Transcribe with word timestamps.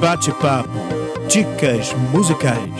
Bate-papo, 0.00 0.68
dicas 1.28 1.94
musicais. 2.12 2.70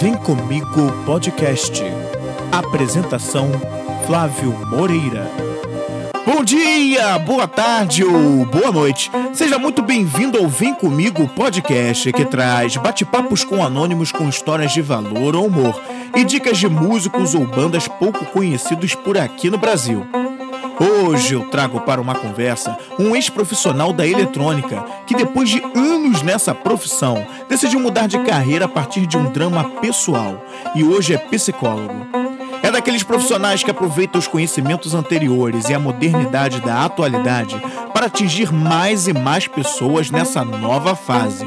Vem 0.00 0.14
comigo 0.14 0.92
podcast. 1.06 1.82
Apresentação 2.50 3.50
Flávio 4.06 4.52
Moreira. 4.66 5.30
Bom 6.26 6.44
dia, 6.44 7.18
boa 7.18 7.48
tarde 7.48 8.04
ou 8.04 8.44
boa 8.46 8.70
noite. 8.70 9.10
Seja 9.32 9.58
muito 9.58 9.82
bem-vindo 9.82 10.38
ao 10.38 10.48
Vem 10.48 10.74
Comigo 10.74 11.26
podcast 11.28 12.12
que 12.12 12.24
traz 12.24 12.76
bate-papos 12.76 13.44
com 13.44 13.64
anônimos 13.64 14.12
com 14.12 14.28
histórias 14.28 14.72
de 14.72 14.82
valor 14.82 15.34
ou 15.34 15.46
humor 15.46 15.80
e 16.14 16.24
dicas 16.24 16.58
de 16.58 16.68
músicos 16.68 17.34
ou 17.34 17.46
bandas 17.46 17.88
pouco 17.88 18.24
conhecidos 18.26 18.94
por 18.94 19.16
aqui 19.16 19.48
no 19.50 19.58
Brasil. 19.58 20.06
Hoje 20.82 21.34
eu 21.34 21.48
trago 21.48 21.80
para 21.82 22.00
uma 22.00 22.16
conversa 22.16 22.76
um 22.98 23.14
ex-profissional 23.14 23.92
da 23.92 24.04
eletrônica 24.04 24.84
que, 25.06 25.14
depois 25.14 25.48
de 25.48 25.62
anos 25.76 26.22
nessa 26.22 26.52
profissão, 26.52 27.24
decidiu 27.48 27.78
mudar 27.78 28.08
de 28.08 28.18
carreira 28.18 28.64
a 28.64 28.68
partir 28.68 29.06
de 29.06 29.16
um 29.16 29.30
drama 29.30 29.62
pessoal 29.80 30.44
e 30.74 30.82
hoje 30.82 31.14
é 31.14 31.18
psicólogo. 31.18 32.04
É 32.64 32.70
daqueles 32.70 33.04
profissionais 33.04 33.62
que 33.62 33.70
aproveitam 33.70 34.18
os 34.18 34.26
conhecimentos 34.26 34.92
anteriores 34.92 35.68
e 35.68 35.74
a 35.74 35.78
modernidade 35.78 36.60
da 36.60 36.84
atualidade 36.84 37.62
para 37.92 38.06
atingir 38.06 38.52
mais 38.52 39.06
e 39.06 39.12
mais 39.12 39.46
pessoas 39.46 40.10
nessa 40.10 40.44
nova 40.44 40.96
fase. 40.96 41.46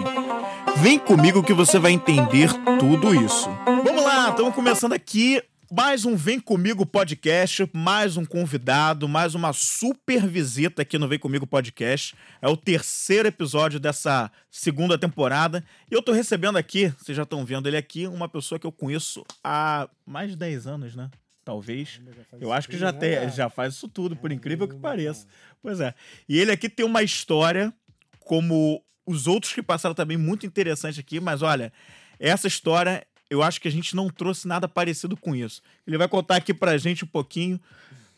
Vem 0.78 0.98
comigo 0.98 1.44
que 1.44 1.54
você 1.54 1.78
vai 1.78 1.92
entender 1.92 2.54
tudo 2.80 3.14
isso. 3.14 3.50
Vamos 3.84 4.02
lá, 4.02 4.30
estamos 4.30 4.56
começando 4.56 4.94
aqui 4.94 5.42
mais 5.72 6.06
um 6.06 6.16
Vem 6.16 6.40
Comigo 6.40 6.86
podcast, 6.86 7.68
mais 7.74 8.18
um 8.18 8.26
convidado, 8.26 9.08
mais 9.08 9.34
uma 9.34 9.52
super 9.54 10.26
visita 10.28 10.82
aqui 10.82 10.98
no 10.98 11.08
Vem 11.08 11.18
Comigo 11.18 11.48
podcast. 11.48 12.16
É 12.42 12.48
o 12.48 12.56
terceiro 12.56 13.28
episódio 13.28 13.80
dessa 13.80 14.32
segunda 14.52 14.98
temporada. 14.98 15.64
E 15.90 15.94
eu 15.94 16.02
tô 16.02 16.12
recebendo 16.12 16.58
aqui, 16.58 16.88
vocês 17.00 17.16
já 17.16 17.24
estão 17.24 17.44
vendo 17.46 17.68
ele 17.68 17.78
aqui, 17.78 18.08
uma 18.08 18.30
pessoa 18.30 18.60
que 18.60 18.68
eu 18.68 18.72
conheço 18.72 19.24
há 19.44 19.90
mais 20.06 20.32
de 20.32 20.36
10 20.36 20.68
anos, 20.68 20.96
né? 20.96 21.10
Talvez. 21.44 22.02
Eu 22.40 22.52
acho 22.52 22.68
que 22.68 22.78
já, 22.78 22.92
tem, 22.92 23.12
né, 23.12 23.30
já 23.30 23.50
faz 23.50 23.74
isso 23.74 23.88
tudo, 23.88 24.16
por 24.16 24.32
incrível 24.32 24.68
que 24.68 24.76
pareça. 24.76 25.28
Pois 25.62 25.80
é. 25.80 25.94
E 26.28 26.40
ele 26.40 26.52
aqui 26.52 26.70
tem 26.70 26.86
uma 26.86 27.04
história, 27.04 27.74
como 28.20 28.84
os 29.06 29.28
outros 29.28 29.54
que 29.54 29.62
passaram 29.62 29.94
também, 29.94 30.18
muito 30.18 30.46
interessante 30.46 31.00
aqui, 31.00 31.20
mas 31.20 31.42
olha, 31.44 31.72
essa 32.20 32.48
história 32.48 33.06
eu 33.36 33.44
acho 33.44 33.60
que 33.62 33.68
a 33.68 33.72
gente 33.72 33.96
não 33.96 34.10
trouxe 34.10 34.48
nada 34.48 34.68
parecido 34.68 35.16
com 35.16 35.36
isso. 35.36 35.62
Ele 35.86 35.98
vai 35.98 36.08
contar 36.08 36.38
aqui 36.38 36.54
pra 36.54 36.78
gente 36.78 37.04
um 37.04 37.08
pouquinho. 37.08 37.60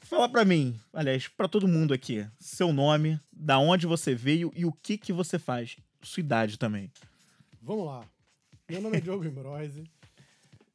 Fala 0.02 0.30
pra 0.30 0.46
mim, 0.46 0.80
aliás, 0.94 1.28
pra 1.28 1.48
todo 1.50 1.68
mundo 1.68 1.94
aqui, 1.94 2.26
seu 2.40 2.72
nome, 2.72 3.20
da 3.34 3.59
onde 3.59 3.86
você 3.86 4.16
veio 4.16 4.52
e 4.56 4.64
o 4.66 4.72
que 4.72 4.98
que 4.98 5.12
você 5.12 5.38
faz. 5.38 5.76
Sua 6.02 6.22
idade 6.22 6.58
também. 6.58 6.90
Vamos 7.62 7.86
lá. 7.88 8.06
Meu 8.70 8.82
nome 8.82 8.98
é 8.98 9.02
Diogo 9.02 9.26
Imbrose. 9.26 9.84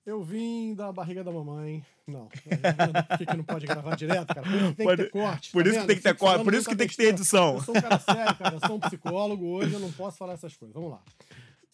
Eu 0.04 0.22
vim 0.22 0.74
da 0.74 0.90
barriga 0.92 1.22
da 1.22 1.30
mamãe. 1.30 1.82
Não. 2.06 2.26
Por 2.26 3.18
que, 3.18 3.26
que 3.26 3.36
não 3.36 3.44
pode 3.44 3.64
gravar 3.66 3.94
direto, 3.94 4.26
cara? 4.34 4.42
Por 4.42 4.52
isso 4.56 4.68
que 4.70 4.74
tem 4.74 4.86
Pode- 4.86 4.96
que 4.96 5.04
ter 5.04 5.10
corte. 5.12 5.50
por 5.52 5.62
tá 5.62 5.68
isso 5.68 5.72
que 5.74 5.78
vendo? 5.80 5.86
tem 5.86 5.96
que 5.96 6.02
ter 6.02 6.14
corte, 6.16 6.44
por 6.44 6.54
isso 6.54 6.68
que 6.68 6.76
tem 6.76 6.88
que 6.88 6.96
ter 6.96 7.04
edição. 7.04 7.54
Eu 7.54 7.60
sou 7.62 7.76
um 7.76 7.80
cara 7.80 7.98
sério, 8.00 8.34
cara. 8.36 8.56
Eu 8.56 8.60
sou 8.66 8.76
um 8.76 8.80
psicólogo. 8.80 9.46
Hoje 9.46 9.72
eu 9.74 9.78
não 9.80 9.92
posso 9.92 10.18
falar 10.18 10.32
essas 10.32 10.56
coisas. 10.56 10.74
Vamos 10.74 10.90
lá. 10.90 11.00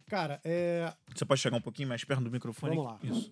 Cara, 0.09 0.41
é. 0.43 0.93
Você 1.15 1.25
pode 1.25 1.41
chegar 1.41 1.57
um 1.57 1.61
pouquinho 1.61 1.89
mais 1.89 2.03
perto 2.03 2.25
do 2.25 2.31
microfone? 2.31 2.77
Vamos 2.77 2.93
lá. 2.93 2.99
Isso. 3.03 3.31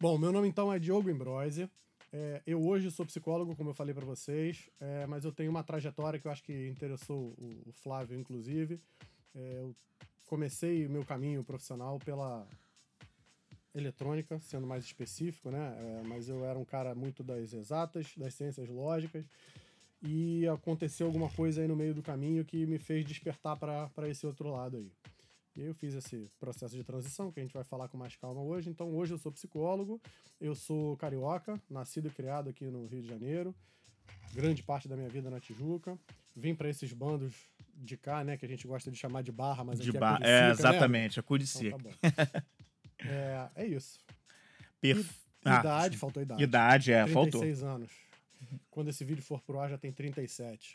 Bom, 0.00 0.16
meu 0.18 0.30
nome 0.30 0.46
então 0.46 0.72
é 0.72 0.78
Diogo 0.78 1.10
Imbrose. 1.10 1.68
É, 2.12 2.42
eu 2.46 2.62
hoje 2.64 2.90
sou 2.90 3.04
psicólogo, 3.04 3.56
como 3.56 3.70
eu 3.70 3.74
falei 3.74 3.94
pra 3.94 4.04
vocês, 4.04 4.70
é, 4.80 5.06
mas 5.06 5.24
eu 5.24 5.32
tenho 5.32 5.50
uma 5.50 5.62
trajetória 5.62 6.18
que 6.18 6.26
eu 6.26 6.30
acho 6.30 6.42
que 6.42 6.68
interessou 6.68 7.34
o, 7.38 7.62
o 7.66 7.72
Flávio, 7.72 8.18
inclusive. 8.18 8.80
É, 9.34 9.58
eu 9.60 9.74
comecei 10.26 10.86
o 10.86 10.90
meu 10.90 11.04
caminho 11.04 11.42
profissional 11.42 11.98
pela 11.98 12.46
eletrônica, 13.74 14.38
sendo 14.40 14.66
mais 14.66 14.84
específico, 14.84 15.50
né? 15.50 15.76
É, 15.78 16.02
mas 16.06 16.28
eu 16.28 16.44
era 16.44 16.58
um 16.58 16.64
cara 16.64 16.94
muito 16.94 17.22
das 17.22 17.52
exatas, 17.52 18.12
das 18.16 18.34
ciências 18.34 18.68
lógicas, 18.68 19.24
e 20.02 20.46
aconteceu 20.48 21.06
alguma 21.06 21.28
coisa 21.30 21.60
aí 21.60 21.68
no 21.68 21.76
meio 21.76 21.94
do 21.94 22.02
caminho 22.02 22.44
que 22.44 22.66
me 22.66 22.78
fez 22.78 23.04
despertar 23.04 23.56
para 23.56 24.08
esse 24.08 24.26
outro 24.26 24.50
lado 24.50 24.76
aí. 24.76 24.90
E 25.58 25.62
aí 25.62 25.66
eu 25.66 25.74
fiz 25.74 25.92
esse 25.92 26.30
processo 26.38 26.76
de 26.76 26.84
transição, 26.84 27.32
que 27.32 27.40
a 27.40 27.42
gente 27.42 27.52
vai 27.52 27.64
falar 27.64 27.88
com 27.88 27.98
mais 27.98 28.14
calma 28.14 28.40
hoje. 28.40 28.70
Então, 28.70 28.94
hoje 28.94 29.14
eu 29.14 29.18
sou 29.18 29.32
psicólogo, 29.32 30.00
eu 30.40 30.54
sou 30.54 30.96
carioca, 30.96 31.60
nascido 31.68 32.06
e 32.06 32.10
criado 32.12 32.48
aqui 32.48 32.64
no 32.66 32.86
Rio 32.86 33.02
de 33.02 33.08
Janeiro, 33.08 33.52
grande 34.32 34.62
parte 34.62 34.86
da 34.86 34.96
minha 34.96 35.08
vida 35.08 35.28
na 35.28 35.40
Tijuca. 35.40 35.98
Vim 36.36 36.54
para 36.54 36.68
esses 36.70 36.92
bandos 36.92 37.34
de 37.74 37.96
cá, 37.96 38.22
né, 38.22 38.36
que 38.36 38.46
a 38.46 38.48
gente 38.48 38.68
gosta 38.68 38.88
de 38.88 38.96
chamar 38.96 39.22
de 39.22 39.32
barra, 39.32 39.64
mas 39.64 39.80
De 39.80 39.90
aqui 39.90 39.98
bar... 39.98 40.20
é, 40.22 40.28
É, 40.28 40.42
né? 40.42 40.50
exatamente, 40.52 41.18
a 41.18 41.20
Então, 41.20 41.26
Curicica. 41.26 41.70
tá 41.70 41.78
bom. 41.78 41.90
é, 43.04 43.50
é 43.56 43.66
isso. 43.66 43.98
Perf... 44.80 45.26
Ah, 45.44 45.58
Idade, 45.58 45.96
faltou 45.98 46.22
idade. 46.22 46.42
idade, 46.42 46.92
é, 46.92 47.04
faltou. 47.08 47.40
36 47.40 47.62
anos. 47.64 47.90
Quando 48.70 48.88
esse 48.88 49.04
vídeo 49.04 49.22
for 49.22 49.40
pro 49.40 49.58
ar, 49.58 49.70
já 49.70 49.78
tem 49.78 49.90
37. 49.90 50.70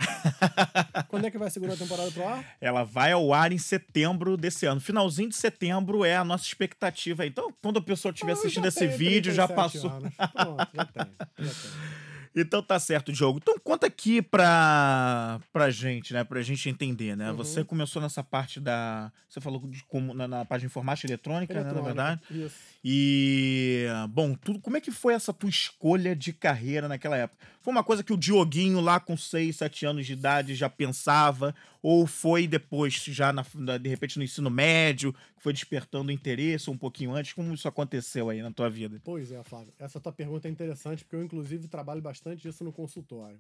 Quando 1.08 1.26
é 1.26 1.32
que 1.32 1.38
vai 1.38 1.48
a 1.48 1.52
segunda 1.52 1.78
temporada 1.78 2.12
pro 2.12 2.28
ar? 2.28 2.58
Ela 2.60 2.84
vai 2.84 3.12
ao 3.14 3.34
ar 3.34 3.52
em 3.52 3.58
setembro 3.58 4.36
desse 4.36 4.66
ano. 4.66 4.82
Finalzinho 4.82 5.30
de 5.30 5.36
setembro 5.36 6.04
é 6.04 6.16
a 6.16 6.24
nossa 6.24 6.46
expectativa. 6.46 7.26
Então, 7.26 7.54
quando 7.62 7.80
a 7.80 7.82
pessoa 7.82 8.12
estiver 8.12 8.32
Ah, 8.32 8.36
assistindo 8.36 8.68
esse 8.68 8.88
vídeo, 8.88 9.34
já 9.34 9.48
37 9.48 9.82
passou. 9.82 9.92
anos. 9.92 10.14
Pronto, 10.16 10.70
já 10.76 10.86
tem. 10.86 11.06
Já 11.40 11.54
tem. 11.54 11.54
Então 12.36 12.64
tá 12.64 12.80
certo, 12.80 13.14
Diogo. 13.14 13.40
Então 13.42 13.56
conta 13.64 13.86
aqui 13.86 14.20
pra, 14.22 15.40
pra 15.52 15.70
gente, 15.70 16.14
né? 16.14 16.24
Pra 16.24 16.42
gente 16.42 16.68
entender, 16.68 17.16
né? 17.16 17.30
Uhum. 17.30 17.38
Você 17.38 17.64
começou 17.64 18.02
nessa 18.02 18.24
parte 18.24 18.60
da. 18.60 19.12
Você 19.30 19.40
falou 19.40 19.62
de 19.68 19.84
como, 19.84 20.14
na, 20.14 20.28
na 20.28 20.44
de 20.44 20.66
informática 20.66 21.08
eletrônica, 21.08 21.54
né? 21.54 21.60
Na 21.62 21.70
Eletrônica, 21.70 21.94
verdade. 21.94 22.22
Isso. 22.32 22.56
E, 22.84 23.86
bom, 24.10 24.34
tudo, 24.34 24.60
como 24.60 24.78
é 24.78 24.82
que 24.82 24.92
foi 24.92 25.14
essa 25.14 25.32
tua 25.32 25.50
escolha 25.50 26.16
de 26.16 26.34
carreira 26.34 26.88
naquela 26.88 27.18
época? 27.18 27.53
Foi 27.64 27.72
uma 27.72 27.84
coisa 27.84 28.04
que 28.04 28.12
o 28.12 28.18
Dioguinho, 28.18 28.82
lá 28.82 29.00
com 29.00 29.16
6, 29.16 29.56
7 29.56 29.86
anos 29.86 30.06
de 30.06 30.12
idade, 30.12 30.54
já 30.54 30.70
pensava? 30.70 31.56
Ou 31.82 32.06
foi 32.06 32.46
depois, 32.46 32.94
já 32.94 33.32
na- 33.32 33.46
de 33.82 33.88
repente 33.90 34.18
no 34.18 34.24
ensino 34.24 34.50
médio, 34.50 35.14
que 35.14 35.42
foi 35.42 35.54
despertando 35.54 36.12
interesse 36.12 36.70
um 36.70 36.78
pouquinho 36.78 37.14
antes? 37.16 37.32
Como 37.32 37.54
isso 37.54 37.66
aconteceu 37.68 38.30
aí 38.30 38.42
na 38.42 38.52
tua 38.52 38.70
vida? 38.70 39.00
Pois 39.02 39.32
é, 39.32 39.42
Flávio. 39.44 39.72
Essa 39.80 39.98
tua 39.98 40.12
pergunta 40.12 40.48
é 40.48 40.52
interessante, 40.52 41.06
porque 41.06 41.16
eu, 41.16 41.24
inclusive, 41.24 41.70
trabalho 41.70 42.02
bastante 42.02 42.42
disso 42.42 42.66
no 42.66 42.72
consultório. 42.74 43.40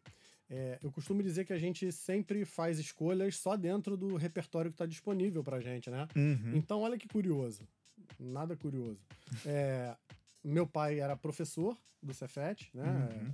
É, 0.49 0.79
eu 0.81 0.89
costumo 0.91 1.21
dizer 1.21 1.43
que 1.45 1.51
a 1.53 1.59
gente 1.59 1.91
sempre 1.91 2.45
faz 2.45 2.79
escolhas 2.79 3.35
só 3.35 3.57
dentro 3.57 3.97
do 3.97 4.15
repertório 4.15 4.71
que 4.71 4.75
está 4.75 4.85
disponível 4.85 5.43
pra 5.43 5.59
gente, 5.59 5.89
né? 5.89 6.07
Uhum. 6.15 6.51
Então, 6.55 6.81
olha 6.81 6.97
que 6.97 7.09
curioso. 7.09 7.67
Nada 8.17 8.55
curioso. 8.55 8.99
É, 9.45 9.93
meu 10.43 10.65
pai 10.65 10.99
era 11.01 11.15
professor 11.17 11.77
do 12.01 12.13
Cefet, 12.13 12.69
né? 12.73 12.85
Uhum. 12.85 13.31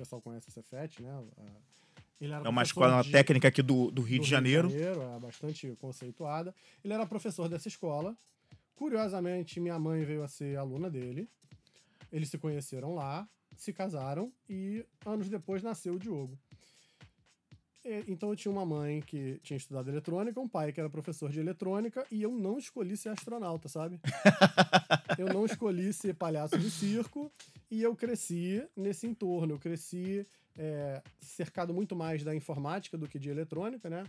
O 0.00 0.02
pessoal 0.02 0.22
conhece 0.22 0.48
o 0.48 0.50
Cefet, 0.50 1.02
né? 1.02 1.10
É 2.42 2.48
uma 2.48 2.62
escola 2.62 3.02
de- 3.02 3.12
técnica 3.12 3.48
aqui 3.48 3.60
do, 3.60 3.90
do 3.90 4.00
Rio 4.00 4.18
do 4.18 4.24
de 4.24 4.30
Janeiro. 4.30 4.70
é 4.74 5.18
bastante 5.20 5.76
conceituada. 5.78 6.54
Ele 6.82 6.94
era 6.94 7.04
professor 7.04 7.50
dessa 7.50 7.68
escola. 7.68 8.16
Curiosamente, 8.74 9.60
minha 9.60 9.78
mãe 9.78 10.02
veio 10.02 10.22
a 10.22 10.28
ser 10.28 10.56
aluna 10.56 10.88
dele. 10.88 11.28
Eles 12.10 12.30
se 12.30 12.38
conheceram 12.38 12.94
lá, 12.94 13.28
se 13.54 13.74
casaram 13.74 14.32
e 14.48 14.82
anos 15.04 15.28
depois 15.28 15.62
nasceu 15.62 15.94
o 15.96 15.98
Diogo. 15.98 16.38
E- 17.84 18.04
Então 18.08 18.30
eu 18.30 18.36
tinha 18.36 18.52
uma 18.52 18.64
mãe 18.66 19.00
que 19.00 19.38
tinha 19.42 19.56
estudado 19.56 19.88
eletrônica, 19.88 20.40
um 20.40 20.48
pai 20.48 20.72
que 20.72 20.80
era 20.80 20.88
professor 20.90 21.30
de 21.30 21.40
eletrônica 21.40 22.06
e 22.10 22.22
eu 22.22 22.30
não 22.32 22.58
escolhi 22.58 22.96
ser 22.96 23.08
astronauta, 23.10 23.68
sabe? 23.68 24.00
eu 25.18 25.28
não 25.32 25.44
escolhi 25.44 25.92
ser 25.92 26.14
palhaço 26.14 26.58
de 26.58 26.70
circo 26.70 27.30
e 27.70 27.82
eu 27.82 27.94
cresci 27.96 28.62
nesse 28.76 29.06
entorno. 29.06 29.54
Eu 29.54 29.58
cresci 29.58 30.26
é, 30.56 31.02
cercado 31.18 31.72
muito 31.72 31.94
mais 31.96 32.22
da 32.22 32.34
informática 32.34 32.98
do 32.98 33.08
que 33.08 33.18
de 33.18 33.30
eletrônica, 33.30 33.88
né? 33.88 34.04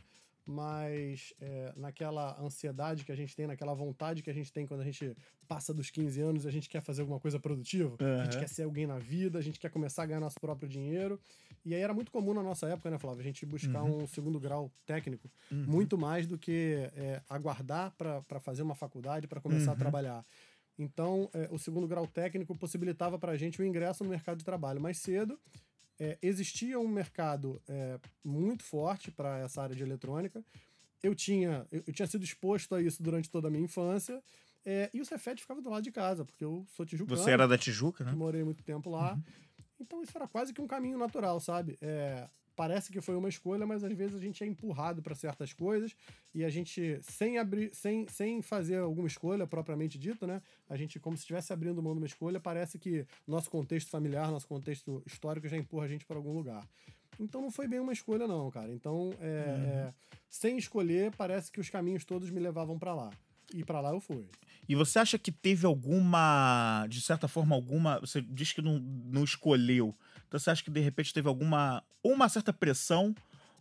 Mas 0.45 1.33
é, 1.39 1.71
naquela 1.75 2.39
ansiedade 2.41 3.05
que 3.05 3.11
a 3.11 3.15
gente 3.15 3.35
tem, 3.35 3.47
naquela 3.47 3.73
vontade 3.73 4.23
que 4.23 4.29
a 4.29 4.33
gente 4.33 4.51
tem 4.51 4.65
quando 4.65 4.81
a 4.81 4.83
gente 4.83 5.15
passa 5.47 5.73
dos 5.73 5.89
15 5.91 6.19
anos 6.21 6.45
e 6.45 6.47
a 6.47 6.51
gente 6.51 6.67
quer 6.67 6.81
fazer 6.81 7.01
alguma 7.01 7.19
coisa 7.19 7.39
produtiva, 7.39 7.97
a 8.17 8.23
gente 8.23 8.37
quer 8.37 8.49
ser 8.49 8.63
alguém 8.63 8.87
na 8.87 8.97
vida, 8.97 9.37
a 9.37 9.41
gente 9.41 9.59
quer 9.59 9.69
começar 9.69 10.03
a 10.03 10.05
ganhar 10.05 10.19
nosso 10.19 10.39
próprio 10.39 10.67
dinheiro. 10.67 11.19
E 11.63 11.75
aí 11.75 11.81
era 11.81 11.93
muito 11.93 12.11
comum 12.11 12.33
na 12.33 12.41
nossa 12.41 12.67
época, 12.67 12.89
né, 12.89 12.97
Flávio? 12.97 13.21
A 13.21 13.23
gente 13.23 13.45
buscar 13.45 13.83
um 13.83 14.07
segundo 14.07 14.39
grau 14.39 14.71
técnico 14.85 15.29
Uhum. 15.51 15.65
muito 15.65 15.97
mais 15.97 16.25
do 16.25 16.37
que 16.37 16.89
é, 16.95 17.21
aguardar 17.29 17.91
para 17.97 18.39
fazer 18.39 18.63
uma 18.63 18.75
faculdade, 18.75 19.27
para 19.27 19.39
começar 19.39 19.71
a 19.71 19.73
Uhum. 19.73 19.79
trabalhar. 19.79 20.25
Então, 20.77 21.29
é, 21.33 21.47
o 21.51 21.59
segundo 21.59 21.87
grau 21.87 22.07
técnico 22.07 22.55
possibilitava 22.55 23.19
para 23.19 23.33
a 23.33 23.37
gente 23.37 23.61
o 23.61 23.65
ingresso 23.65 24.03
no 24.03 24.09
mercado 24.09 24.37
de 24.39 24.45
trabalho 24.45 24.81
mais 24.81 24.97
cedo. 24.97 25.39
É, 26.03 26.17
existia 26.19 26.79
um 26.79 26.87
mercado 26.87 27.61
é, 27.67 27.99
muito 28.23 28.63
forte 28.63 29.11
para 29.11 29.37
essa 29.37 29.61
área 29.61 29.75
de 29.75 29.83
eletrônica. 29.83 30.43
Eu 31.03 31.13
tinha, 31.13 31.67
eu, 31.71 31.83
eu 31.85 31.93
tinha 31.93 32.07
sido 32.07 32.23
exposto 32.23 32.73
a 32.73 32.81
isso 32.81 33.03
durante 33.03 33.29
toda 33.29 33.49
a 33.49 33.51
minha 33.51 33.63
infância. 33.63 34.19
é, 34.65 34.89
e 34.91 34.99
o 34.99 35.05
Cefet 35.05 35.39
ficava 35.39 35.61
do 35.61 35.69
lado 35.69 35.83
de 35.83 35.91
casa, 35.91 36.25
porque 36.25 36.43
eu 36.43 36.65
sou 36.75 36.87
tijucano. 36.87 37.15
Você 37.21 37.29
era 37.29 37.47
da 37.47 37.55
Tijuca, 37.55 38.03
né? 38.03 38.13
Morei 38.13 38.43
muito 38.43 38.63
tempo 38.63 38.89
lá. 38.89 39.15
Então 39.79 40.01
isso 40.01 40.11
era 40.15 40.27
quase 40.27 40.53
que 40.53 40.61
um 40.61 40.67
caminho 40.67 40.97
natural, 40.97 41.39
sabe? 41.39 41.77
É, 41.79 42.27
parece 42.55 42.91
que 42.91 43.01
foi 43.01 43.15
uma 43.15 43.29
escolha, 43.29 43.65
mas 43.65 43.83
às 43.83 43.93
vezes 43.93 44.15
a 44.15 44.19
gente 44.19 44.43
é 44.43 44.47
empurrado 44.47 45.01
para 45.01 45.15
certas 45.15 45.53
coisas 45.53 45.95
e 46.33 46.43
a 46.43 46.49
gente, 46.49 46.99
sem 47.01 47.37
abrir, 47.37 47.73
sem, 47.73 48.07
sem 48.07 48.41
fazer 48.41 48.77
alguma 48.77 49.07
escolha 49.07 49.47
propriamente 49.47 49.97
dita, 49.97 50.27
né? 50.27 50.41
A 50.69 50.75
gente, 50.75 50.99
como 50.99 51.15
se 51.17 51.21
estivesse 51.21 51.51
abrindo 51.51 51.81
mão 51.81 51.93
de 51.93 51.99
uma 51.99 52.07
escolha, 52.07 52.39
parece 52.39 52.77
que 52.77 53.05
nosso 53.27 53.49
contexto 53.49 53.89
familiar, 53.89 54.29
nosso 54.31 54.47
contexto 54.47 55.01
histórico 55.05 55.47
já 55.47 55.57
empurra 55.57 55.85
a 55.85 55.89
gente 55.89 56.05
para 56.05 56.17
algum 56.17 56.33
lugar. 56.33 56.67
Então 57.19 57.41
não 57.41 57.51
foi 57.51 57.67
bem 57.67 57.79
uma 57.79 57.93
escolha, 57.93 58.27
não, 58.27 58.49
cara. 58.49 58.71
Então, 58.73 59.13
é, 59.19 59.25
uhum. 59.25 59.65
é, 59.65 59.93
sem 60.29 60.57
escolher, 60.57 61.15
parece 61.15 61.51
que 61.51 61.59
os 61.59 61.69
caminhos 61.69 62.05
todos 62.05 62.29
me 62.29 62.39
levavam 62.39 62.79
para 62.79 62.93
lá. 62.93 63.11
E 63.53 63.63
para 63.63 63.81
lá 63.81 63.91
eu 63.91 63.99
fui. 63.99 64.25
E 64.67 64.75
você 64.75 64.99
acha 64.99 65.17
que 65.17 65.31
teve 65.31 65.65
alguma, 65.65 66.85
de 66.89 67.01
certa 67.01 67.27
forma, 67.27 67.55
alguma. 67.55 67.99
Você 67.99 68.21
diz 68.21 68.53
que 68.53 68.61
não, 68.61 68.79
não 68.79 69.23
escolheu. 69.23 69.95
Então 70.27 70.39
você 70.39 70.49
acha 70.49 70.63
que 70.63 70.71
de 70.71 70.79
repente 70.79 71.13
teve 71.13 71.27
alguma. 71.27 71.83
Ou 72.03 72.13
uma 72.13 72.29
certa 72.29 72.53
pressão, 72.53 73.13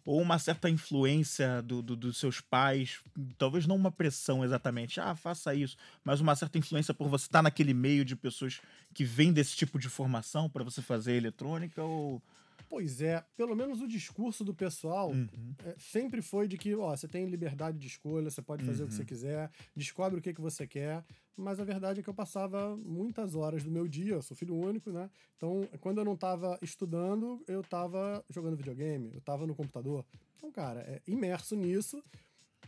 ou 0.05 0.21
uma 0.21 0.39
certa 0.39 0.69
influência 0.69 1.63
do, 1.63 1.83
do, 1.83 1.97
dos 1.97 2.17
seus 2.17 2.41
pais. 2.41 3.01
Talvez 3.39 3.67
não 3.67 3.77
uma 3.77 3.91
pressão 3.91 4.45
exatamente, 4.45 5.01
ah, 5.01 5.15
faça 5.15 5.55
isso, 5.55 5.77
mas 6.05 6.21
uma 6.21 6.35
certa 6.35 6.59
influência 6.59 6.95
por 6.95 7.09
você 7.09 7.27
estar 7.27 7.43
naquele 7.43 7.75
meio 7.75 8.05
de 8.05 8.17
pessoas 8.17 8.61
que 8.95 9.05
vêm 9.05 9.33
desse 9.33 9.57
tipo 9.57 9.79
de 9.79 9.89
formação 9.89 10.49
para 10.49 10.65
você 10.65 10.81
fazer 10.83 11.15
eletrônica? 11.15 11.83
Ou 11.83 12.23
Pois 12.71 13.03
é, 13.03 13.21
pelo 13.37 13.57
menos 13.57 13.83
o 13.83 13.89
discurso 13.89 14.45
do 14.45 14.55
pessoal 14.55 15.11
uhum. 15.11 15.27
é, 15.65 15.75
sempre 15.77 16.23
foi 16.23 16.47
de 16.47 16.57
que, 16.57 16.73
ó, 16.77 16.95
você 16.95 17.09
tem 17.09 17.27
liberdade 17.27 17.77
de 17.77 17.89
escolha, 17.89 18.31
você 18.31 18.41
pode 18.41 18.65
fazer 18.65 18.83
uhum. 18.83 18.87
o 18.87 18.89
que 18.89 18.95
você 18.95 19.03
uhum. 19.03 19.09
quiser, 19.09 19.51
descobre 19.75 20.21
o 20.21 20.23
que, 20.23 20.33
que 20.33 20.41
você 20.41 20.69
quer. 20.69 21.05
Mas 21.37 21.59
a 21.59 21.65
verdade 21.65 21.99
é 21.99 22.03
que 22.05 22.09
eu 22.09 22.15
passava 22.15 22.77
muitas 22.77 23.35
horas 23.35 23.65
do 23.65 23.73
meu 23.73 23.89
dia, 23.89 24.13
eu 24.13 24.23
sou 24.23 24.37
filho 24.37 24.55
único, 24.55 24.93
né? 24.93 25.11
Então, 25.37 25.69
quando 25.81 25.99
eu 25.99 26.05
não 26.05 26.15
estava 26.15 26.57
estudando, 26.63 27.43
eu 27.49 27.61
estava 27.61 28.25
jogando 28.31 28.57
videogame, 28.57 29.11
eu 29.15 29.19
estava 29.19 29.49
no 29.49 29.55
computador. 29.55 30.05
Então, 30.37 30.53
cara, 30.53 30.83
é, 30.83 31.03
imerso 31.09 31.57
nisso, 31.57 32.01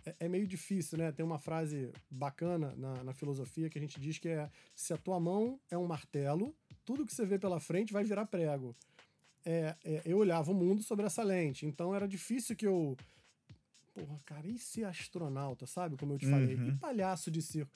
é, 0.05 0.16
é, 0.19 0.28
meio 0.28 0.48
difícil, 0.48 0.98
né? 0.98 1.12
Tem 1.12 1.25
uma 1.25 1.38
frase 1.38 1.93
bacana 2.10 2.75
na, 2.76 3.05
na 3.05 3.14
filosofia 3.14 3.70
que 3.70 3.78
a 3.78 3.81
gente 3.81 4.00
diz 4.00 4.19
que 4.19 4.31
é: 4.31 4.50
se 4.75 4.93
a 4.93 4.96
tua 4.96 5.20
mão 5.20 5.60
é 5.70 5.78
um 5.78 5.87
martelo, 5.87 6.52
tudo 6.84 7.06
que 7.06 7.14
você 7.14 7.25
vê 7.25 7.38
pela 7.38 7.60
frente 7.60 7.93
vai 7.93 8.02
virar 8.02 8.26
prego 8.26 8.75
é, 9.44 9.74
é, 9.84 10.02
eu 10.04 10.18
olhava 10.18 10.50
o 10.50 10.54
mundo 10.54 10.82
sobre 10.82 11.06
essa 11.06 11.22
lente. 11.22 11.66
Então 11.66 11.94
era 11.94 12.06
difícil 12.06 12.56
que 12.56 12.66
eu. 12.66 12.96
Porra, 13.94 14.18
cara, 14.24 14.46
e 14.46 14.58
ser 14.58 14.84
astronauta, 14.84 15.66
sabe? 15.66 15.96
Como 15.96 16.14
eu 16.14 16.18
te 16.18 16.26
falei? 16.26 16.54
Uhum. 16.54 16.68
E 16.68 16.72
palhaço 16.76 17.30
de 17.30 17.42
circo. 17.42 17.70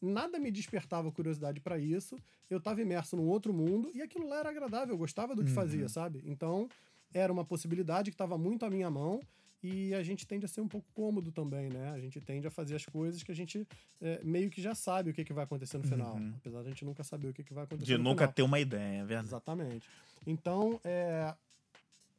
Nada 0.00 0.38
me 0.38 0.50
despertava 0.50 1.12
curiosidade 1.12 1.60
para 1.60 1.78
isso. 1.78 2.16
Eu 2.48 2.58
estava 2.58 2.80
imerso 2.80 3.16
num 3.16 3.28
outro 3.28 3.52
mundo 3.52 3.90
e 3.94 4.00
aquilo 4.00 4.26
lá 4.26 4.38
era 4.38 4.48
agradável. 4.48 4.94
Eu 4.94 4.98
gostava 4.98 5.36
do 5.36 5.42
que 5.42 5.50
uhum. 5.50 5.54
fazia, 5.54 5.88
sabe? 5.88 6.22
Então 6.24 6.68
era 7.12 7.32
uma 7.32 7.44
possibilidade 7.44 8.10
que 8.10 8.14
estava 8.14 8.38
muito 8.38 8.64
à 8.64 8.70
minha 8.70 8.90
mão 8.90 9.20
e 9.62 9.94
a 9.94 10.02
gente 10.02 10.26
tende 10.26 10.44
a 10.44 10.48
ser 10.48 10.60
um 10.60 10.68
pouco 10.68 10.86
cômodo 10.94 11.30
também, 11.30 11.68
né? 11.68 11.90
A 11.90 11.98
gente 12.00 12.20
tende 12.20 12.46
a 12.46 12.50
fazer 12.50 12.76
as 12.76 12.86
coisas 12.86 13.22
que 13.22 13.30
a 13.30 13.34
gente 13.34 13.66
é, 14.00 14.20
meio 14.24 14.48
que 14.48 14.60
já 14.62 14.74
sabe 14.74 15.10
o 15.10 15.14
que, 15.14 15.24
que 15.24 15.32
vai 15.32 15.44
acontecer 15.44 15.76
no 15.76 15.84
final. 15.84 16.16
Uhum. 16.16 16.32
Apesar 16.36 16.62
de 16.62 16.66
a 16.66 16.70
gente 16.70 16.84
nunca 16.84 17.04
saber 17.04 17.28
o 17.28 17.32
que, 17.34 17.44
que 17.44 17.52
vai 17.52 17.64
acontecer 17.64 17.86
de 17.86 17.92
no 17.92 17.98
final. 17.98 18.14
De 18.14 18.20
nunca 18.20 18.32
ter 18.32 18.42
uma 18.42 18.58
ideia, 18.58 19.00
é 19.00 19.04
verdade. 19.04 19.28
Exatamente. 19.28 19.86
Então, 20.26 20.80
é, 20.82 21.34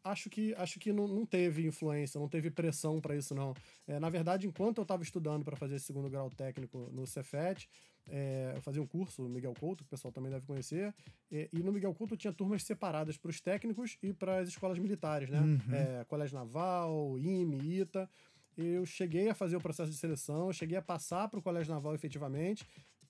acho 0.04 0.30
que, 0.30 0.54
acho 0.56 0.80
que 0.80 0.92
não, 0.92 1.08
não 1.08 1.26
teve 1.26 1.66
influência, 1.66 2.20
não 2.20 2.28
teve 2.28 2.50
pressão 2.52 3.00
para 3.00 3.16
isso, 3.16 3.34
não. 3.34 3.56
É, 3.88 4.00
na 4.00 4.10
verdade, 4.10 4.48
enquanto 4.48 4.78
eu 4.78 4.84
estava 4.84 5.04
estudando 5.04 5.44
para 5.44 5.56
fazer 5.56 5.76
esse 5.76 5.86
segundo 5.86 6.10
grau 6.10 6.30
técnico 6.30 6.90
no 6.92 7.06
Cefet, 7.06 7.68
é, 8.08 8.54
eu 8.56 8.62
fazia 8.62 8.82
um 8.82 8.88
curso 8.88 9.22
no 9.22 9.30
Miguel 9.30 9.54
Couto, 9.60 9.84
que 9.84 9.88
o 9.88 9.90
pessoal 9.90 10.12
também 10.12 10.32
deve 10.32 10.46
conhecer, 10.46 10.94
e, 11.32 11.50
e 11.54 11.60
no 11.60 11.72
Miguel 11.72 11.94
Couto 11.94 12.18
tinha 12.18 12.34
turmas 12.34 12.64
separadas 12.64 13.18
para 13.18 13.30
os 13.30 13.40
técnicos 13.40 13.98
e 14.02 14.14
para 14.14 14.40
as 14.40 14.50
escolas 14.50 14.78
militares, 14.80 15.30
né? 15.30 15.40
Uhum. 15.40 15.76
É, 15.76 16.06
Colégio 16.06 16.38
Naval, 16.38 17.18
IME, 17.20 17.80
ITA. 17.82 18.10
Eu 18.58 18.86
cheguei 18.86 19.30
a 19.30 19.34
fazer 19.34 19.56
o 19.56 19.62
processo 19.62 19.92
de 19.92 19.98
seleção, 19.98 20.52
cheguei 20.52 20.78
a 20.78 20.82
passar 20.82 21.28
para 21.30 21.40
o 21.40 21.42
Colégio 21.42 21.74
Naval 21.74 21.96
efetivamente, 21.96 22.66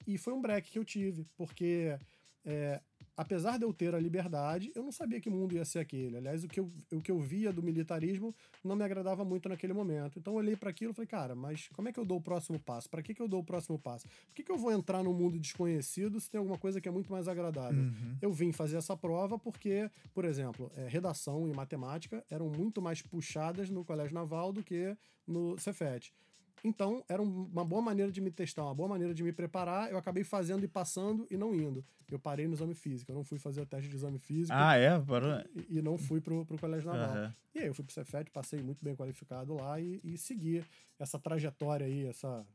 e 0.05 0.17
foi 0.17 0.33
um 0.33 0.41
break 0.41 0.71
que 0.71 0.77
eu 0.77 0.85
tive, 0.85 1.25
porque 1.35 1.97
é, 2.45 2.79
apesar 3.15 3.57
de 3.57 3.65
eu 3.65 3.73
ter 3.73 3.93
a 3.93 3.99
liberdade, 3.99 4.71
eu 4.75 4.83
não 4.83 4.91
sabia 4.91 5.19
que 5.19 5.29
mundo 5.29 5.53
ia 5.53 5.65
ser 5.65 5.79
aquele. 5.79 6.17
Aliás, 6.17 6.43
o 6.43 6.47
que 6.47 6.59
eu, 6.59 6.71
o 6.91 7.01
que 7.01 7.11
eu 7.11 7.19
via 7.19 7.51
do 7.51 7.61
militarismo 7.61 8.33
não 8.63 8.75
me 8.75 8.83
agradava 8.83 9.23
muito 9.23 9.49
naquele 9.49 9.73
momento. 9.73 10.19
Então 10.19 10.33
eu 10.33 10.37
olhei 10.37 10.55
para 10.55 10.69
aquilo 10.69 10.91
e 10.91 10.95
falei, 10.95 11.07
cara, 11.07 11.35
mas 11.35 11.67
como 11.69 11.89
é 11.89 11.93
que 11.93 11.99
eu 11.99 12.05
dou 12.05 12.17
o 12.17 12.21
próximo 12.21 12.59
passo? 12.59 12.89
Para 12.89 13.01
que, 13.01 13.13
que 13.13 13.21
eu 13.21 13.27
dou 13.27 13.41
o 13.41 13.43
próximo 13.43 13.77
passo? 13.77 14.07
Por 14.07 14.35
que, 14.35 14.43
que 14.43 14.51
eu 14.51 14.57
vou 14.57 14.71
entrar 14.71 15.03
num 15.03 15.13
mundo 15.13 15.39
desconhecido 15.39 16.19
se 16.19 16.29
tem 16.29 16.39
alguma 16.39 16.57
coisa 16.57 16.79
que 16.79 16.87
é 16.87 16.91
muito 16.91 17.11
mais 17.11 17.27
agradável? 17.27 17.83
Uhum. 17.83 18.17
Eu 18.21 18.31
vim 18.31 18.51
fazer 18.51 18.77
essa 18.77 18.95
prova 18.95 19.37
porque, 19.37 19.89
por 20.13 20.25
exemplo, 20.25 20.71
é, 20.75 20.87
redação 20.87 21.47
e 21.47 21.53
matemática 21.53 22.23
eram 22.29 22.49
muito 22.49 22.81
mais 22.81 23.01
puxadas 23.01 23.69
no 23.69 23.83
Colégio 23.83 24.13
Naval 24.13 24.51
do 24.53 24.63
que 24.63 24.95
no 25.27 25.57
Cefet. 25.57 26.13
Então, 26.63 27.03
era 27.09 27.21
uma 27.21 27.65
boa 27.65 27.81
maneira 27.81 28.11
de 28.11 28.21
me 28.21 28.29
testar, 28.29 28.63
uma 28.63 28.75
boa 28.75 28.87
maneira 28.87 29.13
de 29.13 29.23
me 29.23 29.31
preparar. 29.31 29.91
Eu 29.91 29.97
acabei 29.97 30.23
fazendo 30.23 30.63
e 30.63 30.67
passando 30.67 31.25
e 31.29 31.35
não 31.35 31.55
indo. 31.55 31.83
Eu 32.09 32.19
parei 32.19 32.47
no 32.47 32.53
exame 32.53 32.75
físico. 32.75 33.11
Eu 33.11 33.15
não 33.15 33.23
fui 33.23 33.39
fazer 33.39 33.61
o 33.61 33.65
teste 33.65 33.89
de 33.89 33.95
exame 33.95 34.19
físico. 34.19 34.55
Ah, 34.55 34.75
é? 34.75 34.99
Parou. 34.99 35.41
E, 35.55 35.77
e 35.77 35.81
não 35.81 35.97
fui 35.97 36.21
pro, 36.21 36.45
pro 36.45 36.57
Colégio 36.57 36.91
Naval. 36.91 37.15
Uhum. 37.15 37.31
E 37.55 37.59
aí 37.59 37.67
eu 37.67 37.73
fui 37.73 37.83
pro 37.83 37.93
Cefet, 37.93 38.29
passei 38.29 38.61
muito 38.61 38.83
bem 38.83 38.95
qualificado 38.95 39.55
lá 39.55 39.79
e, 39.79 39.99
e 40.03 40.17
segui 40.17 40.63
essa 40.99 41.17
trajetória 41.17 41.85
aí, 41.85 42.05
essa 42.05 42.45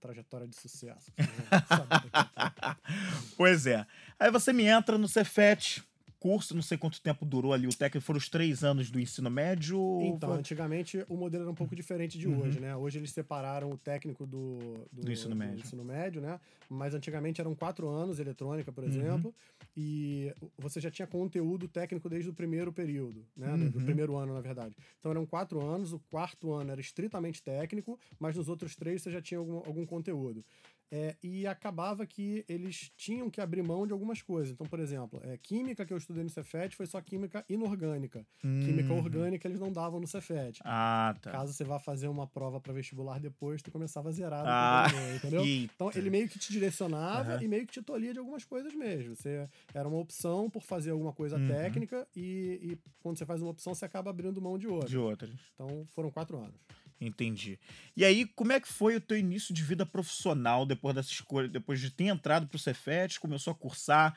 trajetória 0.00 0.46
de 0.46 0.56
sucesso. 0.56 1.10
pois 3.36 3.66
é. 3.66 3.86
Aí 4.18 4.30
você 4.30 4.52
me 4.52 4.64
entra 4.64 4.98
no 4.98 5.08
Cefet, 5.08 5.82
curso, 6.26 6.56
não 6.56 6.62
sei 6.62 6.76
quanto 6.76 7.00
tempo 7.00 7.24
durou 7.24 7.52
ali 7.52 7.68
o 7.68 7.70
técnico, 7.70 8.04
foram 8.04 8.18
os 8.18 8.28
três 8.28 8.64
anos 8.64 8.90
do 8.90 8.98
ensino 8.98 9.30
médio? 9.30 9.78
Então, 10.02 10.30
foi... 10.30 10.38
antigamente 10.38 11.04
o 11.08 11.16
modelo 11.16 11.44
era 11.44 11.50
um 11.52 11.54
pouco 11.54 11.76
diferente 11.76 12.18
de 12.18 12.26
uhum. 12.26 12.40
hoje, 12.40 12.58
né? 12.58 12.74
Hoje 12.74 12.98
eles 12.98 13.12
separaram 13.12 13.70
o 13.70 13.76
técnico 13.76 14.26
do, 14.26 14.58
do, 14.92 15.02
do 15.02 15.12
ensino, 15.12 15.30
do 15.30 15.36
médio. 15.36 15.60
ensino 15.60 15.84
médio, 15.84 16.20
né? 16.20 16.40
Mas 16.68 16.94
antigamente 16.94 17.40
eram 17.40 17.54
quatro 17.54 17.88
anos, 17.88 18.18
eletrônica, 18.18 18.72
por 18.72 18.82
uhum. 18.82 18.90
exemplo, 18.90 19.34
e 19.76 20.34
você 20.58 20.80
já 20.80 20.90
tinha 20.90 21.06
conteúdo 21.06 21.68
técnico 21.68 22.08
desde 22.08 22.28
o 22.28 22.34
primeiro 22.34 22.72
período, 22.72 23.24
né? 23.36 23.52
Uhum. 23.52 23.70
Do 23.70 23.80
primeiro 23.82 24.16
ano, 24.16 24.34
na 24.34 24.40
verdade. 24.40 24.74
Então 24.98 25.12
eram 25.12 25.24
quatro 25.24 25.64
anos, 25.64 25.92
o 25.92 26.00
quarto 26.10 26.52
ano 26.52 26.72
era 26.72 26.80
estritamente 26.80 27.40
técnico, 27.40 27.96
mas 28.18 28.34
nos 28.34 28.48
outros 28.48 28.74
três 28.74 29.00
você 29.00 29.12
já 29.12 29.22
tinha 29.22 29.38
algum, 29.38 29.58
algum 29.58 29.86
conteúdo. 29.86 30.44
É, 30.90 31.16
e 31.22 31.46
acabava 31.46 32.06
que 32.06 32.44
eles 32.48 32.92
tinham 32.96 33.28
que 33.28 33.40
abrir 33.40 33.62
mão 33.62 33.86
de 33.86 33.92
algumas 33.92 34.22
coisas. 34.22 34.52
Então, 34.52 34.66
por 34.66 34.78
exemplo, 34.78 35.20
é, 35.24 35.36
química 35.36 35.84
que 35.84 35.92
eu 35.92 35.96
estudei 35.96 36.22
no 36.22 36.30
Cefet 36.30 36.76
foi 36.76 36.86
só 36.86 37.00
química 37.00 37.44
inorgânica. 37.48 38.24
Hum. 38.44 38.62
Química 38.64 38.92
orgânica 38.92 39.48
eles 39.48 39.58
não 39.58 39.72
davam 39.72 39.98
no 39.98 40.06
Cefet. 40.06 40.60
Ah, 40.64 41.14
tá. 41.20 41.32
Caso 41.32 41.52
você 41.52 41.64
vá 41.64 41.78
fazer 41.78 42.08
uma 42.08 42.26
prova 42.26 42.60
para 42.60 42.72
vestibular 42.72 43.18
depois, 43.18 43.62
tu 43.62 43.70
começava 43.70 44.12
zerado. 44.12 44.48
Ah, 44.48 44.86
entendeu? 45.14 45.44
Eita. 45.44 45.72
Então, 45.74 45.90
ele 45.94 46.10
meio 46.10 46.28
que 46.28 46.38
te 46.38 46.52
direcionava 46.52 47.36
uhum. 47.36 47.42
e 47.42 47.48
meio 47.48 47.66
que 47.66 47.72
te 47.72 47.82
tolhia 47.82 48.12
de 48.12 48.18
algumas 48.18 48.44
coisas 48.44 48.72
mesmo. 48.74 49.16
Você 49.16 49.48
era 49.74 49.88
uma 49.88 49.98
opção 49.98 50.48
por 50.48 50.62
fazer 50.62 50.90
alguma 50.92 51.12
coisa 51.12 51.36
uhum. 51.36 51.48
técnica 51.48 52.06
e, 52.14 52.60
e 52.62 52.78
quando 53.00 53.18
você 53.18 53.26
faz 53.26 53.42
uma 53.42 53.50
opção, 53.50 53.74
você 53.74 53.84
acaba 53.84 54.10
abrindo 54.10 54.40
mão 54.40 54.56
de 54.56 54.68
outra. 54.68 54.88
De 54.88 54.98
outras. 54.98 55.30
Então, 55.54 55.84
foram 55.88 56.10
quatro 56.10 56.38
anos. 56.38 56.60
Entendi. 57.00 57.58
E 57.96 58.04
aí, 58.04 58.24
como 58.24 58.52
é 58.52 58.60
que 58.60 58.68
foi 58.68 58.96
o 58.96 59.00
teu 59.00 59.18
início 59.18 59.54
de 59.54 59.62
vida 59.62 59.84
profissional 59.84 60.64
depois 60.64 60.94
dessa 60.94 61.10
escolha, 61.10 61.48
depois 61.48 61.80
de 61.80 61.90
ter 61.90 62.04
entrado 62.04 62.46
para 62.46 62.56
o 62.56 62.58
Cefet, 62.58 63.20
começou 63.20 63.50
a 63.50 63.54
cursar? 63.54 64.16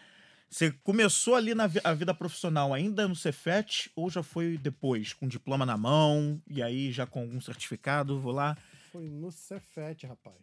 Você 0.50 0.71
começou 0.83 1.36
ali 1.36 1.53
na 1.53 1.67
vi 1.67 1.79
a 1.83 1.93
vida 1.93 2.13
profissional 2.13 2.74
ainda 2.74 3.07
no 3.07 3.15
Cefet 3.15 3.91
ou 3.95 4.09
já 4.09 4.24
foi 4.24 4.57
depois, 4.57 5.13
com 5.13 5.27
diploma 5.27 5.65
na 5.65 5.77
mão 5.77 6.41
e 6.48 6.63
aí 6.63 6.91
já 6.91 7.05
com 7.05 7.19
algum 7.21 7.39
certificado? 7.39 8.19
Vou 8.19 8.31
lá. 8.31 8.57
Foi 8.91 9.07
no 9.09 9.31
Cefet, 9.31 10.07
rapaz. 10.07 10.38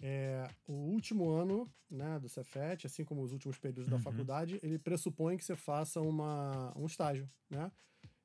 É, 0.00 0.48
o 0.66 0.72
último 0.72 1.30
ano 1.30 1.68
né, 1.90 2.18
do 2.20 2.28
Cefet, 2.28 2.86
assim 2.86 3.04
como 3.04 3.22
os 3.22 3.32
últimos 3.32 3.58
períodos 3.58 3.90
uhum. 3.90 3.98
da 3.98 4.02
faculdade, 4.02 4.60
ele 4.62 4.78
pressupõe 4.78 5.36
que 5.36 5.44
você 5.44 5.56
faça 5.56 6.00
uma, 6.00 6.72
um 6.76 6.86
estágio, 6.86 7.28
né? 7.50 7.70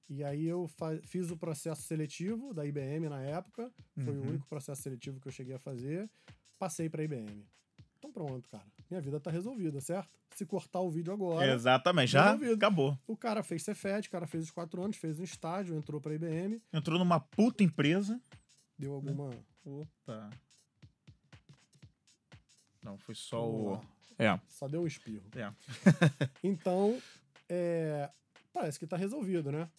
E 0.10 0.24
aí 0.24 0.46
eu 0.46 0.70
fiz 1.04 1.30
o 1.32 1.38
processo 1.38 1.82
seletivo 1.82 2.54
da 2.54 2.66
IBM 2.66 3.10
na 3.10 3.22
época. 3.22 3.72
Foi 3.96 4.14
uhum. 4.14 4.22
o 4.22 4.30
único 4.30 4.48
processo 4.48 4.82
seletivo 4.82 5.20
que 5.20 5.28
eu 5.28 5.32
cheguei 5.32 5.56
a 5.56 5.60
fazer. 5.60 6.10
Passei 6.58 6.90
para 6.90 7.02
a 7.02 7.06
IBM. 7.06 7.46
Então 7.98 8.12
pronto, 8.12 8.48
cara. 8.50 8.64
Minha 8.90 9.02
vida 9.02 9.20
tá 9.20 9.30
resolvida, 9.30 9.82
certo? 9.82 10.10
Se 10.36 10.46
cortar 10.46 10.80
o 10.80 10.90
vídeo 10.90 11.12
agora. 11.12 11.52
Exatamente, 11.54 12.12
já 12.12 12.32
resolvido. 12.32 12.54
acabou. 12.54 12.98
O 13.06 13.18
cara 13.18 13.44
fez 13.44 13.64
Cefet, 13.64 14.08
o 14.08 14.12
cara 14.12 14.28
fez 14.28 14.46
os 14.46 14.52
quatro 14.52 14.82
anos, 14.82 14.98
fez 14.98 15.20
um 15.20 15.24
estágio, 15.24 15.76
entrou 15.76 16.00
pra 16.00 16.14
IBM. 16.14 16.62
Entrou 16.72 16.98
numa 16.98 17.20
puta 17.20 17.64
empresa. 17.64 18.22
Deu 18.78 18.94
alguma. 18.94 19.32
Opa. 19.66 20.30
Não, 22.82 22.98
foi 22.98 23.16
só 23.16 23.46
o. 23.46 23.82
É. 24.18 24.40
Só 24.48 24.68
deu 24.68 24.82
um 24.84 24.88
espirro. 24.88 25.26
É. 25.36 25.52
então, 26.42 26.98
é... 27.50 28.10
parece 28.54 28.80
que 28.80 28.88
tá 28.88 28.96
resolvido, 28.96 29.52
né? 29.52 29.70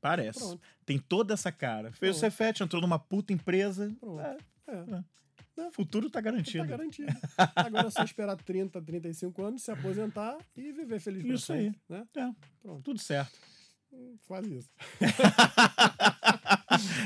Parece. 0.00 0.38
Pronto. 0.38 0.60
Tem 0.86 0.98
toda 0.98 1.34
essa 1.34 1.52
cara. 1.52 1.90
Fez 1.92 1.98
Pronto. 1.98 2.16
o 2.16 2.20
Cefet, 2.20 2.62
entrou 2.62 2.80
numa 2.80 2.98
puta 2.98 3.32
empresa. 3.32 3.94
Pronto. 4.00 4.20
É. 4.20 4.36
é. 4.68 5.04
O 5.66 5.70
futuro 5.72 6.08
tá 6.08 6.20
garantido. 6.22 6.64
Tá 6.64 6.70
garantido. 6.70 7.12
Agora 7.54 7.88
é 7.88 7.90
só 7.90 8.02
esperar 8.02 8.34
30, 8.36 8.80
35 8.80 9.44
anos, 9.44 9.62
se 9.62 9.70
aposentar 9.70 10.38
e 10.56 10.72
viver 10.72 11.00
feliz 11.00 11.22
Isso 11.24 11.52
aí. 11.52 11.70
Né? 11.88 12.02
É. 12.16 12.30
Pronto. 12.62 12.82
Tudo 12.82 12.98
certo. 12.98 13.36
Hum, 13.92 14.16
Quase 14.26 14.56
isso. 14.56 14.70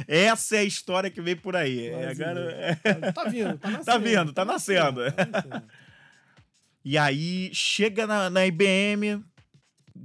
Essa 0.07 0.57
é 0.57 0.59
a 0.61 0.65
história 0.65 1.11
que 1.11 1.21
vem 1.21 1.37
por 1.37 1.57
aí. 1.57 1.89
É, 1.89 2.09
agora- 2.11 2.73
isso. 2.73 3.13
Tá 3.13 3.25
vindo, 3.25 3.59
tá 3.59 3.71
nascendo. 3.71 3.85
Tá 3.85 3.99
vindo, 3.99 4.33
tá 4.33 4.45
nascendo. 4.45 5.01
tá 5.13 5.27
nascendo. 5.27 5.67
E 6.85 6.99
aí 6.99 7.51
chega 7.55 8.07
na, 8.07 8.29
na 8.29 8.47
IBM, 8.47 9.25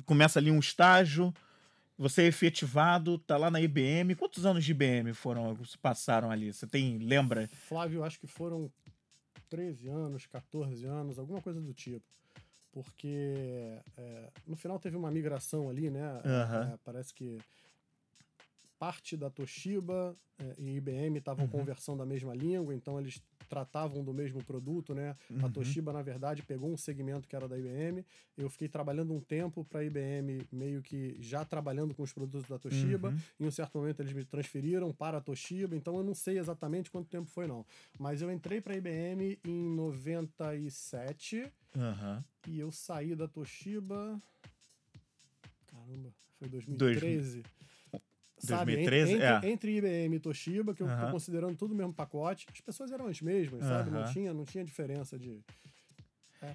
começa 0.05 0.39
ali 0.39 0.49
um 0.49 0.59
estágio, 0.59 1.33
você 1.99 2.21
é 2.23 2.27
efetivado, 2.27 3.17
tá 3.19 3.35
lá 3.35 3.51
na 3.51 3.59
IBM. 3.59 4.15
Quantos 4.15 4.45
anos 4.45 4.63
de 4.63 4.71
IBM 4.71 5.13
foram, 5.13 5.63
se 5.65 5.77
passaram 5.77 6.31
ali? 6.31 6.53
Você 6.53 6.65
tem, 6.65 6.97
lembra? 6.97 7.45
Flávio, 7.49 8.05
acho 8.05 8.17
que 8.17 8.25
foram 8.25 8.71
13 9.49 9.89
anos, 9.89 10.25
14 10.25 10.85
anos, 10.85 11.19
alguma 11.19 11.41
coisa 11.41 11.59
do 11.59 11.73
tipo. 11.73 12.05
Porque 12.71 13.77
é, 13.97 14.29
no 14.47 14.55
final 14.55 14.79
teve 14.79 14.95
uma 14.95 15.11
migração 15.11 15.69
ali, 15.69 15.89
né? 15.89 16.21
Aham. 16.23 16.71
É, 16.73 16.77
parece 16.85 17.13
que 17.13 17.37
parte 18.79 19.17
da 19.17 19.29
Toshiba 19.29 20.15
é, 20.39 20.55
e 20.57 20.77
IBM 20.77 21.17
estavam 21.17 21.43
Uhum. 21.45 21.51
conversando 21.51 22.01
a 22.01 22.05
mesma 22.05 22.33
língua, 22.33 22.73
então 22.73 22.97
eles 22.97 23.21
tratavam 23.49 24.03
do 24.03 24.13
mesmo 24.13 24.43
produto, 24.43 24.93
né? 24.93 25.15
A 25.41 25.45
Uhum. 25.45 25.51
Toshiba, 25.51 25.91
na 25.91 26.01
verdade, 26.01 26.43
pegou 26.43 26.71
um 26.71 26.77
segmento 26.77 27.27
que 27.27 27.35
era 27.35 27.47
da 27.47 27.57
IBM. 27.57 28.05
Eu 28.37 28.49
fiquei 28.49 28.69
trabalhando 28.69 29.13
um 29.13 29.19
tempo 29.19 29.65
para 29.65 29.79
a 29.81 29.83
IBM, 29.83 30.45
meio 30.51 30.81
que 30.81 31.17
já 31.19 31.43
trabalhando 31.43 31.93
com 31.95 32.03
os 32.03 32.13
produtos 32.13 32.47
da 32.47 32.59
Toshiba. 32.59 33.09
Uhum. 33.09 33.19
Em 33.39 33.47
um 33.47 33.51
certo 33.51 33.77
momento 33.77 34.01
eles 34.01 34.13
me 34.13 34.23
transferiram 34.23 34.93
para 34.93 35.17
a 35.17 35.21
Toshiba, 35.21 35.75
então 35.75 35.97
eu 35.97 36.03
não 36.03 36.13
sei 36.13 36.37
exatamente 36.37 36.91
quanto 36.91 37.09
tempo 37.09 37.29
foi 37.29 37.47
não. 37.47 37.65
Mas 37.99 38.21
eu 38.21 38.31
entrei 38.31 38.61
para 38.61 38.73
a 38.73 38.77
IBM 38.77 39.39
em 39.43 39.75
97 39.75 41.51
Aham. 41.75 42.23
e 42.47 42.59
eu 42.59 42.71
saí 42.71 43.15
da 43.15 43.27
Toshiba. 43.27 44.21
Caramba, 45.67 46.13
foi 46.37 46.47
2013. 46.49 47.43
Sabe, 48.39 48.73
2013, 48.75 49.13
entre, 49.13 49.23
é. 49.25 49.51
entre, 49.51 49.77
IBM 49.77 50.15
e 50.15 50.19
Toshiba, 50.19 50.73
que 50.73 50.81
eu 50.81 50.87
tô 50.87 51.11
considerando 51.11 51.55
tudo 51.55 51.73
o 51.73 51.75
mesmo 51.75 51.93
pacote, 51.93 52.45
as 52.53 52.61
pessoas 52.61 52.91
eram 52.91 53.07
as 53.07 53.21
mesmas, 53.21 53.63
sabe? 53.63 53.91
Não 53.91 54.05
tinha, 54.11 54.33
não 54.33 54.45
tinha 54.45 54.63
diferença 54.63 55.17
de. 55.19 55.39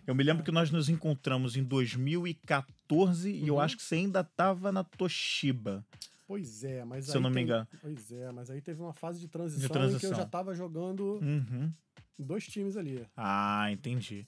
Eu 0.07 0.15
me 0.15 0.25
lembro 0.25 0.43
que 0.43 0.51
nós 0.51 0.71
nos 0.71 0.89
encontramos 0.89 1.57
em 1.57 1.63
2014 1.63 3.31
e 3.31 3.47
eu 3.47 3.55
Uhum. 3.57 3.61
acho 3.61 3.77
que 3.77 3.83
você 3.83 3.97
ainda 3.97 4.25
tava 4.25 4.73
na 4.73 4.83
Toshiba. 4.83 5.85
Pois 6.27 6.65
é, 6.65 6.85
mas 6.85 7.05
Se 7.05 7.11
aí 7.13 7.17
eu 7.19 7.21
não 7.21 7.29
me 7.31 7.43
engano. 7.43 7.69
Pois 7.83 8.11
é, 8.11 8.33
mas 8.33 8.51
aí 8.51 8.61
teve 8.63 8.81
uma 8.81 8.95
fase 8.95 9.21
de 9.21 9.29
transição, 9.29 9.65
em 9.65 9.69
que 9.69 9.73
transição. 9.73 10.11
eu 10.11 10.17
já 10.17 10.25
tava 10.25 10.55
jogando 10.55 11.21
Uhum. 11.23 11.71
dois 12.19 12.47
times 12.47 12.79
ali. 12.79 13.07
Ah, 13.15 13.71
entendi. 13.71 14.27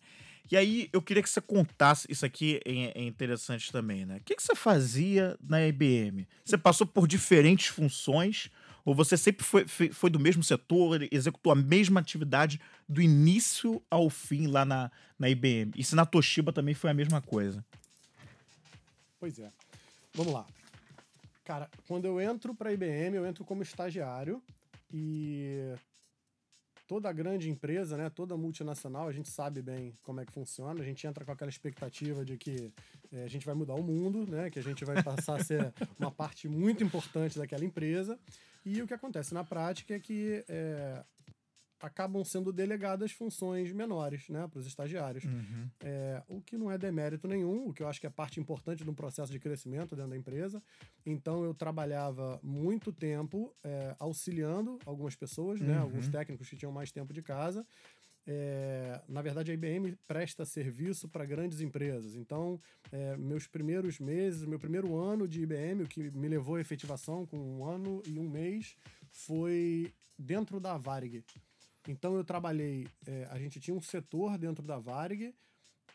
E 0.50 0.56
aí, 0.56 0.88
eu 0.92 1.02
queria 1.02 1.22
que 1.22 1.28
você 1.28 1.40
contasse, 1.40 2.06
isso 2.10 2.24
aqui 2.24 2.60
é, 2.64 3.00
é 3.00 3.02
interessante 3.02 3.72
também, 3.72 4.06
né? 4.06 4.18
O 4.18 4.20
que, 4.20 4.36
que 4.36 4.42
você 4.42 4.54
fazia 4.54 5.36
na 5.40 5.66
IBM? 5.66 6.26
Você 6.44 6.56
passou 6.56 6.86
por 6.86 7.08
diferentes 7.08 7.66
funções? 7.66 8.50
Ou 8.84 8.94
você 8.94 9.16
sempre 9.16 9.44
foi, 9.44 9.66
foi 9.66 10.08
do 10.08 10.20
mesmo 10.20 10.44
setor, 10.44 11.08
executou 11.10 11.50
a 11.52 11.56
mesma 11.56 11.98
atividade 11.98 12.60
do 12.88 13.02
início 13.02 13.82
ao 13.90 14.08
fim 14.08 14.46
lá 14.46 14.64
na, 14.64 14.92
na 15.18 15.28
IBM? 15.28 15.72
E 15.74 15.82
se 15.82 15.96
na 15.96 16.06
Toshiba 16.06 16.52
também 16.52 16.72
foi 16.72 16.90
a 16.90 16.94
mesma 16.94 17.20
coisa? 17.20 17.64
Pois 19.18 19.40
é. 19.40 19.50
Vamos 20.14 20.32
lá. 20.32 20.46
Cara, 21.44 21.68
quando 21.88 22.04
eu 22.04 22.20
entro 22.20 22.54
para 22.54 22.70
a 22.70 22.72
IBM, 22.72 23.16
eu 23.16 23.26
entro 23.26 23.44
como 23.44 23.60
estagiário 23.60 24.40
e 24.92 25.74
toda 26.86 27.12
grande 27.12 27.50
empresa, 27.50 27.96
né, 27.96 28.08
toda 28.08 28.36
multinacional, 28.36 29.08
a 29.08 29.12
gente 29.12 29.28
sabe 29.28 29.60
bem 29.60 29.96
como 30.02 30.20
é 30.20 30.24
que 30.24 30.32
funciona. 30.32 30.80
A 30.80 30.84
gente 30.84 31.06
entra 31.06 31.24
com 31.24 31.32
aquela 31.32 31.50
expectativa 31.50 32.24
de 32.24 32.36
que 32.36 32.72
eh, 33.12 33.24
a 33.24 33.28
gente 33.28 33.44
vai 33.44 33.54
mudar 33.54 33.74
o 33.74 33.82
mundo, 33.82 34.26
né, 34.26 34.50
que 34.50 34.58
a 34.58 34.62
gente 34.62 34.84
vai 34.84 35.02
passar 35.02 35.40
a 35.40 35.44
ser 35.44 35.72
uma 35.98 36.10
parte 36.10 36.48
muito 36.48 36.84
importante 36.84 37.38
daquela 37.38 37.64
empresa. 37.64 38.18
E 38.64 38.80
o 38.82 38.86
que 38.86 38.94
acontece 38.94 39.34
na 39.34 39.44
prática 39.44 39.94
é 39.94 40.00
que 40.00 40.44
eh, 40.48 41.04
acabam 41.86 42.24
sendo 42.24 42.52
delegadas 42.52 43.12
funções 43.12 43.72
menores, 43.72 44.28
né, 44.28 44.46
para 44.48 44.58
os 44.58 44.66
estagiários. 44.66 45.24
É, 45.80 46.22
o 46.28 46.40
que 46.40 46.56
não 46.56 46.70
é 46.70 46.76
demérito 46.76 47.26
nenhum, 47.28 47.68
o 47.68 47.72
que 47.72 47.82
eu 47.82 47.88
acho 47.88 48.00
que 48.00 48.06
é 48.06 48.10
parte 48.10 48.40
importante 48.40 48.82
de 48.84 48.90
um 48.90 48.94
processo 48.94 49.30
de 49.32 49.38
crescimento 49.38 49.94
dentro 49.94 50.10
da 50.10 50.16
empresa. 50.16 50.62
Então 51.04 51.44
eu 51.44 51.54
trabalhava 51.54 52.38
muito 52.42 52.92
tempo 52.92 53.54
é, 53.64 53.94
auxiliando 53.98 54.78
algumas 54.84 55.14
pessoas, 55.16 55.60
né, 55.60 55.76
Uhum. 55.76 55.82
alguns 55.82 56.08
técnicos 56.08 56.48
que 56.48 56.56
tinham 56.56 56.72
mais 56.72 56.90
tempo 56.92 57.12
de 57.12 57.22
casa. 57.22 57.66
É, 58.28 59.00
na 59.08 59.22
verdade, 59.22 59.52
a 59.52 59.54
IBM 59.54 59.96
presta 60.06 60.44
serviço 60.44 61.08
para 61.08 61.24
grandes 61.24 61.60
empresas. 61.60 62.16
Então, 62.16 62.60
é, 62.90 63.16
meus 63.16 63.46
primeiros 63.46 64.00
meses, 64.00 64.44
meu 64.44 64.58
primeiro 64.58 64.96
ano 64.96 65.28
de 65.28 65.42
IBM, 65.42 65.84
o 65.84 65.88
que 65.88 66.10
me 66.10 66.26
levou 66.26 66.56
à 66.56 66.60
efetivação 66.60 67.24
com 67.24 67.38
um 67.38 67.64
ano 67.64 68.02
e 68.04 68.18
um 68.18 68.28
mês, 68.28 68.76
foi 69.12 69.92
dentro 70.18 70.58
da 70.58 70.76
Varig. 70.76 71.22
Então 71.88 72.14
eu 72.16 72.24
trabalhei, 72.24 72.86
é, 73.06 73.26
a 73.30 73.38
gente 73.38 73.60
tinha 73.60 73.76
um 73.76 73.80
setor 73.80 74.36
dentro 74.38 74.64
da 74.64 74.78
Varig, 74.78 75.34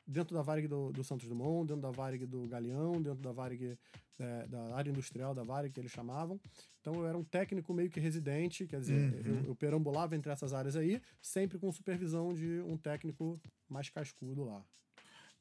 dentro 0.08 0.34
da 0.36 0.42
Varig 0.42 0.68
do, 0.68 0.92
do 0.92 1.04
Santos 1.04 1.28
Dumont, 1.28 1.68
dentro 1.68 1.82
da 1.82 1.92
Varig 1.92 2.26
do 2.26 2.48
Galeão, 2.48 3.02
dentro 3.02 3.22
da 3.22 3.32
Varig 3.32 3.78
é, 4.20 4.48
da 4.48 4.76
área 4.76 4.90
industrial 4.90 5.34
da 5.34 5.44
Varig, 5.44 5.74
que 5.74 5.80
eles 5.80 5.92
chamavam. 5.92 6.40
Então 6.80 6.96
eu 6.96 7.08
era 7.08 7.18
um 7.18 7.24
técnico 7.24 7.74
meio 7.74 7.90
que 7.90 8.00
residente, 8.00 8.66
quer 8.66 8.80
dizer, 8.80 9.14
Uhum. 9.26 9.40
eu, 9.42 9.46
eu 9.48 9.56
perambulava 9.56 10.16
entre 10.16 10.32
essas 10.32 10.54
áreas 10.54 10.76
aí, 10.76 11.02
sempre 11.22 11.58
com 11.60 11.72
supervisão 11.72 12.34
de 12.34 12.62
um 12.62 12.78
técnico 12.78 13.40
mais 13.70 13.90
cascudo 13.90 14.44
lá. 14.44 14.64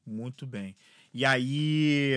Muito 0.05 0.45
bem. 0.45 0.75
E 1.13 1.23
aí, 1.25 2.13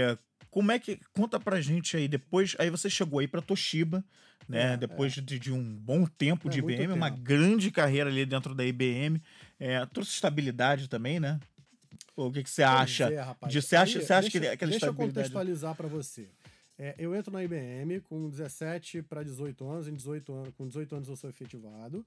como 0.50 0.72
é 0.72 0.78
que. 0.78 0.98
Conta 1.12 1.38
pra 1.38 1.60
gente 1.60 1.96
aí, 1.96 2.08
depois. 2.08 2.54
Aí 2.58 2.70
você 2.70 2.88
chegou 2.88 3.18
aí 3.18 3.28
pra 3.28 3.42
Toshiba, 3.42 4.04
né? 4.48 4.72
É, 4.72 4.76
depois 4.76 5.12
de, 5.12 5.38
de 5.38 5.52
um 5.52 5.62
bom 5.76 6.06
tempo 6.06 6.48
É, 6.48 6.50
de 6.52 6.58
IBM, 6.60 6.92
uma 6.92 7.10
tempo. 7.10 7.22
grande 7.22 7.70
carreira 7.70 8.08
ali 8.10 8.24
dentro 8.24 8.54
da 8.54 8.64
IBM. 8.64 9.20
É, 9.58 9.84
trouxe 9.86 10.12
estabilidade 10.12 10.88
também, 10.88 11.18
né? 11.20 11.38
O 12.16 12.30
que, 12.30 12.42
que 12.44 12.50
você 12.50 12.62
acha? 12.62 13.06
Pois 13.06 13.18
é, 13.18 13.48
de- 13.48 13.62
você 13.62 13.76
acha- 13.76 13.98
Aí, 13.98 14.04
você 14.04 14.12
acha 14.12 14.22
deixa, 14.22 14.40
que 14.40 14.46
aquela 14.46 14.70
Deixa 14.70 14.86
eu 14.86 14.94
contextualizar 14.94 15.74
para 15.74 15.88
você. 15.88 16.28
É, 16.78 16.94
eu 16.98 17.14
entro 17.14 17.32
na 17.32 17.42
IBM 17.42 18.00
com 18.00 18.28
17 18.28 19.02
para 19.02 19.22
18 19.22 19.68
anos, 19.68 19.86
em 19.88 19.94
18 19.94 20.32
anos, 20.32 20.54
com 20.56 20.66
18 20.66 20.94
anos 20.96 21.08
eu 21.08 21.16
sou 21.16 21.28
efetivado. 21.30 22.04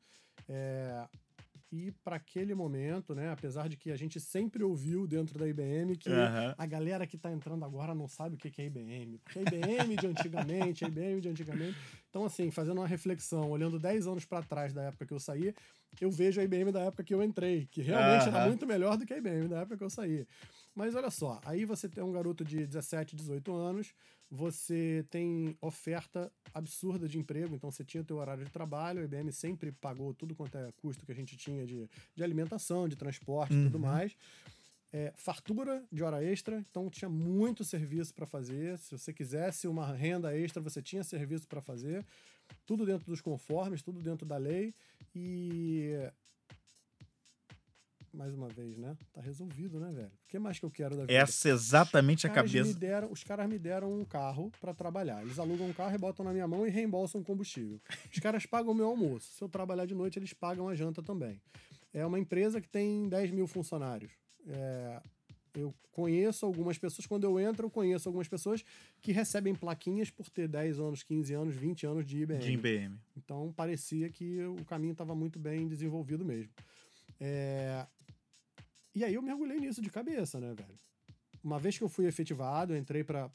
É, 1.72 1.76
e 1.76 1.92
para 2.04 2.16
aquele 2.16 2.54
momento, 2.56 3.14
né, 3.14 3.30
apesar 3.32 3.68
de 3.68 3.78
que 3.78 3.92
a 3.92 3.96
gente 3.96 4.20
sempre 4.20 4.64
ouviu 4.64 5.08
dentro 5.08 5.38
da 5.38 5.48
IBM 5.48 5.96
que 5.98 6.10
Aham. 6.10 6.56
a 6.58 6.66
galera 6.66 7.06
que 7.06 7.16
está 7.16 7.32
entrando 7.32 7.64
agora 7.66 7.94
não 7.94 8.08
sabe 8.08 8.36
o 8.36 8.38
que 8.38 8.50
que 8.50 8.62
é 8.62 8.66
IBM. 8.66 9.18
Porque 9.20 9.40
a 9.40 9.42
IBM 9.44 9.98
de 9.98 10.08
antigamente, 10.08 10.86
a 10.86 10.88
IBM 10.88 11.22
de 11.22 11.30
antigamente. 11.30 11.78
Então, 12.10 12.26
assim, 12.26 12.50
fazendo 12.52 12.80
uma 12.80 12.88
reflexão, 12.88 13.52
olhando 13.52 13.80
10 13.80 14.08
anos 14.08 14.26
para 14.26 14.44
trás 14.44 14.74
da 14.74 14.84
época 14.84 15.06
que 15.06 15.14
eu 15.14 15.20
saí, 15.20 15.54
eu 16.00 16.12
vejo 16.12 16.40
a 16.40 16.44
IBM 16.44 16.72
da 16.72 16.82
época 16.82 17.04
que 17.04 17.14
eu 17.14 17.24
entrei, 17.24 17.66
que 17.66 17.82
realmente 17.82 18.28
era 18.28 18.38
Aham. 18.38 18.48
muito 18.48 18.66
melhor 18.66 18.98
do 18.98 19.06
que 19.06 19.14
a 19.14 19.18
IBM 19.18 19.48
da 19.48 19.60
época 19.60 19.78
que 19.78 19.84
eu 19.84 19.90
saí. 19.90 20.26
Mas 20.78 20.94
olha 20.94 21.10
só, 21.10 21.42
aí 21.44 21.66
você 21.66 21.90
tem 21.90 22.04
um 22.04 22.12
garoto 22.12 22.46
de 22.46 22.68
17, 22.68 23.16
18 23.16 23.52
anos, 23.52 23.96
você 24.30 25.04
tem 25.10 25.58
oferta 25.60 26.32
absurda 26.54 27.08
de 27.08 27.18
emprego, 27.18 27.56
então 27.56 27.72
você 27.72 27.84
tinha 27.84 28.04
teu 28.04 28.18
horário 28.18 28.46
de 28.46 28.52
trabalho, 28.52 29.02
a 29.02 29.04
IBM 29.04 29.32
sempre 29.32 29.72
pagou 29.72 30.14
tudo 30.14 30.36
quanto 30.36 30.56
é 30.56 30.72
custo 30.74 31.04
que 31.04 31.12
a 31.12 31.16
gente 31.16 31.36
tinha 31.36 31.66
de, 31.66 31.90
de 32.16 32.24
alimentação, 32.24 32.88
de 32.88 32.96
transporte 32.96 33.56
e 33.56 33.64
tudo 33.64 33.76
Uhum. 33.80 33.86
mais. 33.86 34.16
É, 34.94 35.12
fartura 35.18 35.84
de 35.92 36.04
hora 36.04 36.24
extra, 36.24 36.60
então 36.70 36.92
tinha 36.92 37.10
muito 37.10 37.64
serviço 37.64 38.14
para 38.14 38.28
fazer. 38.28 38.78
Se 38.78 38.92
você 38.92 39.12
quisesse 39.12 39.68
uma 39.68 39.92
renda 39.92 40.38
extra, 40.38 40.62
você 40.62 40.80
tinha 40.80 41.04
serviço 41.04 41.48
para 41.48 41.60
fazer. 41.60 42.06
Tudo 42.68 42.86
dentro 42.86 43.08
dos 43.08 43.20
conformes, 43.20 43.82
tudo 43.82 44.00
dentro 44.00 44.28
da 44.28 44.38
lei. 44.38 44.76
E. 45.16 45.92
Mais 48.18 48.34
uma 48.34 48.48
vez, 48.48 48.80
né? 48.80 48.98
Tá 49.14 49.22
resolvido, 49.22 49.80
né, 49.80 49.92
velho? 49.92 50.08
O 50.08 50.28
que 50.28 50.40
mais 50.40 50.58
que 50.58 50.66
eu 50.66 50.72
quero 50.72 50.96
da 50.96 51.04
vida? 51.04 51.14
Essa 51.14 51.50
é 51.50 51.52
exatamente 51.52 52.26
a 52.26 52.30
Os 52.32 52.34
caras 52.36 52.52
cabeça. 52.52 52.74
Me 52.74 52.74
deram, 52.74 53.12
os 53.12 53.24
caras 53.24 53.48
me 53.48 53.60
deram 53.60 53.94
um 53.94 54.04
carro 54.04 54.52
para 54.60 54.74
trabalhar. 54.74 55.22
Eles 55.22 55.38
alugam 55.38 55.68
um 55.68 55.74
carro 55.74 55.94
e 55.94 56.00
botam 56.00 56.26
na 56.26 56.34
minha 56.34 56.48
mão 56.48 56.66
e 56.66 56.70
reembolsam 56.72 57.24
combustível. 57.24 57.80
Os 58.12 58.18
caras 58.18 58.44
pagam 58.48 58.72
o 58.72 58.76
meu 58.76 58.88
almoço. 58.88 59.32
Se 59.34 59.44
eu 59.44 59.48
trabalhar 59.48 59.86
de 59.86 59.94
noite, 59.94 60.18
eles 60.18 60.34
pagam 60.34 60.68
a 60.68 60.74
janta 60.74 61.04
também. 61.04 61.40
É 61.94 62.04
uma 62.08 62.18
empresa 62.18 62.60
que 62.60 62.68
tem 62.68 63.08
10 63.08 63.30
mil 63.30 63.46
funcionários. 63.46 64.12
É, 64.48 65.00
eu 65.54 65.72
conheço 65.92 66.44
algumas 66.44 66.80
pessoas, 66.80 67.06
quando 67.06 67.24
eu 67.24 67.40
entro, 67.40 67.68
eu 67.68 67.70
conheço 67.70 68.10
algumas 68.10 68.28
pessoas 68.28 68.66
que 69.00 69.12
recebem 69.12 69.54
plaquinhas 69.54 70.10
por 70.10 70.28
ter 70.28 70.48
10 70.48 70.80
anos, 70.80 71.04
15 71.04 71.34
anos, 71.36 71.56
20 71.56 71.86
anos 71.86 72.04
de 72.04 72.18
IBM. 72.24 72.40
De 72.40 72.52
IBM. 72.52 73.00
Então 73.16 73.54
parecia 73.56 74.10
que 74.10 74.42
o 74.60 74.66
caminho 74.66 74.94
estava 74.94 75.14
muito 75.14 75.38
bem 75.38 75.68
desenvolvido 75.68 76.26
mesmo. 76.26 76.52
É, 77.20 77.86
E 78.98 79.04
aí 79.06 79.14
eu 79.14 79.22
mergulhei 79.22 79.60
nisso 79.60 79.80
de 79.80 79.92
cabeça, 79.92 80.40
né, 80.40 80.56
velho? 80.56 80.74
Uma 81.44 81.60
vez 81.60 81.78
que 81.78 81.84
eu 81.84 81.88
fui 81.90 82.08
efetivado, 82.08 82.74
eu 82.74 82.78
entrei 82.80 83.04
para 83.04 83.30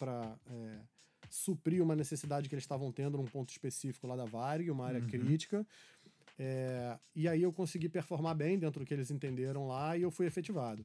é, 0.51 0.79
suprir 1.31 1.81
uma 1.81 1.95
necessidade 1.95 2.49
que 2.49 2.55
eles 2.57 2.65
estavam 2.65 2.91
tendo 2.91 3.17
num 3.17 3.25
ponto 3.27 3.51
específico 3.51 4.09
lá 4.09 4.17
da 4.17 4.25
Varig, 4.25 4.69
uma 4.73 4.85
área 4.87 4.99
Uhum. 5.01 5.07
crítica. 5.07 5.65
É, 6.39 6.99
e 7.15 7.29
aí 7.29 7.43
eu 7.43 7.53
consegui 7.53 7.89
performar 7.89 8.35
bem 8.35 8.59
dentro 8.59 8.81
do 8.81 8.87
que 8.87 8.95
eles 8.95 9.11
entenderam 9.11 9.67
lá 9.67 9.97
e 9.97 10.03
eu 10.03 10.11
fui 10.11 10.27
efetivado. 10.27 10.85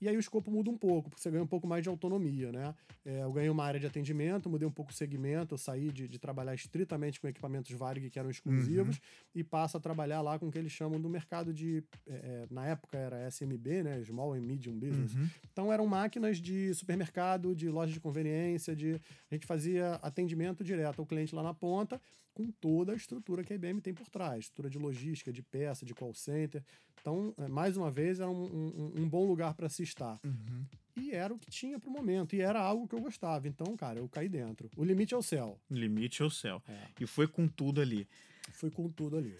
E 0.00 0.08
aí 0.08 0.16
o 0.16 0.20
escopo 0.20 0.50
muda 0.50 0.70
um 0.70 0.76
pouco, 0.76 1.10
porque 1.10 1.22
você 1.22 1.30
ganha 1.30 1.42
um 1.42 1.46
pouco 1.46 1.66
mais 1.66 1.82
de 1.82 1.88
autonomia, 1.88 2.50
né? 2.50 2.74
É, 3.04 3.22
eu 3.22 3.32
ganhei 3.32 3.50
uma 3.50 3.64
área 3.64 3.78
de 3.78 3.86
atendimento, 3.86 4.48
mudei 4.48 4.66
um 4.66 4.70
pouco 4.70 4.90
o 4.90 4.94
segmento, 4.94 5.54
eu 5.54 5.58
saí 5.58 5.90
de, 5.90 6.08
de 6.08 6.18
trabalhar 6.18 6.54
estritamente 6.54 7.20
com 7.20 7.28
equipamentos 7.28 7.70
Varig 7.72 8.10
que 8.10 8.18
eram 8.18 8.30
exclusivos 8.30 8.96
uhum. 8.96 9.02
e 9.34 9.44
passo 9.44 9.76
a 9.76 9.80
trabalhar 9.80 10.20
lá 10.20 10.38
com 10.38 10.48
o 10.48 10.50
que 10.50 10.58
eles 10.58 10.72
chamam 10.72 11.00
do 11.00 11.08
mercado 11.08 11.52
de. 11.52 11.84
É, 12.06 12.14
é 12.14 12.46
na 12.50 12.66
época 12.66 12.98
era 12.98 13.28
SMB, 13.30 13.82
né? 13.82 14.02
Small 14.04 14.34
and 14.34 14.40
Medium 14.40 14.78
Business. 14.78 15.14
Uhum. 15.14 15.28
Então 15.52 15.72
eram 15.72 15.86
máquinas 15.86 16.38
de 16.38 16.74
supermercado, 16.74 17.54
de 17.54 17.68
loja 17.68 17.92
de 17.92 18.00
conveniência, 18.00 18.74
de. 18.74 19.00
A 19.30 19.34
gente 19.34 19.46
fazia 19.46 19.94
atendimento 19.96 20.64
direto 20.64 21.00
ao 21.00 21.06
cliente 21.06 21.34
lá 21.34 21.42
na 21.42 21.54
ponta 21.54 22.00
com 22.34 22.50
toda 22.50 22.92
a 22.92 22.96
estrutura 22.96 23.44
que 23.44 23.52
a 23.52 23.56
IBM 23.56 23.80
tem 23.80 23.94
por 23.94 24.08
trás, 24.08 24.40
estrutura 24.44 24.68
de 24.68 24.78
logística, 24.78 25.32
de 25.32 25.42
peça, 25.42 25.86
de 25.86 25.94
call 25.94 26.12
center. 26.12 26.62
Então, 27.00 27.32
é, 27.38 27.48
mais 27.48 27.76
uma 27.76 27.90
vez, 27.90 28.18
era 28.18 28.28
um, 28.28 28.44
um, 28.44 29.02
um 29.02 29.08
bom 29.08 29.24
lugar 29.24 29.54
para 29.54 29.68
se 29.68 29.82
estar. 29.82 30.18
Uhum. 30.24 30.64
E 30.96 31.12
era 31.12 31.32
o 31.32 31.38
que 31.38 31.50
tinha 31.50 31.78
para 31.78 31.88
o 31.88 31.92
momento, 31.92 32.34
e 32.34 32.40
era 32.40 32.60
algo 32.60 32.88
que 32.88 32.94
eu 32.94 33.00
gostava. 33.00 33.46
Então, 33.46 33.76
cara, 33.76 34.00
eu 34.00 34.08
caí 34.08 34.28
dentro. 34.28 34.68
O 34.76 34.84
limite 34.84 35.14
é 35.14 35.16
o 35.16 35.22
céu. 35.22 35.58
O 35.70 35.74
limite 35.74 36.22
é 36.22 36.24
o 36.24 36.30
céu. 36.30 36.62
É. 36.68 36.88
E 37.00 37.06
foi 37.06 37.28
com 37.28 37.46
tudo 37.46 37.80
ali. 37.80 38.08
Foi 38.52 38.70
com 38.70 38.88
tudo 38.88 39.16
ali. 39.16 39.36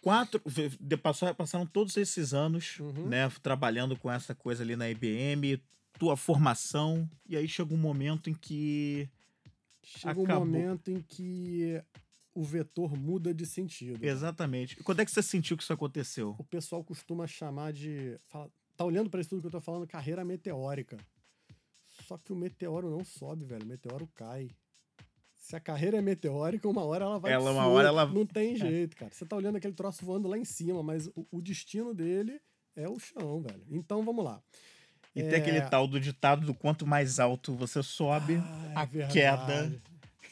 Quatro, 0.00 0.40
passaram 1.34 1.66
todos 1.66 1.96
esses 1.96 2.32
anos, 2.32 2.78
uhum. 2.78 3.08
né, 3.08 3.28
trabalhando 3.42 3.96
com 3.96 4.10
essa 4.10 4.34
coisa 4.34 4.62
ali 4.62 4.76
na 4.76 4.88
IBM, 4.88 5.60
tua 5.98 6.16
formação, 6.16 7.08
e 7.28 7.36
aí 7.36 7.48
chega 7.48 7.74
um 7.74 7.78
momento 7.78 8.30
em 8.30 8.34
que 8.34 9.10
Chega 9.82 10.20
um 10.20 10.26
momento 10.26 10.90
em 10.90 11.00
que 11.00 11.82
o 12.34 12.42
vetor 12.42 12.96
muda 12.96 13.34
de 13.34 13.44
sentido. 13.44 14.04
Exatamente. 14.04 14.76
Quando 14.82 15.00
é 15.00 15.04
que 15.04 15.10
você 15.10 15.22
sentiu 15.22 15.56
que 15.56 15.62
isso 15.62 15.72
aconteceu? 15.72 16.34
O 16.38 16.44
pessoal 16.44 16.84
costuma 16.84 17.26
chamar 17.26 17.72
de. 17.72 18.18
Fala, 18.28 18.50
tá 18.76 18.84
olhando 18.84 19.10
para 19.10 19.20
isso 19.20 19.30
tudo 19.30 19.40
que 19.40 19.46
eu 19.46 19.52
tô 19.52 19.60
falando, 19.60 19.86
carreira 19.86 20.24
meteórica. 20.24 20.96
Só 22.06 22.16
que 22.16 22.32
o 22.32 22.36
meteoro 22.36 22.90
não 22.90 23.04
sobe, 23.04 23.44
velho. 23.44 23.64
O 23.64 23.68
meteoro 23.68 24.08
cai. 24.14 24.50
Se 25.36 25.56
a 25.56 25.60
carreira 25.60 25.98
é 25.98 26.00
meteórica, 26.00 26.68
uma 26.68 26.84
hora 26.84 27.04
ela 27.04 27.18
vai. 27.18 27.32
Ela, 27.32 27.52
uma 27.52 27.66
hora 27.66 27.88
ela. 27.88 28.06
Não 28.06 28.26
tem 28.26 28.54
é. 28.54 28.56
jeito, 28.56 28.96
cara. 28.96 29.12
Você 29.12 29.26
tá 29.26 29.36
olhando 29.36 29.56
aquele 29.56 29.74
troço 29.74 30.04
voando 30.04 30.28
lá 30.28 30.38
em 30.38 30.44
cima, 30.44 30.82
mas 30.82 31.08
o, 31.08 31.26
o 31.30 31.42
destino 31.42 31.94
dele 31.94 32.40
é 32.76 32.88
o 32.88 32.98
chão, 32.98 33.40
velho. 33.40 33.64
Então 33.70 34.04
vamos 34.04 34.24
lá. 34.24 34.40
E 35.14 35.22
é... 35.22 35.28
tem 35.28 35.40
aquele 35.40 35.60
tal 35.62 35.88
do 35.88 35.98
ditado 35.98 36.46
do 36.46 36.54
quanto 36.54 36.86
mais 36.86 37.18
alto 37.18 37.54
você 37.54 37.82
sobe, 37.82 38.36
ah, 38.36 38.88
é 38.94 39.02
a 39.02 39.08
queda 39.08 39.82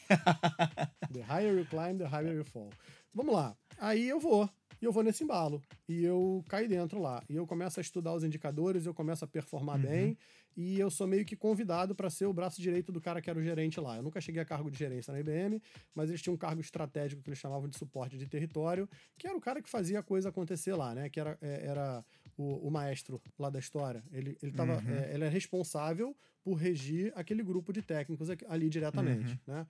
the 1.13 1.23
higher 1.23 1.59
you 1.59 1.67
climb, 1.67 1.99
the 1.99 2.05
higher 2.05 2.35
you 2.35 2.45
fall. 2.45 2.71
Vamos 3.15 3.35
lá. 3.35 3.57
Aí 3.79 4.09
eu 4.09 4.21
vou. 4.21 4.49
E 4.81 4.85
eu 4.85 4.93
vou 4.93 5.03
nesse 5.03 5.25
embalo. 5.25 5.63
E 5.89 6.05
eu 6.05 6.45
caio 6.49 6.69
dentro 6.69 7.01
lá. 7.01 7.23
E 7.29 7.37
eu 7.37 7.47
começo 7.47 7.81
a 7.81 7.83
estudar 7.83 8.15
os 8.15 8.25
indicadores, 8.25 8.87
eu 8.87 8.95
começo 8.95 9.25
a 9.25 9.29
performar 9.29 9.77
uhum. 9.77 9.83
bem. 9.83 10.19
E 10.57 10.81
eu 10.81 10.91
sou 10.91 11.07
meio 11.07 11.25
que 11.25 11.37
convidado 11.37 11.95
para 11.95 12.09
ser 12.09 12.25
o 12.25 12.33
braço 12.33 12.63
direito 12.63 12.91
do 12.91 13.01
cara 13.01 13.21
que 13.21 13.29
era 13.29 13.39
o 13.39 13.43
gerente 13.43 13.79
lá. 13.79 13.97
Eu 13.97 14.03
nunca 14.03 14.21
cheguei 14.23 14.41
a 14.41 14.45
cargo 14.45 14.71
de 14.71 14.79
gerência 14.79 15.13
na 15.13 15.21
IBM, 15.21 15.63
mas 15.95 16.09
eles 16.09 16.23
tinham 16.23 16.35
um 16.35 16.39
cargo 16.39 16.63
estratégico 16.63 17.23
que 17.23 17.29
eles 17.29 17.39
chamavam 17.39 17.69
de 17.69 17.77
suporte 17.77 18.17
de 18.17 18.27
território, 18.27 18.89
que 19.19 19.27
era 19.27 19.37
o 19.37 19.41
cara 19.41 19.61
que 19.61 19.69
fazia 19.69 19.99
a 19.99 20.03
coisa 20.03 20.31
acontecer 20.31 20.75
lá, 20.75 20.95
né? 20.95 21.11
Que 21.11 21.21
era, 21.21 21.37
é, 21.43 21.67
era 21.67 22.03
o, 22.39 22.69
o 22.69 22.71
maestro 22.71 23.21
lá 23.39 23.51
da 23.51 23.59
história. 23.59 24.03
Ele, 24.11 24.37
ele, 24.43 24.53
tava, 24.53 24.79
uhum. 24.79 24.95
é, 24.95 25.15
ele 25.15 25.25
é 25.25 25.29
responsável 25.29 26.17
por 26.43 26.55
regir 26.55 27.13
aquele 27.15 27.43
grupo 27.43 27.71
de 27.71 27.83
técnicos 27.83 28.29
ali 28.49 28.71
diretamente, 28.71 29.33
uhum. 29.47 29.55
né? 29.55 29.67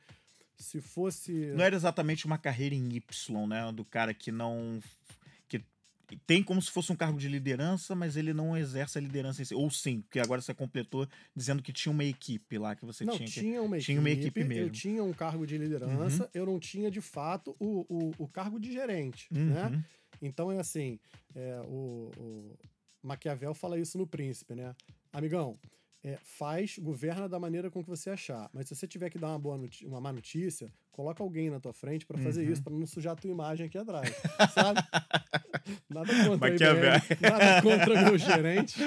Se 0.63 0.81
fosse. 0.81 1.33
Não 1.33 1.65
era 1.65 1.77
exatamente 1.77 2.27
uma 2.27 2.39
carreira 2.39 2.75
em 2.75 2.89
Y, 2.95 3.47
né? 3.47 3.71
Do 3.73 3.85
cara 3.85 4.13
que 4.15 4.31
não. 4.31 4.81
que 5.49 6.17
tem 6.25 6.41
como 6.41 6.63
se 6.63 6.71
fosse 6.71 6.93
um 6.93 6.97
cargo 6.97 7.19
de 7.19 7.29
liderança, 7.29 7.95
mas 7.95 8.17
ele 8.17 8.33
não 8.33 8.57
exerce 8.57 8.97
a 8.97 9.01
liderança 9.01 9.43
em 9.43 9.45
si. 9.45 9.55
Ou 9.55 9.69
sim, 9.71 10.03
porque 10.03 10.21
agora 10.21 10.41
você 10.41 10.55
completou 10.55 11.09
dizendo 11.35 11.63
que 11.63 11.73
tinha 11.73 11.93
uma 11.93 12.05
equipe 12.05 12.59
lá 12.59 12.77
que 12.77 12.85
você 12.85 13.05
não, 13.05 13.17
tinha. 13.17 13.29
Tinha 13.29 13.63
uma, 13.63 13.79
tinha 13.79 13.97
equipe, 13.97 13.99
uma 13.99 14.11
equipe 14.11 14.45
mesmo. 14.45 14.65
Eu 14.67 14.71
tinha 14.71 15.03
um 15.03 15.13
cargo 15.13 15.45
de 15.45 15.59
liderança, 15.59 16.25
uhum. 16.25 16.31
eu 16.33 16.47
não 16.47 16.61
tinha 16.61 16.91
de 16.91 17.01
fato 17.01 17.57
o, 17.59 17.85
o, 17.89 18.15
o 18.19 18.29
cargo 18.29 18.61
de 18.61 18.73
gerente, 18.73 19.27
uhum. 19.35 19.47
né? 19.47 19.85
Então 20.23 20.53
é 20.53 20.61
assim, 20.61 20.99
é, 21.35 21.61
o, 21.67 22.11
o 22.17 22.57
Maquiavel 23.03 23.53
fala 23.53 23.79
isso 23.79 23.99
no 23.99 24.07
Príncipe, 24.07 24.55
né? 24.55 24.75
Amigão, 25.13 25.59
é, 26.07 26.17
faz, 26.23 26.79
governa 26.79 27.29
da 27.29 27.37
maneira 27.37 27.69
com 27.69 27.83
que 27.83 27.91
você 27.91 28.11
achar. 28.11 28.49
Mas 28.53 28.69
se 28.69 28.77
você 28.77 28.87
tiver 28.87 29.11
que 29.11 29.19
dar 29.19 29.31
uma 29.31 29.41
boa 29.41 29.59
notícia, 29.59 29.89
uma 29.89 30.01
má 30.01 30.13
notícia, 30.13 30.73
coloca 30.93 31.21
alguém 31.21 31.51
na 31.51 31.59
tua 31.59 31.73
frente 31.73 32.07
para 32.07 32.17
fazer 32.17 32.47
uhum. 32.47 32.53
isso, 32.53 32.63
para 32.63 32.73
não 32.73 32.87
sujar 32.87 33.15
a 33.15 33.17
tua 33.17 33.29
imagem 33.29 33.67
aqui 33.67 33.77
atrás, 33.77 34.15
sabe? 34.55 34.79
nada 35.91 36.13
contra 36.25 36.55
IBM, 36.55 37.21
nada 37.21 37.61
contra 37.61 38.03
meu 38.07 38.17
gerente, 38.17 38.79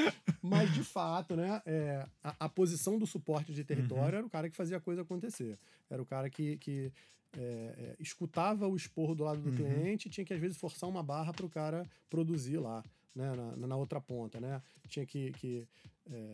mas 0.41 0.73
de 0.73 0.82
fato, 0.82 1.36
né, 1.36 1.62
é, 1.65 2.08
a, 2.23 2.45
a, 2.45 2.49
posição 2.49 2.97
do 2.97 3.05
suporte 3.05 3.53
de 3.53 3.65
território 3.65 4.13
uhum. 4.13 4.17
era 4.19 4.25
o 4.25 4.29
cara 4.29 4.49
que 4.49 4.55
fazia 4.55 4.77
a 4.77 4.82
coisa 4.82 5.01
acontecer. 5.01 5.58
Era 5.89 6.01
o 6.01 6.05
cara 6.05 6.29
que, 6.29 6.58
que 6.58 6.89
é, 7.38 7.41
é, 7.41 7.95
escutava 7.99 8.65
o 8.65 8.77
esporro 8.77 9.13
do 9.13 9.25
lado 9.25 9.41
do 9.41 9.49
uhum. 9.49 9.55
cliente 9.58 10.08
e 10.08 10.10
tinha 10.10 10.23
que 10.23 10.34
às 10.34 10.39
vezes 10.39 10.55
forçar 10.55 10.89
uma 10.89 11.03
barra 11.03 11.34
para 11.34 11.45
o 11.45 11.49
cara 11.49 11.86
produzir 12.10 12.60
lá. 12.60 12.82
Né, 13.13 13.34
na, 13.36 13.67
na, 13.67 13.75
outra 13.75 13.99
ponta, 13.99 14.39
né? 14.39 14.62
Tinha 14.88 15.03
que, 15.05 15.32
que 15.34 15.67
é, 16.10 16.32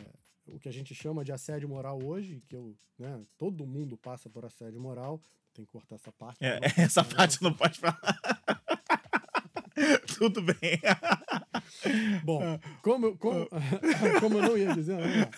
o 0.47 0.59
que 0.59 0.69
a 0.69 0.73
gente 0.73 0.93
chama 0.93 1.23
de 1.23 1.31
assédio 1.31 1.67
moral 1.67 2.01
hoje, 2.03 2.41
que 2.47 2.55
eu, 2.55 2.75
né, 2.97 3.21
todo 3.37 3.65
mundo 3.65 3.97
passa 3.97 4.29
por 4.29 4.45
assédio 4.45 4.79
moral. 4.79 5.21
Tem 5.53 5.65
que 5.65 5.71
cortar 5.71 5.95
essa 5.95 6.11
parte. 6.11 6.43
É, 6.43 6.59
essa 6.81 7.03
parte 7.03 7.41
não 7.41 7.53
pode 7.53 7.79
falar. 7.79 7.97
Tudo 10.17 10.41
bem. 10.41 10.79
Bom, 12.23 12.59
como, 12.81 13.17
como, 13.17 13.47
como 14.19 14.37
eu 14.37 14.41
não 14.41 14.57
ia 14.57 14.73
dizer, 14.73 14.97
né? 14.97 15.29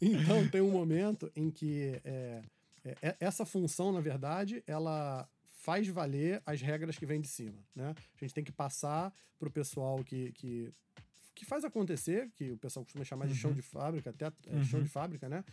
então 0.00 0.46
tem 0.48 0.60
um 0.60 0.70
momento 0.70 1.30
em 1.34 1.50
que 1.50 2.00
é, 2.04 2.42
é, 3.02 3.16
essa 3.18 3.46
função, 3.46 3.92
na 3.92 4.00
verdade, 4.00 4.62
ela 4.66 5.28
faz 5.64 5.88
valer 5.88 6.42
as 6.44 6.60
regras 6.60 6.98
que 6.98 7.06
vêm 7.06 7.20
de 7.20 7.28
cima, 7.28 7.58
né? 7.74 7.94
A 8.20 8.24
gente 8.24 8.34
tem 8.34 8.44
que 8.44 8.52
passar 8.52 9.12
para 9.38 9.48
o 9.48 9.50
pessoal 9.50 10.04
que, 10.04 10.32
que 10.32 10.70
que 11.34 11.44
faz 11.44 11.64
acontecer, 11.64 12.30
que 12.34 12.52
o 12.52 12.56
pessoal 12.56 12.84
costuma 12.84 13.04
chamar 13.04 13.26
de 13.26 13.32
uhum. 13.32 13.38
chão 13.38 13.52
de 13.52 13.62
fábrica, 13.62 14.10
até 14.10 14.26
é, 14.26 14.30
uhum. 14.52 14.64
chão 14.64 14.82
de 14.82 14.88
fábrica, 14.88 15.28
né? 15.28 15.44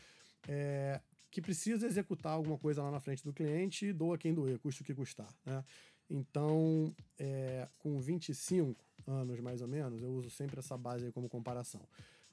É, 0.47 1.01
que 1.29 1.41
precisa 1.41 1.85
executar 1.87 2.33
alguma 2.33 2.57
coisa 2.57 2.83
lá 2.83 2.91
na 2.91 2.99
frente 2.99 3.23
do 3.23 3.31
cliente 3.31 3.87
e 3.87 3.93
doa 3.93 4.17
quem 4.17 4.33
doer, 4.33 4.59
custa 4.59 4.83
o 4.83 4.85
que 4.85 4.93
custar, 4.93 5.33
né? 5.45 5.63
Então, 6.09 6.93
é, 7.17 7.67
com 7.79 7.99
25 7.99 8.75
anos 9.07 9.39
mais 9.39 9.61
ou 9.61 9.67
menos, 9.67 10.03
eu 10.03 10.11
uso 10.11 10.29
sempre 10.29 10.59
essa 10.59 10.77
base 10.77 11.05
aí 11.05 11.11
como 11.11 11.29
comparação. 11.29 11.81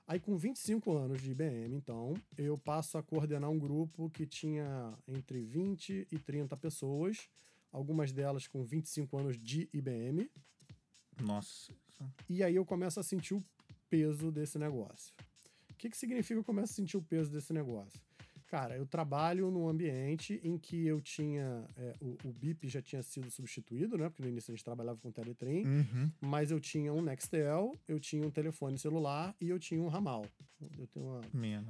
Aí, 0.06 0.18
com 0.18 0.36
25 0.36 0.96
anos 0.96 1.20
de 1.20 1.30
IBM, 1.30 1.76
então, 1.76 2.14
eu 2.36 2.56
passo 2.56 2.98
a 2.98 3.02
coordenar 3.02 3.50
um 3.50 3.58
grupo 3.58 4.10
que 4.10 4.26
tinha 4.26 4.94
entre 5.06 5.44
20 5.44 6.08
e 6.10 6.18
30 6.18 6.56
pessoas, 6.56 7.28
algumas 7.70 8.10
delas 8.10 8.48
com 8.48 8.64
25 8.64 9.18
anos 9.18 9.36
de 9.36 9.68
IBM. 9.72 10.28
Nossa. 11.20 11.72
E 12.28 12.42
aí 12.42 12.54
eu 12.54 12.64
começo 12.64 13.00
a 13.00 13.02
sentir 13.02 13.34
o 13.34 13.42
peso 13.88 14.30
desse 14.30 14.58
negócio. 14.58 15.14
O 15.70 15.74
que, 15.74 15.88
que 15.88 15.96
significa 15.96 16.38
eu 16.38 16.44
começo 16.44 16.72
a 16.72 16.76
sentir 16.76 16.96
o 16.96 17.02
peso 17.02 17.30
desse 17.30 17.52
negócio? 17.52 18.00
Cara, 18.48 18.76
eu 18.76 18.86
trabalho 18.86 19.50
num 19.50 19.68
ambiente 19.68 20.40
em 20.42 20.56
que 20.56 20.86
eu 20.86 21.02
tinha. 21.02 21.66
É, 21.76 21.92
o, 22.00 22.16
o 22.24 22.32
BIP 22.32 22.66
já 22.66 22.80
tinha 22.80 23.02
sido 23.02 23.30
substituído, 23.30 23.98
né? 23.98 24.08
Porque 24.08 24.22
no 24.22 24.28
início 24.28 24.50
a 24.50 24.56
gente 24.56 24.64
trabalhava 24.64 24.98
com 24.98 25.12
Teletrim. 25.12 25.66
Uhum. 25.66 26.10
Mas 26.18 26.50
eu 26.50 26.58
tinha 26.58 26.90
um 26.90 27.02
Nextel, 27.02 27.76
eu 27.86 28.00
tinha 28.00 28.26
um 28.26 28.30
telefone 28.30 28.78
celular 28.78 29.34
e 29.38 29.50
eu 29.50 29.58
tinha 29.58 29.82
um 29.82 29.88
ramal. 29.88 30.24
Eu 30.78 30.86
tenho 30.86 31.06
uma, 31.06 31.20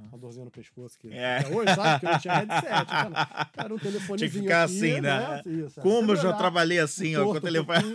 uma 0.07 0.17
dorzinha 0.17 0.45
no 0.45 0.51
pescoço 0.51 0.97
que. 0.97 1.11
É. 1.11 1.45
Hoje, 1.51 1.75
sabe? 1.75 1.99
Porque 1.99 2.15
eu 2.15 2.19
tinha 2.19 2.33
headset. 2.35 2.85
Cara. 2.87 3.51
Era 3.57 3.75
um 3.75 3.77
telefonezinho. 3.77 4.17
Tinha 4.17 4.29
que 4.29 4.39
ficar 4.39 4.63
aqui, 4.63 4.75
assim, 4.77 5.01
né? 5.01 5.19
né? 5.19 5.65
Isso, 5.65 5.81
Como 5.81 6.13
eu 6.13 6.15
já 6.15 6.31
trabalhei 6.31 6.79
assim, 6.79 7.13
ó, 7.17 7.25
com 7.25 7.31
o 7.31 7.41
telefone. 7.41 7.93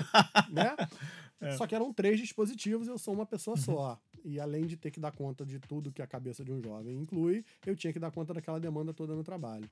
Né? 0.51 0.77
É. 1.41 1.57
Só 1.57 1.67
que 1.67 1.75
eram 1.75 1.93
três 1.93 2.19
dispositivos, 2.19 2.89
eu 2.89 2.99
sou 2.99 3.15
uma 3.15 3.27
pessoa 3.27 3.57
só. 3.57 4.01
E 4.25 4.41
além 4.41 4.67
de 4.67 4.77
ter 4.77 4.91
que 4.91 4.99
dar 4.99 5.13
conta 5.13 5.45
de 5.45 5.59
tudo 5.59 5.93
que 5.93 6.01
a 6.01 6.07
cabeça 6.07 6.45
de 6.45 6.51
um 6.51 6.63
jovem 6.63 6.97
inclui, 6.97 7.45
eu 7.67 7.77
tinha 7.77 7.93
que 7.93 7.99
dar 7.99 8.11
conta 8.11 8.33
daquela 8.33 8.59
demanda 8.59 8.93
toda 8.95 9.15
no 9.15 9.23
trabalho. 9.23 9.69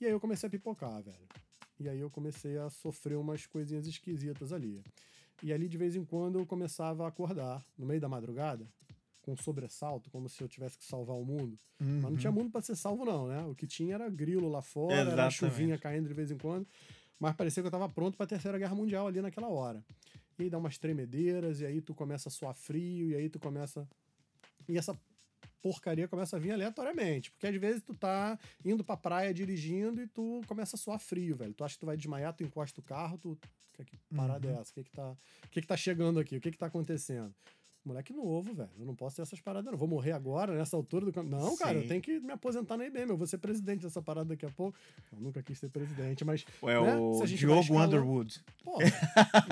E 0.00 0.04
aí 0.04 0.12
eu 0.12 0.20
comecei 0.20 0.46
a 0.46 0.50
pipocar, 0.50 1.02
velho. 1.02 1.16
E 1.78 1.88
aí 1.88 2.00
eu 2.00 2.10
comecei 2.10 2.58
a 2.58 2.68
sofrer 2.68 3.16
umas 3.16 3.46
coisinhas 3.46 3.86
esquisitas 3.86 4.52
ali. 4.52 4.82
E 5.42 5.52
ali, 5.52 5.68
de 5.68 5.76
vez 5.76 5.96
em 5.96 6.04
quando, 6.04 6.38
eu 6.38 6.46
começava 6.46 7.04
a 7.04 7.08
acordar, 7.08 7.64
no 7.78 7.86
meio 7.86 8.00
da 8.00 8.08
madrugada, 8.08 8.66
com 9.22 9.32
um 9.32 9.36
sobressalto, 9.36 10.10
como 10.10 10.28
se 10.28 10.42
eu 10.42 10.48
tivesse 10.48 10.78
que 10.78 10.84
salvar 10.84 11.16
o 11.16 11.24
mundo. 11.24 11.58
Uhum. 11.80 12.00
Mas 12.02 12.10
não 12.10 12.16
tinha 12.16 12.30
uhum. 12.30 12.36
mundo 12.38 12.50
para 12.50 12.62
ser 12.62 12.76
salvo, 12.76 13.04
não, 13.04 13.28
né? 13.28 13.44
O 13.44 13.54
que 13.54 13.66
tinha 13.66 13.94
era 13.94 14.08
grilo 14.08 14.48
lá 14.48 14.62
fora, 14.62 14.94
Exatamente. 14.94 15.20
era 15.20 15.30
chuvinha 15.30 15.78
caindo 15.78 16.08
de 16.08 16.14
vez 16.14 16.30
em 16.30 16.38
quando. 16.38 16.66
Mas 17.18 17.34
parecia 17.34 17.62
que 17.62 17.66
eu 17.66 17.70
estava 17.70 17.88
pronto 17.88 18.16
para 18.16 18.24
a 18.24 18.28
Terceira 18.28 18.58
Guerra 18.58 18.74
Mundial 18.74 19.06
ali 19.06 19.20
naquela 19.20 19.48
hora 19.48 19.82
e 20.38 20.44
aí 20.44 20.50
dá 20.50 20.58
umas 20.58 20.78
tremedeiras, 20.78 21.60
e 21.60 21.66
aí 21.66 21.80
tu 21.80 21.94
começa 21.94 22.28
a 22.28 22.32
suar 22.32 22.54
frio, 22.54 23.10
e 23.10 23.14
aí 23.16 23.28
tu 23.28 23.38
começa. 23.38 23.88
E 24.68 24.76
essa 24.76 24.98
porcaria 25.62 26.06
começa 26.06 26.36
a 26.36 26.38
vir 26.38 26.52
aleatoriamente. 26.52 27.30
Porque 27.32 27.46
às 27.46 27.56
vezes 27.56 27.82
tu 27.82 27.94
tá 27.94 28.38
indo 28.64 28.84
pra 28.84 28.96
praia 28.96 29.32
dirigindo 29.34 30.00
e 30.00 30.06
tu 30.06 30.40
começa 30.46 30.76
a 30.76 30.78
suar 30.78 30.98
frio, 30.98 31.36
velho. 31.36 31.54
Tu 31.54 31.64
acha 31.64 31.74
que 31.74 31.80
tu 31.80 31.86
vai 31.86 31.96
desmaiar, 31.96 32.32
tu 32.34 32.44
encosta 32.44 32.80
o 32.80 32.84
carro, 32.84 33.18
tu. 33.18 33.38
Que, 33.74 33.84
que 33.84 33.96
parada 34.14 34.46
Uhum. 34.48 34.56
é 34.56 34.60
essa? 34.60 34.70
O 34.70 34.74
que 34.74 34.84
que, 34.84 34.90
tá, 34.90 35.10
o 35.10 35.48
que 35.50 35.60
que 35.60 35.66
tá 35.66 35.76
chegando 35.76 36.18
aqui? 36.20 36.36
O 36.36 36.40
que 36.40 36.50
que 36.50 36.56
tá 36.58 36.66
acontecendo? 36.66 37.34
Moleque 37.86 38.12
novo, 38.12 38.52
velho. 38.52 38.68
Eu 38.80 38.84
não 38.84 38.96
posso 38.96 39.14
ter 39.14 39.22
essas 39.22 39.40
paradas, 39.40 39.70
não. 39.70 39.78
Vou 39.78 39.86
morrer 39.86 40.10
agora, 40.10 40.52
nessa 40.56 40.76
altura 40.76 41.04
do 41.06 41.12
campo. 41.12 41.30
Não, 41.30 41.56
cara, 41.56 41.74
eu 41.78 41.82
Sim. 41.82 41.88
tenho 41.88 42.02
que 42.02 42.18
me 42.18 42.32
aposentar 42.32 42.76
na 42.76 42.84
IBM. 42.84 43.10
Eu 43.10 43.16
vou 43.16 43.28
ser 43.28 43.38
presidente 43.38 43.82
dessa 43.82 44.02
parada 44.02 44.30
daqui 44.30 44.44
a 44.44 44.50
pouco. 44.50 44.76
Eu 45.12 45.20
nunca 45.20 45.40
quis 45.40 45.56
ser 45.56 45.68
presidente, 45.68 46.24
mas. 46.24 46.44
É 46.64 46.80
né, 46.80 46.96
o 46.96 47.24
Diogo 47.24 47.60
escalando- 47.60 47.86
Underwood. 47.96 48.42
Pô, 48.64 48.78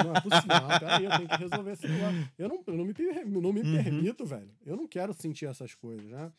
não 0.05 0.17
é 0.17 0.21
possível. 0.21 0.79
Peraí, 0.81 1.05
eu 1.05 1.11
tenho 1.13 1.29
que 1.29 1.37
resolver 1.37 1.71
esse 1.73 1.87
negócio. 1.87 2.31
Eu 2.37 2.49
não, 2.49 2.63
eu 2.67 2.77
não 2.77 2.85
me, 2.85 2.95
não 3.41 3.53
me 3.53 3.61
Uhum. 3.63 3.83
permito, 3.85 4.27
velho. 4.27 4.51
Eu 4.67 4.77
não 4.77 4.89
quero 4.89 5.13
sentir 5.15 5.47
essas 5.47 5.73
coisas, 5.77 6.05
né? 6.11 6.33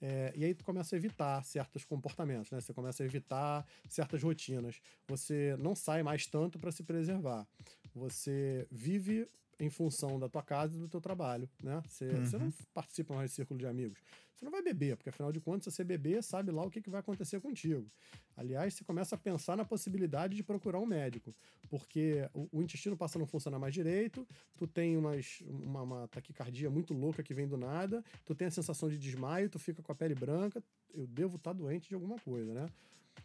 É, 0.00 0.32
e 0.36 0.44
aí 0.46 0.54
tu 0.54 0.64
começa 0.64 0.94
a 0.94 0.98
evitar 0.98 1.44
certos 1.44 1.84
comportamentos, 1.84 2.50
né? 2.50 2.58
Você 2.60 2.72
começa 2.72 3.02
a 3.02 3.06
evitar 3.06 3.66
certas 3.88 4.22
rotinas. 4.22 4.80
Você 5.08 5.56
não 5.58 5.74
sai 5.74 6.02
mais 6.02 6.26
tanto 6.26 6.58
para 6.58 6.72
se 6.72 6.82
preservar. 6.82 7.46
Você 7.94 8.66
vive 8.70 9.28
em 9.58 9.70
função 9.70 10.18
da 10.18 10.28
tua 10.28 10.42
casa 10.42 10.76
e 10.76 10.78
do 10.78 10.88
teu 10.88 11.00
trabalho, 11.00 11.48
né? 11.62 11.82
Você, 11.86 12.08
você 12.08 12.38
não 12.38 12.50
participa 12.72 13.14
mais 13.14 13.30
de 13.30 13.36
círculo 13.36 13.58
de 13.58 13.66
amigos. 13.66 13.98
Você 14.34 14.44
não 14.44 14.50
vai 14.50 14.62
beber, 14.62 14.96
porque 14.96 15.10
afinal 15.10 15.30
de 15.30 15.40
contas, 15.40 15.64
se 15.64 15.76
você 15.76 15.84
beber, 15.84 16.22
sabe 16.22 16.50
lá 16.50 16.64
o 16.64 16.70
que, 16.70 16.80
que 16.80 16.90
vai 16.90 17.00
acontecer 17.00 17.40
contigo. 17.40 17.88
Aliás, 18.36 18.74
você 18.74 18.84
começa 18.84 19.14
a 19.14 19.18
pensar 19.18 19.56
na 19.56 19.64
possibilidade 19.64 20.34
de 20.34 20.42
procurar 20.42 20.80
um 20.80 20.86
médico, 20.86 21.34
porque 21.68 22.28
o, 22.34 22.48
o 22.50 22.62
intestino 22.62 22.96
passa 22.96 23.16
a 23.16 23.20
não 23.20 23.26
funcionar 23.26 23.58
mais 23.60 23.72
direito, 23.72 24.26
tu 24.56 24.66
tem 24.66 24.96
umas, 24.96 25.40
uma, 25.46 25.82
uma 25.82 26.08
taquicardia 26.08 26.68
muito 26.68 26.92
louca 26.92 27.22
que 27.22 27.32
vem 27.32 27.46
do 27.46 27.56
nada, 27.56 28.04
tu 28.24 28.34
tem 28.34 28.48
a 28.48 28.50
sensação 28.50 28.88
de 28.88 28.98
desmaio, 28.98 29.48
tu 29.48 29.58
fica 29.58 29.82
com 29.82 29.92
a 29.92 29.94
pele 29.94 30.14
branca, 30.14 30.62
eu 30.92 31.06
devo 31.06 31.36
estar 31.36 31.52
doente 31.52 31.88
de 31.88 31.94
alguma 31.94 32.18
coisa, 32.18 32.52
né? 32.52 32.68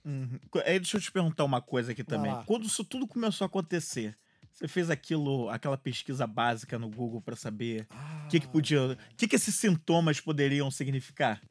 Uhum. 0.05 0.39
Aí 0.65 0.79
deixa 0.79 0.97
eu 0.97 1.01
te 1.01 1.11
perguntar 1.11 1.43
uma 1.43 1.61
coisa 1.61 1.91
aqui 1.91 2.03
também. 2.03 2.31
Quando 2.45 2.65
isso 2.65 2.83
tudo 2.85 3.07
começou 3.07 3.45
a 3.45 3.47
acontecer, 3.47 4.15
você 4.53 4.67
fez 4.67 4.89
aquilo, 4.89 5.49
aquela 5.49 5.77
pesquisa 5.77 6.27
básica 6.27 6.77
no 6.77 6.89
Google 6.89 7.21
pra 7.21 7.35
saber 7.35 7.88
o 8.25 8.27
que, 8.27 8.39
que 8.39 8.47
podia. 8.47 8.91
O 8.91 8.97
que, 9.15 9.27
que 9.27 9.35
esses 9.35 9.55
sintomas 9.55 10.19
poderiam 10.19 10.69
significar? 10.69 11.41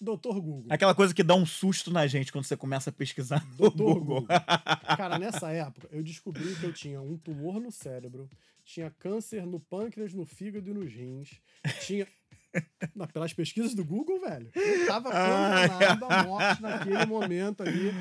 Doutor 0.00 0.34
Google. 0.40 0.66
Aquela 0.68 0.94
coisa 0.94 1.14
que 1.14 1.22
dá 1.22 1.34
um 1.34 1.46
susto 1.46 1.90
na 1.90 2.06
gente 2.06 2.30
quando 2.30 2.44
você 2.44 2.56
começa 2.56 2.90
a 2.90 2.92
pesquisar 2.92 3.42
Doutor 3.56 3.94
Google. 4.00 4.20
Google. 4.22 4.26
Cara, 4.96 5.18
nessa 5.18 5.50
época, 5.52 5.88
eu 5.90 6.02
descobri 6.02 6.54
que 6.56 6.64
eu 6.64 6.72
tinha 6.72 7.00
um 7.00 7.16
tumor 7.16 7.58
no 7.58 7.70
cérebro, 7.70 8.28
tinha 8.64 8.90
câncer 8.90 9.46
no 9.46 9.58
pâncreas, 9.58 10.12
no 10.12 10.26
fígado 10.26 10.68
e 10.68 10.74
nos 10.74 10.92
rins, 10.92 11.40
tinha. 11.86 12.06
Não, 12.94 13.06
pelas 13.06 13.32
pesquisas 13.32 13.74
do 13.74 13.84
Google, 13.84 14.20
velho, 14.20 14.50
eu 14.54 14.86
tava 14.86 15.08
Ah. 15.10 15.68
condenado 15.68 16.04
à 16.04 16.22
morte 16.24 16.62
naquele 16.62 17.06
momento 17.06 17.62
ali. 17.62 17.92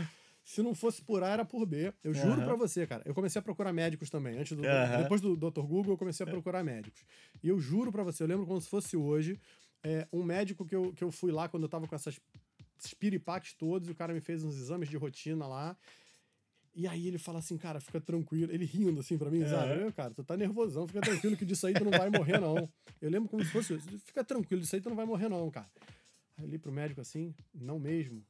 Se 0.43 0.61
não 0.61 0.75
fosse 0.75 1.01
por 1.01 1.23
A, 1.23 1.29
era 1.29 1.45
por 1.45 1.65
B. 1.65 1.93
Eu 2.03 2.13
juro 2.13 2.43
pra 2.43 2.55
você, 2.55 2.85
cara. 2.85 3.01
Eu 3.05 3.13
comecei 3.13 3.39
a 3.39 3.41
procurar 3.41 3.71
médicos 3.71 4.09
também. 4.09 4.37
Antes 4.37 4.57
do, 4.57 4.65
Aham. 4.65 5.03
Depois 5.03 5.21
do 5.21 5.35
Dr. 5.37 5.61
Google, 5.61 5.93
eu 5.93 5.97
comecei 5.97 6.25
a 6.25 6.29
procurar 6.29 6.63
médicos. 6.63 7.05
E 7.41 7.47
eu 7.47 7.59
juro 7.59 7.91
pra 7.91 8.03
você, 8.03 8.23
eu 8.23 8.27
lembro 8.27 8.45
como 8.45 8.59
se 8.59 8.67
fosse 8.67 8.97
hoje, 8.97 9.39
é, 9.81 10.07
um 10.11 10.21
médico 10.21 10.65
que 10.65 10.75
eu, 10.75 10.91
que 10.93 11.03
eu 11.03 11.11
fui 11.11 11.31
lá 11.31 11.47
quando 11.47 11.63
eu 11.63 11.69
tava 11.69 11.87
com 11.87 11.95
essas 11.95 12.19
esses 12.77 12.93
piripaques 12.93 13.53
todos, 13.53 13.87
e 13.87 13.91
o 13.91 13.95
cara 13.95 14.13
me 14.13 14.19
fez 14.19 14.43
uns 14.43 14.57
exames 14.57 14.89
de 14.89 14.97
rotina 14.97 15.47
lá. 15.47 15.77
E 16.75 16.87
aí 16.87 17.07
ele 17.07 17.19
fala 17.19 17.39
assim, 17.39 17.57
cara, 17.57 17.79
fica 17.79 18.01
tranquilo. 18.01 18.51
Ele 18.51 18.65
rindo 18.65 18.99
assim 18.99 19.17
pra 19.17 19.29
mim, 19.29 19.45
sabe? 19.47 19.91
Cara, 19.93 20.13
tu 20.13 20.23
tá 20.23 20.35
nervosão, 20.35 20.87
fica 20.87 21.01
tranquilo 21.01 21.37
que 21.37 21.45
disso 21.45 21.67
aí 21.67 21.73
tu 21.73 21.85
não 21.85 21.91
vai 21.91 22.09
morrer, 22.09 22.39
não. 22.39 22.69
Eu 22.99 23.09
lembro 23.09 23.29
como 23.29 23.43
se 23.43 23.51
fosse. 23.51 23.79
Fica 23.99 24.23
tranquilo, 24.23 24.61
disso 24.61 24.75
aí 24.75 24.81
tu 24.81 24.89
não 24.89 24.95
vai 24.95 25.05
morrer, 25.05 25.29
não, 25.29 25.49
cara. 25.51 25.69
Aí 26.35 26.43
eu 26.43 26.49
li 26.49 26.57
pro 26.57 26.71
médico 26.71 26.99
assim, 26.99 27.33
não 27.53 27.79
mesmo. 27.79 28.25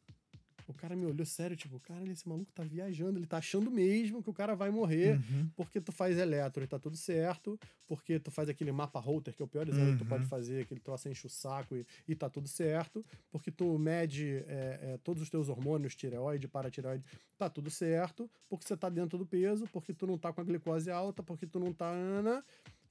O 0.67 0.73
cara 0.73 0.95
me 0.95 1.05
olhou 1.05 1.25
sério, 1.25 1.55
tipo, 1.57 1.79
cara, 1.79 2.03
esse 2.09 2.27
maluco 2.27 2.51
tá 2.53 2.63
viajando, 2.63 3.19
ele 3.19 3.25
tá 3.25 3.37
achando 3.37 3.69
mesmo 3.69 4.23
que 4.23 4.29
o 4.29 4.33
cara 4.33 4.55
vai 4.55 4.69
morrer, 4.69 5.17
Uhum. 5.17 5.49
porque 5.55 5.81
tu 5.81 5.91
faz 5.91 6.17
eletro 6.17 6.63
e 6.63 6.67
tá 6.67 6.79
tudo 6.79 6.95
certo, 6.95 7.59
porque 7.87 8.17
tu 8.19 8.31
faz 8.31 8.47
aquele 8.47 8.71
mapa 8.71 8.99
router, 8.99 9.33
que 9.35 9.41
é 9.41 9.45
o 9.45 9.47
pior 9.47 9.67
exame 9.67 9.91
que 9.91 9.97
tu 9.97 10.01
Uhum. 10.03 10.07
pode 10.09 10.25
fazer, 10.25 10.61
aquele 10.61 10.79
troço 10.79 11.09
enche 11.09 11.27
o 11.27 11.29
saco 11.29 11.75
e, 11.75 11.85
e 12.07 12.15
tá 12.15 12.29
tudo 12.29 12.47
certo, 12.47 13.03
porque 13.31 13.51
tu 13.51 13.77
mede 13.77 14.43
é, 14.47 14.79
é, 14.93 14.99
todos 15.03 15.21
os 15.21 15.29
teus 15.29 15.49
hormônios, 15.49 15.95
tireoide, 15.95 16.47
paratireoide, 16.47 17.03
tá 17.37 17.49
tudo 17.49 17.69
certo, 17.69 18.29
porque 18.49 18.65
você 18.65 18.77
tá 18.77 18.89
dentro 18.89 19.17
do 19.17 19.25
peso, 19.25 19.67
porque 19.71 19.93
tu 19.93 20.07
não 20.07 20.17
tá 20.17 20.31
com 20.31 20.39
a 20.41 20.43
glicose 20.43 20.89
alta, 20.89 21.21
porque 21.21 21.45
tu 21.45 21.59
não 21.59 21.73
tá. 21.73 21.89
Ana. 21.89 22.43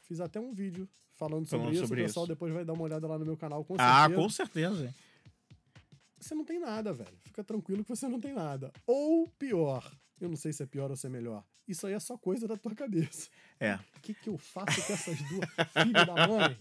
Fiz 0.03 0.21
até 0.21 0.39
um 0.41 0.53
vídeo 0.53 0.87
falando 1.15 1.47
sobre 1.47 1.59
Falando 1.65 1.73
isso, 1.75 1.83
sobre 1.87 2.03
o 2.03 2.05
pessoal 2.07 2.25
isso. 2.27 2.35
depois 2.35 2.53
vai 2.53 2.65
dar 2.65 2.73
uma 2.75 2.83
olhada 2.83 3.07
lá 3.07 3.19
no 3.19 3.25
meu 3.25 3.37
canal, 3.37 3.65
com 3.65 3.77
Ah, 3.79 4.01
certeza 4.09 4.21
com 4.21 4.29
certeza. 4.29 4.95
Você 6.25 6.35
não 6.35 6.45
tem 6.45 6.59
nada, 6.59 6.93
velho. 6.93 7.17
Fica 7.21 7.43
tranquilo 7.45 7.83
que 7.85 7.91
você 7.91 8.09
não 8.09 8.21
tem 8.21 8.33
nada. 8.33 8.73
Ou 8.87 9.29
pior, 9.39 9.91
eu 10.21 10.29
não 10.29 10.37
sei 10.37 10.53
se 10.53 10.63
é 10.63 10.67
pior 10.67 10.91
ou 10.91 10.97
se 10.97 11.07
é 11.07 11.11
melhor. 11.11 11.45
Isso 11.67 11.87
aí 11.87 11.93
é 11.95 12.01
só 12.01 12.19
coisa 12.19 12.49
da 12.49 12.57
tua 12.57 12.75
cabeça. 12.75 13.29
É. 13.61 13.75
O 13.97 14.01
que, 14.03 14.13
que 14.15 14.29
eu 14.29 14.37
faço 14.37 14.85
com 14.85 14.93
essas 14.93 15.17
duas 15.23 15.49
filhas 15.83 16.07
da 16.07 16.27
mãe? 16.27 16.57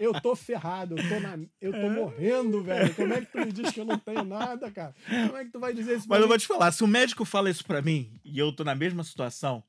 Eu 0.00 0.18
tô 0.20 0.34
ferrado, 0.34 0.96
eu 0.98 1.08
tô, 1.08 1.20
na, 1.20 1.38
eu 1.60 1.72
tô 1.72 1.90
morrendo, 1.90 2.62
velho. 2.62 2.94
Como 2.94 3.12
é 3.12 3.20
que 3.20 3.30
tu 3.30 3.38
me 3.38 3.52
diz 3.52 3.70
que 3.70 3.80
eu 3.80 3.84
não 3.84 3.98
tenho 3.98 4.24
nada, 4.24 4.70
cara? 4.70 4.94
Como 5.06 5.36
é 5.36 5.44
que 5.44 5.50
tu 5.50 5.60
vai 5.60 5.74
dizer 5.74 5.98
isso 5.98 6.08
pra 6.08 6.16
Mas 6.16 6.22
eu 6.22 6.26
mim? 6.26 6.28
vou 6.30 6.38
te 6.38 6.46
falar, 6.46 6.72
se 6.72 6.82
o 6.82 6.86
médico 6.86 7.24
fala 7.26 7.50
isso 7.50 7.64
pra 7.64 7.82
mim 7.82 8.10
e 8.24 8.38
eu 8.38 8.50
tô 8.50 8.64
na 8.64 8.74
mesma 8.74 9.04
situação, 9.04 9.62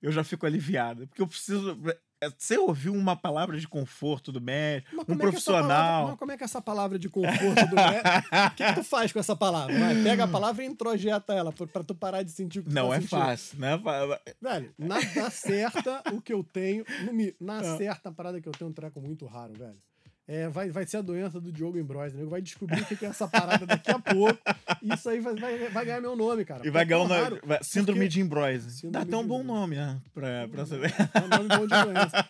eu 0.00 0.12
já 0.12 0.22
fico 0.22 0.46
aliviado. 0.46 1.08
Porque 1.08 1.20
eu 1.22 1.26
preciso. 1.26 1.76
É, 2.20 2.28
Você 2.36 2.58
ouviu 2.58 2.92
uma 2.92 3.16
palavra 3.16 3.58
de 3.58 3.66
conforto 3.68 4.30
do 4.32 4.40
médico, 4.40 4.90
Mas 4.96 5.02
um 5.02 5.04
como 5.06 5.14
é 5.14 5.18
palavra- 5.18 5.30
profissional. 5.32 6.06
mas 6.08 6.18
como 6.18 6.32
é 6.32 6.36
que 6.36 6.44
essa 6.44 6.60
palavra 6.60 6.98
de 6.98 7.08
conforto 7.08 7.66
do 7.68 7.76
médico. 7.76 8.08
O 8.46 8.54
que, 8.56 8.64
que 8.64 8.72
tu 8.74 8.84
faz 8.84 9.12
com 9.12 9.18
essa 9.18 9.34
palavra? 9.36 9.78
Vai, 9.78 10.02
pega 10.02 10.24
a 10.24 10.28
palavra 10.28 10.62
e 10.64 10.66
introjeta 10.66 11.32
ela 11.32 11.52
pra, 11.52 11.82
tu 11.84 11.94
parar 11.94 12.22
de 12.22 12.30
sentir 12.30 12.60
o 12.60 12.64
que 12.64 12.72
Não 12.72 12.88
tá 12.90 12.96
é 12.96 13.00
sentindo. 13.00 13.18
fácil, 13.20 13.58
né? 13.58 13.78
Fa- 13.78 14.20
Velho, 14.40 14.74
na, 14.78 14.96
na 15.16 15.30
certa, 15.30 16.02
o 16.12 16.20
que 16.20 16.32
eu 16.32 16.42
tenho. 16.44 16.84
Na 17.40 17.58
Ah. 17.58 17.76
certa, 17.76 18.08
a 18.08 18.12
parada 18.12 18.40
que 18.40 18.48
eu 18.48 18.52
tenho 18.52 18.68
é 18.68 18.70
um 18.70 18.74
treco 18.74 19.00
muito 19.00 19.26
raro, 19.26 19.52
velho. 19.54 19.76
É, 20.32 20.48
vai, 20.48 20.70
vai 20.70 20.86
ser 20.86 20.98
a 20.98 21.02
doença 21.02 21.40
do 21.40 21.50
Diogo 21.50 21.76
Ambrose, 21.76 22.16
né? 22.16 22.24
Vai 22.24 22.40
descobrir 22.40 22.80
o 22.82 22.86
que 22.86 23.04
é 23.04 23.08
essa 23.08 23.26
parada 23.26 23.66
daqui 23.66 23.90
a 23.90 23.98
pouco. 23.98 24.38
E 24.80 24.94
isso 24.94 25.08
aí 25.08 25.18
vai, 25.18 25.34
vai, 25.34 25.68
vai 25.70 25.84
ganhar 25.84 26.00
meu 26.00 26.14
nome, 26.14 26.44
cara. 26.44 26.64
E 26.64 26.70
vai 26.70 26.84
ganhar 26.84 27.00
o 27.00 27.08
nome. 27.08 27.40
vai- 27.44 27.58
Síndrome 27.64 28.06
de 28.06 28.20
Embroise. 28.20 28.86
Dá 28.88 29.00
até 29.00 29.16
um 29.16 29.26
bom 29.26 29.42
nome, 29.42 29.74
né? 29.74 30.00
Pra, 30.14 30.46
pra 30.46 30.64
saber. 30.64 30.94
É 31.14 31.20
um 31.24 31.28
nome 31.28 31.48
bom 31.48 31.66
de 31.66 31.82
doença. 31.82 32.24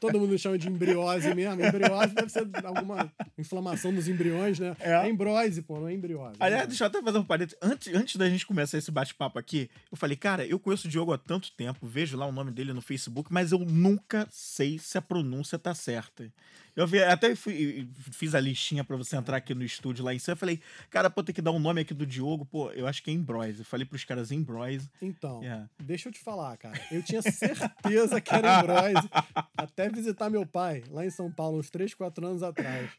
Todo 0.00 0.18
mundo 0.18 0.36
chama 0.36 0.58
de 0.58 0.68
embriose 0.68 1.32
mesmo. 1.36 1.64
Embriose 1.64 2.14
deve 2.14 2.28
ser 2.30 2.48
alguma 2.64 3.12
inflamação 3.38 3.92
nos 3.92 4.08
embriões, 4.08 4.58
né? 4.58 4.76
É. 4.80 4.94
É, 4.96 5.08
embrose, 5.08 5.62
pô, 5.62 5.78
não 5.78 5.86
é 5.86 5.94
embriose. 5.94 6.34
Aliás, 6.40 6.62
né? 6.64 6.66
deixa 6.66 6.82
eu 6.82 6.88
até 6.88 7.00
fazer 7.00 7.18
um 7.18 7.24
parênteses. 7.24 7.56
Antes, 7.62 7.94
antes 7.94 8.16
da 8.16 8.28
gente 8.28 8.44
começar 8.44 8.76
esse 8.76 8.90
bate-papo 8.90 9.38
aqui, 9.38 9.70
eu 9.88 9.96
falei, 9.96 10.16
cara, 10.16 10.44
eu 10.44 10.58
conheço 10.58 10.88
o 10.88 10.90
Diogo 10.90 11.12
há 11.12 11.18
tanto 11.18 11.52
tempo, 11.52 11.86
vejo 11.86 12.16
lá 12.16 12.26
o 12.26 12.32
nome 12.32 12.50
dele 12.50 12.72
no 12.72 12.80
Facebook, 12.82 13.32
mas 13.32 13.52
eu 13.52 13.60
nunca 13.60 14.26
sei 14.32 14.80
se 14.80 14.98
a 14.98 15.02
pronúncia 15.02 15.56
tá 15.60 15.72
certa. 15.74 16.28
Eu 16.76 16.86
vi, 16.86 17.02
até 17.02 17.34
fui- 17.34 17.88
fiz 18.12 18.34
a 18.34 18.40
listinha 18.40 18.84
pra 18.84 18.96
você 18.96 19.16
entrar 19.16 19.38
aqui 19.38 19.54
no 19.54 19.64
estúdio 19.64 20.04
lá 20.04 20.12
em 20.12 20.18
cima. 20.18 20.34
Eu 20.34 20.36
falei, 20.36 20.60
cara, 20.90 21.08
pô, 21.08 21.22
tem 21.24 21.34
que 21.34 21.40
dar 21.40 21.50
o 21.50 21.58
nome 21.58 21.80
aqui 21.80 21.94
do 21.94 22.04
Diogo, 22.06 22.44
pô, 22.44 22.70
eu 22.72 22.86
acho 22.86 23.02
que 23.02 23.10
é 23.10 23.14
Embroise. 23.14 23.60
Eu 23.60 23.64
falei 23.64 23.86
pros 23.86 24.04
caras 24.04 24.30
Embroise. 24.30 24.90
Então, 25.00 25.42
É. 25.42 25.66
deixa 25.82 26.08
eu 26.08 26.12
te 26.12 26.20
falar, 26.20 26.54
cara. 26.58 26.78
Eu 26.92 27.02
tinha 27.02 27.22
certeza 27.22 28.20
que 28.20 28.34
era 28.34 28.58
embrose 28.60 29.08
até 29.56 29.88
visitar 29.88 30.28
meu 30.28 30.44
pai 30.44 30.84
lá 30.90 31.04
em 31.06 31.10
São 31.10 31.32
Paulo, 31.32 31.58
uns 31.58 31.70
3, 31.70 31.94
4 31.94 32.26
anos 32.26 32.42
atrás. 32.42 32.90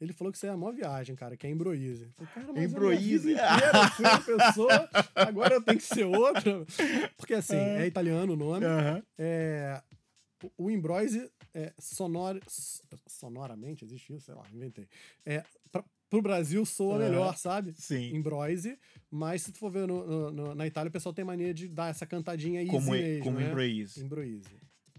Ele 0.00 0.12
falou 0.12 0.30
que 0.30 0.36
isso 0.36 0.46
é 0.46 0.50
a 0.50 0.56
maior 0.56 0.72
viagem, 0.74 1.16
cara, 1.16 1.36
que 1.36 1.46
é 1.46 1.50
Embroise. 1.50 2.08
Embroise. 2.56 3.32
eu 3.32 3.90
fui 3.96 4.04
uma 4.04 4.20
pessoa, 4.20 4.90
agora 5.14 5.54
eu 5.54 5.62
tenho 5.62 5.78
que 5.78 5.84
ser 5.84 6.04
outra. 6.04 6.64
Porque 7.16 7.34
assim, 7.34 7.56
é 7.56 7.86
italiano 7.86 8.32
o 8.32 8.36
nome. 8.36 8.66
É, 9.18 9.80
o- 10.42 10.64
o 10.66 10.70
Embroise 10.70 11.30
é 11.54 11.72
sonor, 11.78 12.38
sonoramente, 13.06 13.84
existe 13.84 14.12
isso? 14.14 14.26
Sei 14.26 14.34
lá, 14.34 14.42
inventei. 14.52 14.88
É, 15.24 15.44
pra, 15.70 15.84
pro 16.10 16.20
Brasil 16.22 16.64
soa 16.66 16.98
melhor, 16.98 17.36
sabe? 17.36 17.72
Sim. 17.76 18.14
Embroise, 18.14 18.78
mas 19.10 19.42
se 19.42 19.52
tu 19.52 19.58
for 19.58 19.70
ver 19.70 19.86
no- 19.86 20.06
no- 20.06 20.30
no- 20.30 20.54
na 20.54 20.66
Itália, 20.66 20.88
o 20.88 20.92
pessoal 20.92 21.14
tem 21.14 21.24
mania 21.24 21.54
de 21.54 21.68
dar 21.68 21.90
essa 21.90 22.04
cantadinha 22.06 22.64
Como, 22.66 22.90
mesmo, 22.92 23.24
como 23.24 23.38
né? 23.38 23.48
Embroise. 23.48 24.02
Embroise. 24.02 24.44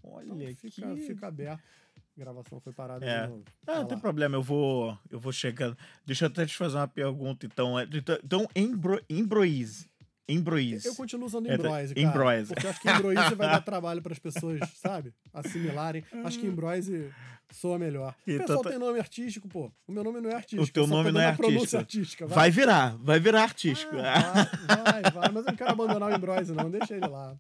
Olha 0.04 0.26
Então 0.26 0.56
fica, 0.70 0.96
que... 0.96 1.02
fica 1.08 1.28
aberto. 1.28 1.62
A 1.98 2.20
gravação 2.20 2.60
foi 2.62 2.72
parada 2.72 3.06
É. 3.06 3.24
de 3.24 3.28
novo. 3.30 3.44
Ah, 3.68 3.76
não 3.80 3.88
tem 3.88 4.00
problema, 4.00 4.36
eu 4.38 4.42
vou, 4.42 4.98
eu 5.10 5.20
vou 5.20 5.34
chegando. 5.34 5.78
Deixa 6.06 6.26
eu 6.26 6.30
até 6.30 6.46
te 6.46 6.56
fazer 6.56 6.78
uma 6.78 6.88
pergunta, 6.88 7.46
então. 7.46 7.78
É, 7.78 7.86
Então, 8.24 8.48
Embro, 8.56 9.04
Embroise. 9.10 9.90
Embroise. 10.28 10.88
Eu 10.88 10.96
continuo 10.96 11.26
usando 11.28 11.52
Embroise, 11.52 11.94
cara. 11.94 12.08
Embroise. 12.08 12.54
Porque 12.54 12.66
eu 12.66 12.70
acho 12.72 12.82
que 12.82 12.90
Embroise 12.90 13.36
vai 13.36 13.48
dar 13.50 13.62
trabalho 13.64 14.02
para 14.02 14.14
as 14.14 14.20
pessoas, 14.20 14.60
sabe? 14.76 15.14
Assimilarem. 15.34 16.04
Acho 16.24 16.40
que 16.40 16.48
Embroise 16.48 17.12
soa 17.52 17.78
melhor. 17.78 18.16
O 18.26 18.32
Então 18.32 18.40
pessoal 18.48 18.64
tá- 18.64 18.70
tem 18.72 18.80
nome 18.80 19.00
artístico, 19.00 19.48
pô. 19.48 19.72
O 19.88 19.92
meu 19.92 20.04
nome 20.04 20.20
não 20.20 20.32
é 20.32 20.34
artístico. 20.34 20.64
O 20.64 20.68
teu 20.68 20.88
nome 20.88 21.12
não 21.12 21.22
é 21.22 21.28
artístico. 21.28 21.78
artística. 21.78 22.28
Vai 22.28 22.50
virar, 22.50 22.98
vai 22.98 23.20
virar 23.20 23.44
artístico. 23.44 23.96
Ah, 23.98 24.50
vai, 24.68 25.02
vai, 25.04 25.12
vai. 25.12 25.32
Mas 25.32 25.46
eu 25.46 25.52
não 25.52 25.56
quero 25.56 25.70
abandonar 25.72 26.12
o 26.12 26.16
Embroise, 26.16 26.52
não. 26.54 26.72
Deixa 26.72 26.96
ele 26.96 27.06
lá. 27.08 27.38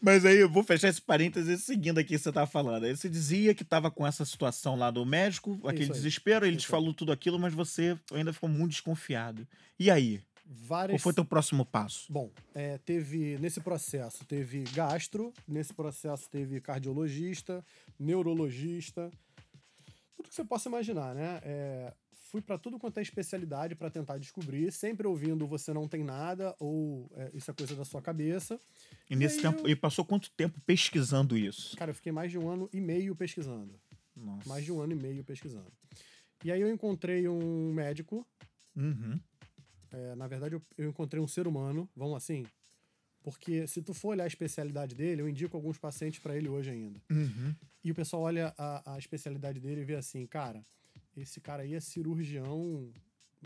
Mas 0.00 0.26
aí 0.26 0.36
eu 0.36 0.48
vou 0.48 0.62
fechar 0.62 0.88
esse 0.88 1.00
parênteses 1.00 1.62
seguindo 1.64 1.98
aqui 1.98 2.14
o 2.14 2.18
que 2.18 2.22
você 2.22 2.30
tava 2.30 2.46
falando. 2.46 2.84
Aí 2.84 2.94
você 2.94 3.08
dizia 3.08 3.54
que 3.54 3.64
tava 3.64 3.90
com 3.90 4.06
essa 4.06 4.26
situação 4.26 4.76
lá 4.76 4.90
do 4.90 5.06
médico, 5.06 5.58
aquele 5.66 5.88
desespero, 5.88 6.44
ele 6.44 6.56
te 6.56 6.60
Isso 6.60 6.66
aí. 6.68 6.70
falou 6.80 6.92
tudo 6.92 7.10
aquilo, 7.12 7.38
mas 7.38 7.54
você 7.54 7.96
ainda 8.12 8.30
ficou 8.32 8.48
muito 8.48 8.72
desconfiado. 8.72 9.48
E 9.78 9.90
aí? 9.90 10.20
Várias... 10.44 11.00
Qual 11.00 11.04
foi 11.04 11.14
teu 11.14 11.24
próximo 11.24 11.64
passo? 11.64 12.12
Bom, 12.12 12.30
é, 12.54 12.78
teve 12.78 13.38
nesse 13.38 13.60
processo 13.60 14.24
teve 14.26 14.64
gastro, 14.74 15.32
nesse 15.48 15.72
processo 15.72 16.28
teve 16.28 16.60
cardiologista, 16.60 17.64
neurologista, 17.98 19.10
tudo 20.16 20.28
que 20.28 20.34
você 20.34 20.44
possa 20.44 20.68
imaginar, 20.68 21.14
né? 21.14 21.40
É, 21.42 21.94
fui 22.12 22.42
para 22.42 22.58
tudo 22.58 22.78
quanto 22.78 22.98
é 22.98 23.02
especialidade 23.02 23.74
para 23.74 23.88
tentar 23.88 24.18
descobrir, 24.18 24.70
sempre 24.72 25.06
ouvindo 25.06 25.46
você 25.46 25.72
não 25.72 25.88
tem 25.88 26.02
nada 26.04 26.54
ou 26.58 27.10
é, 27.14 27.30
isso 27.32 27.50
é 27.50 27.54
coisa 27.54 27.74
da 27.74 27.84
sua 27.84 28.02
cabeça. 28.02 28.60
E 29.08 29.16
nesse 29.16 29.36
aí 29.36 29.42
tempo, 29.42 29.66
eu- 29.66 29.70
e 29.70 29.76
passou 29.76 30.04
quanto 30.04 30.30
tempo 30.32 30.60
pesquisando 30.66 31.38
isso? 31.38 31.76
Cara, 31.76 31.90
eu 31.90 31.94
fiquei 31.94 32.12
mais 32.12 32.30
de 32.30 32.38
um 32.38 32.48
ano 32.48 32.68
e 32.72 32.80
meio 32.80 33.14
pesquisando, 33.14 33.72
Nossa. 34.14 34.48
mais 34.48 34.64
de 34.64 34.72
um 34.72 34.80
ano 34.80 34.92
e 34.92 34.96
meio 34.96 35.24
pesquisando. 35.24 35.72
E 36.44 36.52
aí 36.52 36.60
eu 36.60 36.70
encontrei 36.70 37.26
um 37.28 37.72
médico 37.72 38.26
Uhum. 38.76 39.20
É, 39.96 40.14
na 40.14 40.26
verdade, 40.26 40.54
eu, 40.54 40.62
eu 40.76 40.88
encontrei 40.90 41.22
um 41.22 41.26
ser 41.28 41.46
humano, 41.46 41.88
vamos 41.96 42.16
assim, 42.16 42.44
porque 43.22 43.66
se 43.66 43.80
tu 43.82 43.94
for 43.94 44.08
olhar 44.08 44.24
a 44.24 44.26
especialidade 44.26 44.94
dele, 44.94 45.22
eu 45.22 45.28
indico 45.28 45.56
alguns 45.56 45.78
pacientes 45.78 46.18
para 46.20 46.36
ele 46.36 46.48
hoje 46.48 46.70
ainda. 46.70 47.00
Uhum. 47.10 47.54
E 47.82 47.90
o 47.90 47.94
pessoal 47.94 48.22
olha 48.22 48.54
a, 48.58 48.94
a 48.94 48.98
especialidade 48.98 49.60
dele 49.60 49.80
e 49.82 49.84
vê 49.84 49.94
assim, 49.94 50.26
cara, 50.26 50.62
esse 51.16 51.40
cara 51.40 51.62
aí 51.62 51.74
é 51.74 51.80
cirurgião. 51.80 52.90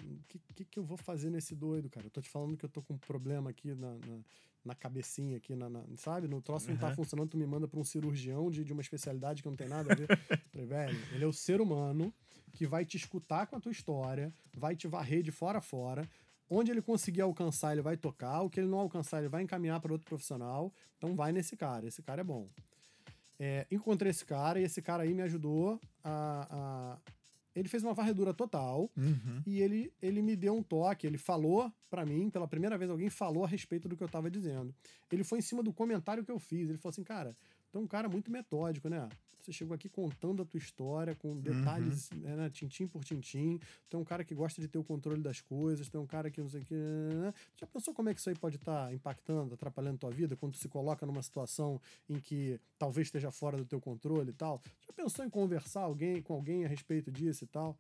O 0.00 0.24
que, 0.28 0.38
que, 0.54 0.64
que 0.64 0.78
eu 0.78 0.84
vou 0.84 0.96
fazer 0.96 1.28
nesse 1.30 1.54
doido, 1.56 1.88
cara? 1.90 2.06
Eu 2.06 2.10
tô 2.10 2.20
te 2.20 2.30
falando 2.30 2.56
que 2.56 2.64
eu 2.64 2.68
tô 2.68 2.80
com 2.82 2.94
um 2.94 2.98
problema 2.98 3.50
aqui 3.50 3.74
na, 3.74 3.94
na, 3.94 4.18
na 4.64 4.74
cabecinha, 4.74 5.36
aqui, 5.36 5.56
na, 5.56 5.68
na- 5.68 5.84
sabe? 5.96 6.28
No 6.28 6.40
troço 6.40 6.70
não 6.70 6.76
tá 6.76 6.88
Uhum. 6.88 6.94
funcionando, 6.94 7.30
tu 7.30 7.36
me 7.36 7.46
manda 7.46 7.66
pra 7.66 7.80
um 7.80 7.84
cirurgião 7.84 8.48
de, 8.50 8.64
de 8.64 8.72
uma 8.72 8.80
especialidade 8.82 9.42
que 9.42 9.48
não 9.48 9.56
tem 9.56 9.68
nada 9.68 9.90
a 9.92 9.94
ver. 9.96 10.08
Falei, 10.52 10.66
velho, 10.66 10.98
ele 11.12 11.24
é 11.24 11.26
o 11.26 11.32
ser 11.32 11.60
humano 11.60 12.12
que 12.52 12.64
vai 12.66 12.84
te 12.84 12.96
escutar 12.96 13.46
com 13.48 13.56
a 13.56 13.60
tua 13.60 13.72
história, 13.72 14.32
vai 14.56 14.74
te 14.76 14.86
varrer 14.86 15.22
de 15.22 15.30
fora 15.32 15.58
a 15.58 15.60
fora. 15.60 16.08
Onde 16.50 16.70
ele 16.70 16.80
conseguir 16.82 17.20
alcançar, 17.20 17.72
ele 17.72 17.82
vai 17.82 17.96
tocar. 17.96 18.40
O 18.42 18.48
que 18.50 18.58
ele 18.60 18.68
não 18.68 18.78
alcançar, 18.78 19.18
ele 19.18 19.28
vai 19.28 19.42
encaminhar 19.42 19.80
para 19.80 19.92
outro 19.92 20.06
profissional. 20.06 20.72
Então 20.96 21.14
vai 21.14 21.30
nesse 21.32 21.56
cara. 21.56 21.86
Esse 21.86 22.02
cara 22.02 22.20
é 22.22 22.24
bom. 22.24 22.48
É, 23.38 23.66
encontrei 23.70 24.10
esse 24.10 24.24
cara 24.24 24.58
e 24.60 24.64
esse 24.64 24.82
cara 24.82 25.02
aí 25.04 25.14
me 25.14 25.22
ajudou 25.22 25.80
a. 26.02 26.48
a- 26.50 26.98
Ele 27.54 27.68
fez 27.68 27.82
uma 27.82 27.92
varredura 27.92 28.32
total 28.32 28.88
Uhum. 28.96 29.42
e 29.44 29.60
ele, 29.60 29.92
ele 30.00 30.22
me 30.22 30.36
deu 30.36 30.54
um 30.56 30.62
toque. 30.62 31.06
Ele 31.06 31.18
falou 31.18 31.72
pra 31.90 32.06
mim, 32.06 32.30
pela 32.30 32.46
primeira 32.46 32.78
vez, 32.78 32.88
alguém 32.90 33.10
falou 33.10 33.44
a 33.44 33.48
respeito 33.48 33.88
do 33.88 33.96
que 33.96 34.02
eu 34.04 34.08
tava 34.08 34.30
dizendo. 34.30 34.72
Ele 35.10 35.24
foi 35.24 35.38
em 35.40 35.42
cima 35.42 35.60
do 35.62 35.72
comentário 35.72 36.24
que 36.24 36.30
eu 36.30 36.38
fiz. 36.38 36.68
Ele 36.68 36.78
falou 36.78 36.90
assim, 36.90 37.02
cara, 37.02 37.34
tu 37.72 37.78
é 37.78 37.80
um 37.80 37.86
cara 37.86 38.08
muito 38.08 38.30
metódico, 38.30 38.88
né? 38.88 39.08
Você 39.48 39.52
chegou 39.54 39.74
aqui 39.74 39.88
contando 39.88 40.42
a 40.42 40.44
tua 40.44 40.58
história 40.58 41.14
com 41.14 41.34
detalhes, 41.40 42.10
né, 42.12 42.50
tintim 42.50 42.86
por 42.86 43.02
tintim. 43.02 43.58
Tu 43.88 43.96
é 43.96 43.98
um 44.00 44.04
cara 44.04 44.22
que 44.22 44.34
gosta 44.34 44.60
de 44.60 44.68
ter 44.68 44.76
o 44.76 44.84
controle 44.84 45.22
das 45.22 45.40
coisas, 45.40 45.88
tu 45.88 45.96
é 45.96 46.00
um 46.00 46.06
cara 46.06 46.30
que 46.30 46.38
não 46.38 46.50
sei 46.50 46.60
o 46.60 46.64
que. 46.66 46.74
né? 46.74 47.32
Já 47.56 47.66
pensou 47.66 47.94
como 47.94 48.10
é 48.10 48.14
que 48.14 48.20
isso 48.20 48.28
aí 48.28 48.36
pode 48.36 48.56
estar 48.56 48.92
impactando, 48.92 49.54
atrapalhando 49.54 49.96
tua 49.96 50.10
vida, 50.10 50.36
quando 50.36 50.52
tu 50.52 50.58
se 50.58 50.68
coloca 50.68 51.06
numa 51.06 51.22
situação 51.22 51.80
em 52.10 52.20
que 52.20 52.60
talvez 52.78 53.06
esteja 53.06 53.30
fora 53.30 53.56
do 53.56 53.64
teu 53.64 53.80
controle 53.80 54.30
e 54.30 54.34
tal? 54.34 54.60
Já 54.86 54.92
pensou 54.92 55.24
em 55.24 55.30
conversar 55.30 55.80
alguém, 55.80 56.20
com 56.20 56.34
alguém 56.34 56.66
a 56.66 56.68
respeito 56.68 57.10
disso 57.10 57.44
e 57.44 57.46
tal? 57.46 57.74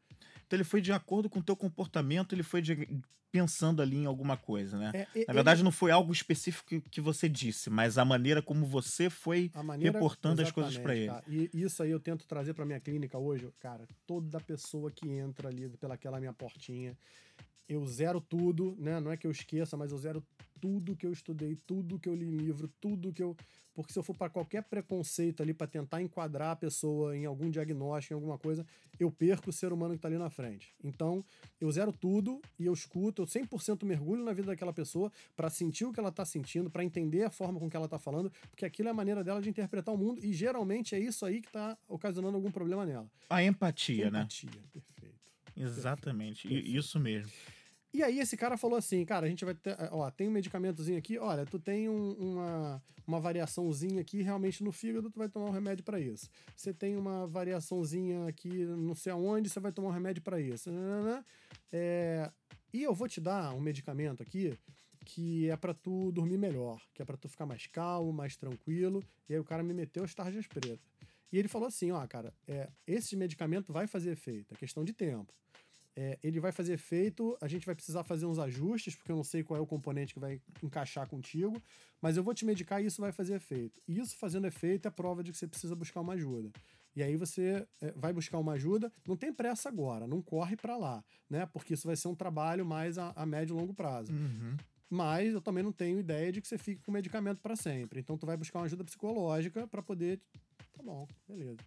Então 0.46 0.56
ele 0.56 0.64
foi 0.64 0.80
de 0.80 0.90
acordo 0.90 1.28
com 1.28 1.40
o 1.40 1.42
teu 1.42 1.54
comportamento, 1.54 2.34
ele 2.34 2.42
foi 2.42 2.62
de- 2.62 3.02
pensando 3.30 3.82
ali 3.82 3.94
em 3.98 4.06
alguma 4.06 4.38
coisa, 4.38 4.78
né? 4.78 4.90
É, 4.94 5.06
e- 5.14 5.24
Na 5.28 5.34
verdade, 5.34 5.62
não 5.62 5.70
foi 5.70 5.90
algo 5.90 6.10
específico 6.14 6.66
que- 6.66 6.80
que 6.80 6.98
você 6.98 7.28
disse, 7.28 7.68
mas 7.68 7.98
a 7.98 8.04
maneira 8.04 8.40
como 8.40 8.64
você 8.64 9.10
foi 9.10 9.50
reportando 9.92 10.40
as 10.40 10.50
coisas 10.50 10.72
exatamente, 10.76 11.30
ele. 11.30 11.50
E 11.52 11.57
isso 11.62 11.82
aí 11.82 11.90
eu 11.90 12.00
tento 12.00 12.26
trazer 12.26 12.54
pra 12.54 12.64
minha 12.64 12.80
clínica 12.80 13.18
hoje, 13.18 13.50
cara. 13.58 13.86
Toda 14.06 14.40
pessoa 14.40 14.90
que 14.90 15.08
entra 15.08 15.48
ali 15.48 15.68
pelaquela 15.78 16.18
minha 16.18 16.32
portinha, 16.32 16.96
eu 17.68 17.84
zero 17.86 18.20
tudo, 18.20 18.74
né? 18.78 18.98
Não 18.98 19.12
é 19.12 19.16
que 19.16 19.26
eu 19.26 19.30
esqueça, 19.30 19.76
mas 19.76 19.92
eu 19.92 19.98
zero 19.98 20.24
tudo 20.60 20.96
que 20.96 21.06
eu 21.06 21.12
estudei, 21.12 21.56
tudo 21.66 21.98
que 21.98 22.08
eu 22.08 22.14
li 22.14 22.26
em 22.26 22.36
livro, 22.36 22.68
tudo 22.80 23.12
que 23.12 23.22
eu. 23.22 23.36
Porque 23.74 23.92
se 23.92 23.98
eu 23.98 24.02
for 24.02 24.16
para 24.16 24.28
qualquer 24.28 24.64
preconceito 24.64 25.40
ali 25.40 25.54
para 25.54 25.68
tentar 25.68 26.02
enquadrar 26.02 26.50
a 26.50 26.56
pessoa 26.56 27.16
em 27.16 27.26
algum 27.26 27.48
diagnóstico, 27.48 28.12
em 28.12 28.16
alguma 28.16 28.36
coisa, 28.36 28.66
eu 28.98 29.08
perco 29.08 29.50
o 29.50 29.52
ser 29.52 29.72
humano 29.72 29.94
que 29.94 30.00
tá 30.00 30.08
ali 30.08 30.18
na 30.18 30.28
frente. 30.28 30.74
Então, 30.82 31.24
eu 31.60 31.70
zero 31.70 31.92
tudo 31.92 32.40
e 32.58 32.66
eu 32.66 32.72
escuto, 32.72 33.22
eu 33.22 33.26
100% 33.26 33.84
mergulho 33.84 34.24
na 34.24 34.32
vida 34.32 34.48
daquela 34.48 34.72
pessoa 34.72 35.12
para 35.36 35.48
sentir 35.48 35.84
o 35.84 35.92
que 35.92 36.00
ela 36.00 36.10
tá 36.10 36.24
sentindo, 36.24 36.68
para 36.68 36.82
entender 36.82 37.22
a 37.22 37.30
forma 37.30 37.60
com 37.60 37.70
que 37.70 37.76
ela 37.76 37.86
tá 37.86 38.00
falando, 38.00 38.32
porque 38.50 38.64
aquilo 38.64 38.88
é 38.88 38.90
a 38.90 38.94
maneira 38.94 39.22
dela 39.22 39.40
de 39.40 39.48
interpretar 39.48 39.94
o 39.94 39.98
mundo 39.98 40.24
e 40.24 40.32
geralmente 40.32 40.96
é 40.96 40.98
isso 40.98 41.24
aí 41.24 41.40
que 41.40 41.52
tá 41.52 41.78
ocasionando 41.86 42.36
algum 42.36 42.50
problema 42.50 42.84
nela. 42.84 43.08
A 43.30 43.44
empatia, 43.44 44.10
né? 44.10 44.20
Empatia, 44.20 44.50
perfeito. 44.72 45.18
Exatamente. 45.56 46.48
Perfeito. 46.48 46.76
Isso 46.76 46.98
mesmo. 46.98 47.30
E 47.92 48.02
aí 48.02 48.18
esse 48.20 48.36
cara 48.36 48.56
falou 48.56 48.76
assim, 48.76 49.04
cara, 49.04 49.26
a 49.26 49.28
gente 49.28 49.44
vai 49.44 49.54
ter, 49.54 49.76
ó, 49.90 50.10
tem 50.10 50.28
um 50.28 50.30
medicamentozinho 50.30 50.98
aqui, 50.98 51.18
olha, 51.18 51.46
tu 51.46 51.58
tem 51.58 51.88
um- 51.88 52.12
uma, 52.12 52.82
uma 53.06 53.18
variaçãozinha 53.18 54.00
aqui 54.00 54.20
realmente 54.22 54.62
no 54.62 54.70
fígado, 54.70 55.10
tu 55.10 55.18
vai 55.18 55.28
tomar 55.28 55.46
um 55.46 55.52
remédio 55.52 55.82
para 55.84 55.98
isso. 55.98 56.28
Você 56.54 56.72
tem 56.74 56.96
uma 56.96 57.26
variaçãozinha 57.26 58.26
aqui 58.28 58.64
não 58.66 58.94
sei 58.94 59.12
aonde, 59.12 59.48
você 59.48 59.58
vai 59.58 59.72
tomar 59.72 59.88
um 59.88 59.92
remédio 59.92 60.22
para 60.22 60.38
isso. 60.38 60.70
É, 61.72 62.30
e 62.72 62.82
eu 62.82 62.94
vou 62.94 63.08
te 63.08 63.20
dar 63.20 63.54
um 63.54 63.60
medicamento 63.60 64.22
aqui 64.22 64.56
que 65.04 65.48
é 65.48 65.56
para 65.56 65.72
tu 65.72 66.12
dormir 66.12 66.36
melhor, 66.36 66.82
que 66.92 67.00
é 67.00 67.04
para 67.04 67.16
tu 67.16 67.28
ficar 67.30 67.46
mais 67.46 67.66
calmo, 67.66 68.12
mais 68.12 68.36
tranquilo. 68.36 69.02
E 69.26 69.32
aí 69.32 69.40
o 69.40 69.44
cara 69.44 69.62
me 69.62 69.72
meteu 69.72 70.04
as 70.04 70.14
tarjas 70.14 70.46
pretas. 70.46 70.78
E 71.32 71.38
ele 71.38 71.48
falou 71.48 71.68
assim, 71.68 71.90
ó, 71.90 72.06
cara, 72.06 72.34
é, 72.46 72.68
esse 72.86 73.16
medicamento 73.16 73.72
vai 73.72 73.86
fazer 73.86 74.10
efeito, 74.10 74.52
é 74.52 74.56
questão 74.58 74.84
de 74.84 74.92
tempo. 74.92 75.32
É, 76.00 76.16
ele 76.22 76.38
vai 76.38 76.52
fazer 76.52 76.74
efeito, 76.74 77.36
a 77.40 77.48
gente 77.48 77.66
vai 77.66 77.74
precisar 77.74 78.04
fazer 78.04 78.24
uns 78.24 78.38
ajustes, 78.38 78.94
porque 78.94 79.10
eu 79.10 79.16
não 79.16 79.24
sei 79.24 79.42
qual 79.42 79.58
é 79.58 79.60
o 79.60 79.66
componente 79.66 80.14
que 80.14 80.20
vai 80.20 80.40
encaixar 80.62 81.08
contigo, 81.08 81.60
mas 82.00 82.16
eu 82.16 82.22
vou 82.22 82.32
te 82.32 82.44
medicar 82.44 82.80
e 82.80 82.86
isso 82.86 83.00
vai 83.00 83.10
fazer 83.10 83.34
efeito. 83.34 83.80
E 83.88 83.98
isso 83.98 84.16
fazendo 84.16 84.46
efeito 84.46 84.86
é 84.86 84.92
prova 84.92 85.24
de 85.24 85.32
que 85.32 85.36
você 85.36 85.48
precisa 85.48 85.74
buscar 85.74 86.00
uma 86.00 86.12
ajuda. 86.12 86.52
E 86.94 87.02
aí 87.02 87.16
você 87.16 87.66
é, 87.80 87.90
vai 87.96 88.12
buscar 88.12 88.38
uma 88.38 88.52
ajuda, 88.52 88.92
não 89.08 89.16
tem 89.16 89.32
pressa 89.32 89.68
agora, 89.68 90.06
não 90.06 90.22
corre 90.22 90.54
para 90.54 90.76
lá, 90.76 91.04
né? 91.28 91.46
Porque 91.46 91.74
isso 91.74 91.88
vai 91.88 91.96
ser 91.96 92.06
um 92.06 92.14
trabalho 92.14 92.64
mais 92.64 92.96
a, 92.96 93.12
a 93.16 93.26
médio 93.26 93.56
e 93.56 93.60
longo 93.60 93.74
prazo. 93.74 94.12
Uhum. 94.12 94.56
Mas 94.88 95.34
eu 95.34 95.40
também 95.40 95.64
não 95.64 95.72
tenho 95.72 95.98
ideia 95.98 96.30
de 96.30 96.40
que 96.40 96.46
você 96.46 96.56
fique 96.56 96.80
com 96.80 96.92
medicamento 96.92 97.40
para 97.40 97.56
sempre. 97.56 97.98
Então 97.98 98.16
tu 98.16 98.24
vai 98.24 98.36
buscar 98.36 98.60
uma 98.60 98.66
ajuda 98.66 98.84
psicológica 98.84 99.66
para 99.66 99.82
poder. 99.82 100.20
Tá 100.72 100.80
bom, 100.80 101.08
beleza. 101.26 101.58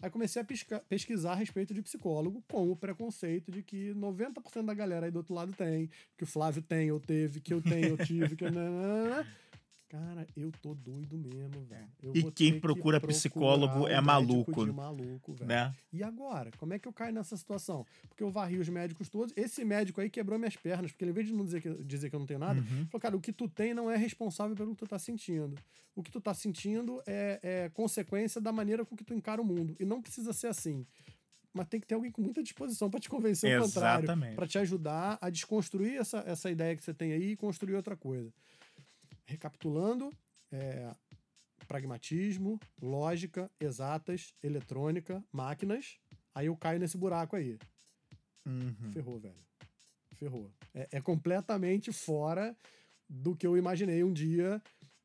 Aí 0.00 0.10
comecei 0.10 0.40
a 0.40 0.44
pesca- 0.44 0.82
pesquisar 0.88 1.32
a 1.32 1.36
respeito 1.36 1.74
de 1.74 1.82
psicólogo 1.82 2.42
com 2.48 2.70
o 2.70 2.76
preconceito 2.76 3.50
de 3.50 3.62
que 3.62 3.92
90% 3.94 4.66
da 4.66 4.74
galera 4.74 5.06
aí 5.06 5.12
do 5.12 5.16
outro 5.18 5.34
lado 5.34 5.52
tem, 5.52 5.90
que 6.16 6.22
o 6.24 6.26
Flávio 6.26 6.62
tem, 6.62 6.88
eu 6.88 7.00
teve, 7.00 7.40
que 7.40 7.52
eu 7.52 7.60
tenho, 7.60 7.88
eu 7.88 7.98
tive, 7.98 8.36
que. 8.36 8.44
Cara, 9.88 10.26
eu 10.36 10.52
tô 10.60 10.74
doido 10.74 11.16
mesmo, 11.16 11.64
velho. 11.64 11.88
Eu 12.02 12.12
E 12.14 12.30
quem 12.30 12.52
que 12.52 12.60
procura 12.60 13.00
procurar 13.00 13.14
psicólogo 13.18 13.88
é 13.88 13.98
maluco, 14.02 14.66
de 14.66 14.70
maluco, 14.72 15.32
velho. 15.32 15.48
Né? 15.48 15.74
E 15.90 16.02
agora? 16.02 16.50
Como 16.58 16.74
é 16.74 16.78
que 16.78 16.86
eu 16.86 16.92
caio 16.92 17.14
nessa 17.14 17.38
situação? 17.38 17.86
Porque 18.06 18.22
eu 18.22 18.30
varri 18.30 18.58
os 18.58 18.68
médicos 18.68 19.08
todos. 19.08 19.32
Esse 19.34 19.64
médico 19.64 19.98
aí 20.02 20.10
quebrou 20.10 20.38
minhas 20.38 20.56
pernas, 20.56 20.92
porque 20.92 21.04
ele, 21.04 21.12
em 21.12 21.14
vez 21.14 21.26
de 21.26 21.32
não 21.32 21.42
dizer 21.42 21.62
que, 21.62 21.70
dizer 21.84 22.10
que 22.10 22.16
eu 22.16 22.20
não 22.20 22.26
tenho 22.26 22.38
nada, 22.38 22.60
Uhum. 22.60 22.86
falou, 22.88 23.00
cara, 23.00 23.16
o 23.16 23.20
que 23.20 23.32
tu 23.32 23.48
tem 23.48 23.72
não 23.72 23.90
é 23.90 23.96
responsável 23.96 24.54
pelo 24.54 24.72
que 24.72 24.76
tu 24.76 24.86
tá 24.86 24.98
sentindo. 24.98 25.56
O 25.96 26.02
que 26.02 26.10
tu 26.10 26.20
tá 26.20 26.34
sentindo 26.34 27.02
é, 27.06 27.40
é 27.42 27.68
consequência 27.70 28.42
da 28.42 28.52
maneira 28.52 28.84
com 28.84 28.94
que 28.94 29.04
tu 29.04 29.14
encara 29.14 29.40
o 29.40 29.44
mundo. 29.44 29.74
E 29.80 29.86
não 29.86 30.02
precisa 30.02 30.34
ser 30.34 30.48
assim. 30.48 30.84
Mas 31.54 31.66
tem 31.66 31.80
que 31.80 31.86
ter 31.86 31.94
alguém 31.94 32.10
com 32.12 32.20
muita 32.20 32.42
disposição 32.42 32.90
para 32.90 33.00
te 33.00 33.08
convencer 33.08 33.58
o 33.58 33.62
contrário. 33.64 34.04
Exatamente. 34.04 34.34
Para 34.36 34.46
te 34.46 34.58
ajudar 34.58 35.16
a 35.18 35.30
desconstruir 35.30 35.96
essa, 35.96 36.18
essa 36.26 36.50
ideia 36.50 36.76
que 36.76 36.84
você 36.84 36.92
tem 36.92 37.12
aí 37.12 37.30
e 37.30 37.36
construir 37.36 37.74
outra 37.74 37.96
coisa. 37.96 38.30
Recapitulando, 39.28 40.10
é, 40.50 40.90
pragmatismo, 41.68 42.58
lógica, 42.80 43.50
exatas, 43.60 44.34
eletrônica, 44.42 45.22
máquinas. 45.30 45.98
Aí 46.34 46.46
eu 46.46 46.56
caio 46.56 46.80
nesse 46.80 46.96
buraco 46.96 47.36
aí. 47.36 47.58
Uhum. 48.46 48.90
Ferrou, 48.92 49.18
velho. 49.20 49.44
Ferrou. 50.14 50.50
É, 50.74 50.88
é 50.92 51.00
completamente 51.00 51.92
fora 51.92 52.56
do 53.08 53.36
que 53.36 53.46
eu 53.46 53.56
imaginei 53.56 54.02
um 54.02 54.12
dia 54.12 54.60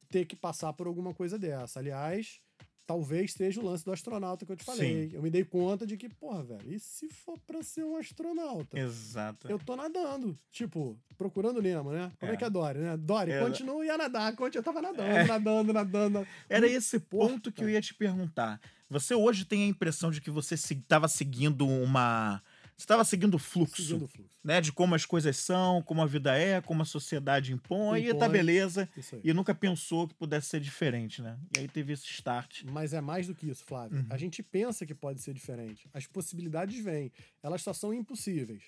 ter 0.09 0.25
que 0.25 0.35
passar 0.35 0.71
por 0.73 0.87
alguma 0.87 1.13
coisa 1.13 1.37
dessa. 1.37 1.79
Aliás, 1.79 2.39
talvez 2.85 3.33
seja 3.33 3.59
o 3.61 3.65
lance 3.65 3.83
do 3.85 3.91
astronauta 3.91 4.45
que 4.45 4.51
eu 4.51 4.55
te 4.55 4.63
falei. 4.63 5.09
Sim. 5.09 5.15
Eu 5.15 5.21
me 5.21 5.29
dei 5.29 5.43
conta 5.43 5.85
de 5.87 5.95
que, 5.97 6.09
porra, 6.09 6.43
velho, 6.43 6.71
e 6.71 6.79
se 6.79 7.07
for 7.09 7.39
pra 7.47 7.63
ser 7.63 7.83
um 7.83 7.95
astronauta? 7.97 8.77
Exato. 8.77 9.47
Eu 9.49 9.57
tô 9.59 9.75
nadando, 9.75 10.37
tipo, 10.51 10.97
procurando 11.17 11.61
Nemo, 11.61 11.91
né? 11.91 12.11
Como 12.19 12.31
é, 12.31 12.35
É. 12.35 12.37
que 12.37 12.43
é 12.43 12.49
Dory, 12.49 12.79
né? 12.79 12.97
Dory, 12.97 13.31
É. 13.31 13.39
continue 13.41 13.89
a 13.89 13.97
nadar. 13.97 14.35
Conte- 14.35 14.57
Eu 14.57 14.63
tava 14.63 14.81
nadando, 14.81 15.01
É. 15.09 15.23
nadando, 15.25 15.73
nadando. 15.73 16.27
Era 16.49 16.67
esse 16.67 16.99
Porra, 16.99 17.29
ponto 17.29 17.51
que 17.51 17.63
eu 17.63 17.69
ia 17.69 17.81
te 17.81 17.93
perguntar. 17.93 18.59
Você 18.89 19.15
hoje 19.15 19.45
tem 19.45 19.63
a 19.63 19.67
impressão 19.67 20.11
de 20.11 20.21
que 20.21 20.29
você 20.29 20.53
estava 20.55 21.07
seguindo 21.07 21.67
uma. 21.67 22.41
Você 22.83 22.85
estava 22.85 23.05
seguindo 23.05 23.35
o 23.35 23.39
fluxo, 23.39 23.81
Seguindo 23.81 24.09
fluxo. 24.09 24.37
né? 24.43 24.59
De 24.59 24.73
como 24.73 24.93
as 24.93 25.05
coisas 25.05 25.37
são, 25.37 25.81
como 25.81 26.01
a 26.01 26.05
vida 26.05 26.37
é, 26.37 26.59
como 26.59 26.81
a 26.81 26.85
sociedade 26.85 27.53
impõe, 27.53 28.01
e 28.01 28.09
tá 28.09 28.25
Impõe. 28.25 28.29
beleza. 28.29 28.89
E 29.23 29.31
nunca 29.31 29.55
pensou 29.55 30.05
que 30.05 30.13
pudesse 30.13 30.47
ser 30.47 30.59
diferente, 30.59 31.21
né? 31.21 31.39
E 31.55 31.61
aí 31.61 31.67
teve 31.69 31.93
esse 31.93 32.03
start. 32.03 32.63
Mas 32.65 32.91
é 32.91 32.99
mais 32.99 33.25
do 33.25 33.33
que 33.33 33.49
isso, 33.49 33.63
Flávio. 33.63 33.99
Uhum. 33.99 34.05
A 34.09 34.17
gente 34.17 34.43
pensa 34.43 34.85
que 34.85 34.93
pode 34.93 35.21
ser 35.21 35.33
diferente. 35.33 35.87
As 35.93 36.05
possibilidades 36.07 36.77
vêm. 36.83 37.09
Elas 37.41 37.61
só 37.61 37.71
são 37.71 37.93
impossíveis. 37.93 38.63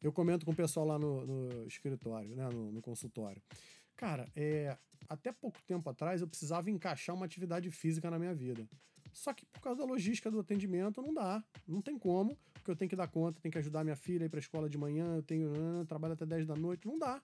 Eu 0.00 0.12
comento 0.12 0.46
com 0.46 0.52
o 0.52 0.54
pessoal 0.54 0.86
lá 0.86 0.96
no, 0.96 1.26
no 1.26 1.66
escritório, 1.66 2.36
né? 2.36 2.48
No, 2.48 2.70
no 2.70 2.80
consultório. 2.80 3.42
Cara, 3.96 4.28
é, 4.36 4.76
até 5.08 5.32
pouco 5.32 5.60
tempo 5.66 5.90
atrás 5.90 6.20
eu 6.20 6.28
precisava 6.28 6.70
encaixar 6.70 7.16
uma 7.16 7.26
atividade 7.26 7.68
física 7.72 8.08
na 8.12 8.18
minha 8.20 8.32
vida. 8.32 8.64
Só 9.16 9.32
que 9.32 9.46
por 9.46 9.60
causa 9.62 9.80
da 9.80 9.86
logística 9.86 10.30
do 10.30 10.38
atendimento 10.38 11.00
não 11.00 11.14
dá. 11.14 11.42
Não 11.66 11.80
tem 11.80 11.98
como, 11.98 12.36
porque 12.52 12.70
eu 12.70 12.76
tenho 12.76 12.88
que 12.90 12.94
dar 12.96 13.08
conta, 13.08 13.40
tenho 13.40 13.50
que 13.50 13.56
ajudar 13.58 13.82
minha 13.82 13.96
filha 13.96 14.24
a 14.24 14.26
ir 14.26 14.28
pra 14.28 14.38
escola 14.38 14.68
de 14.68 14.76
manhã, 14.76 15.16
eu 15.16 15.22
tenho. 15.22 15.50
ah, 15.80 15.84
trabalho 15.86 16.12
até 16.12 16.26
10 16.26 16.46
da 16.46 16.54
noite. 16.54 16.86
Não 16.86 16.98
dá. 16.98 17.22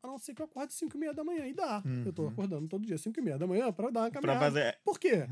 A 0.00 0.06
não 0.06 0.16
ser 0.16 0.34
que 0.34 0.40
eu 0.40 0.46
acorde 0.46 0.72
5 0.72 0.96
e 0.96 1.00
meia 1.00 1.12
da 1.12 1.24
manhã. 1.24 1.44
E 1.48 1.52
dá. 1.52 1.82
Eu 2.06 2.12
tô 2.12 2.22
Uhum. 2.22 2.28
acordando 2.28 2.68
todo 2.68 2.86
dia 2.86 2.96
5 2.96 3.18
e 3.18 3.22
meia 3.22 3.36
da 3.36 3.46
manhã 3.46 3.72
pra 3.72 3.90
dar 3.90 4.02
uma 4.02 4.10
Pra 4.10 4.20
caminhada. 4.20 4.44
fazer. 4.44 4.78
Por 4.84 4.98
quê? 5.00 5.28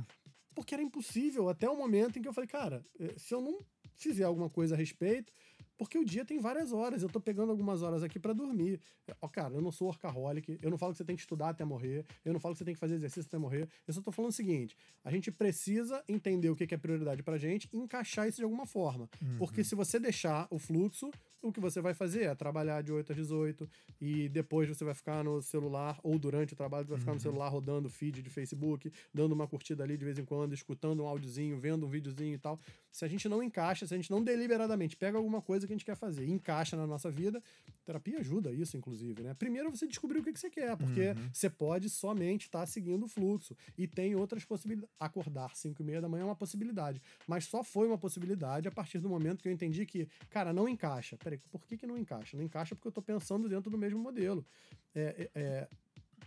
Porque 0.52 0.74
era 0.74 0.82
impossível 0.82 1.48
até 1.48 1.70
o 1.70 1.76
momento 1.76 2.18
em 2.18 2.22
que 2.22 2.26
eu 2.28 2.32
falei, 2.32 2.48
cara, 2.48 2.84
eh, 2.98 3.14
se 3.16 3.32
eu 3.32 3.40
não 3.40 3.64
fizer 3.94 4.24
alguma 4.24 4.50
coisa 4.50 4.74
a 4.74 4.78
respeito, 4.78 5.32
porque 5.76 5.98
o 5.98 6.04
dia 6.04 6.24
tem 6.24 6.38
várias 6.38 6.72
horas, 6.72 7.02
eu 7.02 7.08
tô 7.08 7.20
pegando 7.20 7.50
algumas 7.50 7.82
horas 7.82 8.02
aqui 8.02 8.18
pra 8.18 8.32
dormir. 8.32 8.80
Ó, 9.20 9.28
cara, 9.28 9.54
eu 9.54 9.60
não 9.60 9.70
sou 9.70 9.88
workaholic, 9.88 10.58
eu 10.62 10.70
não 10.70 10.78
falo 10.78 10.92
que 10.92 10.98
você 10.98 11.04
tem 11.04 11.16
que 11.16 11.22
estudar 11.22 11.50
até 11.50 11.64
morrer, 11.64 12.04
eu 12.24 12.32
não 12.32 12.40
falo 12.40 12.54
que 12.54 12.58
você 12.58 12.64
tem 12.64 12.74
que 12.74 12.80
fazer 12.80 12.94
exercício 12.94 13.28
até 13.28 13.38
morrer, 13.38 13.68
eu 13.86 13.94
só 13.94 14.00
tô 14.00 14.10
falando 14.10 14.30
o 14.30 14.34
seguinte, 14.34 14.76
a 15.04 15.10
gente 15.10 15.30
precisa 15.30 16.02
entender 16.08 16.50
o 16.50 16.56
que 16.56 16.66
que 16.66 16.74
é 16.74 16.78
prioridade 16.78 17.22
pra 17.22 17.38
gente 17.38 17.68
e 17.72 17.78
encaixar 17.78 18.28
isso 18.28 18.38
de 18.38 18.44
alguma 18.44 18.66
forma. 18.66 19.08
Porque 19.38 19.62
se 19.62 19.74
você 19.74 19.98
deixar 19.98 20.46
o 20.50 20.58
fluxo, 20.58 21.10
o 21.42 21.52
que 21.52 21.60
você 21.60 21.80
vai 21.80 21.94
fazer 21.94 22.24
é 22.24 22.34
trabalhar 22.34 22.82
de 22.82 22.92
8 22.92 23.12
às 23.12 23.16
18 23.16 23.68
e 24.00 24.28
depois 24.28 24.68
você 24.68 24.84
vai 24.84 24.94
ficar 24.94 25.22
no 25.22 25.40
celular, 25.42 25.98
ou 26.02 26.18
durante 26.18 26.52
o 26.52 26.56
trabalho, 26.56 26.86
você 26.86 26.90
vai 26.90 27.00
ficar 27.00 27.14
no 27.14 27.20
celular 27.20 27.48
rodando 27.48 27.88
feed 27.88 28.22
de 28.22 28.30
Facebook, 28.30 28.92
dando 29.12 29.32
uma 29.32 29.46
curtida 29.46 29.84
ali 29.84 29.96
de 29.96 30.04
vez 30.04 30.18
em 30.18 30.24
quando, 30.24 30.52
escutando 30.52 31.02
um 31.02 31.06
áudiozinho, 31.06 31.58
vendo 31.58 31.86
um 31.86 31.88
videozinho 31.88 32.34
e 32.34 32.38
tal. 32.38 32.58
Se 32.90 33.04
a 33.04 33.08
gente 33.08 33.28
não 33.28 33.42
encaixa, 33.42 33.86
se 33.86 33.94
a 33.94 33.96
gente 33.96 34.10
não 34.10 34.22
deliberadamente 34.22 34.96
pega 34.96 35.18
alguma 35.18 35.42
coisa 35.42 35.66
que 35.66 35.72
a 35.72 35.76
gente 35.76 35.84
quer 35.84 35.96
fazer 35.96 36.24
e 36.24 36.30
encaixa 36.30 36.76
na 36.76 36.86
nossa 36.86 37.10
vida, 37.10 37.42
terapia 37.84 38.18
ajuda 38.18 38.52
isso, 38.52 38.76
inclusive, 38.76 39.22
né? 39.22 39.34
Primeiro 39.34 39.70
você 39.70 39.86
descobrir 39.86 40.18
o 40.18 40.24
que, 40.24 40.32
que 40.32 40.40
você 40.40 40.50
quer, 40.50 40.76
porque 40.76 41.14
você 41.32 41.48
pode 41.48 41.88
somente 41.90 42.46
estar 42.46 42.66
seguindo 42.66 43.04
o 43.04 43.08
fluxo 43.08 43.56
e 43.76 43.86
tem 43.86 44.14
outras 44.14 44.44
possibilidades. 44.44 44.94
Acordar 44.98 45.54
5 45.54 45.80
e 45.82 45.84
meia 45.84 46.00
da 46.00 46.08
manhã 46.08 46.22
é 46.22 46.24
uma 46.24 46.36
possibilidade, 46.36 47.00
mas 47.26 47.44
só 47.44 47.62
foi 47.62 47.86
uma 47.86 47.98
possibilidade 47.98 48.66
a 48.66 48.72
partir 48.72 48.98
do 48.98 49.08
momento 49.08 49.42
que 49.42 49.48
eu 49.48 49.52
entendi 49.52 49.84
que, 49.84 50.08
cara, 50.30 50.52
não 50.52 50.68
encaixa. 50.68 51.16
Peraí, 51.26 51.40
por 51.50 51.66
que, 51.66 51.76
que 51.76 51.88
não 51.88 51.98
encaixa? 51.98 52.36
Não 52.36 52.44
encaixa 52.44 52.76
porque 52.76 52.86
eu 52.86 52.92
tô 52.92 53.02
pensando 53.02 53.48
dentro 53.48 53.68
do 53.68 53.76
mesmo 53.76 53.98
modelo. 53.98 54.46
É, 54.94 55.28
é, 55.34 55.40
é, 55.40 55.68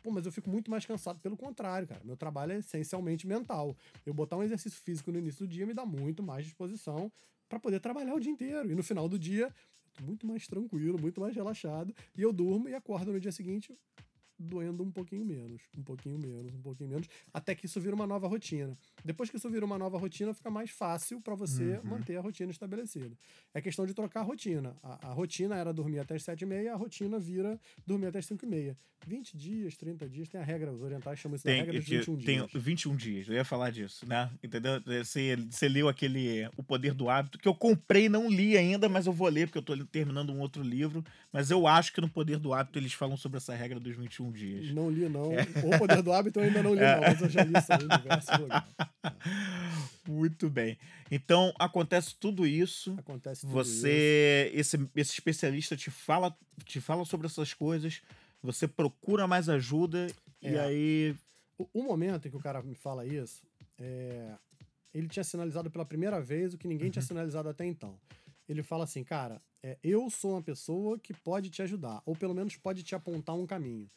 Pô, 0.04 0.12
mas 0.12 0.26
eu 0.26 0.32
fico 0.32 0.50
muito 0.50 0.70
mais 0.70 0.86
cansado 0.86 1.22
pelo 1.22 1.38
contrário, 1.38 1.88
cara. 1.88 2.02
Meu 2.04 2.18
trabalho 2.18 2.52
é 2.52 2.58
essencialmente 2.58 3.26
mental. 3.26 3.78
Eu 4.06 4.14
botar 4.14 4.36
um 4.36 4.44
exercício 4.44 4.82
físico 4.82 5.10
no 5.10 5.18
início 5.18 5.48
do 5.48 5.48
dia 5.48 5.66
me 5.66 5.74
dá 5.74 5.86
muito 5.86 6.22
mais 6.22 6.44
disposição 6.44 7.10
para 7.48 7.58
poder 7.58 7.80
trabalhar 7.80 8.14
o 8.14 8.20
dia 8.20 8.30
inteiro. 8.30 8.70
E 8.70 8.76
no 8.76 8.84
final 8.84 9.08
do 9.08 9.18
dia, 9.18 9.46
eu 9.46 9.92
tô 9.94 10.04
muito 10.04 10.28
mais 10.28 10.46
tranquilo, 10.46 11.00
muito 11.00 11.22
mais 11.22 11.34
relaxado. 11.34 11.96
E 12.18 12.22
eu 12.22 12.34
durmo 12.34 12.68
e 12.68 12.76
acordo 12.76 13.14
no 13.14 13.22
dia 13.22 13.32
seguinte 13.32 13.74
doendo 14.40 14.84
um 14.84 14.90
pouquinho 14.92 15.26
menos, 15.26 15.62
um 15.78 15.84
pouquinho 15.84 16.18
menos, 16.18 16.54
um 16.56 16.62
pouquinho 16.62 16.90
menos, 16.90 17.08
até 17.34 17.54
que 17.54 17.66
isso 17.66 17.80
vira 17.82 17.94
uma 17.94 18.08
nova 18.08 18.28
rotina. 18.28 18.78
Depois 19.04 19.30
que 19.30 19.36
isso 19.38 19.50
vira 19.50 19.66
uma 19.66 19.78
nova 19.78 19.98
rotina, 19.98 20.34
fica 20.34 20.50
mais 20.50 20.70
fácil 20.72 21.20
para 21.20 21.36
você 21.36 21.78
Uhum. 21.78 21.90
manter 21.90 22.16
a 22.18 22.22
rotina 22.22 22.52
estabelecida. 22.52 23.16
É 23.54 23.62
questão 23.62 23.86
de 23.86 23.94
trocar 23.94 24.22
a 24.22 24.24
rotina. 24.24 24.76
A, 24.82 25.10
a 25.10 25.14
rotina 25.14 25.56
era 25.58 25.74
dormir 25.74 26.00
até 26.00 26.16
as 26.16 26.24
7h30, 26.24 26.72
a 26.72 26.76
rotina 26.76 27.20
vira 27.20 27.60
dormir 27.86 28.08
até 28.08 28.20
as 28.20 28.26
5h30. 28.26 28.76
20 29.08 29.38
dias, 29.38 29.78
30 29.78 30.10
dias, 30.10 30.28
tem 30.28 30.40
a 30.42 30.44
regra, 30.44 30.72
os 30.74 30.82
orientais 30.82 31.18
chamam 31.20 31.36
isso 31.36 31.44
Tem, 31.46 31.56
da 31.60 31.64
regra 31.64 31.80
dos 31.80 31.88
que- 31.88 31.98
21 31.98 32.18
tem 32.18 32.38
dias. 32.46 32.52
21 32.64 32.96
dias, 32.96 33.28
eu 33.30 33.34
ia 33.36 33.46
falar 33.46 33.72
disso, 33.72 34.06
né? 34.06 34.30
Entendeu? 34.44 34.82
Você, 34.86 35.36
você 35.50 35.70
leu 35.70 35.88
aquele 35.88 36.48
O 36.58 36.64
Poder 36.64 36.94
do 36.94 37.10
Hábito, 37.10 37.38
que 37.40 37.48
eu 37.48 37.56
comprei 37.56 38.06
e 38.06 38.10
não 38.10 38.30
li 38.30 38.58
ainda, 38.58 38.90
mas 38.90 39.06
eu 39.08 39.14
vou 39.14 39.28
ler, 39.30 39.48
porque 39.48 39.58
eu 39.58 39.64
tô 39.64 39.86
terminando 39.86 40.32
um 40.34 40.40
outro 40.40 40.62
livro. 40.62 41.04
Mas 41.32 41.50
eu 41.50 41.66
acho 41.66 41.94
que 41.94 42.02
no 42.02 42.10
Poder 42.10 42.38
do 42.40 42.54
Hábito 42.54 42.78
eles 42.78 42.92
falam 42.94 43.16
sobre 43.16 43.38
essa 43.38 43.56
regra 43.56 43.80
dos 43.80 43.96
21 43.96 44.29
dias. 44.32 44.74
Não 44.74 44.90
li, 44.90 45.08
não. 45.10 45.32
É. 45.34 45.44
O 45.66 45.78
Poder 45.78 46.02
do 46.02 46.12
Hábito 46.14 46.40
eu 46.40 46.44
ainda 46.46 46.62
não 46.64 46.74
li, 46.74 46.82
não, 46.82 47.02
mas 47.02 47.22
eu 47.22 47.30
já 47.30 47.44
li 47.44 47.58
isso 47.58 47.72
aí 47.74 47.84
em 47.84 47.88
diversos 47.88 48.40
lugares. 48.40 48.74
Muito 50.08 50.50
bem. 50.50 50.78
Então, 51.12 51.54
acontece 51.60 52.16
tudo 52.20 52.46
isso. 52.46 52.96
Acontece 52.98 53.42
tudo 53.42 53.62
isso. 53.62 53.72
Você, 53.82 54.52
esse, 54.54 54.78
esse 54.96 55.12
especialista 55.14 55.76
te 55.76 55.92
fala, 55.92 56.36
te 56.66 56.80
fala 56.82 57.06
sobre 57.06 57.28
essas 57.28 57.54
coisas, 57.54 58.02
você 58.42 58.68
procura 58.68 59.28
mais 59.28 59.50
ajuda 59.50 60.08
e 60.42 60.48
É. 60.48 60.60
aí. 60.60 61.16
O, 61.58 61.68
o 61.74 61.84
momento 61.84 62.28
em 62.28 62.32
que 62.32 62.38
o 62.38 62.42
cara 62.42 62.62
me 62.62 62.74
fala 62.76 63.06
isso, 63.06 63.44
é, 63.78 64.32
ele 64.94 65.08
tinha 65.10 65.24
sinalizado 65.24 65.70
pela 65.70 65.86
primeira 65.86 66.22
vez 66.22 66.54
o 66.54 66.58
que 66.58 66.68
ninguém 66.68 66.86
Uhum. 66.88 66.92
tinha 66.92 67.04
sinalizado 67.04 67.50
até 67.50 67.66
então. 67.66 68.00
Ele 68.48 68.64
fala 68.64 68.86
assim, 68.86 69.04
cara, 69.04 69.40
é, 69.62 69.78
eu 69.84 70.10
sou 70.10 70.32
uma 70.32 70.42
pessoa 70.42 70.98
que 70.98 71.14
pode 71.14 71.50
te 71.50 71.62
ajudar, 71.62 72.02
ou 72.06 72.16
pelo 72.16 72.34
menos 72.34 72.56
pode 72.56 72.82
te 72.82 72.96
apontar 72.96 73.36
um 73.36 73.46
caminho. 73.46 73.90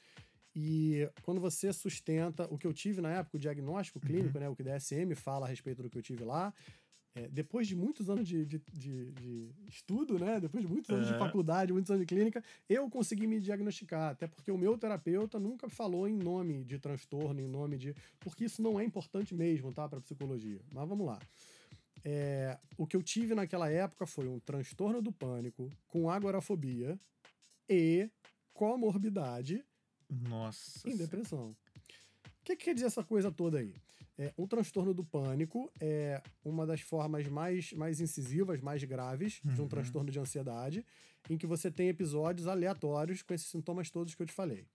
E 0.55 1.09
quando 1.23 1.41
você 1.41 1.73
sustenta 1.73 2.47
o 2.53 2.59
que 2.59 2.67
eu 2.67 2.73
tive 2.75 3.01
na 3.01 3.11
época, 3.11 3.37
o 3.37 3.41
diagnóstico 3.41 3.99
Uhum. 3.99 4.07
clínico, 4.07 4.39
né, 4.39 4.49
o 4.49 4.55
que 4.57 4.63
o 4.63 4.65
DSM 4.65 5.15
fala 5.15 5.47
a 5.47 5.49
respeito 5.49 5.83
do 5.83 5.89
que 5.89 5.97
eu 5.97 6.03
tive 6.03 6.25
lá, 6.25 6.53
é, 7.15 7.29
depois 7.29 7.67
de 7.69 7.77
muitos 7.77 8.09
anos 8.09 8.27
de, 8.27 8.45
de, 8.47 8.59
de- 8.73 9.13
de 9.13 9.55
estudo, 9.69 10.19
né, 10.19 10.41
depois 10.41 10.63
de 10.65 10.69
muitos 10.71 10.91
anos 10.91 11.07
de 11.07 11.15
É. 11.15 11.19
faculdade, 11.19 11.73
muitos 11.73 11.91
anos 11.91 12.01
de 12.03 12.07
clínica, 12.07 12.43
eu 12.69 12.89
consegui 12.89 13.27
me 13.27 13.39
diagnosticar. 13.41 14.13
Até 14.13 14.27
porque 14.27 14.51
o 14.51 14.57
meu 14.59 14.77
terapeuta 14.79 15.39
nunca 15.39 15.69
falou 15.69 16.09
em 16.09 16.15
nome 16.17 16.65
de 16.65 16.79
transtorno, 16.79 17.39
em 17.41 17.49
nome 17.49 17.77
de. 17.77 17.95
Porque 18.21 18.45
isso 18.45 18.63
não 18.63 18.81
é 18.81 18.85
importante 18.85 19.35
mesmo, 19.35 19.73
tá, 19.75 19.87
para 19.89 20.01
psicologia. 20.01 20.61
Mas 20.73 20.89
vamos 20.89 21.07
lá. 21.07 21.19
É, 22.05 22.59
o 22.79 22.87
que 22.87 22.97
eu 22.97 23.03
tive 23.03 23.35
naquela 23.35 23.71
época 23.71 24.07
foi 24.07 24.27
um 24.27 24.41
transtorno 24.41 25.01
do 25.03 25.13
pânico 25.13 25.71
com 25.87 26.11
agorafobia 26.11 26.99
e 27.69 28.11
comorbidade 28.55 29.63
Nossa. 30.29 30.89
em 30.89 30.97
depressão. 30.97 31.49
O 31.51 32.45
que, 32.45 32.57
que 32.57 32.65
quer 32.65 32.75
dizer 32.75 32.87
essa 32.87 33.05
coisa 33.05 33.31
toda 33.31 33.59
aí? 33.59 33.75
É, 34.19 34.33
um 34.37 34.47
transtorno 34.47 34.93
do 34.93 35.05
pânico 35.05 35.71
é 35.81 36.21
uma 36.45 36.67
das 36.67 36.81
formas 36.81 37.27
mais, 37.29 37.73
mais 37.73 38.01
incisivas, 38.01 38.61
mais 38.61 38.83
graves 38.85 39.41
de 39.43 39.59
um 39.61 39.65
Uhum. 39.65 39.69
transtorno 39.69 40.11
de 40.11 40.19
ansiedade, 40.19 40.85
em 41.31 41.39
que 41.39 41.47
você 41.47 41.71
tem 41.71 41.89
episódios 41.89 42.47
aleatórios 42.47 43.23
com 43.23 43.33
esses 43.33 43.47
sintomas 43.49 43.91
todos 43.91 44.15
que 44.15 44.23
eu 44.23 44.27
te 44.27 44.33
falei. 44.33 44.67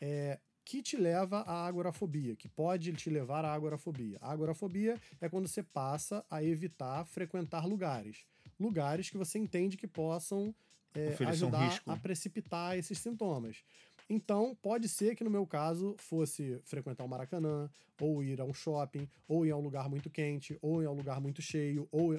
É, 0.00 0.38
que 0.64 0.82
te 0.82 0.96
leva 0.98 1.38
à 1.40 1.66
agorafobia, 1.66 2.36
que 2.36 2.46
pode 2.46 2.92
te 2.92 3.08
levar 3.08 3.42
à 3.44 3.52
agorafobia. 3.54 4.18
A 4.20 4.30
agorafobia 4.30 5.00
é 5.20 5.28
quando 5.28 5.48
você 5.48 5.62
passa 5.62 6.24
a 6.30 6.44
evitar 6.44 7.04
frequentar 7.06 7.66
lugares. 7.66 8.26
Lugares 8.60 9.08
que 9.08 9.16
você 9.16 9.38
entende 9.38 9.76
que 9.78 9.86
possam 9.86 10.54
é, 10.94 11.16
um 11.24 11.28
ajudar 11.28 11.68
risco. 11.68 11.90
a 11.90 11.96
precipitar 11.96 12.76
esses 12.76 12.98
sintomas. 12.98 13.64
Então, 14.08 14.56
pode 14.62 14.88
ser 14.88 15.14
que 15.14 15.22
no 15.22 15.30
meu 15.30 15.46
caso 15.46 15.94
fosse 15.98 16.60
frequentar 16.64 17.04
o 17.04 17.08
Maracanã, 17.08 17.70
ou 18.00 18.22
ir 18.22 18.40
a 18.40 18.44
um 18.44 18.54
shopping, 18.54 19.08
ou 19.26 19.44
ir 19.44 19.50
a 19.50 19.56
um 19.56 19.60
lugar 19.60 19.88
muito 19.88 20.08
quente, 20.08 20.58
ou 20.62 20.82
ir 20.82 20.86
a 20.86 20.90
um 20.90 20.94
lugar 20.94 21.20
muito 21.20 21.42
cheio, 21.42 21.86
ou 21.92 22.18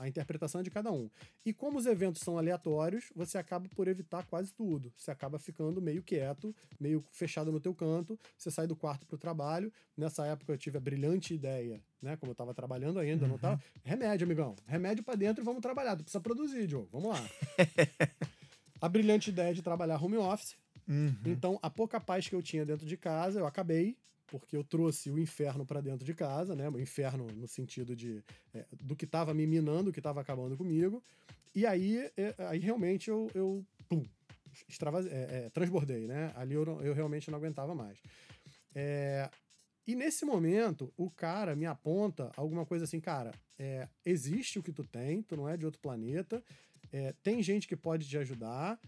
a 0.00 0.08
interpretação 0.08 0.62
é 0.62 0.64
de 0.64 0.70
cada 0.70 0.90
um. 0.90 1.10
E 1.44 1.52
como 1.52 1.78
os 1.78 1.84
eventos 1.84 2.22
são 2.22 2.38
aleatórios, 2.38 3.12
você 3.14 3.36
acaba 3.36 3.68
por 3.68 3.86
evitar 3.86 4.24
quase 4.24 4.50
tudo. 4.50 4.90
Você 4.96 5.10
acaba 5.10 5.38
ficando 5.38 5.80
meio 5.80 6.02
quieto, 6.02 6.56
meio 6.80 7.04
fechado 7.12 7.52
no 7.52 7.60
teu 7.60 7.74
canto, 7.74 8.18
você 8.36 8.50
sai 8.50 8.66
do 8.66 8.74
quarto 8.74 9.06
pro 9.06 9.18
trabalho. 9.18 9.70
Nessa 9.94 10.24
época 10.24 10.54
eu 10.54 10.58
tive 10.58 10.78
a 10.78 10.80
brilhante 10.80 11.34
ideia, 11.34 11.82
né, 12.00 12.16
como 12.16 12.32
eu 12.32 12.34
tava 12.34 12.54
trabalhando 12.54 12.98
ainda, 12.98 13.28
não 13.28 13.36
tava, 13.36 13.62
remédio, 13.84 14.24
amigão. 14.24 14.56
Remédio 14.66 15.04
pra 15.04 15.14
dentro 15.14 15.42
e 15.42 15.44
vamos 15.44 15.60
trabalhar. 15.60 15.96
Tu 15.96 16.02
precisa 16.02 16.20
produzir, 16.20 16.66
Diogo. 16.66 16.88
Vamos 16.90 17.10
lá. 17.10 17.22
a 18.80 18.88
brilhante 18.88 19.28
ideia 19.28 19.52
de 19.52 19.60
trabalhar 19.60 20.02
home 20.02 20.16
office. 20.16 20.56
Uhum. 20.90 21.14
Então, 21.24 21.58
a 21.62 21.70
pouca 21.70 22.00
paz 22.00 22.28
que 22.28 22.34
eu 22.34 22.42
tinha 22.42 22.66
dentro 22.66 22.84
de 22.84 22.96
casa, 22.96 23.38
eu 23.38 23.46
acabei, 23.46 23.96
porque 24.26 24.56
eu 24.56 24.64
trouxe 24.64 25.08
o 25.08 25.18
inferno 25.18 25.64
para 25.64 25.80
dentro 25.80 26.04
de 26.04 26.12
casa, 26.12 26.56
né? 26.56 26.68
O 26.68 26.80
inferno 26.80 27.28
no 27.32 27.46
sentido 27.46 27.94
de 27.94 28.22
é, 28.52 28.66
do 28.82 28.96
que 28.96 29.04
estava 29.04 29.32
me 29.32 29.46
minando, 29.46 29.84
do 29.84 29.92
que 29.92 30.00
estava 30.00 30.20
acabando 30.20 30.56
comigo. 30.56 31.02
E 31.54 31.64
aí, 31.64 32.10
é, 32.16 32.34
aí 32.48 32.58
realmente 32.58 33.08
eu, 33.08 33.30
eu 33.34 33.64
pum, 33.88 34.04
é, 35.10 35.46
é, 35.46 35.50
transbordei, 35.50 36.08
né? 36.08 36.32
Ali 36.34 36.54
eu, 36.54 36.64
eu 36.82 36.92
realmente 36.92 37.30
não 37.30 37.38
aguentava 37.38 37.74
mais. 37.74 37.98
É, 38.74 39.30
E 39.86 39.94
nesse 39.94 40.24
momento, 40.24 40.92
o 40.96 41.10
cara 41.10 41.56
me 41.56 41.66
aponta 41.66 42.30
alguma 42.36 42.64
coisa 42.66 42.84
assim, 42.84 43.00
cara, 43.00 43.32
é, 43.58 43.88
existe 44.04 44.58
o 44.58 44.62
que 44.62 44.72
tu 44.72 44.84
tem, 44.84 45.22
tu 45.22 45.36
não 45.36 45.48
é 45.48 45.56
de 45.56 45.64
outro 45.66 45.80
planeta, 45.80 46.42
tem 47.22 47.40
gente 47.40 47.68
que 47.68 47.76
pode 47.76 48.08
te 48.08 48.18
ajudar, 48.18 48.80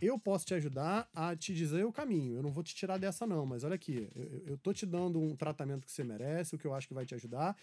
eu 0.00 0.18
posso 0.18 0.46
te 0.46 0.54
ajudar 0.54 1.08
a 1.14 1.36
te 1.36 1.54
dizer 1.54 1.84
o 1.84 1.92
caminho. 1.92 2.36
Eu 2.36 2.42
não 2.42 2.50
vou 2.50 2.62
te 2.62 2.74
tirar 2.74 2.98
dessa, 2.98 3.26
não, 3.26 3.44
mas 3.44 3.64
olha 3.64 3.74
aqui, 3.74 4.08
eu, 4.14 4.42
eu 4.52 4.58
tô 4.58 4.72
te 4.72 4.86
dando 4.86 5.20
um 5.20 5.36
tratamento 5.36 5.86
que 5.86 5.92
você 5.92 6.02
merece, 6.02 6.54
o 6.54 6.58
que 6.58 6.66
eu 6.66 6.74
acho 6.74 6.88
que 6.88 6.94
vai 6.94 7.04
te 7.04 7.14
ajudar, 7.14 7.56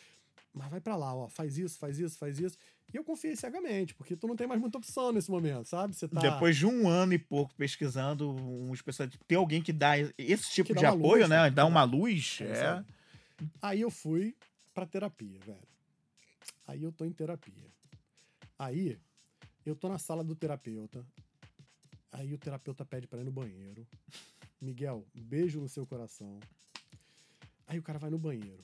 mas 0.54 0.70
vai 0.70 0.82
para 0.82 0.96
lá, 0.96 1.16
ó, 1.16 1.30
faz 1.30 1.58
isso, 1.58 1.80
faz 1.80 1.98
isso, 1.98 2.18
faz 2.18 2.39
isso. 2.39 2.58
E 2.93 2.98
eu 2.98 3.04
confiei 3.04 3.36
cegamente, 3.36 3.96
porque 3.96 4.16
tu 4.16 4.28
não 4.28 4.36
tem 4.36 4.46
mais 4.46 4.60
muita 4.60 4.78
opção 4.78 5.12
nesse 5.12 5.32
momento, 5.32 5.66
sabe? 5.66 5.96
Você 5.96 6.08
tá... 6.08 6.20
Depois 6.20 6.58
de 6.58 6.66
um 6.66 6.89
ano 6.89 7.14
e 7.14 7.18
pouco 7.18 7.56
pesquisando 7.56 8.30
um 8.30 8.74
especialista, 8.74 9.18
ter 9.28 9.36
alguém 9.36 9.62
que 9.62 9.72
dá 9.72 9.98
esse 10.18 10.52
tipo 10.52 10.76
de 10.76 10.86
apoio, 10.86 11.22
luz, 11.22 11.30
né? 11.30 11.50
Dá 11.50 11.66
uma 11.66 11.84
luz. 11.84 12.39
É. 12.41 12.46
é. 12.46 12.84
Aí 13.62 13.82
eu 13.82 13.89
fui 13.89 14.36
pra 14.74 14.86
terapia, 14.86 15.39
velho. 15.46 15.68
Aí 16.68 16.84
eu 16.84 16.91
tô 16.91 17.06
em 17.06 17.12
terapia. 17.12 17.72
Aí 18.60 19.00
eu 19.66 19.76
tô 19.76 19.88
na 19.88 19.98
sala 19.98 20.24
do 20.24 20.36
terapeuta. 20.36 21.06
Aí 22.12 22.34
o 22.34 22.38
terapeuta 22.38 22.86
pede 22.86 23.07
para 23.07 23.22
ir 23.22 23.24
no 23.24 23.32
banheiro. 23.32 23.88
Miguel, 24.59 25.05
beijo 25.16 25.59
no 25.59 25.70
seu 25.70 25.86
coração. 25.86 26.39
Aí 27.66 27.80
o 27.80 27.84
cara 27.84 27.97
vai 27.97 28.09
no 28.09 28.20
banheiro. 28.20 28.64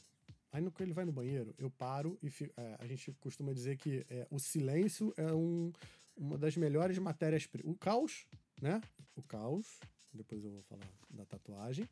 Aí 0.51 0.61
no 0.61 0.71
que 0.71 0.83
ele 0.83 0.93
vai 0.93 1.05
no 1.05 1.11
banheiro, 1.11 1.53
eu 1.57 1.69
paro 1.69 2.17
e 2.21 2.29
fico, 2.29 2.53
é, 2.57 2.77
a 2.79 2.87
gente 2.87 3.11
costuma 3.19 3.53
dizer 3.53 3.77
que 3.77 4.05
é, 4.09 4.27
o 4.29 4.39
silêncio 4.39 5.13
é 5.17 5.33
um, 5.33 5.71
uma 6.15 6.37
das 6.37 6.57
melhores 6.57 6.97
matérias. 6.97 7.47
O 7.63 7.75
caos, 7.75 8.25
né? 8.61 8.81
O 9.15 9.21
caos. 9.21 9.79
Depois 10.13 10.43
eu 10.43 10.51
vou 10.51 10.61
falar 10.63 10.87
da 11.11 11.25
tatuagem. 11.25 11.87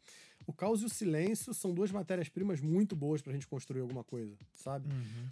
O 0.47 0.53
caos 0.53 0.81
e 0.81 0.85
o 0.85 0.89
silêncio 0.89 1.53
são 1.53 1.73
duas 1.73 1.91
matérias-primas 1.91 2.59
muito 2.59 2.95
boas 2.95 3.21
pra 3.21 3.33
gente 3.33 3.47
construir 3.47 3.81
alguma 3.81 4.03
coisa, 4.03 4.35
sabe? 4.53 4.87
Uhum. 4.89 5.29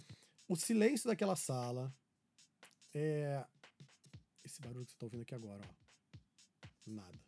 O 0.48 0.56
silêncio 0.56 1.08
daquela 1.08 1.34
sala 1.34 1.92
é. 2.94 3.44
Esse 4.44 4.60
barulho 4.60 4.84
que 4.84 4.92
você 4.92 4.98
tá 4.98 5.06
ouvindo 5.06 5.22
aqui 5.22 5.34
agora, 5.34 5.62
ó. 5.66 5.83
Nada 6.86 7.24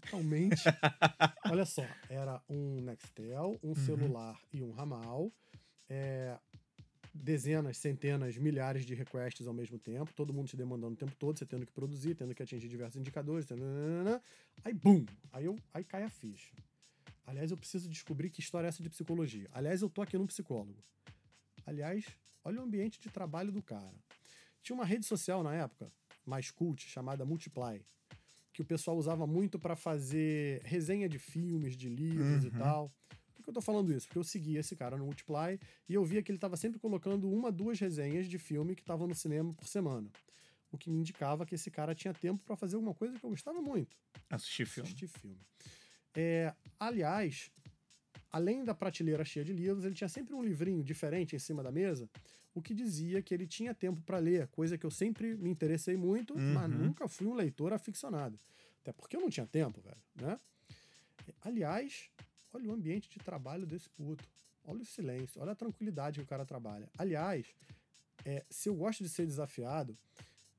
totalmente. 0.00 0.62
Olha 1.50 1.64
só, 1.64 1.86
era 2.08 2.42
um 2.48 2.80
Nextel, 2.80 3.58
um 3.62 3.68
uhum. 3.68 3.74
celular 3.74 4.40
e 4.52 4.62
um 4.62 4.72
ramal. 4.72 5.32
É, 5.88 6.36
dezenas, 7.12 7.76
centenas, 7.76 8.36
milhares 8.36 8.84
de 8.84 8.94
requests 8.94 9.46
ao 9.46 9.54
mesmo 9.54 9.78
tempo, 9.78 10.12
todo 10.14 10.32
mundo 10.32 10.48
te 10.48 10.56
demandando 10.56 10.94
o 10.94 10.96
tempo 10.96 11.14
todo, 11.14 11.38
você 11.38 11.46
tendo 11.46 11.64
que 11.64 11.72
produzir, 11.72 12.14
tendo 12.16 12.34
que 12.34 12.42
atingir 12.42 12.68
diversos 12.68 12.96
indicadores, 12.96 13.46
aí 14.64 14.74
bum, 14.74 15.06
aí, 15.32 15.44
eu, 15.44 15.56
aí 15.72 15.84
cai 15.84 16.02
a 16.02 16.10
ficha. 16.10 16.52
Aliás, 17.24 17.50
eu 17.50 17.56
preciso 17.56 17.88
descobrir 17.88 18.30
que 18.30 18.40
história 18.40 18.66
é 18.66 18.68
essa 18.68 18.82
de 18.82 18.90
psicologia. 18.90 19.48
Aliás, 19.52 19.80
eu 19.80 19.88
tô 19.88 20.02
aqui 20.02 20.18
num 20.18 20.26
psicólogo. 20.26 20.82
Aliás, 21.64 22.04
olha 22.44 22.60
o 22.60 22.64
ambiente 22.64 23.00
de 23.00 23.08
trabalho 23.08 23.52
do 23.52 23.62
cara. 23.62 23.94
Tinha 24.62 24.74
uma 24.74 24.84
rede 24.84 25.06
social 25.06 25.42
na 25.42 25.54
época, 25.54 25.90
mais 26.26 26.50
cult, 26.50 26.86
chamada 26.86 27.24
Multiply 27.24 27.80
que 28.54 28.62
o 28.62 28.64
pessoal 28.64 28.96
usava 28.96 29.26
muito 29.26 29.58
para 29.58 29.74
fazer 29.74 30.62
resenha 30.62 31.08
de 31.08 31.18
filmes, 31.18 31.76
de 31.76 31.88
livros 31.88 32.44
uhum. 32.44 32.48
e 32.48 32.50
tal. 32.52 32.92
Por 33.34 33.42
que 33.42 33.50
eu 33.50 33.54
tô 33.54 33.60
falando 33.60 33.92
isso? 33.92 34.06
Porque 34.06 34.18
eu 34.18 34.22
seguia 34.22 34.60
esse 34.60 34.76
cara 34.76 34.96
no 34.96 35.04
Multiply 35.04 35.58
e 35.88 35.94
eu 35.94 36.04
via 36.04 36.22
que 36.22 36.30
ele 36.30 36.36
estava 36.36 36.56
sempre 36.56 36.78
colocando 36.78 37.28
uma, 37.28 37.50
duas 37.50 37.80
resenhas 37.80 38.28
de 38.28 38.38
filme 38.38 38.76
que 38.76 38.82
estavam 38.82 39.08
no 39.08 39.14
cinema 39.14 39.52
por 39.52 39.66
semana. 39.66 40.08
O 40.70 40.78
que 40.78 40.88
me 40.88 40.96
indicava 40.96 41.44
que 41.44 41.56
esse 41.56 41.68
cara 41.68 41.96
tinha 41.96 42.14
tempo 42.14 42.44
para 42.44 42.54
fazer 42.54 42.76
alguma 42.76 42.94
coisa 42.94 43.18
que 43.18 43.26
eu 43.26 43.30
gostava 43.30 43.60
muito. 43.60 43.96
Assistir 44.30 44.66
filme. 44.66 44.88
Assistir 44.88 45.08
filme. 45.08 45.40
É, 46.14 46.54
aliás, 46.78 47.50
além 48.30 48.64
da 48.64 48.72
prateleira 48.72 49.24
cheia 49.24 49.44
de 49.44 49.52
livros, 49.52 49.84
ele 49.84 49.96
tinha 49.96 50.08
sempre 50.08 50.32
um 50.32 50.42
livrinho 50.42 50.82
diferente 50.82 51.34
em 51.34 51.40
cima 51.40 51.60
da 51.60 51.72
mesa 51.72 52.08
o 52.54 52.62
que 52.62 52.72
dizia 52.72 53.20
que 53.20 53.34
ele 53.34 53.46
tinha 53.46 53.74
tempo 53.74 54.00
para 54.02 54.18
ler, 54.18 54.46
coisa 54.48 54.78
que 54.78 54.86
eu 54.86 54.90
sempre 54.90 55.34
me 55.34 55.50
interessei 55.50 55.96
muito, 55.96 56.34
uhum. 56.34 56.54
mas 56.54 56.70
nunca 56.70 57.08
fui 57.08 57.26
um 57.26 57.34
leitor 57.34 57.72
aficionado. 57.72 58.38
Até 58.80 58.92
porque 58.92 59.16
eu 59.16 59.20
não 59.20 59.28
tinha 59.28 59.46
tempo, 59.46 59.80
velho, 59.80 59.96
né? 60.14 60.38
Aliás, 61.42 62.10
olha 62.52 62.70
o 62.70 62.72
ambiente 62.72 63.08
de 63.08 63.18
trabalho 63.18 63.66
desse 63.66 63.88
puto. 63.90 64.24
Olha 64.66 64.80
o 64.80 64.84
silêncio, 64.84 65.42
olha 65.42 65.52
a 65.52 65.54
tranquilidade 65.54 66.20
que 66.20 66.24
o 66.24 66.28
cara 66.28 66.46
trabalha. 66.46 66.88
Aliás, 66.96 67.46
é, 68.24 68.42
se 68.48 68.68
eu 68.68 68.74
gosto 68.74 69.02
de 69.02 69.10
ser 69.10 69.26
desafiado, 69.26 69.96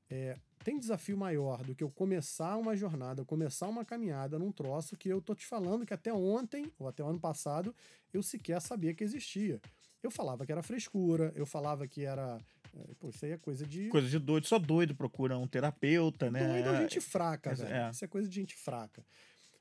é, 0.09 0.37
tem 0.63 0.77
desafio 0.77 1.17
maior 1.17 1.63
do 1.63 1.73
que 1.73 1.83
eu 1.83 1.89
começar 1.89 2.57
uma 2.57 2.75
jornada, 2.75 3.23
começar 3.25 3.67
uma 3.67 3.85
caminhada 3.85 4.37
num 4.37 4.51
troço 4.51 4.95
que 4.95 5.09
eu 5.09 5.21
tô 5.21 5.33
te 5.33 5.45
falando 5.45 5.85
que 5.85 5.93
até 5.93 6.13
ontem, 6.13 6.71
ou 6.77 6.87
até 6.87 7.03
o 7.03 7.07
ano 7.07 7.19
passado, 7.19 7.73
eu 8.13 8.21
sequer 8.21 8.61
sabia 8.61 8.93
que 8.93 9.03
existia. 9.03 9.59
Eu 10.05 10.11
falava 10.11 10.45
que 10.45 10.51
era 10.51 10.61
frescura, 10.61 11.33
eu 11.35 11.47
falava 11.47 11.87
que 11.87 12.05
era. 12.05 12.39
É, 12.75 12.93
pô, 12.99 13.09
isso 13.09 13.25
aí 13.25 13.31
é 13.31 13.37
coisa 13.37 13.65
de. 13.65 13.89
Coisa 13.89 14.07
de 14.07 14.19
doido, 14.19 14.45
só 14.45 14.59
doido 14.59 14.93
procura 14.93 15.35
um 15.35 15.47
terapeuta, 15.47 16.29
né? 16.29 16.47
Doido 16.47 16.69
é 16.69 16.81
gente 16.81 17.01
fraca, 17.01 17.49
é, 17.49 17.55
velho. 17.55 17.73
É. 17.73 17.89
Isso 17.89 18.05
é 18.05 18.07
coisa 18.07 18.29
de 18.29 18.35
gente 18.35 18.55
fraca. 18.55 19.03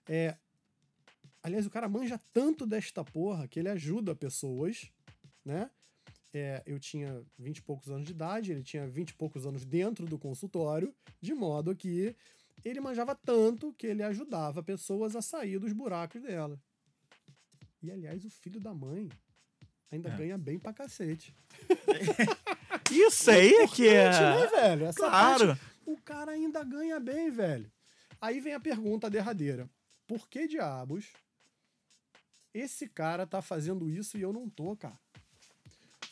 É, 0.06 0.36
aliás, 1.42 1.64
o 1.64 1.70
cara 1.70 1.88
manja 1.88 2.20
tanto 2.30 2.66
desta 2.66 3.02
porra 3.02 3.48
que 3.48 3.58
ele 3.58 3.70
ajuda 3.70 4.14
pessoas, 4.14 4.90
né? 5.42 5.70
É, 6.34 6.62
eu 6.66 6.78
tinha 6.78 7.24
20 7.38 7.56
e 7.56 7.62
poucos 7.62 7.88
anos 7.88 8.04
de 8.04 8.12
idade, 8.12 8.52
ele 8.52 8.62
tinha 8.62 8.86
20 8.86 9.10
e 9.10 9.14
poucos 9.14 9.46
anos 9.46 9.64
dentro 9.64 10.04
do 10.04 10.18
consultório, 10.18 10.94
de 11.22 11.32
modo 11.32 11.74
que 11.74 12.14
ele 12.62 12.80
manjava 12.80 13.14
tanto 13.14 13.72
que 13.72 13.86
ele 13.86 14.02
ajudava 14.02 14.62
pessoas 14.62 15.16
a 15.16 15.22
sair 15.22 15.58
dos 15.58 15.72
buracos 15.72 16.20
dela. 16.20 16.60
E 17.82 17.90
aliás, 17.90 18.24
o 18.26 18.30
filho 18.30 18.60
da 18.60 18.74
mãe 18.74 19.08
ainda 19.94 20.10
é. 20.10 20.16
ganha 20.16 20.38
bem 20.38 20.58
pra 20.58 20.72
cacete. 20.72 21.34
Isso 22.90 23.30
aí 23.30 23.54
é 23.54 23.66
que 23.66 23.88
é. 23.88 24.10
Né, 24.10 24.46
velho? 24.46 24.86
Essa 24.86 24.98
claro. 24.98 25.46
Parte, 25.48 25.62
o 25.86 25.96
cara 25.96 26.32
ainda 26.32 26.62
ganha 26.62 27.00
bem, 27.00 27.30
velho. 27.30 27.70
Aí 28.20 28.40
vem 28.40 28.54
a 28.54 28.60
pergunta 28.60 29.10
derradeira: 29.10 29.68
por 30.06 30.28
que 30.28 30.46
diabos 30.46 31.12
esse 32.52 32.88
cara 32.88 33.26
tá 33.26 33.42
fazendo 33.42 33.90
isso 33.90 34.16
e 34.16 34.22
eu 34.22 34.32
não 34.32 34.48
tô, 34.48 34.76
cara? 34.76 34.98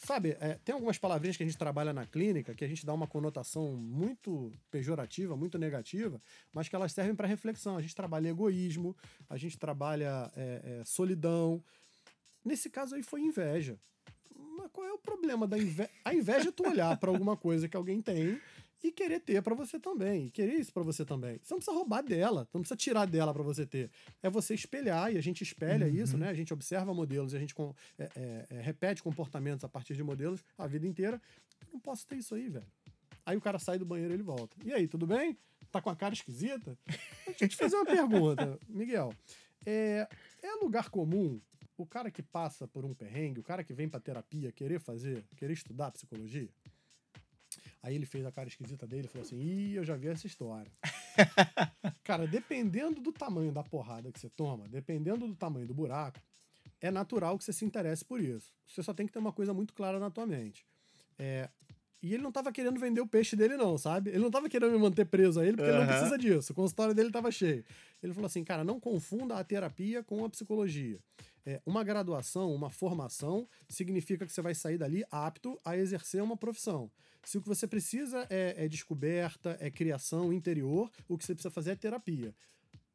Sabe, 0.05 0.37
é, 0.41 0.59
tem 0.65 0.75
algumas 0.75 0.99
palavrinhas 0.99 1.37
que 1.37 1.45
a 1.45 1.47
gente 1.47 1.57
trabalha 1.57 1.93
na 1.93 2.05
clínica 2.05 2.57
que 2.57 2.65
a 2.65 2.69
gente 2.69 2.85
dá 2.85 2.93
uma 2.93 3.07
conotação 3.07 3.77
muito 3.77 4.53
pejorativa, 4.69 5.37
muito 5.37 5.57
negativa, 5.59 6.21
mas 6.53 6.69
que 6.69 6.75
elas 6.75 6.93
servem 6.93 7.15
para 7.15 7.29
reflexão. 7.29 7.77
A 7.77 7.81
gente 7.81 7.95
trabalha 7.95 8.29
egoísmo, 8.29 8.97
a 9.31 9.37
gente 9.37 9.57
trabalha 9.57 10.29
é, 10.35 10.81
é, 10.81 10.85
solidão, 10.85 11.63
Nesse 12.45 12.71
caso 12.71 12.95
aí 12.95 13.03
foi 13.03 13.21
inveja. 13.21 13.79
Mas 14.57 14.71
qual 14.73 14.87
é 14.87 14.93
o 14.93 14.99
problema 14.99 15.47
da 15.47 15.59
inveja? 15.59 15.91
A 16.05 16.15
inveja 16.15 16.49
é 16.49 16.53
tu 16.53 16.69
olhar 16.69 16.97
para 16.97 17.11
alguma 17.11 17.37
coisa 17.37 17.69
que 17.69 17.77
alguém 17.77 18.01
tem 18.03 18.41
e 18.83 18.91
querer 18.91 19.21
ter 19.21 19.41
para 19.43 19.55
você 19.55 19.79
também, 19.79 20.27
e 20.27 20.31
querer 20.31 20.55
isso 20.55 20.73
para 20.73 20.83
você 20.83 21.05
também. 21.05 21.39
Você 21.43 21.55
não 21.55 21.59
precisa 21.59 21.77
roubar 21.77 22.03
dela, 22.03 22.49
não 22.53 22.61
precisa 22.61 22.77
tirar 22.77 23.07
dela 23.07 23.33
para 23.33 23.43
você 23.43 23.65
ter. 23.65 23.91
É 24.23 24.29
você 24.29 24.55
espelhar 24.55 25.13
e 25.13 25.17
a 25.17 25.21
gente 25.21 25.43
espelha 25.43 25.87
uhum. 25.87 25.95
isso, 25.95 26.19
né? 26.19 26.29
A 26.29 26.35
gente 26.35 26.53
observa 26.53 26.93
modelos 26.93 27.33
e 27.33 27.37
a 27.37 27.39
gente 27.39 27.55
é, 27.99 28.11
é, 28.17 28.47
é, 28.51 28.61
repete 28.61 29.03
comportamentos 29.03 29.65
a 29.65 29.69
partir 29.69 29.95
de 29.95 30.03
modelos 30.03 30.45
a 30.59 30.67
vida 30.67 30.87
inteira. 30.87 31.21
Eu 31.61 31.69
não 31.75 31.81
posso 31.81 32.07
ter 32.07 32.17
isso 32.17 32.35
aí, 32.35 32.49
velho. 32.49 32.67
Aí 33.25 33.37
o 33.37 33.41
cara 33.41 33.59
sai 33.59 33.79
do 33.79 33.85
banheiro 33.85 34.13
e 34.13 34.17
ele 34.17 34.23
volta. 34.25 34.57
E 34.65 34.73
aí, 34.73 34.89
tudo 34.89 35.07
bem? 35.07 35.39
Tá 35.71 35.81
com 35.81 35.89
a 35.89 35.97
cara 35.97 36.13
esquisita? 36.13 36.77
Deixa 37.25 37.45
eu 37.45 37.49
te 37.49 37.57
fazer 37.57 37.77
uma 37.77 37.87
pergunta, 37.87 38.59
Miguel. 38.69 39.15
É, 39.65 40.09
é 40.43 40.55
lugar 40.57 40.91
comum 40.91 41.41
o 41.77 41.87
cara 41.87 42.11
que 42.11 42.23
passa 42.23 42.67
por 42.67 42.85
um 42.85 42.95
perrengue, 42.95 43.41
o 43.41 43.43
cara 43.43 43.65
que 43.65 43.73
vem 43.73 43.89
pra 43.89 44.01
terapia 44.01 44.53
querer 44.53 44.81
fazer, 44.81 45.25
querer 45.37 45.53
estudar 45.53 45.91
psicologia, 45.91 46.51
aí 47.83 47.95
ele 47.95 48.07
fez 48.07 48.25
a 48.25 48.33
cara 48.33 48.49
esquisita 48.49 48.87
dele 48.87 49.07
e 49.07 49.09
falou 49.09 49.27
assim: 49.27 49.41
ih, 49.41 49.75
eu 49.75 49.85
já 49.85 49.97
vi 49.97 50.09
essa 50.09 50.27
história. 50.27 50.71
cara, 52.05 52.27
dependendo 52.27 53.01
do 53.01 53.13
tamanho 53.13 53.53
da 53.53 53.63
porrada 53.63 54.13
que 54.13 54.21
você 54.21 54.29
toma, 54.31 54.69
dependendo 54.69 55.27
do 55.27 55.35
tamanho 55.35 55.67
do 55.67 55.75
buraco, 55.75 56.21
é 56.81 56.91
natural 56.91 57.39
que 57.39 57.45
você 57.45 57.53
se 57.53 57.65
interesse 57.65 58.05
por 58.05 58.21
isso. 58.21 58.53
Você 58.67 58.83
só 58.83 58.93
tem 58.93 59.07
que 59.07 59.13
ter 59.13 59.19
uma 59.19 59.33
coisa 59.33 59.55
muito 59.55 59.73
clara 59.73 59.99
na 59.99 60.11
tua 60.11 60.27
mente. 60.27 60.67
É, 61.19 61.49
e 62.03 62.13
ele 62.13 62.23
não 62.23 62.33
tava 62.33 62.51
querendo 62.51 62.81
vender 62.81 63.01
o 63.01 63.07
peixe 63.07 63.37
dele, 63.37 63.57
não, 63.57 63.79
sabe? 63.79 64.11
Ele 64.11 64.19
não 64.19 64.31
tava 64.31 64.49
querendo 64.49 64.73
me 64.73 64.79
manter 64.79 65.05
preso 65.05 65.39
a 65.39 65.47
ele, 65.47 65.57
porque 65.57 65.71
uhum. 65.71 65.77
ele 65.77 65.87
não 65.87 65.93
precisa 65.93 66.19
disso. 66.19 66.53
O 66.53 66.55
consultório 66.57 66.95
dele 66.95 67.11
tava 67.11 67.31
cheio. 67.31 67.65
Ele 68.03 68.13
falou 68.13 68.27
assim, 68.27 68.43
cara, 68.43 68.65
não 68.65 68.81
confunda 68.81 69.37
a 69.37 69.45
terapia 69.45 70.03
com 70.03 70.25
a 70.25 70.29
psicologia. 70.29 70.99
É, 71.47 71.61
uma 71.65 71.85
graduação, 71.85 72.53
uma 72.53 72.71
formação, 72.71 73.49
significa 73.69 74.27
que 74.27 74.33
você 74.33 74.43
vai 74.43 74.55
sair 74.55 74.79
dali 74.79 75.05
apto 75.11 75.61
a 75.65 75.77
exercer 75.77 76.23
uma 76.23 76.37
profissão. 76.37 76.91
Se 77.25 77.39
o 77.39 77.43
que 77.43 77.49
você 77.49 77.69
precisa 77.69 78.27
é, 78.29 78.65
é 78.65 78.69
descoberta, 78.69 79.57
é 79.61 79.71
criação 79.71 80.33
interior, 80.33 80.91
o 81.09 81.17
que 81.17 81.25
você 81.25 81.35
precisa 81.35 81.53
fazer 81.53 81.73
é 81.73 81.77
terapia. 81.77 82.35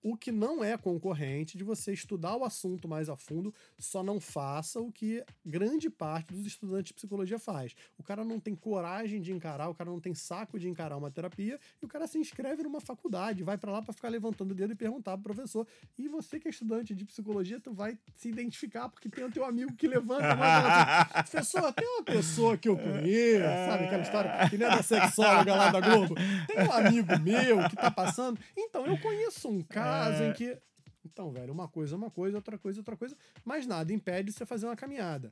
O 0.09 0.15
que 0.15 0.31
não 0.31 0.63
é 0.63 0.77
concorrente 0.77 1.57
de 1.57 1.65
você 1.65 1.91
estudar 1.91 2.37
o 2.37 2.45
assunto 2.45 2.87
mais 2.87 3.09
a 3.09 3.17
fundo, 3.17 3.53
só 3.77 4.01
não 4.01 4.21
faça 4.21 4.79
o 4.79 4.89
que 4.89 5.21
grande 5.45 5.89
parte 5.89 6.31
dos 6.31 6.45
estudantes 6.45 6.85
de 6.85 6.93
psicologia 6.93 7.37
faz. 7.37 7.75
O 7.97 8.03
cara 8.03 8.23
não 8.23 8.39
tem 8.39 8.55
coragem 8.55 9.19
de 9.19 9.33
encarar, 9.33 9.67
o 9.67 9.75
cara 9.75 9.89
não 9.89 9.99
tem 9.99 10.15
saco 10.15 10.57
de 10.57 10.69
encarar 10.69 10.95
uma 10.95 11.11
terapia, 11.11 11.59
e 11.81 11.85
o 11.85 11.89
cara 11.89 12.07
se 12.07 12.17
inscreve 12.17 12.63
numa 12.63 12.79
faculdade, 12.79 13.43
vai 13.43 13.57
para 13.57 13.69
lá 13.69 13.81
para 13.81 13.93
ficar 13.93 14.07
levantando 14.07 14.51
o 14.51 14.55
dedo 14.55 14.71
e 14.71 14.75
perguntar 14.77 15.17
pro 15.17 15.33
professor. 15.33 15.67
E 15.97 16.07
você 16.07 16.39
que 16.39 16.47
é 16.47 16.51
estudante 16.51 16.95
de 16.95 17.03
psicologia, 17.03 17.59
tu 17.59 17.73
vai 17.73 17.99
se 18.15 18.29
identificar 18.29 18.87
porque 18.87 19.09
tem 19.09 19.25
o 19.25 19.29
teu 19.29 19.43
amigo 19.43 19.73
que 19.73 19.89
levanta 19.89 20.25
assim, 20.25 21.11
professor, 21.29 21.73
tem 21.73 21.85
uma 21.85 22.03
pessoa 22.03 22.57
que 22.57 22.69
eu 22.69 22.77
conheço, 22.77 23.43
sabe 23.43 23.83
aquela 23.83 24.03
história 24.03 24.49
que 24.49 24.57
nem 24.57 24.67
é 24.67 24.71
da 24.71 24.81
sexóloga 24.81 25.53
lá 25.53 25.69
da 25.69 25.81
Globo? 25.81 26.15
Tem 26.47 26.65
um 26.65 26.71
amigo 26.71 27.19
meu 27.19 27.67
que 27.67 27.75
tá 27.75 27.91
passando. 27.91 28.39
Então, 28.55 28.85
eu 28.85 28.97
conheço 28.99 29.49
um 29.49 29.61
caso 29.61 29.96
em 30.29 30.33
que 30.33 30.57
então, 31.05 31.31
velho, 31.31 31.53
uma 31.53 31.67
coisa 31.69 31.95
é 31.95 31.97
uma 31.97 32.11
coisa, 32.11 32.35
outra 32.37 32.57
coisa 32.57 32.79
é 32.79 32.81
outra 32.81 32.97
coisa, 32.97 33.15
mas 33.45 33.65
nada 33.65 33.93
impede 33.93 34.31
você 34.31 34.45
fazer 34.45 34.65
uma 34.65 34.75
caminhada. 34.75 35.31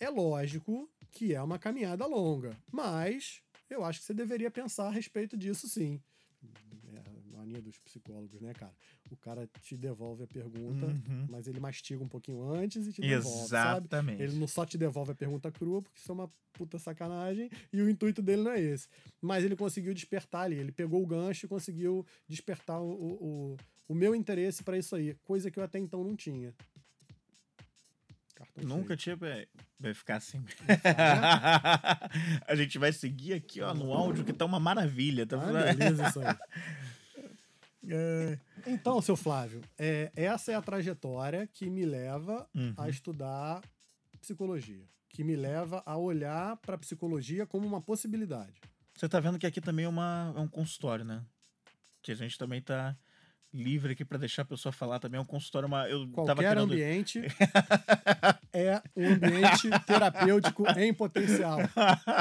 É 0.00 0.08
lógico 0.10 0.90
que 1.12 1.32
é 1.34 1.40
uma 1.40 1.58
caminhada 1.60 2.04
longa, 2.06 2.56
mas 2.72 3.40
eu 3.70 3.84
acho 3.84 4.00
que 4.00 4.06
você 4.06 4.14
deveria 4.14 4.50
pensar 4.50 4.88
a 4.88 4.90
respeito 4.90 5.36
disso 5.36 5.68
sim. 5.68 6.00
É 6.92 6.98
a 6.98 7.36
mania 7.38 7.62
dos 7.62 7.78
psicólogos, 7.78 8.40
né, 8.40 8.52
cara? 8.52 8.72
O 9.10 9.16
cara 9.16 9.48
te 9.60 9.76
devolve 9.76 10.24
a 10.24 10.26
pergunta, 10.26 10.86
Uhum. 10.86 11.26
mas 11.30 11.46
ele 11.46 11.60
mastiga 11.60 12.02
um 12.02 12.08
pouquinho 12.08 12.42
antes 12.42 12.86
e 12.86 12.92
te 12.92 13.00
devolve, 13.00 13.48
sabe? 13.48 13.80
Exatamente. 13.86 14.22
Ele 14.22 14.38
não 14.38 14.48
só 14.48 14.66
te 14.66 14.76
devolve 14.76 15.12
a 15.12 15.14
pergunta 15.14 15.52
crua, 15.52 15.80
porque 15.82 16.00
isso 16.00 16.10
é 16.10 16.14
uma 16.14 16.30
puta 16.52 16.78
sacanagem, 16.78 17.48
e 17.72 17.80
o 17.80 17.88
intuito 17.88 18.20
dele 18.20 18.42
não 18.42 18.50
é 18.50 18.60
esse. 18.60 18.88
Mas 19.20 19.44
ele 19.44 19.54
conseguiu 19.56 19.94
despertar 19.94 20.42
ali, 20.42 20.56
ele 20.56 20.72
pegou 20.72 21.02
o 21.02 21.06
gancho 21.06 21.46
e 21.46 21.48
conseguiu 21.48 22.04
despertar 22.28 22.80
o, 22.80 22.90
o, 22.90 23.24
o, 23.52 23.56
o 23.88 23.94
meu 23.94 24.14
interesse 24.14 24.62
pra 24.62 24.78
isso 24.78 24.94
aí, 24.96 25.14
coisa 25.24 25.50
que 25.50 25.58
eu 25.58 25.64
até 25.64 25.78
então 25.78 26.02
não 26.02 26.16
tinha. 26.16 26.54
Cartão 28.34 28.64
Nunca 28.64 28.96
tinha. 28.96 29.16
Vai 29.78 29.94
ficar 29.94 30.16
assim. 30.16 30.42
a 32.46 32.54
gente 32.54 32.78
vai 32.78 32.92
seguir 32.92 33.34
aqui, 33.34 33.60
ó, 33.60 33.72
no 33.74 33.92
áudio, 33.92 34.24
que 34.24 34.32
tá 34.32 34.44
uma 34.44 34.60
maravilha. 34.60 35.26
Tá... 35.26 35.36
Ah, 35.40 35.72
beleza 35.74 36.08
isso 36.08 36.20
aí. 36.20 36.26
É. 37.84 38.38
Então, 38.64 39.02
seu 39.02 39.16
Flávio, 39.16 39.60
é, 39.76 40.12
essa 40.14 40.52
é 40.52 40.54
a 40.54 40.62
trajetória 40.62 41.48
que 41.48 41.68
me 41.68 41.84
leva 41.84 42.48
Uhum. 42.54 42.72
a 42.76 42.88
estudar 42.88 43.60
psicologia, 44.20 44.84
que 45.08 45.24
me 45.24 45.34
leva 45.34 45.82
a 45.84 45.96
olhar 45.96 46.56
pra 46.58 46.78
psicologia 46.78 47.44
como 47.44 47.66
uma 47.66 47.80
possibilidade. 47.80 48.54
Você 48.94 49.08
tá 49.08 49.18
vendo 49.18 49.36
que 49.36 49.48
aqui 49.48 49.60
também 49.60 49.84
é, 49.84 49.88
uma, 49.88 50.32
é 50.36 50.38
um 50.38 50.46
consultório, 50.46 51.04
né? 51.04 51.24
Que 52.00 52.12
a 52.12 52.14
gente 52.14 52.38
também 52.38 52.62
tá 52.62 52.96
livre 53.52 53.92
aqui 53.92 54.04
pra 54.04 54.16
deixar 54.18 54.42
a 54.42 54.44
pessoa 54.44 54.72
falar 54.72 54.98
também. 54.98 55.18
É 55.18 55.20
um 55.20 55.24
consultório, 55.26 55.66
uma, 55.68 55.88
eu 55.88 56.00
tava 56.08 56.12
Qualquer 56.26 56.48
querendo... 56.48 56.72
ambiente 56.72 57.20
é 58.52 58.82
um 58.96 59.08
ambiente 59.12 59.68
terapêutico 59.86 60.64
em 60.78 60.92
potencial. 60.94 61.58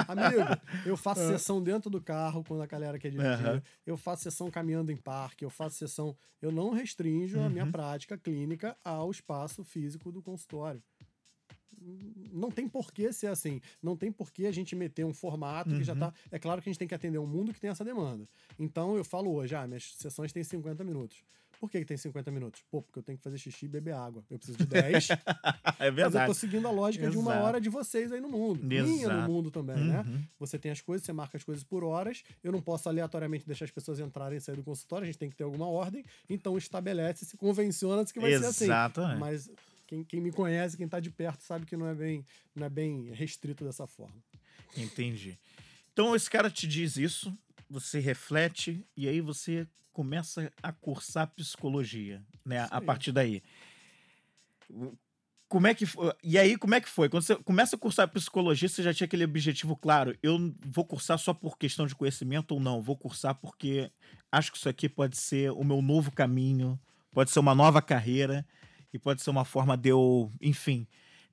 Amigo, 0.08 0.62
eu 0.86 0.98
faço 0.98 1.26
sessão 1.28 1.62
dentro 1.62 1.90
do 1.90 2.02
carro 2.02 2.44
quando 2.44 2.62
a 2.64 2.66
galera 2.68 2.98
quer 3.00 3.10
dirigir. 3.12 3.32
Aham. 3.32 3.62
Eu 3.86 3.98
faço 3.98 4.24
sessão 4.24 4.50
caminhando 4.52 4.92
em 4.92 4.98
parque. 4.98 5.46
Eu 5.46 5.50
faço 5.50 5.78
sessão. 5.78 6.16
Eu 6.42 6.52
não 6.52 6.72
restringo 6.72 7.40
a 7.42 7.50
minha 7.50 7.66
Uhum. 7.66 7.72
prática 7.72 8.18
clínica 8.18 8.76
ao 8.84 9.12
espaço 9.12 9.64
físico 9.64 10.12
do 10.12 10.22
consultório. 10.22 10.82
Não 12.32 12.50
tem 12.52 12.68
por 12.68 12.92
que 12.94 13.12
ser 13.12 13.28
assim. 13.28 13.60
Não 13.82 13.96
tem 13.98 14.12
por 14.12 14.32
que 14.32 14.46
a 14.46 14.52
gente 14.52 14.76
meter 14.76 15.06
um 15.06 15.14
formato 15.14 15.70
que 15.72 15.84
já 15.84 15.94
Uhum. 15.94 16.00
tá. 16.00 16.14
É 16.32 16.40
claro 16.40 16.62
que 16.62 16.70
a 16.70 16.72
gente 16.72 16.80
tem 16.80 16.88
que 16.88 16.96
atender 16.96 17.18
um 17.20 17.28
mundo 17.28 17.54
que 17.54 17.60
tem 17.60 17.70
essa 17.70 17.84
demanda. 17.84 18.28
Então 18.60 18.96
eu 18.96 19.04
falo 19.04 19.34
hoje, 19.34 19.56
ah, 19.56 19.68
minhas 19.68 19.94
sessões 19.98 20.32
têm 20.32 20.44
50 20.44 20.84
minutos. 20.84 21.18
Por 21.60 21.70
que, 21.70 21.78
que 21.80 21.86
tem 21.86 21.96
50 21.98 22.32
minutos? 22.32 22.64
Pô, 22.72 22.82
porque 22.82 22.98
eu 22.98 23.04
tenho 23.04 23.20
que 23.20 23.24
fazer 23.24 23.38
xixi 23.38 23.66
e 23.66 23.68
beber 23.68 23.94
água. 23.94 24.24
Eu 24.32 24.40
preciso 24.40 24.58
de 24.58 24.66
10. 24.66 25.10
é 25.14 25.16
Mas 25.78 25.88
eu 25.90 25.94
verdade. 25.94 26.26
tô 26.26 26.34
seguindo 26.34 26.68
a 26.68 26.72
lógica 26.72 27.08
de 27.08 27.16
uma 27.16 27.34
Exato. 27.34 27.46
hora 27.46 27.62
de 27.62 27.70
vocês 27.70 28.12
aí 28.12 28.20
no 28.20 28.30
mundo. 28.30 28.64
Minha 28.64 28.82
Exato. 28.82 29.16
no 29.16 29.28
mundo 29.32 29.52
também, 29.52 29.78
né? 29.78 30.00
Uhum. 30.02 30.24
Você 30.40 30.58
tem 30.58 30.72
as 30.72 30.82
coisas, 30.82 31.06
você 31.06 31.14
marca 31.14 31.38
as 31.38 31.44
coisas 31.44 31.64
por 31.64 31.84
horas. 31.84 32.24
Eu 32.44 32.52
não 32.52 32.62
posso 32.64 32.90
aleatoriamente 32.90 33.46
deixar 33.46 33.66
as 33.66 33.72
pessoas 33.72 34.00
entrarem 34.00 34.40
e 34.40 34.42
sair 34.42 34.56
do 34.56 34.64
consultório, 34.64 35.04
a 35.04 35.06
gente 35.06 35.20
tem 35.20 35.30
que 35.30 35.36
ter 35.36 35.44
alguma 35.44 35.68
ordem. 35.68 36.04
Então 36.28 36.58
estabelece-se, 36.58 37.38
convenciona-se 37.38 38.12
que 38.12 38.20
vai 38.20 38.32
ser 38.32 38.46
assim. 38.46 38.64
Exatamente. 38.66 39.20
Mas 39.20 39.52
quem, 39.92 40.06
quem 40.06 40.22
me 40.22 40.32
conhece, 40.32 40.78
quem 40.78 40.88
tá 40.88 41.02
de 41.02 41.12
perto, 41.12 41.42
sabe 41.44 41.66
que 41.66 41.76
não 41.76 41.86
é 41.86 41.94
bem, 41.94 42.26
não 42.56 42.66
é 42.66 42.70
bem 42.70 43.12
restrito 43.12 43.66
dessa 43.66 43.86
forma. 43.86 44.16
Entendi. 44.78 45.38
Então 45.92 46.16
esse 46.16 46.30
cara 46.30 46.50
te 46.50 46.66
diz 46.66 46.96
isso, 46.96 47.38
você 47.70 48.00
reflete 48.00 48.88
e 48.96 49.10
aí 49.10 49.20
você 49.20 49.68
começa 49.92 50.50
a 50.64 50.72
cursar 50.72 51.28
psicologia, 51.36 52.24
né? 52.46 52.66
A 52.72 52.80
partir 52.80 53.12
daí. 53.12 53.44
Como 55.50 55.68
é 55.68 55.76
que 55.76 55.86
foi? 55.86 56.14
E 56.24 56.38
aí, 56.38 56.56
como 56.56 56.74
é 56.74 56.80
que 56.80 56.88
foi? 56.88 57.10
Quando 57.10 57.24
você 57.24 57.36
começa 57.36 57.76
a 57.76 57.80
cursar 57.80 58.08
psicologia, 58.08 58.70
você 58.70 58.82
já 58.82 58.94
tinha 58.94 59.04
aquele 59.04 59.26
objetivo 59.26 59.76
claro. 59.76 60.18
Eu 60.24 60.56
vou 60.66 60.86
cursar 60.86 61.20
só 61.20 61.34
por 61.34 61.58
questão 61.58 61.86
de 61.86 61.94
conhecimento 61.94 62.54
ou 62.54 62.62
não? 62.62 62.82
Vou 62.82 62.96
cursar 62.96 63.36
porque 63.36 63.92
acho 64.32 64.54
que 64.54 64.58
isso 64.58 64.70
aqui 64.70 64.88
pode 64.88 65.18
ser 65.18 65.52
o 65.52 65.66
meu 65.66 65.82
novo 65.82 66.14
caminho, 66.14 66.80
pode 67.12 67.30
ser 67.30 67.40
uma 67.40 67.54
nova 67.54 67.82
carreira 67.82 68.48
e 68.94 69.00
pode 69.00 69.22
ser 69.22 69.30
uma 69.30 69.46
forma 69.46 69.76
de 69.78 69.90
eu, 69.90 70.32
enfim, 70.42 70.88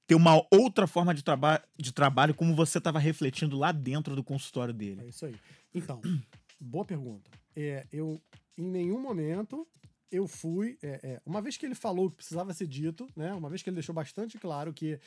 ter 0.07 0.15
uma 0.15 0.43
outra 0.51 0.87
forma 0.87 1.15
de, 1.15 1.23
traba 1.23 1.63
de 1.77 1.93
trabalho, 1.93 2.35
como 2.35 2.55
você 2.55 2.79
estava 2.79 2.99
refletindo 2.99 3.59
lá 3.59 3.73
dentro 3.73 4.17
do 4.17 4.25
consultório 4.25 4.73
É 4.73 4.75
dele. 4.75 5.09
isso 5.09 5.27
aí. 5.27 5.35
Então, 5.75 6.01
boa 6.61 6.85
pergunta. 6.85 7.31
É, 7.55 7.87
eu, 7.93 8.21
em 8.57 8.65
nenhum 8.65 9.01
momento, 9.01 9.67
eu 10.11 10.27
fui. 10.27 10.79
é, 10.83 11.01
é, 11.03 11.21
uma 11.27 11.43
vez 11.43 11.57
que 11.57 11.67
ele 11.67 11.75
falou 11.75 12.07
o 12.07 12.11
que 12.11 12.17
precisava 12.17 12.55
ser 12.55 12.67
dito, 12.67 13.07
né? 13.15 13.35
Uma 13.35 13.49
vez 13.51 13.63
que 13.63 13.69
ele 13.69 13.75
deixou 13.75 13.95
bastante 13.95 14.39
claro 14.39 14.73
que 14.73 14.99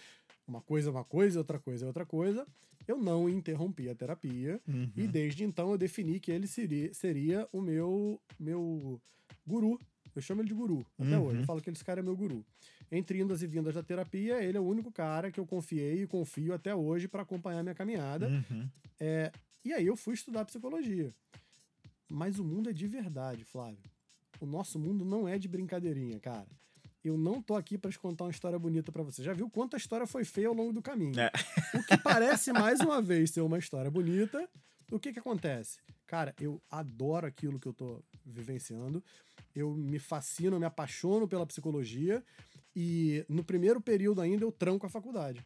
uma 0.47 0.61
coisa 0.61 0.89
é 0.89 0.91
uma 0.91 1.03
coisa, 1.03 1.39
outra 1.39 1.59
coisa 1.59 1.85
é 1.85 1.87
outra 1.87 2.05
coisa, 2.05 2.45
eu 2.87 2.97
não 2.97 3.29
interrompi 3.29 3.89
a 3.89 3.95
terapia. 3.95 4.59
Uhum. 4.67 4.91
E 4.95 5.07
desde 5.07 5.43
então 5.43 5.71
eu 5.71 5.77
defini 5.77 6.19
que 6.19 6.31
ele 6.31 6.45
seria, 6.45 6.93
seria 6.93 7.47
o 7.51 7.61
meu, 7.61 8.19
meu 8.39 8.99
guru. 9.47 9.79
Eu 10.15 10.21
chamo 10.21 10.41
ele 10.41 10.47
de 10.49 10.53
guru 10.53 10.85
até 10.99 11.17
Uhum. 11.17 11.25
hoje. 11.25 11.39
Eu 11.39 11.45
falo 11.45 11.61
que 11.61 11.69
esse 11.69 11.83
cara 11.83 11.99
é 11.99 12.03
meu 12.03 12.15
guru. 12.15 12.45
Entre 12.91 13.19
indas 13.19 13.41
e 13.41 13.47
vindas 13.47 13.73
da 13.75 13.81
terapia, 13.83 14.43
ele 14.43 14.57
é 14.57 14.61
o 14.61 14.65
único 14.65 14.91
cara 14.91 15.31
que 15.31 15.39
eu 15.39 15.45
confiei 15.45 16.03
e 16.03 16.07
confio 16.07 16.53
até 16.53 16.75
hoje 16.75 17.07
para 17.07 17.21
acompanhar 17.23 17.63
minha 17.63 17.75
caminhada. 17.75 18.27
Uhum. 18.27 18.67
É, 18.99 19.31
e 19.63 19.71
aí 19.73 19.85
eu 19.87 19.95
fui 19.95 20.13
estudar 20.13 20.43
psicologia. 20.45 21.13
Mas 22.09 22.39
o 22.39 22.43
mundo 22.43 22.69
é 22.69 22.73
de 22.73 22.87
verdade, 22.87 23.45
Flávio. 23.45 23.79
O 24.39 24.45
nosso 24.45 24.77
mundo 24.77 25.05
não 25.05 25.27
é 25.27 25.37
de 25.39 25.47
brincadeirinha, 25.47 26.19
cara. 26.19 26.47
Eu 27.03 27.17
não 27.17 27.41
tô 27.41 27.55
aqui 27.55 27.77
para 27.77 27.89
te 27.89 27.97
contar 27.97 28.25
uma 28.25 28.31
história 28.31 28.59
bonita 28.59 28.91
para 28.91 29.01
você. 29.01 29.23
Já 29.23 29.33
viu 29.33 29.49
quanta 29.49 29.77
história 29.77 30.05
foi 30.05 30.23
feia 30.23 30.47
ao 30.49 30.53
longo 30.53 30.73
do 30.73 30.81
caminho? 30.81 31.19
É. 31.19 31.31
O 31.73 31.83
que 31.83 31.97
parece 31.97 32.51
mais 32.51 32.79
uma 32.79 33.01
vez 33.01 33.31
ser 33.31 33.41
uma 33.41 33.57
história 33.57 33.89
bonita, 33.89 34.47
o 34.91 34.99
que 34.99 35.11
que 35.13 35.19
acontece? 35.19 35.79
Cara, 36.05 36.35
eu 36.39 36.61
adoro 36.69 37.25
aquilo 37.25 37.59
que 37.59 37.67
eu 37.67 37.73
tô 37.73 38.03
vivenciando. 38.25 39.01
Eu 39.55 39.73
me 39.73 39.99
fascino, 39.99 40.59
me 40.59 40.65
apaixono 40.65 41.27
pela 41.27 41.45
psicologia 41.45 42.23
e 42.75 43.25
no 43.27 43.43
primeiro 43.43 43.81
período 43.81 44.21
ainda 44.21 44.43
eu 44.43 44.51
tranco 44.51 44.85
a 44.85 44.89
faculdade. 44.89 45.45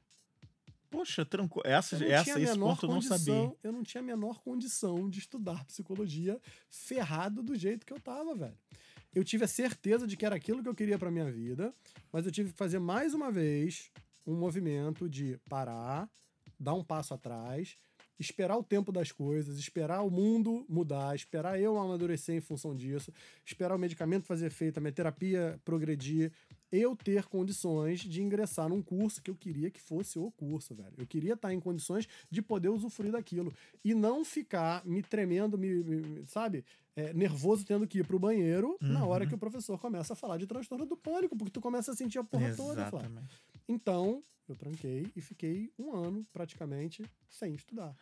Poxa, 0.90 1.26
tranquilo. 1.26 1.64
Essa, 1.66 1.96
essa, 2.06 2.40
esse 2.40 2.40
menor 2.40 2.76
ponto 2.76 2.86
eu 2.86 2.90
não 2.90 3.02
sabia. 3.02 3.34
condição, 3.34 3.58
eu 3.64 3.72
não 3.72 3.84
tinha 3.84 4.02
a 4.02 4.06
menor 4.06 4.42
condição 4.42 5.10
de 5.10 5.20
estudar 5.20 5.66
psicologia 5.66 6.40
ferrado 6.70 7.44
do 7.44 7.56
jeito 7.56 7.86
que 7.86 7.92
eu 7.92 8.00
tava, 8.00 8.34
velho. 8.36 8.58
Eu 9.14 9.24
tive 9.24 9.46
a 9.46 9.48
certeza 9.48 10.06
de 10.06 10.16
que 10.16 10.26
era 10.26 10.36
aquilo 10.36 10.62
que 10.62 10.70
eu 10.70 10.76
queria 10.76 10.98
pra 10.98 11.12
minha 11.12 11.30
vida, 11.32 11.74
mas 12.12 12.26
eu 12.26 12.32
tive 12.32 12.52
que 12.52 12.58
fazer 12.58 12.80
mais 12.80 13.14
uma 13.14 13.32
vez 13.32 13.92
um 14.26 14.36
movimento 14.36 15.10
de 15.10 15.38
parar, 15.50 16.10
dar 16.60 16.74
um 16.74 16.84
passo 16.84 17.14
atrás, 17.14 17.78
esperar 18.20 18.58
o 18.58 18.64
tempo 18.64 18.92
das 18.92 19.12
coisas, 19.12 19.58
esperar 19.60 20.02
o 20.02 20.10
mundo 20.10 20.66
mudar, 20.70 21.16
esperar 21.16 21.60
eu 21.60 21.78
amadurecer 21.78 22.36
em 22.36 22.42
função 22.42 22.76
disso, 22.76 23.12
esperar 23.46 23.76
o 23.76 23.80
medicamento 23.80 24.26
fazer 24.26 24.48
efeito, 24.48 24.78
a 24.78 24.82
minha 24.82 24.92
terapia 24.94 25.60
progredir, 25.66 26.32
eu 26.72 26.96
ter 26.96 27.26
condições 27.26 28.00
de 28.02 28.22
ingressar 28.22 28.68
num 28.68 28.82
curso 28.82 29.22
que 29.22 29.30
eu 29.32 29.36
queria 29.36 29.70
que 29.70 29.80
fosse 29.80 30.18
o 30.20 30.32
curso, 30.32 30.74
velho. 30.76 30.94
Eu 30.98 31.06
queria 31.08 31.34
estar 31.34 31.54
em 31.54 31.60
condições 31.60 32.08
de 32.30 32.42
poder 32.42 32.70
usufruir 32.70 33.12
daquilo 33.12 33.54
e 33.84 33.94
não 33.94 34.26
ficar 34.26 34.86
me 34.86 35.02
tremendo, 35.02 35.58
me, 35.58 35.70
me- 35.84 36.26
sabe, 36.26 36.66
é, 36.96 37.14
nervoso 37.14 37.66
tendo 37.66 37.86
que 37.88 38.00
ir 38.00 38.08
pro 38.08 38.18
banheiro 38.20 38.78
na 38.82 39.04
Uhum. 39.04 39.10
hora 39.10 39.26
que 39.26 39.36
o 39.36 39.38
professor 39.38 39.78
começa 39.80 40.14
a 40.14 40.16
falar 40.16 40.38
de 40.38 40.48
transtorno 40.48 40.86
do 40.86 40.98
pânico, 40.98 41.36
porque 41.36 41.52
tu 41.52 41.62
começa 41.62 41.92
a 41.92 41.96
sentir 41.96 42.18
a 42.20 42.24
porra 42.24 42.54
toda, 42.56 42.86
Flávio. 42.88 43.10
Exatamente. 43.10 43.36
Então, 43.68 44.22
eu 44.52 44.56
tranquei 44.56 45.08
e 45.16 45.22
fiquei 45.22 45.72
um 45.78 45.96
ano 45.96 46.26
praticamente 46.32 47.04
sem 47.30 47.54
estudar. 47.56 47.96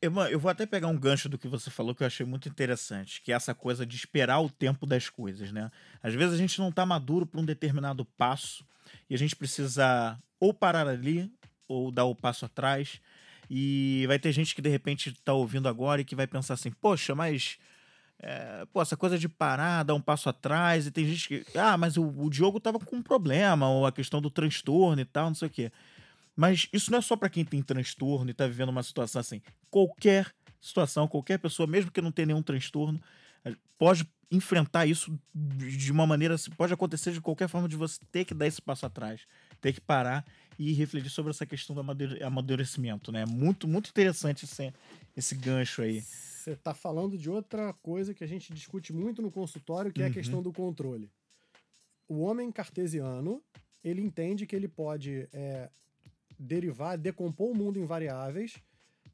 Eu, 0.00 0.14
eu 0.30 0.38
vou 0.38 0.50
até 0.50 0.66
pegar 0.66 0.88
um 0.88 0.98
gancho 0.98 1.28
do 1.28 1.38
que 1.38 1.48
você 1.48 1.70
falou 1.70 1.94
que 1.94 2.02
eu 2.02 2.06
achei 2.06 2.24
muito 2.24 2.48
interessante, 2.48 3.20
que 3.22 3.32
é 3.32 3.34
essa 3.34 3.54
coisa 3.54 3.86
de 3.86 3.96
esperar 3.96 4.40
o 4.40 4.50
tempo 4.50 4.86
das 4.86 5.08
coisas, 5.08 5.52
né? 5.52 5.70
Às 6.02 6.14
vezes 6.14 6.34
a 6.34 6.36
gente 6.36 6.58
não 6.58 6.70
tá 6.70 6.84
maduro 6.84 7.26
para 7.26 7.40
um 7.40 7.44
determinado 7.44 8.04
passo 8.04 8.64
e 9.08 9.14
a 9.14 9.18
gente 9.18 9.34
precisa 9.34 10.18
ou 10.38 10.52
parar 10.52 10.86
ali 10.86 11.32
ou 11.66 11.90
dar 11.90 12.04
o 12.04 12.14
passo 12.14 12.44
atrás. 12.44 13.00
E 13.48 14.04
vai 14.06 14.18
ter 14.18 14.32
gente 14.32 14.54
que 14.54 14.62
de 14.62 14.68
repente 14.68 15.12
tá 15.24 15.32
ouvindo 15.32 15.68
agora 15.68 16.00
e 16.00 16.04
que 16.04 16.14
vai 16.14 16.26
pensar 16.26 16.54
assim: 16.54 16.70
"Poxa, 16.70 17.14
mas 17.14 17.58
é, 18.22 18.66
pô, 18.72 18.82
essa 18.82 18.96
coisa 18.96 19.18
de 19.18 19.28
parar, 19.28 19.82
dar 19.82 19.94
um 19.94 20.00
passo 20.00 20.28
atrás, 20.28 20.86
e 20.86 20.90
tem 20.90 21.06
gente 21.06 21.26
que. 21.26 21.58
Ah, 21.58 21.78
mas 21.78 21.96
o, 21.96 22.06
o 22.06 22.28
Diogo 22.28 22.60
tava 22.60 22.78
com 22.78 22.96
um 22.96 23.02
problema, 23.02 23.68
ou 23.68 23.86
a 23.86 23.92
questão 23.92 24.20
do 24.20 24.30
transtorno 24.30 25.00
e 25.00 25.04
tal, 25.06 25.28
não 25.28 25.34
sei 25.34 25.48
o 25.48 25.50
quê. 25.50 25.72
Mas 26.36 26.68
isso 26.72 26.90
não 26.90 26.98
é 26.98 27.02
só 27.02 27.16
para 27.16 27.30
quem 27.30 27.44
tem 27.44 27.62
transtorno 27.62 28.30
e 28.30 28.34
tá 28.34 28.46
vivendo 28.46 28.68
uma 28.68 28.82
situação 28.82 29.20
assim. 29.20 29.40
Qualquer 29.70 30.32
situação, 30.60 31.08
qualquer 31.08 31.38
pessoa, 31.38 31.66
mesmo 31.66 31.90
que 31.90 32.00
não 32.00 32.12
tenha 32.12 32.26
nenhum 32.26 32.42
transtorno, 32.42 33.00
eh, 33.44 33.54
pode 33.78 34.06
enfrentar 34.30 34.86
isso 34.86 35.18
de 35.34 35.90
uma 35.90 36.06
maneira. 36.06 36.34
Assim, 36.34 36.50
pode 36.50 36.72
acontecer 36.72 37.12
de 37.12 37.20
qualquer 37.20 37.48
forma 37.48 37.68
de 37.68 37.76
você 37.76 37.98
ter 38.12 38.24
que 38.24 38.34
dar 38.34 38.46
esse 38.46 38.60
passo 38.60 38.86
atrás, 38.86 39.22
ter 39.60 39.72
que 39.72 39.80
parar 39.80 40.24
e 40.58 40.72
refletir 40.72 41.10
sobre 41.10 41.30
essa 41.30 41.46
questão 41.46 41.74
do 41.74 41.82
amadurecimento, 42.24 43.10
né? 43.10 43.24
Muito, 43.26 43.66
muito 43.66 43.88
interessante 43.88 44.44
esse, 44.44 44.72
esse 45.16 45.34
gancho 45.34 45.82
aí. 45.82 46.04
Você 46.40 46.52
está 46.52 46.72
falando 46.72 47.18
de 47.18 47.28
outra 47.28 47.74
coisa 47.82 48.14
que 48.14 48.24
a 48.24 48.26
gente 48.26 48.52
discute 48.54 48.94
muito 48.94 49.20
no 49.20 49.30
consultório, 49.30 49.92
que 49.92 50.02
é 50.02 50.06
a 50.06 50.10
questão 50.10 50.38
uhum. 50.38 50.44
do 50.44 50.52
controle. 50.52 51.10
O 52.08 52.20
homem 52.20 52.50
cartesiano, 52.50 53.42
ele 53.84 54.00
entende 54.00 54.46
que 54.46 54.56
ele 54.56 54.66
pode 54.66 55.28
é, 55.34 55.68
derivar, 56.38 56.96
decompor 56.96 57.50
o 57.50 57.54
mundo 57.54 57.78
em 57.78 57.84
variáveis 57.84 58.54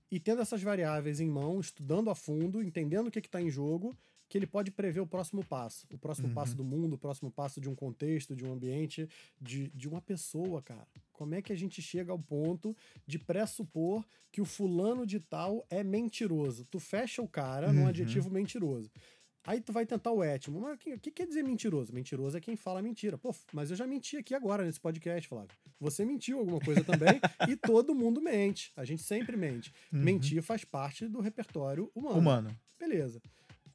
e 0.09 0.20
tendo 0.20 0.41
essas 0.41 0.62
variáveis 0.62 1.18
em 1.18 1.29
mão, 1.29 1.59
estudando 1.59 2.11
a 2.11 2.14
fundo, 2.14 2.62
entendendo 2.62 3.09
o 3.09 3.11
que 3.11 3.18
está 3.18 3.43
em 3.43 3.51
jogo, 3.51 3.97
que 4.29 4.39
ele 4.39 4.47
pode 4.47 4.70
prever 4.70 5.01
o 5.01 5.07
próximo 5.07 5.45
passo. 5.45 5.85
O 5.93 5.99
próximo 5.99 6.29
uhum. 6.29 6.35
passo 6.35 6.55
do 6.55 6.62
mundo, 6.62 6.95
o 6.95 6.99
próximo 6.99 7.29
passo 7.29 7.61
de 7.61 7.68
um 7.68 7.74
contexto, 7.74 8.37
de 8.37 8.45
um 8.45 8.53
ambiente, 8.53 9.09
de, 9.41 9.68
de 9.70 9.89
uma 9.89 10.01
pessoa, 10.01 10.62
cara. 10.62 10.87
Como 11.16 11.34
é 11.34 11.40
que 11.40 11.50
a 11.50 11.56
gente 11.56 11.80
chega 11.80 12.12
ao 12.12 12.18
ponto 12.18 12.76
de 13.06 13.18
pressupor 13.18 14.04
que 14.30 14.42
o 14.42 14.44
fulano 14.44 15.06
de 15.06 15.18
tal 15.18 15.66
é 15.70 15.82
mentiroso? 15.82 16.66
Tu 16.70 16.78
fecha 16.78 17.22
o 17.22 17.28
cara 17.28 17.68
uhum. 17.68 17.72
num 17.72 17.86
adjetivo 17.86 18.30
mentiroso. 18.30 18.90
Aí 19.46 19.60
tu 19.60 19.72
vai 19.72 19.86
tentar 19.86 20.10
o 20.10 20.22
étimo. 20.22 20.60
Mas 20.60 20.74
o 20.74 20.98
que 20.98 21.10
quer 21.10 21.26
dizer 21.26 21.42
mentiroso? 21.42 21.94
Mentiroso 21.94 22.36
é 22.36 22.40
quem 22.40 22.54
fala 22.54 22.82
mentira. 22.82 23.16
Pô, 23.16 23.34
mas 23.50 23.70
eu 23.70 23.76
já 23.76 23.86
menti 23.86 24.18
aqui 24.18 24.34
agora 24.34 24.62
nesse 24.62 24.78
podcast, 24.78 25.26
Flávio. 25.26 25.56
Você 25.80 26.04
mentiu 26.04 26.38
alguma 26.38 26.60
coisa 26.60 26.84
também 26.84 27.18
e 27.48 27.56
todo 27.56 27.94
mundo 27.94 28.20
mente. 28.20 28.70
A 28.76 28.84
gente 28.84 29.02
sempre 29.02 29.38
mente. 29.38 29.72
Uhum. 29.90 30.00
Mentir 30.02 30.42
faz 30.42 30.64
parte 30.64 31.08
do 31.08 31.20
repertório 31.20 31.90
humano. 31.94 32.18
Humano. 32.18 32.60
Beleza. 32.78 33.22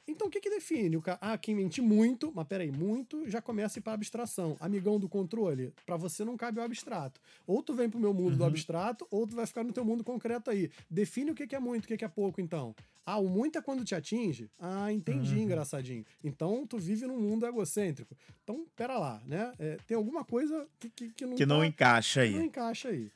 Então 0.07 0.27
o 0.27 0.29
que, 0.29 0.41
que 0.41 0.49
define? 0.49 0.97
O 0.97 1.01
cara, 1.01 1.17
ah, 1.21 1.37
quem 1.37 1.55
mente 1.55 1.81
muito, 1.81 2.31
mas 2.33 2.47
peraí, 2.47 2.71
muito 2.71 3.29
já 3.29 3.41
começa 3.41 3.77
a 3.77 3.79
ir 3.79 3.83
pra 3.83 3.93
abstração. 3.93 4.57
Amigão 4.59 4.99
do 4.99 5.07
controle, 5.07 5.73
para 5.85 5.95
você 5.95 6.25
não 6.25 6.35
cabe 6.35 6.59
o 6.59 6.63
abstrato. 6.63 7.21
Ou 7.45 7.61
tu 7.61 7.73
vem 7.73 7.89
pro 7.89 7.99
meu 7.99 8.13
mundo 8.13 8.31
uhum. 8.31 8.37
do 8.37 8.45
abstrato, 8.45 9.07
ou 9.11 9.27
tu 9.27 9.35
vai 9.35 9.45
ficar 9.45 9.63
no 9.63 9.71
teu 9.71 9.85
mundo 9.85 10.03
concreto 10.03 10.49
aí. 10.49 10.69
Define 10.89 11.31
o 11.31 11.35
que, 11.35 11.47
que 11.47 11.55
é 11.55 11.59
muito, 11.59 11.85
o 11.85 11.87
que, 11.87 11.97
que 11.97 12.05
é 12.05 12.09
pouco, 12.09 12.41
então. 12.41 12.75
Ah, 13.05 13.17
o 13.17 13.27
muito 13.27 13.57
é 13.57 13.61
quando 13.61 13.83
te 13.83 13.95
atinge? 13.95 14.49
Ah, 14.59 14.91
entendi, 14.91 15.35
uhum. 15.35 15.41
engraçadinho. 15.41 16.05
Então 16.23 16.65
tu 16.67 16.77
vive 16.77 17.07
num 17.07 17.19
mundo 17.19 17.45
egocêntrico. 17.45 18.15
Então, 18.43 18.65
pera 18.75 18.97
lá, 18.97 19.21
né? 19.25 19.53
É, 19.57 19.77
tem 19.87 19.97
alguma 19.97 20.23
coisa 20.23 20.67
que, 20.79 20.89
que, 20.89 21.09
que 21.09 21.25
não. 21.25 21.35
Que 21.35 21.45
tá, 21.45 21.53
não 21.53 21.63
encaixa 21.63 22.21
aí. 22.21 22.31
Não 22.31 22.43
encaixa 22.43 22.89
aí. 22.89 23.11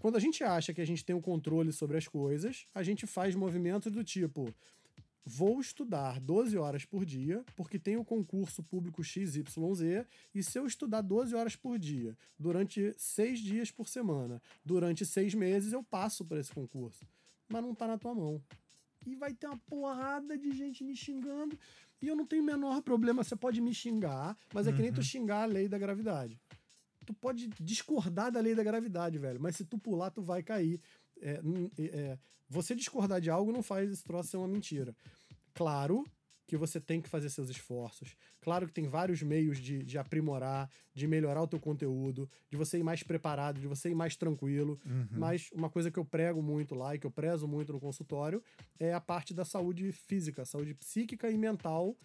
Quando 0.00 0.16
a 0.16 0.20
gente 0.20 0.44
acha 0.44 0.74
que 0.74 0.80
a 0.80 0.86
gente 0.86 1.04
tem 1.04 1.14
o 1.14 1.18
um 1.18 1.22
controle 1.22 1.72
sobre 1.72 1.96
as 1.96 2.06
coisas, 2.06 2.66
a 2.74 2.82
gente 2.82 3.06
faz 3.06 3.34
movimentos 3.34 3.90
do 3.90 4.04
tipo: 4.04 4.52
vou 5.28 5.60
estudar 5.60 6.20
12 6.20 6.56
horas 6.56 6.84
por 6.84 7.04
dia, 7.04 7.44
porque 7.56 7.80
tem 7.80 7.96
o 7.96 8.04
concurso 8.04 8.62
público 8.62 9.02
XYZ, 9.02 9.42
e 10.32 10.40
se 10.40 10.56
eu 10.56 10.64
estudar 10.64 11.00
12 11.02 11.34
horas 11.34 11.56
por 11.56 11.80
dia, 11.80 12.16
durante 12.38 12.94
seis 12.96 13.40
dias 13.40 13.72
por 13.72 13.88
semana, 13.88 14.40
durante 14.64 15.04
seis 15.04 15.34
meses, 15.34 15.72
eu 15.72 15.82
passo 15.82 16.24
por 16.24 16.38
esse 16.38 16.52
concurso. 16.52 17.04
Mas 17.48 17.60
não 17.60 17.74
tá 17.74 17.88
na 17.88 17.98
tua 17.98 18.14
mão. 18.14 18.40
E 19.04 19.16
vai 19.16 19.34
ter 19.34 19.48
uma 19.48 19.58
porrada 19.58 20.38
de 20.38 20.52
gente 20.52 20.84
me 20.84 20.94
xingando, 20.94 21.58
e 22.00 22.06
eu 22.06 22.14
não 22.14 22.24
tenho 22.24 22.42
o 22.42 22.46
menor 22.46 22.80
problema, 22.82 23.24
você 23.24 23.34
pode 23.34 23.60
me 23.60 23.74
xingar, 23.74 24.36
mas 24.54 24.68
é 24.68 24.70
uhum. 24.70 24.76
que 24.76 24.82
nem 24.82 24.92
tu 24.92 24.98
uhum. 24.98 25.02
xingar 25.02 25.42
a 25.42 25.46
lei 25.46 25.68
da 25.68 25.76
gravidade. 25.76 26.40
Tu 27.04 27.12
pode 27.14 27.48
discordar 27.60 28.30
da 28.30 28.40
lei 28.40 28.54
da 28.54 28.62
gravidade, 28.62 29.18
velho, 29.18 29.40
mas 29.40 29.56
se 29.56 29.64
tu 29.64 29.76
pular, 29.76 30.10
tu 30.10 30.22
vai 30.22 30.42
cair. 30.42 30.80
É, 31.20 31.40
é, 31.78 32.18
você 32.48 32.74
discordar 32.74 33.20
de 33.20 33.30
algo 33.30 33.52
não 33.52 33.62
faz 33.62 33.90
esse 33.90 34.04
troço 34.04 34.30
ser 34.30 34.36
uma 34.36 34.48
mentira. 34.48 34.94
Claro 35.54 36.04
que 36.46 36.56
você 36.56 36.80
tem 36.80 37.00
que 37.00 37.08
fazer 37.08 37.28
seus 37.28 37.50
esforços. 37.50 38.16
Claro 38.40 38.66
que 38.66 38.72
tem 38.72 38.86
vários 38.86 39.20
meios 39.20 39.58
de, 39.58 39.82
de 39.82 39.98
aprimorar, 39.98 40.70
de 40.94 41.06
melhorar 41.06 41.42
o 41.42 41.46
teu 41.48 41.58
conteúdo, 41.58 42.30
de 42.48 42.56
você 42.56 42.78
ir 42.78 42.84
mais 42.84 43.02
preparado, 43.02 43.60
de 43.60 43.66
você 43.66 43.90
ir 43.90 43.94
mais 43.94 44.16
tranquilo. 44.16 44.78
Uhum. 44.86 45.08
Mas 45.10 45.50
uma 45.52 45.68
coisa 45.68 45.90
que 45.90 45.98
eu 45.98 46.04
prego 46.04 46.40
muito 46.40 46.74
lá 46.74 46.94
e 46.94 46.98
que 46.98 47.06
eu 47.06 47.10
prezo 47.10 47.48
muito 47.48 47.72
no 47.72 47.80
consultório 47.80 48.42
é 48.78 48.94
a 48.94 49.00
parte 49.00 49.34
da 49.34 49.44
saúde 49.44 49.90
física, 49.90 50.44
saúde 50.44 50.72
psíquica 50.74 51.28
e 51.28 51.36
mental 51.36 51.96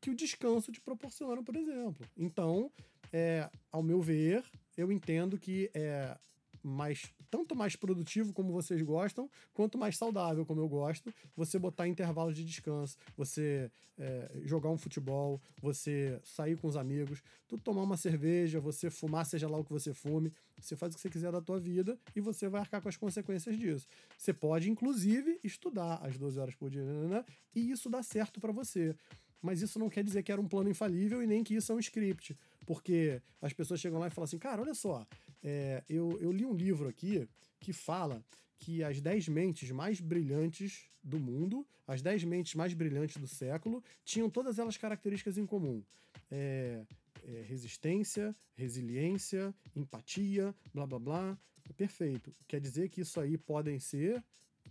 que 0.00 0.10
o 0.10 0.14
descanso 0.14 0.70
te 0.70 0.80
proporciona, 0.80 1.42
por 1.42 1.56
exemplo. 1.56 2.06
Então, 2.16 2.70
é, 3.12 3.50
ao 3.72 3.82
meu 3.82 4.00
ver, 4.00 4.44
eu 4.76 4.90
entendo 4.90 5.36
que 5.36 5.70
é, 5.74 6.16
mais 6.62 7.12
tanto 7.30 7.54
mais 7.54 7.76
produtivo 7.76 8.32
como 8.32 8.52
vocês 8.52 8.82
gostam, 8.82 9.30
quanto 9.54 9.78
mais 9.78 9.96
saudável 9.96 10.44
como 10.44 10.60
eu 10.60 10.68
gosto, 10.68 11.12
você 11.36 11.58
botar 11.58 11.86
intervalos 11.86 12.34
de 12.34 12.44
descanso, 12.44 12.96
você 13.16 13.70
é, 13.96 14.30
jogar 14.44 14.70
um 14.70 14.76
futebol, 14.76 15.40
você 15.60 16.20
sair 16.24 16.56
com 16.56 16.66
os 16.66 16.76
amigos, 16.76 17.22
tu 17.46 17.56
tomar 17.56 17.82
uma 17.82 17.96
cerveja, 17.96 18.58
você 18.58 18.90
fumar, 18.90 19.24
seja 19.24 19.48
lá 19.48 19.58
o 19.58 19.64
que 19.64 19.72
você 19.72 19.94
fume, 19.94 20.32
você 20.58 20.74
faz 20.74 20.92
o 20.92 20.96
que 20.96 21.02
você 21.02 21.10
quiser 21.10 21.30
da 21.30 21.40
tua 21.40 21.60
vida 21.60 21.98
e 22.16 22.20
você 22.20 22.48
vai 22.48 22.62
arcar 22.62 22.82
com 22.82 22.88
as 22.88 22.96
consequências 22.96 23.58
disso. 23.58 23.86
Você 24.16 24.32
pode, 24.32 24.70
inclusive, 24.70 25.38
estudar 25.44 25.96
às 25.96 26.18
12 26.18 26.38
horas 26.38 26.54
por 26.54 26.70
dia, 26.70 26.84
né, 26.84 27.24
e 27.54 27.70
isso 27.70 27.88
dá 27.88 28.02
certo 28.02 28.40
para 28.40 28.52
você. 28.52 28.96
Mas 29.42 29.62
isso 29.62 29.78
não 29.78 29.88
quer 29.88 30.04
dizer 30.04 30.22
que 30.22 30.30
era 30.30 30.40
um 30.40 30.48
plano 30.48 30.68
infalível 30.68 31.22
e 31.22 31.26
nem 31.26 31.42
que 31.42 31.54
isso 31.54 31.72
é 31.72 31.74
um 31.74 31.78
script. 31.78 32.36
Porque 32.66 33.22
as 33.40 33.52
pessoas 33.52 33.80
chegam 33.80 33.98
lá 33.98 34.06
e 34.06 34.10
falam 34.10 34.26
assim, 34.26 34.38
cara, 34.38 34.60
olha 34.60 34.74
só, 34.74 35.06
é, 35.42 35.82
eu, 35.88 36.18
eu 36.20 36.32
li 36.32 36.44
um 36.44 36.54
livro 36.54 36.88
aqui 36.88 37.28
que 37.58 37.72
fala 37.72 38.22
que 38.58 38.84
as 38.84 39.00
10 39.00 39.28
mentes 39.28 39.70
mais 39.70 40.00
brilhantes 40.00 40.84
do 41.02 41.18
mundo, 41.18 41.66
as 41.86 42.02
10 42.02 42.24
mentes 42.24 42.54
mais 42.54 42.74
brilhantes 42.74 43.16
do 43.16 43.26
século, 43.26 43.82
tinham 44.04 44.28
todas 44.28 44.58
elas 44.58 44.76
características 44.76 45.38
em 45.38 45.46
comum. 45.46 45.82
É, 46.30 46.82
é, 47.26 47.42
resistência, 47.42 48.34
resiliência, 48.54 49.54
empatia, 49.74 50.54
blá 50.72 50.86
blá 50.86 50.98
blá. 50.98 51.38
Perfeito. 51.76 52.34
Quer 52.46 52.60
dizer 52.60 52.88
que 52.88 53.00
isso 53.00 53.20
aí 53.20 53.38
podem 53.38 53.78
ser 53.78 54.22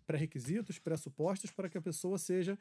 pré-requisitos, 0.05 0.77
pressupostos 0.79 1.51
para 1.51 1.69
que 1.69 1.77
a 1.77 1.81
pessoa 1.81 2.17
seja. 2.17 2.57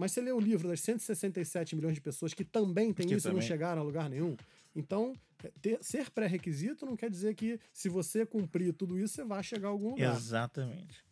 Mas 0.00 0.12
você 0.12 0.22
lê 0.22 0.32
o 0.32 0.40
livro 0.40 0.66
das 0.66 0.80
167 0.80 1.76
milhões 1.76 1.94
de 1.94 2.00
pessoas 2.00 2.32
que 2.32 2.42
também 2.42 2.90
têm 2.90 3.06
que 3.06 3.14
isso 3.14 3.24
também. 3.24 3.38
e 3.38 3.42
não 3.42 3.46
chegaram 3.46 3.82
a 3.82 3.84
lugar 3.84 4.08
nenhum. 4.08 4.34
Então, 4.74 5.12
ter, 5.60 5.78
ser 5.82 6.08
pré-requisito 6.10 6.86
não 6.86 6.96
quer 6.96 7.10
dizer 7.10 7.34
que 7.34 7.60
se 7.70 7.90
você 7.90 8.24
cumprir 8.24 8.72
tudo 8.72 8.98
isso, 8.98 9.16
você 9.16 9.24
vai 9.24 9.42
chegar 9.42 9.68
a 9.68 9.70
algum 9.70 9.90
lugar. 9.90 10.16
Exatamente. 10.16 11.04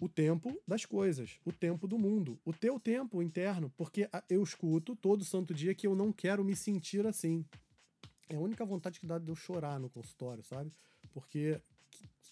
O 0.00 0.08
tempo 0.08 0.60
das 0.66 0.84
coisas, 0.84 1.38
o 1.44 1.52
tempo 1.52 1.86
do 1.86 1.96
mundo, 2.00 2.36
o 2.44 2.52
teu 2.52 2.80
tempo 2.80 3.22
interno, 3.22 3.72
porque 3.76 4.08
eu 4.28 4.42
escuto 4.42 4.96
todo 4.96 5.24
santo 5.24 5.54
dia 5.54 5.72
que 5.72 5.86
eu 5.86 5.94
não 5.94 6.12
quero 6.12 6.42
me 6.42 6.56
sentir 6.56 7.06
assim. 7.06 7.44
É 8.28 8.34
a 8.34 8.40
única 8.40 8.64
vontade 8.64 8.98
que 8.98 9.06
dá 9.06 9.18
de 9.18 9.28
eu 9.28 9.36
chorar 9.36 9.78
no 9.78 9.88
consultório, 9.88 10.42
sabe? 10.42 10.72
Porque 11.12 11.60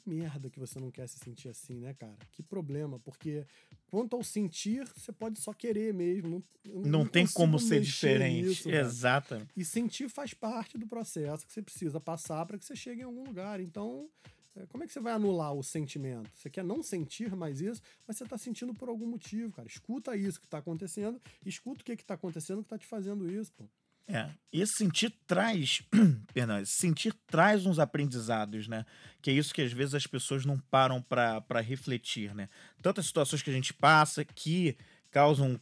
merda 0.09 0.51
que 0.51 0.59
você 0.59 0.81
não 0.81 0.91
quer 0.91 1.07
se 1.07 1.19
sentir 1.19 1.49
assim, 1.49 1.79
né, 1.79 1.95
cara? 1.95 2.17
Que 2.33 2.43
problema, 2.43 2.99
porque 2.99 3.47
quanto 3.91 4.17
ao 4.17 4.25
sentir, 4.25 4.89
você 4.97 5.13
pode 5.13 5.39
só 5.39 5.53
querer 5.53 5.93
mesmo. 5.93 6.43
Não, 6.65 6.75
não, 6.75 6.91
não 6.91 7.07
tem 7.07 7.27
como 7.27 7.59
ser 7.59 7.81
diferente. 7.81 8.49
Nisso, 8.49 8.71
Exato. 8.71 9.47
E 9.57 9.65
sentir 9.65 10.09
faz 10.09 10.35
parte 10.35 10.79
do 10.79 10.87
processo 10.87 11.47
que 11.47 11.53
você 11.53 11.63
precisa 11.63 12.01
passar 12.01 12.45
para 12.47 12.59
que 12.59 12.65
você 12.65 12.75
chegue 12.75 13.03
em 13.03 13.05
algum 13.05 13.25
lugar. 13.25 13.61
Então, 13.61 14.09
é, 14.57 14.67
como 14.67 14.83
é 14.83 14.87
que 14.87 14.93
você 14.93 15.01
vai 15.01 15.13
anular 15.13 15.53
o 15.53 15.63
sentimento? 15.63 16.31
Você 16.35 16.51
quer 16.51 16.65
não 16.65 16.83
sentir 16.83 17.35
mais 17.37 17.61
isso, 17.61 17.81
mas 18.07 18.17
você 18.17 18.25
está 18.25 18.37
sentindo 18.37 18.75
por 18.75 18.89
algum 18.89 19.07
motivo, 19.07 19.53
cara. 19.53 19.69
Escuta 19.69 20.17
isso 20.17 20.41
que 20.41 20.47
está 20.47 20.59
acontecendo, 20.59 21.21
escuta 21.45 21.83
o 21.83 21.85
que 21.85 21.93
está 21.93 22.15
acontecendo 22.15 22.59
que 22.59 22.67
está 22.67 22.79
te 22.79 22.87
fazendo 22.87 23.31
isso, 23.31 23.53
pô. 23.53 23.65
É, 24.11 24.31
esse 24.51 24.73
sentir 24.73 25.13
traz, 25.27 25.83
perdão, 26.33 26.65
sentir 26.65 27.15
traz 27.27 27.67
uns 27.67 27.79
aprendizados, 27.79 28.67
né? 28.67 28.87
Que 29.21 29.31
é 29.31 29.35
isso 29.35 29.53
que 29.53 29.61
às 29.61 29.73
vezes 29.73 29.95
as 29.95 30.07
pessoas 30.07 30.47
não 30.47 30.59
param 30.59 31.03
para 31.03 31.61
refletir, 31.61 32.35
né? 32.35 32.49
Tantas 32.81 33.05
situações 33.05 33.43
que 33.43 33.51
a 33.51 33.53
gente 33.53 33.75
passa 33.75 34.25
que 34.25 34.77
causam 35.11 35.61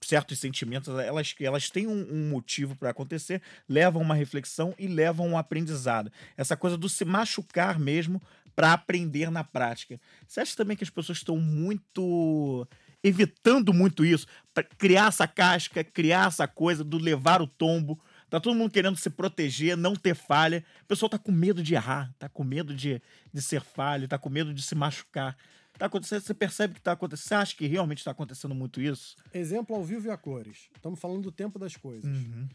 certos 0.00 0.38
sentimentos, 0.38 0.88
elas, 0.88 1.34
elas 1.40 1.70
têm 1.70 1.86
um, 1.86 2.06
um 2.12 2.28
motivo 2.30 2.76
para 2.76 2.90
acontecer, 2.90 3.42
levam 3.68 4.02
uma 4.02 4.14
reflexão 4.14 4.74
e 4.78 4.86
levam 4.86 5.28
um 5.28 5.38
aprendizado. 5.38 6.12
Essa 6.36 6.56
coisa 6.56 6.76
do 6.76 6.88
se 6.88 7.04
machucar 7.04 7.78
mesmo 7.78 8.22
para 8.54 8.72
aprender 8.72 9.30
na 9.30 9.44
prática. 9.44 10.00
Você 10.26 10.40
acha 10.40 10.56
também 10.56 10.76
que 10.76 10.84
as 10.84 10.90
pessoas 10.90 11.18
estão 11.18 11.36
muito 11.38 12.66
evitando 13.06 13.72
muito 13.72 14.04
isso, 14.04 14.26
para 14.52 14.62
criar 14.64 15.08
essa 15.08 15.26
casca, 15.26 15.84
criar 15.84 16.28
essa 16.28 16.46
coisa 16.48 16.82
do 16.82 16.98
levar 16.98 17.40
o 17.40 17.46
tombo. 17.46 18.00
Tá 18.28 18.40
todo 18.40 18.56
mundo 18.56 18.72
querendo 18.72 18.96
se 18.96 19.08
proteger, 19.08 19.76
não 19.76 19.94
ter 19.94 20.14
falha. 20.14 20.64
O 20.82 20.86
pessoal 20.86 21.08
tá 21.08 21.18
com 21.18 21.30
medo 21.30 21.62
de 21.62 21.74
errar, 21.74 22.12
tá 22.18 22.28
com 22.28 22.42
medo 22.42 22.74
de, 22.74 23.00
de 23.32 23.40
ser 23.42 23.60
falho, 23.60 24.08
tá 24.08 24.18
com 24.18 24.28
medo 24.28 24.52
de 24.52 24.62
se 24.62 24.74
machucar. 24.74 25.36
tá 25.78 25.86
acontecendo, 25.86 26.22
você 26.22 26.34
percebe 26.34 26.74
que 26.74 26.80
tá 26.80 26.92
acontecendo. 26.92 27.28
Você 27.28 27.34
acha 27.34 27.56
que 27.56 27.66
realmente 27.66 27.98
está 27.98 28.10
acontecendo 28.10 28.54
muito 28.54 28.80
isso? 28.80 29.14
Exemplo 29.32 29.76
ao 29.76 29.84
vivo 29.84 30.08
e 30.08 30.10
a 30.10 30.16
cores. 30.16 30.68
Estamos 30.74 30.98
falando 30.98 31.22
do 31.22 31.30
tempo 31.30 31.58
das 31.58 31.76
coisas. 31.76 32.04
Uhum. 32.04 32.48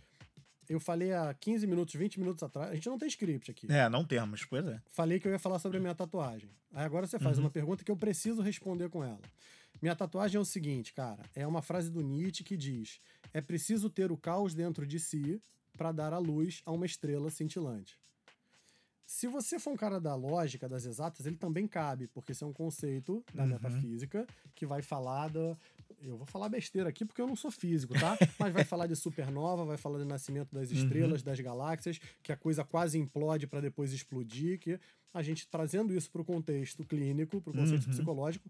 Eu 0.68 0.80
falei 0.80 1.14
há 1.14 1.34
15 1.34 1.68
minutos, 1.68 1.95
20 1.95 2.20
minutos 2.20 2.43
atrás. 2.43 2.72
A 2.72 2.76
gente 2.76 2.88
não 2.88 2.97
tem 2.97 3.08
script 3.08 3.52
aqui. 3.52 3.68
É, 3.70 3.88
não 3.89 4.06
temos, 4.06 4.45
pois 4.45 4.66
é. 4.66 4.80
Falei 4.89 5.20
que 5.20 5.28
eu 5.28 5.32
ia 5.32 5.39
falar 5.39 5.60
sobre 5.60 5.78
a 5.78 5.82
minha 5.82 5.95
tatuagem. 5.95 6.49
Aí 6.74 6.86
agora 6.86 7.06
você 7.08 7.20
faz 7.20 7.38
Uhum. 7.38 7.45
uma 7.45 7.49
pergunta 7.49 7.84
que 7.84 7.91
eu 7.91 7.97
preciso 7.97 8.41
responder 8.41 8.89
com 8.89 9.04
ela. 9.04 9.20
Minha 9.82 9.95
tatuagem 9.95 10.38
é 10.38 10.39
o 10.39 10.45
seguinte, 10.45 10.93
cara. 10.93 11.23
É 11.36 11.45
uma 11.47 11.61
frase 11.61 11.89
do 11.89 12.01
Nietzsche 12.01 12.43
que 12.43 12.55
diz: 12.55 12.99
É 13.34 13.41
preciso 13.41 13.89
ter 13.89 14.11
o 14.11 14.17
caos 14.17 14.53
dentro 14.53 14.86
de 14.86 14.99
si 14.99 15.41
para 15.77 15.91
dar 15.91 16.13
a 16.13 16.17
luz 16.19 16.61
a 16.65 16.71
uma 16.71 16.86
estrela 16.86 17.29
cintilante. 17.29 17.97
Se 19.05 19.27
você 19.27 19.59
for 19.59 19.71
um 19.73 19.75
cara 19.77 19.99
da 19.99 20.15
lógica, 20.15 20.69
das 20.69 20.86
exatas, 20.86 21.25
ele 21.25 21.36
também 21.36 21.67
cabe, 21.67 22.07
porque 22.07 22.32
isso 22.32 22.45
é 22.45 22.47
um 22.47 22.53
conceito 22.53 23.23
da 23.34 23.43
Uhum. 23.43 23.49
metafísica 23.49 24.25
que 24.55 24.65
vai 24.65 24.82
falar 24.82 25.27
da. 25.29 25.57
Eu 26.01 26.17
vou 26.17 26.25
falar 26.25 26.47
besteira 26.47 26.88
aqui 26.88 27.03
porque 27.03 27.21
eu 27.21 27.27
não 27.27 27.36
sou 27.36 27.51
físico, 27.51 27.93
tá? 27.93 28.17
Mas 28.39 28.53
vai 28.53 28.63
falar 28.63 28.88
de 28.88 28.95
supernova, 28.95 29.65
vai 29.65 29.77
falar 29.77 29.97
do 29.97 30.05
nascimento 30.05 30.53
das 30.53 30.71
estrelas, 30.71 31.21
das 31.23 31.39
galáxias, 31.39 31.99
que 32.23 32.32
a 32.32 32.38
coisa 32.38 32.63
quase 32.63 32.97
implode 32.97 33.47
para 33.47 33.59
depois 33.59 33.91
explodir, 33.91 34.59
que 34.59 34.79
a 35.13 35.21
gente 35.21 35.45
trazendo 35.49 35.93
isso 35.93 36.09
para 36.09 36.21
o 36.21 36.25
contexto 36.25 36.86
clínico, 36.86 37.41
para 37.41 37.51
o 37.51 37.53
conceito 37.53 37.84
Uhum. 37.88 37.89
psicológico, 37.91 38.49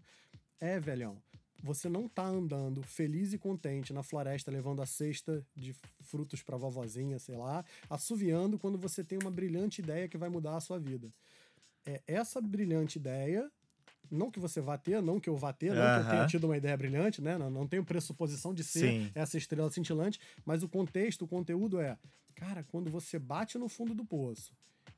é, 0.60 0.78
velhão. 0.78 1.20
Você 1.62 1.88
não 1.88 2.08
tá 2.08 2.24
andando 2.24 2.82
feliz 2.82 3.32
e 3.32 3.38
contente 3.38 3.92
na 3.92 4.02
floresta 4.02 4.50
levando 4.50 4.82
a 4.82 4.86
cesta 4.86 5.46
de 5.54 5.74
frutos 6.00 6.42
pra 6.42 6.56
vovozinha, 6.56 7.18
sei 7.20 7.36
lá, 7.36 7.64
assoviando 7.88 8.58
quando 8.58 8.76
você 8.76 9.04
tem 9.04 9.18
uma 9.22 9.30
brilhante 9.30 9.80
ideia 9.80 10.08
que 10.08 10.18
vai 10.18 10.28
mudar 10.28 10.56
a 10.56 10.60
sua 10.60 10.78
vida. 10.80 11.08
É 11.86 12.02
essa 12.06 12.40
brilhante 12.40 12.98
ideia, 12.98 13.48
não 14.10 14.28
que 14.28 14.40
você 14.40 14.60
vá 14.60 14.76
ter, 14.76 15.00
não 15.00 15.20
que 15.20 15.30
eu 15.30 15.36
vá 15.36 15.52
ter, 15.52 15.72
não 15.72 15.94
que 15.94 16.06
eu 16.06 16.10
tenha 16.10 16.26
tido 16.26 16.44
uma 16.44 16.56
ideia 16.56 16.76
brilhante, 16.76 17.22
né? 17.22 17.38
Não, 17.38 17.48
não 17.48 17.66
tenho 17.66 17.84
pressuposição 17.84 18.52
de 18.52 18.64
ser 18.64 18.90
Sim. 18.90 19.12
essa 19.14 19.38
estrela 19.38 19.70
cintilante, 19.70 20.18
mas 20.44 20.64
o 20.64 20.68
contexto, 20.68 21.22
o 21.24 21.28
conteúdo 21.28 21.80
é, 21.80 21.96
cara, 22.34 22.64
quando 22.64 22.90
você 22.90 23.20
bate 23.20 23.56
no 23.56 23.68
fundo 23.68 23.94
do 23.94 24.04
poço 24.04 24.52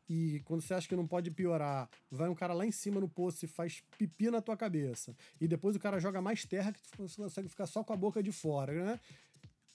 e 0.08 0.40
quando 0.44 0.60
você 0.62 0.74
acha 0.74 0.88
que 0.88 0.94
não 0.96 1.06
pode 1.06 1.30
piorar, 1.30 1.88
vai 2.10 2.28
um 2.28 2.34
cara 2.34 2.52
lá 2.52 2.66
em 2.66 2.70
cima 2.70 3.00
no 3.00 3.08
poço 3.08 3.44
e 3.44 3.48
faz 3.48 3.82
pipi 3.98 4.30
na 4.30 4.40
tua 4.42 4.56
cabeça. 4.56 5.16
E 5.40 5.48
depois 5.48 5.74
o 5.76 5.80
cara 5.80 5.98
joga 5.98 6.20
mais 6.20 6.44
terra 6.44 6.72
que 6.72 6.80
você 6.98 7.16
consegue 7.22 7.48
ficar 7.48 7.66
só 7.66 7.82
com 7.82 7.92
a 7.92 7.96
boca 7.96 8.22
de 8.22 8.30
fora, 8.32 8.72
né? 8.84 9.00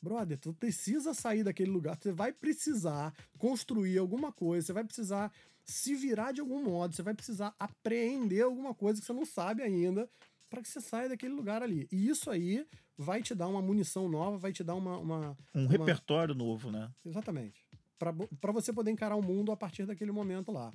Brother, 0.01 0.37
tu 0.37 0.53
precisa 0.53 1.13
sair 1.13 1.43
daquele 1.43 1.71
lugar, 1.71 1.97
você 1.99 2.11
vai 2.11 2.31
precisar 2.31 3.13
construir 3.37 3.97
alguma 3.97 4.31
coisa, 4.31 4.67
você 4.67 4.73
vai 4.73 4.83
precisar 4.83 5.31
se 5.65 5.93
virar 5.93 6.31
de 6.31 6.39
algum 6.39 6.63
modo, 6.63 6.95
você 6.95 7.03
vai 7.03 7.13
precisar 7.13 7.53
apreender 7.59 8.43
alguma 8.43 8.73
coisa 8.73 8.99
que 9.01 9.05
você 9.05 9.13
não 9.13 9.25
sabe 9.25 9.61
ainda 9.61 10.09
para 10.49 10.61
que 10.61 10.69
você 10.69 10.79
saia 10.79 11.09
daquele 11.09 11.33
lugar 11.33 11.61
ali. 11.61 11.87
E 11.91 12.07
isso 12.07 12.29
aí 12.31 12.65
vai 12.97 13.21
te 13.21 13.35
dar 13.35 13.47
uma 13.47 13.61
munição 13.61 14.07
nova, 14.09 14.37
vai 14.37 14.51
te 14.53 14.63
dar 14.63 14.75
uma. 14.75 14.97
uma 14.97 15.37
Um 15.53 15.65
uma- 15.65 15.71
repertório 15.71 16.33
novo, 16.33 16.71
né? 16.71 16.89
Exatamente. 17.05 17.61
Para 17.99 18.51
você 18.51 18.71
poder 18.73 18.89
encarar 18.91 19.15
o 19.15 19.21
mundo 19.21 19.51
a 19.51 19.57
partir 19.57 19.85
daquele 19.85 20.11
momento 20.11 20.51
lá. 20.51 20.73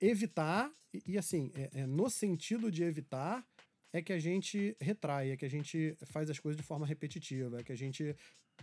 Evitar, 0.00 0.72
e, 0.92 1.02
e 1.12 1.18
assim, 1.18 1.52
é- 1.54 1.70
é 1.82 1.86
no 1.86 2.10
sentido 2.10 2.70
de 2.70 2.82
evitar, 2.82 3.46
é 3.92 4.00
que 4.02 4.12
a 4.12 4.18
gente 4.18 4.74
retrai, 4.80 5.30
é 5.30 5.36
que 5.36 5.44
a 5.44 5.50
gente 5.50 5.94
faz 6.06 6.28
as 6.30 6.38
coisas 6.40 6.56
de 6.60 6.66
forma 6.66 6.86
repetitiva, 6.86 7.60
é 7.60 7.62
que 7.62 7.72
a 7.72 7.76
gente 7.76 8.16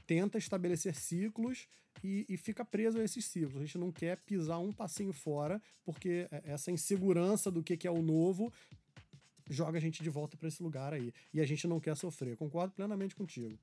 tenta 0.07 0.37
estabelecer 0.37 0.95
ciclos 0.95 1.67
e, 2.03 2.25
e 2.27 2.35
fica 2.35 2.65
preso 2.65 2.99
a 2.99 3.03
esses 3.03 3.25
ciclos. 3.25 3.57
A 3.61 3.65
gente 3.65 3.77
não 3.77 3.91
quer 3.91 4.17
pisar 4.21 4.59
um 4.59 4.71
passinho 4.73 5.13
fora, 5.13 5.61
porque 5.85 6.27
é- 6.31 6.41
essa 6.45 6.71
insegurança 6.71 7.51
do 7.51 7.61
que, 7.63 7.77
que 7.77 7.87
é 7.87 7.91
o 7.91 8.01
novo 8.01 8.51
joga 9.49 9.77
a 9.77 9.81
gente 9.81 10.03
de 10.03 10.09
volta 10.09 10.37
para 10.37 10.47
esse 10.47 10.61
lugar 10.61 10.93
aí. 10.93 11.13
E 11.33 11.39
a 11.41 11.45
gente 11.45 11.67
não 11.67 11.79
quer 11.79 11.95
sofrer. 11.95 12.35
Concordo 12.35 12.73
plenamente 12.73 13.15
contigo. 13.15 13.57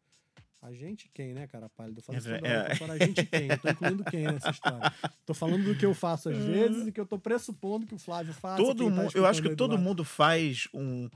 A 0.62 0.72
gente 0.72 1.08
quem, 1.12 1.32
né, 1.34 1.46
cara 1.46 1.68
pálido? 1.68 1.98
Eu 1.98 2.02
falo 2.02 2.18
isso 2.18 2.28
É, 2.28 2.38
toda 2.38 2.48
hora, 2.48 2.68
é. 2.68 2.72
agora 2.74 2.92
a 2.94 2.98
gente 2.98 3.24
quem? 3.26 3.48
Eu 3.48 3.58
tô 3.58 3.68
incluindo 3.68 4.04
quem 4.04 4.24
nessa 4.24 4.50
história? 4.50 4.92
Tô 5.24 5.34
falando 5.34 5.64
do 5.64 5.76
que 5.76 5.86
eu 5.86 5.94
faço 5.94 6.28
às 6.28 6.36
vezes 6.44 6.86
e 6.86 6.92
que 6.92 7.00
eu 7.00 7.06
tô 7.06 7.18
pressupondo 7.18 7.86
que 7.86 7.94
o 7.94 7.98
Flávio 7.98 8.32
faça. 8.34 8.62
Todo 8.62 8.84
tá 8.84 8.90
mundo, 8.90 9.12
eu 9.14 9.26
acho 9.26 9.42
que 9.42 9.54
todo 9.54 9.78
mundo 9.78 10.04
faz 10.04 10.66
um. 10.74 11.08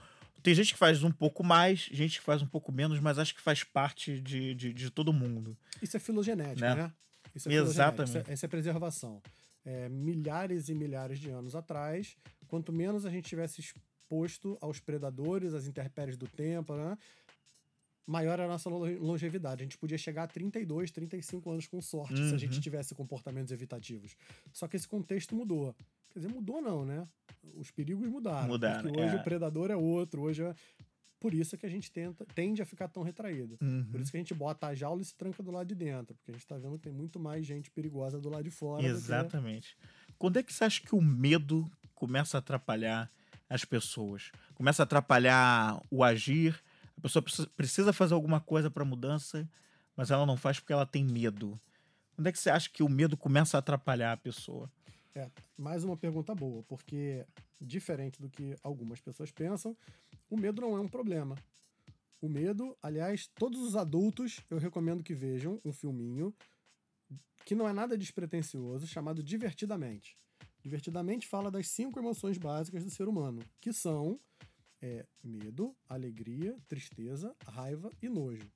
Tem 0.42 0.54
gente 0.54 0.72
que 0.72 0.78
faz 0.78 1.02
um 1.02 1.10
pouco 1.10 1.44
mais, 1.44 1.80
gente 1.80 2.18
que 2.18 2.24
faz 2.24 2.40
um 2.42 2.46
pouco 2.46 2.72
menos, 2.72 2.98
mas 3.00 3.18
acho 3.18 3.34
que 3.34 3.40
faz 3.42 3.62
parte 3.62 4.20
de, 4.20 4.54
de, 4.54 4.72
de 4.72 4.90
todo 4.90 5.12
mundo. 5.12 5.56
Isso 5.82 5.96
é 5.96 6.00
filogenético, 6.00 6.60
Né? 6.60 6.74
né? 6.74 6.92
Isso 7.34 7.48
é 7.48 7.54
Exatamente. 7.54 8.18
Isso 8.18 8.30
é, 8.30 8.34
isso 8.34 8.44
é 8.46 8.48
preservação. 8.48 9.22
É, 9.64 9.88
milhares 9.88 10.68
e 10.68 10.74
milhares 10.74 11.18
de 11.18 11.28
anos 11.30 11.54
atrás, 11.54 12.16
quanto 12.48 12.72
menos 12.72 13.04
a 13.04 13.10
gente 13.10 13.28
tivesse 13.28 13.60
exposto 13.60 14.56
aos 14.60 14.80
predadores, 14.80 15.52
às 15.52 15.66
intempéries 15.66 16.16
do 16.16 16.26
tempo, 16.26 16.74
né? 16.74 16.96
Maior 18.06 18.34
era 18.34 18.44
a 18.44 18.48
nossa 18.48 18.68
lo- 18.68 18.98
longevidade. 18.98 19.62
A 19.62 19.64
gente 19.64 19.78
podia 19.78 19.98
chegar 19.98 20.24
a 20.24 20.26
32, 20.26 20.90
35 20.90 21.50
anos 21.50 21.66
com 21.66 21.80
sorte, 21.80 22.16
se 22.28 22.34
a 22.34 22.38
gente 22.38 22.54
Uhum. 22.56 22.60
tivesse 22.60 22.94
comportamentos 22.94 23.52
evitativos. 23.52 24.16
Só 24.52 24.66
que 24.66 24.76
esse 24.76 24.88
contexto 24.88 25.34
mudou. 25.34 25.74
Quer 26.10 26.20
dizer, 26.20 26.32
mudou 26.32 26.60
não, 26.60 26.84
né? 26.84 27.06
Os 27.54 27.70
perigos 27.70 28.08
mudaram. 28.08 28.48
Mudaram, 28.48 28.82
Porque 28.82 29.00
hoje 29.00 29.14
é. 29.16 29.20
o 29.20 29.22
predador 29.22 29.70
é 29.70 29.76
outro, 29.76 30.22
hoje 30.22 30.42
é... 30.42 30.54
Por 31.20 31.34
isso 31.34 31.54
é 31.54 31.58
que 31.58 31.66
a 31.66 31.68
gente 31.68 31.92
tenta, 31.92 32.24
tende 32.34 32.62
a 32.62 32.64
ficar 32.66 32.88
tão 32.88 33.02
retraído. 33.02 33.58
Uhum. 33.60 33.84
Por 33.92 34.00
isso 34.00 34.10
que 34.10 34.16
a 34.16 34.20
gente 34.20 34.32
bota 34.32 34.68
a 34.68 34.74
jaula 34.74 35.02
e 35.02 35.04
se 35.04 35.14
tranca 35.14 35.42
do 35.42 35.50
lado 35.50 35.66
de 35.68 35.74
dentro. 35.74 36.14
Porque 36.14 36.30
a 36.30 36.34
gente 36.34 36.46
tá 36.46 36.56
vendo 36.56 36.78
que 36.78 36.84
tem 36.84 36.92
muito 36.92 37.20
mais 37.20 37.44
gente 37.46 37.70
perigosa 37.70 38.18
do 38.18 38.30
lado 38.30 38.44
de 38.44 38.50
fora. 38.50 38.80
do 38.82 38.88
que- 38.88 38.90
Exatamente. 38.94 39.76
Quando 40.18 40.38
é 40.38 40.42
que 40.42 40.50
você 40.50 40.64
acha 40.64 40.80
que 40.80 40.94
o 40.94 41.00
medo 41.02 41.70
começa 41.94 42.38
a 42.38 42.40
atrapalhar 42.40 43.10
as 43.50 43.66
pessoas? 43.66 44.32
Começa 44.54 44.82
a 44.82 44.84
atrapalhar 44.84 45.82
o 45.90 46.02
agir? 46.02 46.58
A 47.00 47.02
pessoa 47.02 47.22
precisa- 47.56 47.92
fazer 47.94 48.12
alguma 48.12 48.40
coisa 48.40 48.70
para 48.70 48.84
mudança, 48.84 49.48
mas 49.96 50.10
ela 50.10 50.26
não 50.26 50.36
faz 50.36 50.60
porque 50.60 50.72
ela 50.72 50.84
tem 50.84 51.02
medo. 51.02 51.58
Quando 52.14 52.26
é 52.26 52.32
que 52.32 52.38
você 52.38 52.50
acha 52.50 52.68
que 52.68 52.82
o 52.82 52.88
medo 52.90 53.16
começa 53.16 53.56
a 53.56 53.60
atrapalhar 53.60 54.12
a 54.12 54.16
pessoa? 54.18 54.70
É, 55.14 55.30
mais 55.56 55.82
uma 55.82 55.96
pergunta 55.96 56.34
boa, 56.34 56.62
porque 56.64 57.24
diferente 57.58 58.20
do 58.20 58.28
que 58.28 58.54
algumas 58.62 59.00
pessoas 59.00 59.30
pensam, 59.30 59.74
o 60.28 60.36
medo 60.36 60.60
não 60.60 60.76
é 60.76 60.80
um 60.80 60.88
problema. 60.88 61.36
O 62.20 62.28
medo, 62.28 62.76
aliás, 62.82 63.30
todos 63.34 63.62
os 63.62 63.74
adultos 63.76 64.40
eu 64.50 64.58
recomendo 64.58 65.02
que 65.02 65.14
vejam 65.14 65.58
um 65.64 65.72
filminho 65.72 66.34
que 67.46 67.54
não 67.54 67.66
é 67.66 67.72
nada 67.72 67.96
despretensioso, 67.96 68.86
chamado 68.86 69.22
Divertidamente. 69.22 70.18
Divertidamente 70.62 71.26
fala 71.26 71.50
das 71.50 71.66
cinco 71.68 71.98
emoções 71.98 72.36
básicas 72.36 72.84
do 72.84 72.90
ser 72.90 73.08
humano, 73.08 73.40
que 73.58 73.72
são 73.72 74.20
é, 74.82 75.04
medo, 75.22 75.74
alegria, 75.88 76.56
tristeza, 76.68 77.34
raiva 77.46 77.90
e 78.02 78.08
nojo. 78.08 78.48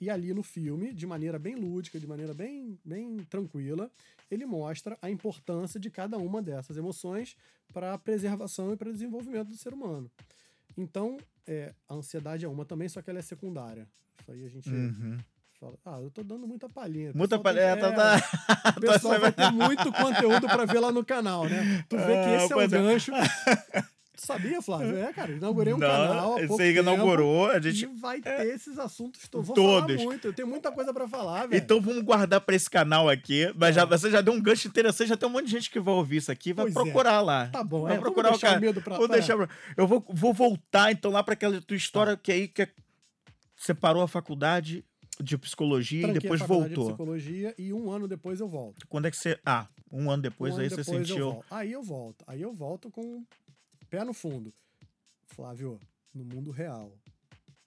E 0.00 0.10
ali 0.10 0.34
no 0.34 0.42
filme, 0.42 0.92
de 0.92 1.06
maneira 1.06 1.38
bem 1.38 1.54
lúdica, 1.54 1.98
de 1.98 2.06
maneira 2.06 2.34
bem, 2.34 2.78
bem 2.84 3.16
tranquila, 3.30 3.90
ele 4.30 4.44
mostra 4.44 4.98
a 5.00 5.08
importância 5.08 5.78
de 5.78 5.88
cada 5.90 6.18
uma 6.18 6.42
dessas 6.42 6.76
emoções 6.76 7.36
para 7.72 7.94
a 7.94 7.98
preservação 7.98 8.72
e 8.72 8.76
para 8.76 8.90
o 8.90 8.92
desenvolvimento 8.92 9.48
do 9.48 9.56
ser 9.56 9.72
humano. 9.72 10.10
Então, 10.76 11.16
é, 11.46 11.72
a 11.88 11.94
ansiedade 11.94 12.44
é 12.44 12.48
uma 12.48 12.64
também, 12.64 12.88
só 12.88 13.00
que 13.00 13.08
ela 13.08 13.20
é 13.20 13.22
secundária. 13.22 13.88
Isso 14.20 14.32
aí 14.32 14.44
a 14.44 14.48
gente 14.48 14.68
Uhum. 14.68 15.16
fala. 15.60 15.78
Ah, 15.84 16.00
eu 16.00 16.10
tô 16.10 16.24
dando 16.24 16.46
muita 16.46 16.68
palhinha. 16.68 17.12
Muita 17.14 17.38
pessoal 17.38 17.54
tem- 17.54 17.62
palha. 17.64 17.76
Tá, 17.80 18.16
é, 18.16 18.20
tá. 18.20 18.74
O 18.76 18.80
pessoal 18.80 19.20
vai 19.20 19.32
ter 19.32 19.50
muito 19.52 19.92
conteúdo 19.92 20.48
para 20.48 20.64
ver 20.64 20.80
lá 20.80 20.90
no 20.90 21.04
canal, 21.04 21.48
né? 21.48 21.84
Tu 21.88 21.96
vê 21.96 22.04
que 22.04 22.10
Ah, 22.30 22.44
esse 22.44 22.52
é 22.52 22.56
o 22.56 22.60
é. 22.60 22.66
gancho. 22.68 23.12
Sabia, 24.16 24.62
Flávio? 24.62 24.96
É, 24.96 25.12
cara, 25.12 25.32
inaugurei 25.32 25.72
um 25.74 25.78
Não, 25.78 25.88
canal. 25.88 26.38
há 26.38 26.46
Você 26.46 26.72
inaugurou, 26.72 27.48
a 27.50 27.60
gente. 27.60 27.86
Vai 27.86 28.20
ter 28.20 28.46
esses 28.54 28.78
assuntos 28.78 29.26
todos. 29.28 29.46
Vou 29.48 29.56
Todos. 29.56 29.96
muito. 30.02 30.28
Eu 30.28 30.32
tenho 30.32 30.46
muita 30.48 30.70
coisa 30.70 30.92
para 30.92 31.08
falar, 31.08 31.46
velho. 31.46 31.62
Então 31.62 31.80
vamos 31.80 32.02
guardar 32.02 32.40
para 32.40 32.54
esse 32.54 32.70
canal 32.70 33.08
aqui. 33.08 33.52
Mas 33.56 33.70
É. 33.70 33.80
já, 33.80 33.84
você 33.84 34.10
já 34.10 34.20
deu 34.20 34.32
um 34.32 34.40
gancho 34.40 34.68
interessante, 34.68 35.08
já 35.08 35.16
tem 35.16 35.28
um 35.28 35.32
monte 35.32 35.46
de 35.46 35.50
gente 35.50 35.70
que 35.70 35.80
vai 35.80 35.94
ouvir 35.94 36.18
isso 36.18 36.30
aqui, 36.30 36.52
vai 36.52 36.66
Pois 36.66 36.76
é. 36.76 36.82
procurar 36.82 37.20
lá. 37.20 37.48
Tá 37.48 37.64
bom, 37.64 37.82
vai 37.82 37.92
é, 37.92 37.94
vamos 37.96 38.02
procurar 38.04 38.28
o 38.28 38.32
deixar 38.32 38.46
cara. 38.48 38.58
o 38.58 38.62
medo 38.62 38.80
pra- 38.82 38.96
Vou 38.96 39.08
pra- 39.08 39.16
deixar 39.16 39.48
Eu 39.76 39.86
vou, 39.86 40.04
vou 40.08 40.32
voltar 40.32 40.92
então 40.92 41.10
lá 41.10 41.22
para 41.22 41.34
aquela 41.34 41.60
tua 41.60 41.76
história 41.76 42.16
que 42.16 42.30
aí 42.30 42.46
que 42.48 42.62
é- 42.62 42.68
você 43.56 43.74
parou 43.74 44.02
a 44.02 44.08
faculdade 44.08 44.84
de 45.20 45.38
psicologia 45.38 46.02
Tranquei 46.02 46.18
e 46.18 46.22
depois 46.22 46.40
a 46.40 46.44
faculdade 46.44 46.70
de 46.70 46.74
voltou. 46.76 46.94
psicologia 46.94 47.54
e 47.58 47.72
um 47.72 47.90
ano 47.90 48.06
depois 48.08 48.40
eu 48.40 48.48
volto. 48.48 48.86
Quando 48.88 49.06
é 49.06 49.10
que 49.10 49.16
você. 49.16 49.38
Ah, 49.46 49.66
um 49.90 50.10
ano 50.10 50.22
depois 50.22 50.54
um 50.54 50.58
aí 50.58 50.66
ano 50.66 50.70
você 50.70 50.76
depois 50.82 50.98
eu 51.00 51.06
sentiu. 51.06 51.30
volto. 51.32 51.46
Aí 51.50 51.72
eu 51.72 51.82
volto. 51.82 52.24
Aí 52.26 52.42
eu 52.42 52.52
volto 52.52 52.90
com 52.90 53.00
o 53.43 53.43
pé 53.84 54.04
no 54.04 54.12
fundo. 54.14 54.52
Flávio, 55.26 55.80
no 56.12 56.24
mundo 56.24 56.50
real. 56.50 56.96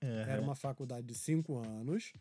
É, 0.01 0.25
Era 0.29 0.41
uma 0.41 0.55
faculdade 0.55 1.07
de 1.07 1.15
cinco 1.15 1.57
anos. 1.57 2.13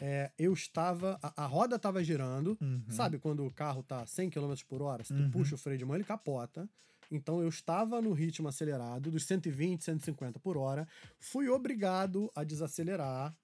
É, 0.00 0.30
eu 0.38 0.52
estava. 0.52 1.18
A, 1.22 1.44
a 1.44 1.46
roda 1.46 1.76
estava 1.76 2.02
girando. 2.02 2.56
Uhum. 2.60 2.82
Sabe 2.88 3.18
quando 3.18 3.44
o 3.46 3.50
carro 3.52 3.82
tá 3.82 4.04
100 4.06 4.30
km 4.30 4.54
por 4.68 4.82
hora? 4.82 5.04
Se 5.04 5.14
tu 5.14 5.22
Uhum. 5.22 5.30
puxa 5.30 5.54
o 5.54 5.58
freio 5.58 5.78
de 5.78 5.84
mão, 5.84 5.94
ele 5.94 6.04
capota. 6.04 6.68
Então 7.10 7.40
eu 7.42 7.48
estava 7.48 8.00
no 8.00 8.12
ritmo 8.12 8.48
acelerado, 8.48 9.10
dos 9.10 9.24
120, 9.26 9.82
150 9.84 10.38
por 10.40 10.56
hora. 10.56 10.88
Fui 11.18 11.48
obrigado 11.48 12.30
a 12.34 12.42
desacelerar 12.42 13.34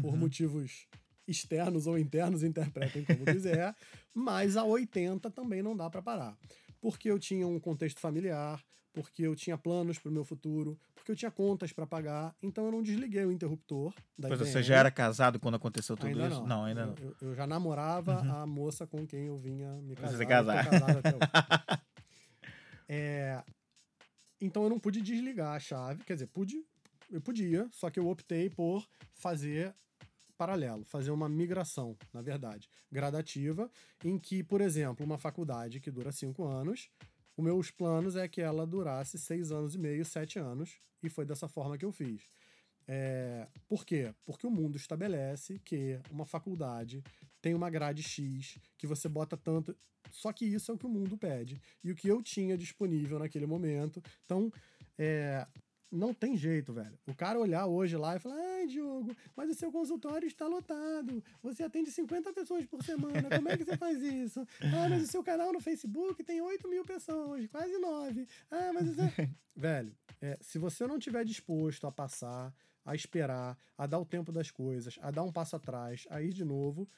por 0.00 0.10
Uhum. 0.12 0.16
motivos 0.16 0.86
externos 1.26 1.86
ou 1.86 1.98
internos, 1.98 2.42
interpretem 2.42 3.04
como 3.04 3.24
quiser, 3.24 3.74
mas 4.14 4.56
a 4.56 4.64
80 4.64 5.30
também 5.30 5.62
não 5.62 5.76
dá 5.76 5.88
para 5.90 6.02
parar. 6.02 6.36
Porque 6.80 7.10
eu 7.10 7.18
tinha 7.18 7.46
um 7.46 7.58
contexto 7.58 7.98
familiar, 8.00 8.62
porque 8.92 9.22
eu 9.22 9.34
tinha 9.34 9.56
planos 9.56 9.98
para 9.98 10.10
o 10.10 10.12
meu 10.12 10.24
futuro, 10.24 10.78
porque 10.94 11.10
eu 11.10 11.16
tinha 11.16 11.30
contas 11.30 11.72
para 11.72 11.86
pagar, 11.86 12.34
então 12.42 12.66
eu 12.66 12.72
não 12.72 12.82
desliguei 12.82 13.24
o 13.24 13.32
interruptor 13.32 13.92
da 14.18 14.28
Pois 14.28 14.40
IBM. 14.40 14.52
você 14.52 14.62
já 14.62 14.76
era 14.76 14.90
casado 14.90 15.40
quando 15.40 15.54
aconteceu 15.54 15.96
tudo 15.96 16.08
Ainda 16.08 16.28
isso? 16.28 16.46
Não, 16.46 16.64
ainda 16.64 16.86
não. 16.86 16.94
Eu, 17.00 17.16
eu 17.20 17.34
já 17.34 17.46
namorava 17.46 18.20
a 18.20 18.46
moça 18.46 18.86
com 18.86 19.06
quem 19.06 19.26
eu 19.26 19.36
vinha 19.36 19.72
me 19.82 19.96
casar. 19.96 20.16
Você 20.16 20.26
casar. 20.26 20.66
É, 22.94 23.42
então 24.38 24.64
eu 24.64 24.68
não 24.68 24.78
pude 24.78 25.00
desligar 25.00 25.54
a 25.54 25.58
chave, 25.58 26.04
quer 26.04 26.12
dizer, 26.12 26.26
pude, 26.26 26.62
eu 27.10 27.22
podia, 27.22 27.66
só 27.70 27.88
que 27.88 27.98
eu 27.98 28.06
optei 28.06 28.50
por 28.50 28.86
fazer 29.14 29.74
paralelo, 30.36 30.84
fazer 30.84 31.10
uma 31.10 31.28
migração, 31.28 31.96
na 32.12 32.20
verdade, 32.20 32.68
gradativa, 32.90 33.70
em 34.04 34.18
que, 34.18 34.42
por 34.42 34.60
exemplo, 34.60 35.06
uma 35.06 35.16
faculdade 35.16 35.80
que 35.80 35.90
dura 35.90 36.10
cinco 36.10 36.44
anos, 36.44 36.90
os 37.36 37.44
meus 37.44 37.70
planos 37.70 38.16
é 38.16 38.28
que 38.28 38.40
ela 38.40 38.66
durasse 38.66 39.18
seis 39.18 39.50
anos 39.50 39.74
e 39.74 39.78
meio, 39.78 40.04
sete 40.04 40.38
anos, 40.38 40.78
e 41.02 41.08
foi 41.08 41.24
dessa 41.24 41.48
forma 41.48 41.78
que 41.78 41.84
eu 41.84 41.92
fiz. 41.92 42.22
É, 42.86 43.46
por 43.68 43.84
quê? 43.84 44.14
Porque 44.24 44.46
o 44.46 44.50
mundo 44.50 44.76
estabelece 44.76 45.58
que 45.60 46.00
uma 46.10 46.26
faculdade 46.26 47.02
tem 47.40 47.54
uma 47.54 47.70
grade 47.70 48.02
X, 48.02 48.58
que 48.76 48.86
você 48.86 49.08
bota 49.08 49.36
tanto. 49.36 49.76
Só 50.10 50.32
que 50.32 50.44
isso 50.44 50.70
é 50.70 50.74
o 50.74 50.78
que 50.78 50.86
o 50.86 50.90
mundo 50.90 51.16
pede. 51.16 51.60
E 51.82 51.90
o 51.90 51.94
que 51.94 52.08
eu 52.08 52.22
tinha 52.22 52.56
disponível 52.56 53.18
naquele 53.18 53.46
momento. 53.46 54.02
Então, 54.24 54.52
é, 54.98 55.46
não 55.92 56.14
tem 56.14 56.36
jeito, 56.36 56.72
velho. 56.72 56.98
O 57.06 57.14
cara 57.14 57.38
olhar 57.38 57.66
hoje 57.66 57.98
lá 57.98 58.16
e 58.16 58.18
falar: 58.18 58.36
ai, 58.36 58.66
Diogo, 58.66 59.14
mas 59.36 59.50
o 59.50 59.54
seu 59.54 59.70
consultório 59.70 60.26
está 60.26 60.46
lotado. 60.46 61.22
Você 61.42 61.62
atende 61.62 61.90
50 61.90 62.32
pessoas 62.32 62.64
por 62.64 62.82
semana. 62.82 63.28
Como 63.28 63.48
é 63.50 63.56
que 63.58 63.64
você 63.64 63.76
faz 63.76 64.02
isso? 64.02 64.46
Ah, 64.74 64.88
mas 64.88 65.02
o 65.02 65.06
seu 65.06 65.22
canal 65.22 65.52
no 65.52 65.60
Facebook 65.60 66.24
tem 66.24 66.40
8 66.40 66.66
mil 66.68 66.84
pessoas, 66.84 67.46
quase 67.48 67.76
9. 67.76 68.26
Ah, 68.50 68.72
mas 68.72 68.86
você. 68.86 69.02
velho, 69.54 69.94
é, 70.20 70.38
se 70.40 70.58
você 70.58 70.86
não 70.86 70.98
tiver 70.98 71.24
disposto 71.24 71.86
a 71.86 71.92
passar, 71.92 72.54
a 72.84 72.94
esperar, 72.94 73.58
a 73.76 73.86
dar 73.86 73.98
o 73.98 74.06
tempo 74.06 74.32
das 74.32 74.50
coisas, 74.50 74.98
a 75.02 75.10
dar 75.10 75.24
um 75.24 75.30
passo 75.30 75.56
atrás, 75.56 76.06
a 76.08 76.22
ir 76.22 76.32
de 76.32 76.44
novo, 76.44 76.88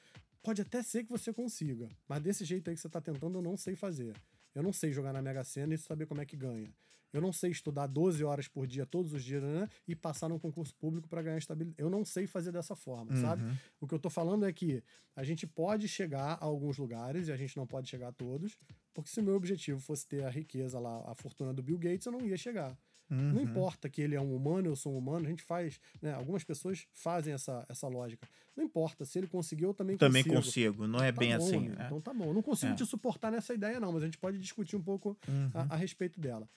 pode 0.42 0.62
até 0.62 0.82
ser 0.82 1.02
que 1.02 1.10
você 1.10 1.32
consiga. 1.32 1.88
Mas 2.08 2.22
desse 2.22 2.44
jeito 2.44 2.70
aí 2.70 2.76
que 2.76 2.80
você 2.80 2.86
está 2.86 3.00
tentando, 3.00 3.38
eu 3.38 3.42
não 3.42 3.56
sei 3.56 3.74
fazer. 3.74 4.14
Eu 4.54 4.62
não 4.62 4.72
sei 4.72 4.92
jogar 4.92 5.12
na 5.12 5.20
Mega 5.20 5.42
Sena 5.42 5.74
e 5.74 5.78
saber 5.78 6.06
como 6.06 6.20
é 6.20 6.26
que 6.26 6.36
ganha. 6.36 6.72
Eu 7.14 7.20
não 7.20 7.32
sei 7.32 7.50
estudar 7.52 7.86
12 7.86 8.22
horas 8.24 8.48
por 8.48 8.66
dia, 8.66 8.84
todos 8.84 9.12
os 9.14 9.24
dias, 9.24 9.42
né, 9.42 9.68
e 9.88 9.94
passar 9.94 10.28
num 10.28 10.38
concurso 10.38 10.74
público 10.74 11.08
para 11.08 11.22
ganhar 11.22 11.38
estabilidade. 11.38 11.80
Eu 11.80 11.88
não 11.88 12.04
sei 12.04 12.26
fazer 12.26 12.50
dessa 12.52 12.74
forma, 12.74 13.14
sabe? 13.16 13.42
Uhum. 13.44 13.56
O 13.80 13.86
que 13.86 13.94
eu 13.94 13.98
tô 14.00 14.10
falando 14.10 14.44
é 14.44 14.52
que 14.52 14.82
a 15.14 15.22
gente 15.24 15.46
pode 15.46 15.86
chegar 15.88 16.32
a 16.40 16.44
alguns 16.44 16.76
lugares 16.76 17.28
e 17.28 17.32
a 17.32 17.36
gente 17.36 17.56
não 17.56 17.66
pode 17.66 17.88
chegar 17.88 18.08
a 18.08 18.12
todos, 18.12 18.58
porque 18.92 19.08
se 19.10 19.20
o 19.20 19.22
meu 19.22 19.36
objetivo 19.36 19.80
fosse 19.80 20.06
ter 20.06 20.24
a 20.24 20.28
riqueza 20.30 20.78
lá, 20.80 21.04
a 21.10 21.14
fortuna 21.14 21.54
do 21.54 21.62
Bill 21.62 21.78
Gates, 21.78 22.04
eu 22.04 22.12
não 22.12 22.20
ia 22.26 22.36
chegar. 22.36 22.76
Não 23.08 23.34
Uhum. 23.36 23.42
importa 23.42 23.88
que 23.88 24.00
ele 24.00 24.14
é 24.14 24.20
um 24.20 24.34
humano, 24.34 24.66
eu 24.68 24.74
sou 24.74 24.92
um 24.94 24.96
humano, 24.98 25.26
a 25.26 25.28
gente 25.28 25.42
faz, 25.42 25.78
né? 26.00 26.14
Algumas 26.14 26.42
pessoas 26.42 26.86
fazem 26.90 27.34
essa, 27.34 27.64
essa 27.68 27.86
lógica. 27.86 28.26
Não 28.56 28.64
importa, 28.64 29.04
se 29.04 29.18
ele 29.18 29.26
conseguiu, 29.26 29.68
eu 29.68 29.74
também, 29.74 29.96
Também 29.98 30.22
consigo. 30.24 30.42
consigo, 30.42 30.86
não 30.86 31.00
é 31.04 31.12
Tá 31.12 31.18
bem 31.20 31.36
bom, 31.36 31.44
assim. 31.46 31.68
né? 31.68 31.82
Então 31.84 32.00
tá 32.00 32.14
bom. 32.14 32.24
Eu 32.24 32.34
não 32.34 32.42
consigo 32.42 32.72
É. 32.72 32.74
te 32.76 32.86
suportar 32.86 33.30
nessa 33.30 33.52
ideia, 33.52 33.78
não, 33.78 33.92
mas 33.92 34.02
a 34.02 34.06
gente 34.06 34.16
pode 34.18 34.38
discutir 34.38 34.74
um 34.74 34.82
pouco 34.82 35.16
Uhum. 35.28 35.50
a, 35.52 35.74
a 35.74 35.76
respeito 35.76 36.18
dela. 36.18 36.48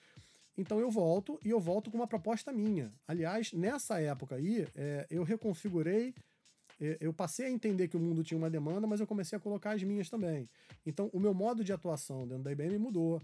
Então 0.57 0.79
eu 0.79 0.89
volto 0.89 1.39
e 1.45 1.49
eu 1.49 1.59
volto 1.59 1.91
com 1.91 1.97
uma 1.97 2.07
proposta 2.07 2.51
minha. 2.51 2.91
Aliás, 3.07 3.53
nessa 3.53 4.01
época 4.01 4.35
aí, 4.35 4.67
é, 4.75 5.05
eu 5.09 5.23
reconfigurei. 5.23 6.15
é, 6.81 6.97
Eu 6.99 7.13
passei 7.13 7.45
a 7.45 7.49
entender 7.51 7.87
que 7.87 7.95
o 7.97 7.99
mundo 7.99 8.23
tinha 8.23 8.37
uma 8.37 8.49
demanda, 8.49 8.87
mas 8.87 8.99
eu 8.99 9.05
comecei 9.07 9.37
a 9.37 9.39
colocar 9.39 9.71
as 9.71 9.83
minhas 9.83 10.09
também. 10.09 10.49
Então, 10.85 11.09
o 11.13 11.19
meu 11.19 11.33
modo 11.33 11.63
de 11.63 11.71
atuação 11.71 12.27
dentro 12.27 12.43
da 12.43 12.51
IBM 12.51 12.77
mudou. 12.79 13.21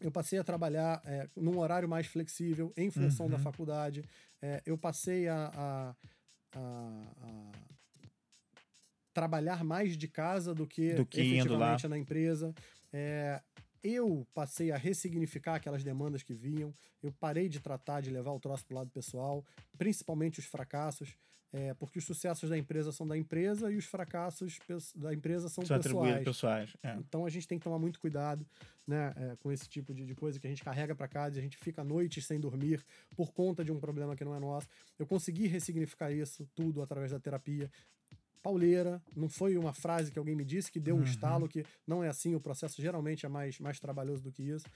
Eu 0.00 0.10
passei 0.10 0.38
a 0.38 0.44
trabalhar 0.44 1.02
é, 1.04 1.28
num 1.36 1.58
horário 1.58 1.86
mais 1.86 2.06
flexível, 2.06 2.72
em 2.74 2.90
função 2.90 3.28
da 3.28 3.36
Uhum. 3.36 3.42
faculdade. 3.42 4.02
É, 4.40 4.62
eu 4.64 4.78
passei 4.78 5.28
a, 5.28 5.50
a- 5.54 5.94
a- 6.54 7.12
a 7.22 7.50
trabalhar 9.12 9.62
mais 9.62 9.94
de 9.98 10.08
casa 10.08 10.54
do 10.54 10.66
que, 10.66 10.94
Do 10.94 11.04
que 11.04 11.20
efetivamente 11.20 11.86
na 11.86 11.98
empresa. 11.98 12.54
É, 12.92 13.42
eu 13.82 14.26
passei 14.34 14.70
a 14.70 14.76
ressignificar 14.76 15.56
aquelas 15.56 15.82
demandas 15.82 16.22
que 16.22 16.34
vinham. 16.34 16.74
Eu 17.02 17.12
parei 17.12 17.48
de 17.48 17.60
tratar 17.60 18.00
de 18.00 18.10
levar 18.10 18.32
o 18.32 18.40
troço 18.40 18.64
pro 18.66 18.76
lado 18.76 18.90
pessoal, 18.90 19.44
principalmente 19.78 20.38
os 20.38 20.44
fracassos, 20.44 21.16
é, 21.52 21.74
porque 21.74 21.98
os 21.98 22.04
sucessos 22.04 22.48
da 22.48 22.56
empresa 22.56 22.92
são 22.92 23.06
da 23.06 23.16
empresa 23.18 23.72
e 23.72 23.76
os 23.76 23.84
fracassos 23.84 24.58
da 24.94 25.12
empresa 25.12 25.48
são, 25.48 25.64
São 25.64 25.76
atribuídos 25.76 26.22
pessoais. 26.22 26.70
pessoais. 26.70 26.96
É. 26.96 27.00
Então 27.00 27.26
a 27.26 27.30
gente 27.30 27.48
tem 27.48 27.58
que 27.58 27.64
tomar 27.64 27.78
muito 27.78 27.98
cuidado 27.98 28.46
né, 28.86 29.12
é, 29.16 29.36
com 29.36 29.50
esse 29.50 29.68
tipo 29.68 29.92
de, 29.92 30.06
de 30.06 30.14
coisa 30.14 30.38
que 30.38 30.46
a 30.46 30.50
gente 30.50 30.62
carrega 30.62 30.94
para 30.94 31.08
casa 31.08 31.36
e 31.36 31.38
a 31.40 31.42
gente 31.42 31.56
fica 31.56 31.82
noites 31.82 32.24
sem 32.24 32.38
dormir 32.38 32.84
por 33.16 33.32
conta 33.32 33.64
de 33.64 33.72
um 33.72 33.80
problema 33.80 34.14
que 34.14 34.24
não 34.24 34.34
é 34.34 34.38
nosso. 34.38 34.68
Eu 34.98 35.06
consegui 35.06 35.48
ressignificar 35.48 36.12
isso 36.12 36.48
tudo 36.54 36.82
através 36.82 37.10
da 37.10 37.18
terapia. 37.18 37.70
Pauleira, 38.42 39.02
não 39.14 39.28
foi 39.28 39.56
uma 39.56 39.72
frase 39.72 40.10
que 40.10 40.18
alguém 40.18 40.34
me 40.34 40.44
disse 40.44 40.70
que 40.72 40.80
deu 40.80 40.96
um 40.96 40.98
Uhum. 40.98 41.04
estalo, 41.04 41.48
que 41.48 41.64
não 41.86 42.02
é 42.02 42.08
assim, 42.08 42.34
o 42.34 42.40
processo 42.40 42.80
geralmente 42.80 43.26
é 43.26 43.28
mais, 43.28 43.58
mais 43.58 43.78
trabalhoso 43.78 44.22
do 44.22 44.32
que 44.32 44.42
isso. 44.42 44.66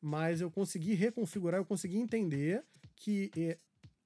Mas 0.00 0.40
eu 0.40 0.50
consegui 0.50 0.94
reconfigurar, 0.94 1.60
eu 1.60 1.64
consegui 1.64 1.96
entender 1.98 2.64
que 2.96 3.30
eh, 3.36 3.56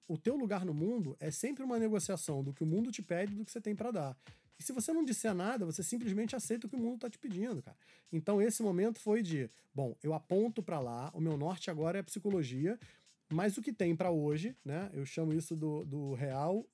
o 0.06 0.16
teu 0.16 0.36
lugar 0.36 0.64
no 0.64 0.72
mundo 0.74 1.16
é 1.18 1.30
sempre 1.30 1.62
uma 1.64 1.78
negociação 1.78 2.42
do 2.42 2.52
que 2.52 2.62
o 2.62 2.66
mundo 2.66 2.90
te 2.90 3.02
pede 3.02 3.32
e 3.34 3.36
do 3.36 3.44
que 3.44 3.50
você 3.52 3.60
tem 3.60 3.74
para 3.74 3.90
dar. 3.90 4.16
E 4.58 4.62
se 4.62 4.72
você 4.72 4.92
não 4.92 5.04
disser 5.04 5.34
nada, 5.34 5.64
você 5.66 5.82
simplesmente 5.82 6.36
aceita 6.36 6.66
o 6.66 6.70
que 6.70 6.76
o 6.76 6.78
mundo 6.78 7.00
tá 7.00 7.10
te 7.10 7.18
pedindo, 7.18 7.60
cara. 7.62 7.76
Então 8.12 8.40
esse 8.40 8.62
momento 8.62 9.00
foi 9.00 9.22
de, 9.22 9.50
bom, 9.74 9.96
eu 10.02 10.14
aponto 10.14 10.62
para 10.62 10.78
lá, 10.78 11.10
o 11.14 11.20
meu 11.20 11.36
norte 11.36 11.70
agora 11.70 11.98
é 11.98 12.00
a 12.00 12.04
psicologia, 12.04 12.78
mas 13.32 13.56
o 13.56 13.62
que 13.62 13.72
tem 13.72 13.96
para 13.96 14.10
hoje, 14.10 14.54
né? 14.64 14.90
Eu 14.92 15.04
chamo 15.04 15.32
isso 15.32 15.56
do, 15.56 15.84
do 15.84 16.14
real, 16.14 16.64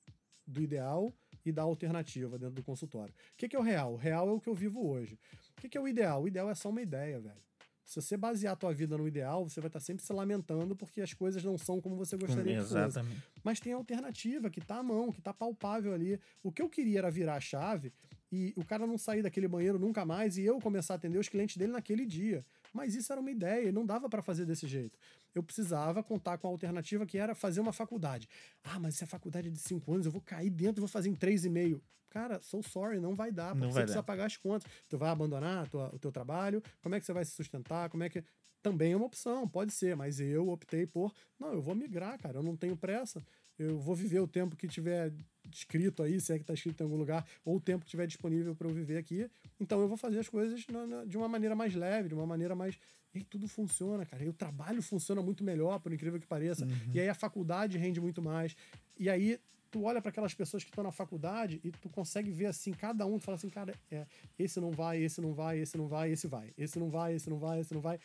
do 0.47 0.61
ideal 0.61 1.15
e 1.49 1.53
da 1.53 1.63
alternativa 1.63 2.39
dentro 2.39 2.55
do 2.55 2.63
consultório. 2.63 3.13
O 3.13 3.37
que, 3.37 3.49
que 3.49 3.57
é 3.57 3.59
o 3.59 3.63
real? 3.63 3.95
O 3.95 3.97
real 3.97 4.29
é 4.29 4.33
o 4.33 4.41
que 4.41 4.49
eu 4.49 4.55
vivo 4.55 4.87
hoje. 4.87 5.19
O 5.57 5.61
que, 5.61 5.69
que 5.69 5.79
é 5.79 5.81
o 5.81 5.89
ideal? 5.89 6.23
O 6.23 6.29
ideal 6.29 6.51
é 6.51 6.55
só 6.55 6.69
uma 6.69 6.83
ideia, 6.83 7.19
velho. 7.19 7.49
Se 7.89 8.03
você 8.03 8.19
basear 8.19 8.53
a 8.53 8.57
tua 8.57 8.75
vida 8.75 8.99
no 8.99 9.09
ideal, 9.09 9.49
você 9.49 9.63
vai 9.63 9.69
estar 9.69 9.81
sempre 9.81 10.05
se 10.05 10.13
lamentando 10.13 10.77
porque 10.77 11.01
as 11.01 11.15
coisas 11.15 11.43
não 11.43 11.57
são 11.57 11.81
como 11.81 11.97
você 11.97 12.19
gostaria 12.19 12.57
que 12.57 12.61
fosse 12.61 12.77
Exatamente. 12.77 13.23
mas 13.43 13.61
tem 13.61 13.73
a 13.73 13.77
alternativa 13.77 14.51
que 14.51 14.61
tá 14.61 14.77
à 14.77 14.83
mão, 14.83 15.11
que 15.11 15.23
tá 15.23 15.33
palpável 15.33 15.95
ali. 15.95 16.21
O 16.43 16.53
que 16.53 16.61
eu 16.61 16.69
queria 16.69 16.99
era 16.99 17.11
virar 17.11 17.37
a 17.37 17.41
chave 17.41 17.91
e 18.31 18.53
o 18.57 18.65
cara 18.65 18.87
não 18.87 18.99
sair 18.99 19.23
daquele 19.23 19.49
banheiro 19.49 19.79
nunca 19.79 20.05
mais 20.05 20.37
e 20.37 20.43
eu 20.43 20.61
começar 20.61 20.93
a 20.93 20.97
atender 20.97 21.19
os 21.19 21.31
clientes 21.31 21.57
dele 21.57 21.73
naquele 21.73 22.05
dia. 22.05 22.45
Mas 22.73 22.95
isso 22.95 23.13
era 23.13 23.21
uma 23.21 23.31
ideia, 23.31 23.71
não 23.73 23.85
dava 23.87 24.09
para 24.09 24.23
fazer 24.23 24.45
desse 24.45 24.67
jeito. 24.67 24.99
Eu 25.35 25.43
precisava 25.43 26.03
contar 26.03 26.39
com 26.39 26.47
a 26.47 26.51
alternativa 26.51 27.05
que 27.07 27.19
era 27.19 27.35
fazer 27.35 27.61
uma 27.61 27.73
faculdade. 27.73 28.29
Ah, 28.63 28.79
mas 28.79 28.97
se 28.97 29.05
a 29.05 29.07
faculdade 29.07 29.49
é 29.49 29.51
de 29.51 29.59
cinco 29.59 29.93
anos, 29.93 30.07
eu 30.07 30.13
vou 30.13 30.21
cair 30.21 30.51
dentro 30.51 30.81
e 30.81 30.83
vou 30.83 30.89
fazer 30.89 31.09
em 31.09 31.15
três 31.15 31.45
e 31.45 31.51
meio. 31.51 31.83
Cara, 32.11 32.41
so 32.41 32.63
sorry, 32.63 32.99
não 32.99 33.15
vai 33.15 33.31
dar, 33.31 33.49
porque 33.51 33.61
Não 33.61 33.69
você 33.71 33.75
vai 33.75 33.83
precisa 33.85 33.99
dar. 34.01 34.03
pagar 34.03 34.25
as 34.27 34.37
contas. 34.37 34.71
Tu 34.89 34.97
vai 34.97 35.11
abandonar 35.11 35.69
tua- 35.69 35.95
o 35.95 35.99
teu 35.99 36.11
trabalho, 36.11 36.63
como 36.83 36.95
é 36.95 37.01
que 37.01 37.05
você 37.07 37.13
vai 37.13 37.25
se 37.25 37.33
sustentar, 37.33 37.89
como 37.91 38.03
é 38.03 38.09
que... 38.09 38.25
Também 38.61 38.93
é 38.93 38.97
uma 38.97 39.07
opção, 39.07 39.47
pode 39.47 39.73
ser, 39.73 39.95
mas 39.95 40.19
eu 40.19 40.49
optei 40.49 40.85
por, 40.85 41.15
não, 41.39 41.53
eu 41.53 41.63
vou 41.63 41.77
migrar, 41.77 42.19
cara, 42.19 42.39
eu 42.39 42.43
não 42.43 42.57
tenho 42.57 42.77
pressa, 42.77 43.25
eu 43.59 43.79
vou 43.79 43.95
viver 43.95 44.21
o 44.21 44.27
tempo 44.29 44.57
que 44.57 44.67
tiver 44.69 45.13
escrito 45.53 46.03
aí, 46.03 46.21
se 46.21 46.33
é 46.33 46.39
que 46.39 46.45
tá 46.45 46.53
escrito 46.55 46.81
em 46.81 46.85
algum 46.85 46.97
lugar, 46.97 47.27
ou 47.45 47.57
o 47.57 47.61
tempo 47.61 47.85
que 47.85 47.91
tiver 47.91 48.07
disponível 48.07 48.55
para 48.55 48.69
eu 48.69 48.75
viver 48.75 48.99
aqui, 48.99 49.29
então 49.59 49.81
eu 49.81 49.89
vou 49.89 49.97
fazer 49.97 50.19
as 50.19 50.29
coisas 50.29 50.67
na- 50.69 50.87
na- 50.87 51.05
de 51.05 51.17
uma 51.17 51.27
maneira 51.29 51.55
mais 51.57 51.75
leve, 51.75 52.09
de 52.09 52.15
uma 52.15 52.27
maneira 52.27 52.55
mais... 52.55 52.79
E 53.15 53.25
tudo 53.25 53.49
funciona, 53.49 54.05
cara, 54.05 54.23
e 54.23 54.29
o 54.29 54.33
trabalho 54.35 54.83
funciona 54.83 55.23
muito 55.23 55.43
melhor, 55.43 55.81
por 55.81 55.91
incrível 55.93 56.21
que 56.21 56.27
pareça, 56.27 56.67
e 56.95 57.01
aí 57.01 57.09
a 57.09 57.15
faculdade 57.15 57.79
rende 57.79 57.99
muito 58.01 58.21
mais, 58.21 58.55
e 58.99 59.09
aí 59.09 59.41
tu 59.71 59.83
olha 59.85 60.01
para 60.01 60.11
aquelas 60.11 60.35
pessoas 60.35 60.63
que 60.63 60.71
estão 60.71 60.85
na 60.85 60.93
faculdade 60.93 61.59
e 61.65 61.71
tu 61.71 61.89
consegue 61.89 62.31
ver 62.31 62.47
assim, 62.47 62.73
cada 62.73 63.07
um, 63.07 63.19
tu 63.19 63.25
fala 63.25 63.37
assim, 63.37 63.49
cara, 63.49 63.75
é, 63.91 64.07
esse 64.39 64.61
não 64.61 64.71
vai, 64.71 64.99
esse 65.03 65.21
não 65.23 65.33
vai, 65.33 65.59
esse 65.59 65.77
não 65.79 65.89
vai, 65.89 66.11
esse 66.13 66.27
vai, 66.27 66.53
esse 66.57 66.79
não 66.79 66.91
vai, 66.91 67.15
esse 67.15 67.29
não 67.31 67.39
vai, 67.39 67.61
esse 67.61 67.75
não 67.75 67.81
vai. 67.81 67.99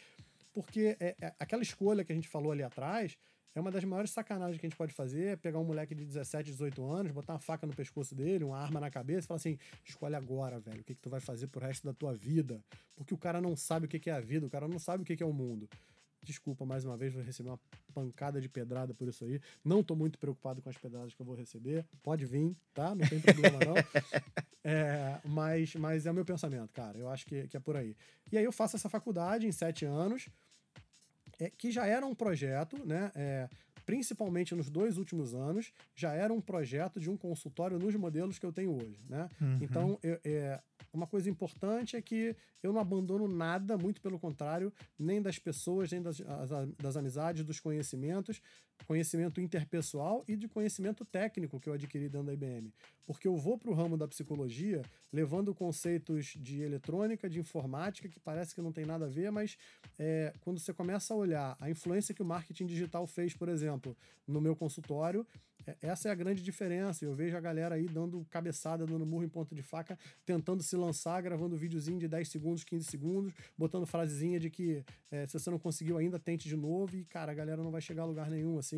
Porque 0.53 0.95
é, 0.99 1.15
é- 1.19 1.33
aquela 1.39 1.61
escolha 1.63 2.03
que 2.05 2.11
a 2.11 2.15
gente 2.15 2.27
falou 2.29 2.51
ali 2.51 2.63
atrás 2.63 3.17
é 3.55 3.59
uma 3.59 3.71
das 3.71 3.83
maiores 3.83 4.11
sacanagens 4.11 4.59
que 4.59 4.65
a 4.65 4.69
gente 4.69 4.77
pode 4.77 4.93
fazer, 4.93 5.25
é 5.25 5.35
pegar 5.35 5.59
um 5.59 5.63
moleque 5.63 5.93
de 5.93 6.05
17, 6.05 6.51
18 6.51 6.83
anos, 6.85 7.11
botar 7.11 7.33
uma 7.33 7.39
faca 7.39 7.67
no 7.67 7.73
pescoço 7.73 8.15
dele, 8.15 8.43
uma 8.43 8.57
arma 8.57 8.79
na 8.79 8.89
cabeça 8.89 9.25
e 9.25 9.27
falar 9.27 9.37
assim, 9.37 9.57
escolhe 9.85 10.15
agora, 10.15 10.59
velho, 10.59 10.81
o 10.81 10.83
que, 10.83 10.95
que 10.95 11.01
tu 11.01 11.09
vai 11.09 11.19
fazer 11.19 11.47
pro 11.47 11.61
resto 11.61 11.85
da 11.85 11.93
tua 11.93 12.13
vida. 12.13 12.63
Porque 12.95 13.13
o 13.13 13.17
cara 13.17 13.39
não 13.39 13.55
sabe 13.55 13.85
o 13.85 13.89
que, 13.89 13.99
que 13.99 14.09
é 14.09 14.13
a 14.13 14.19
vida, 14.19 14.45
o 14.45 14.49
cara 14.49 14.67
não 14.67 14.79
sabe 14.79 15.03
o 15.03 15.05
que, 15.05 15.15
que 15.15 15.23
é 15.23 15.25
o 15.25 15.33
mundo. 15.33 15.69
Desculpa, 16.23 16.65
mais 16.65 16.85
uma 16.85 16.95
vez, 16.95 17.13
vou 17.13 17.21
receber 17.21 17.49
uma 17.49 17.59
pancada 17.93 18.39
de 18.39 18.47
pedrada 18.47 18.93
por 18.93 19.07
isso 19.07 19.25
aí. 19.25 19.41
Não 19.63 19.83
tô 19.83 19.93
muito 19.93 20.17
preocupado 20.17 20.61
com 20.61 20.69
as 20.69 20.77
pedradas 20.77 21.13
que 21.13 21.21
eu 21.21 21.25
vou 21.25 21.35
receber. 21.35 21.85
Pode 22.01 22.25
vir, 22.25 22.55
tá? 22.73 22.95
Não 22.95 23.05
tem 23.07 23.19
problema, 23.19 23.59
não. 23.59 23.75
É, 24.65 25.19
mas, 25.25 25.75
mas 25.75 26.05
é 26.05 26.11
o 26.11 26.13
meu 26.13 26.23
pensamento, 26.23 26.71
cara. 26.71 26.97
Eu 26.97 27.09
acho 27.09 27.25
que, 27.25 27.49
que 27.49 27.57
é 27.57 27.59
por 27.59 27.75
aí. 27.75 27.97
E 28.31 28.37
aí 28.37 28.45
eu 28.45 28.51
faço 28.53 28.77
essa 28.77 28.87
faculdade 28.87 29.45
em 29.45 29.51
sete 29.51 29.83
anos, 29.83 30.29
é, 31.39 31.49
que 31.49 31.71
já 31.71 31.85
era 31.85 32.05
um 32.05 32.15
projeto, 32.15 32.85
né? 32.85 33.11
É, 33.15 33.49
principalmente 33.85 34.55
nos 34.55 34.69
dois 34.69 34.97
últimos 34.97 35.33
anos, 35.33 35.73
já 35.95 36.13
era 36.13 36.33
um 36.33 36.41
projeto 36.41 36.99
de 36.99 37.09
um 37.09 37.17
consultório 37.17 37.77
nos 37.77 37.95
modelos 37.95 38.39
que 38.39 38.45
eu 38.45 38.53
tenho 38.53 38.73
hoje. 38.75 38.99
Né? 39.09 39.29
Uhum. 39.41 39.57
Então, 39.61 39.99
eu, 40.01 40.19
é, 40.23 40.61
uma 40.93 41.07
coisa 41.07 41.29
importante 41.29 41.95
é 41.95 42.01
que 42.01 42.35
eu 42.61 42.71
não 42.71 42.79
abandono 42.79 43.27
nada, 43.27 43.77
muito 43.77 44.01
pelo 44.01 44.19
contrário, 44.19 44.71
nem 44.97 45.21
das 45.21 45.37
pessoas, 45.37 45.91
nem 45.91 46.01
das, 46.01 46.21
as, 46.21 46.49
das 46.77 46.95
amizades, 46.95 47.43
dos 47.43 47.59
conhecimentos, 47.59 48.41
conhecimento 48.85 49.41
interpessoal 49.41 50.23
e 50.27 50.35
de 50.35 50.47
conhecimento 50.47 51.03
técnico 51.05 51.59
que 51.59 51.69
eu 51.69 51.73
adquiri 51.73 52.09
dentro 52.09 52.27
da 52.27 52.33
IBM. 52.33 52.73
Porque 53.05 53.27
eu 53.27 53.35
vou 53.35 53.57
para 53.57 53.69
o 53.69 53.73
ramo 53.73 53.97
da 53.97 54.07
psicologia 54.07 54.81
levando 55.11 55.53
conceitos 55.53 56.35
de 56.39 56.61
eletrônica, 56.61 57.29
de 57.29 57.39
informática, 57.39 58.09
que 58.09 58.19
parece 58.19 58.55
que 58.55 58.61
não 58.61 58.71
tem 58.71 58.85
nada 58.85 59.05
a 59.05 59.09
ver, 59.09 59.31
mas 59.31 59.57
é, 59.99 60.33
quando 60.41 60.59
você 60.59 60.73
começa 60.73 61.13
a 61.13 61.17
olhar 61.17 61.55
a 61.59 61.69
influência 61.69 62.13
que 62.15 62.21
o 62.21 62.25
marketing 62.25 62.65
digital 62.65 63.05
fez, 63.05 63.33
por 63.33 63.49
exemplo, 63.49 63.95
no 64.27 64.41
meu 64.41 64.55
consultório, 64.55 65.25
é, 65.65 65.75
essa 65.81 66.09
é 66.09 66.11
a 66.11 66.15
grande 66.15 66.41
diferença. 66.41 67.05
Eu 67.05 67.13
vejo 67.13 67.35
a 67.35 67.39
galera 67.39 67.75
aí 67.75 67.85
dando 67.85 68.25
cabeçada, 68.29 68.85
dando 68.85 69.05
murro 69.05 69.23
em 69.23 69.29
ponta 69.29 69.55
de 69.55 69.61
faca, 69.61 69.97
tentando 70.25 70.61
se 70.63 70.75
lançar, 70.75 71.21
gravando 71.21 71.57
videozinho 71.57 71.99
de 71.99 72.07
10 72.07 72.27
segundos, 72.27 72.63
15 72.63 72.85
segundos, 72.85 73.33
botando 73.57 73.85
frasezinha 73.85 74.39
de 74.39 74.49
que 74.49 74.83
é, 75.11 75.25
se 75.27 75.33
você 75.33 75.49
não 75.49 75.59
conseguiu 75.59 75.97
ainda, 75.97 76.19
tente 76.19 76.47
de 76.47 76.55
novo. 76.55 76.95
E, 76.95 77.05
cara, 77.05 77.31
a 77.31 77.35
galera 77.35 77.63
não 77.63 77.71
vai 77.71 77.81
chegar 77.81 78.03
a 78.03 78.05
lugar 78.05 78.29
nenhum, 78.29 78.57
assim. 78.57 78.72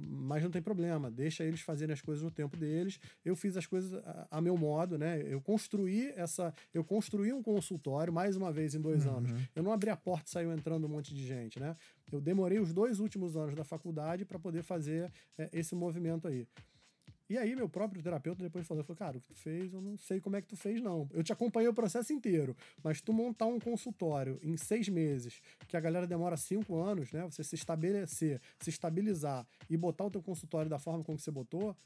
Mas 0.00 0.44
não 0.44 0.50
tem 0.50 0.62
problema, 0.62 1.10
deixa 1.10 1.42
eles 1.42 1.60
fazerem 1.60 1.92
as 1.92 2.00
coisas 2.00 2.22
no 2.22 2.30
tempo 2.30 2.56
deles. 2.56 3.00
Eu 3.24 3.34
fiz 3.34 3.56
as 3.56 3.66
coisas 3.66 3.92
a, 3.94 4.28
a 4.30 4.40
meu 4.40 4.56
modo, 4.56 4.96
né? 4.96 5.20
Eu 5.26 5.40
construí 5.40 6.12
essa. 6.14 6.54
Eu 6.72 6.84
construí 6.84 7.32
um 7.32 7.42
consultório, 7.42 8.12
mais 8.12 8.36
uma 8.36 8.52
vez, 8.52 8.76
em 8.76 8.80
dois 8.80 9.06
Uhum. 9.06 9.16
anos. 9.16 9.30
Eu 9.56 9.62
não 9.64 9.72
abri 9.72 9.90
a 9.90 9.96
porta 9.96 10.26
e 10.28 10.30
saiu 10.30 10.52
entrando 10.52 10.84
um 10.86 10.88
monte 10.88 11.12
de 11.12 11.26
gente, 11.26 11.58
né? 11.58 11.76
Eu 12.12 12.20
demorei 12.20 12.60
os 12.60 12.72
dois 12.72 13.00
últimos 13.00 13.36
anos 13.36 13.56
da 13.56 13.64
faculdade 13.64 14.24
para 14.24 14.38
poder 14.38 14.62
fazer 14.62 15.10
é, 15.36 15.48
esse 15.52 15.74
movimento 15.74 16.28
aí. 16.28 16.46
E 17.28 17.36
aí, 17.36 17.54
meu 17.54 17.68
próprio 17.68 18.02
terapeuta 18.02 18.42
depois 18.42 18.66
falou: 18.66 18.82
falou, 18.82 18.96
cara, 18.96 19.18
o 19.18 19.20
que 19.20 19.28
tu 19.28 19.34
fez, 19.34 19.72
eu 19.72 19.80
não 19.82 19.98
sei 19.98 20.18
como 20.20 20.36
é 20.36 20.40
que 20.40 20.48
tu 20.48 20.56
fez, 20.56 20.80
não. 20.80 21.06
Eu 21.12 21.22
te 21.22 21.32
acompanhei 21.32 21.68
o 21.68 21.74
processo 21.74 22.12
inteiro, 22.12 22.56
mas 22.82 23.00
tu 23.02 23.12
montar 23.12 23.46
um 23.46 23.60
consultório 23.60 24.38
em 24.42 24.56
seis 24.56 24.88
meses, 24.88 25.42
que 25.66 25.76
a 25.76 25.80
galera 25.80 26.06
demora 26.06 26.36
cinco 26.36 26.76
anos, 26.76 27.12
né? 27.12 27.22
Você 27.24 27.44
se 27.44 27.54
estabelecer, 27.54 28.40
se 28.58 28.70
estabilizar 28.70 29.46
e 29.68 29.76
botar 29.76 30.04
o 30.04 30.10
teu 30.10 30.22
consultório 30.22 30.70
da 30.70 30.78
forma 30.78 31.04
como 31.04 31.18
você 31.18 31.30
botou, 31.30 31.76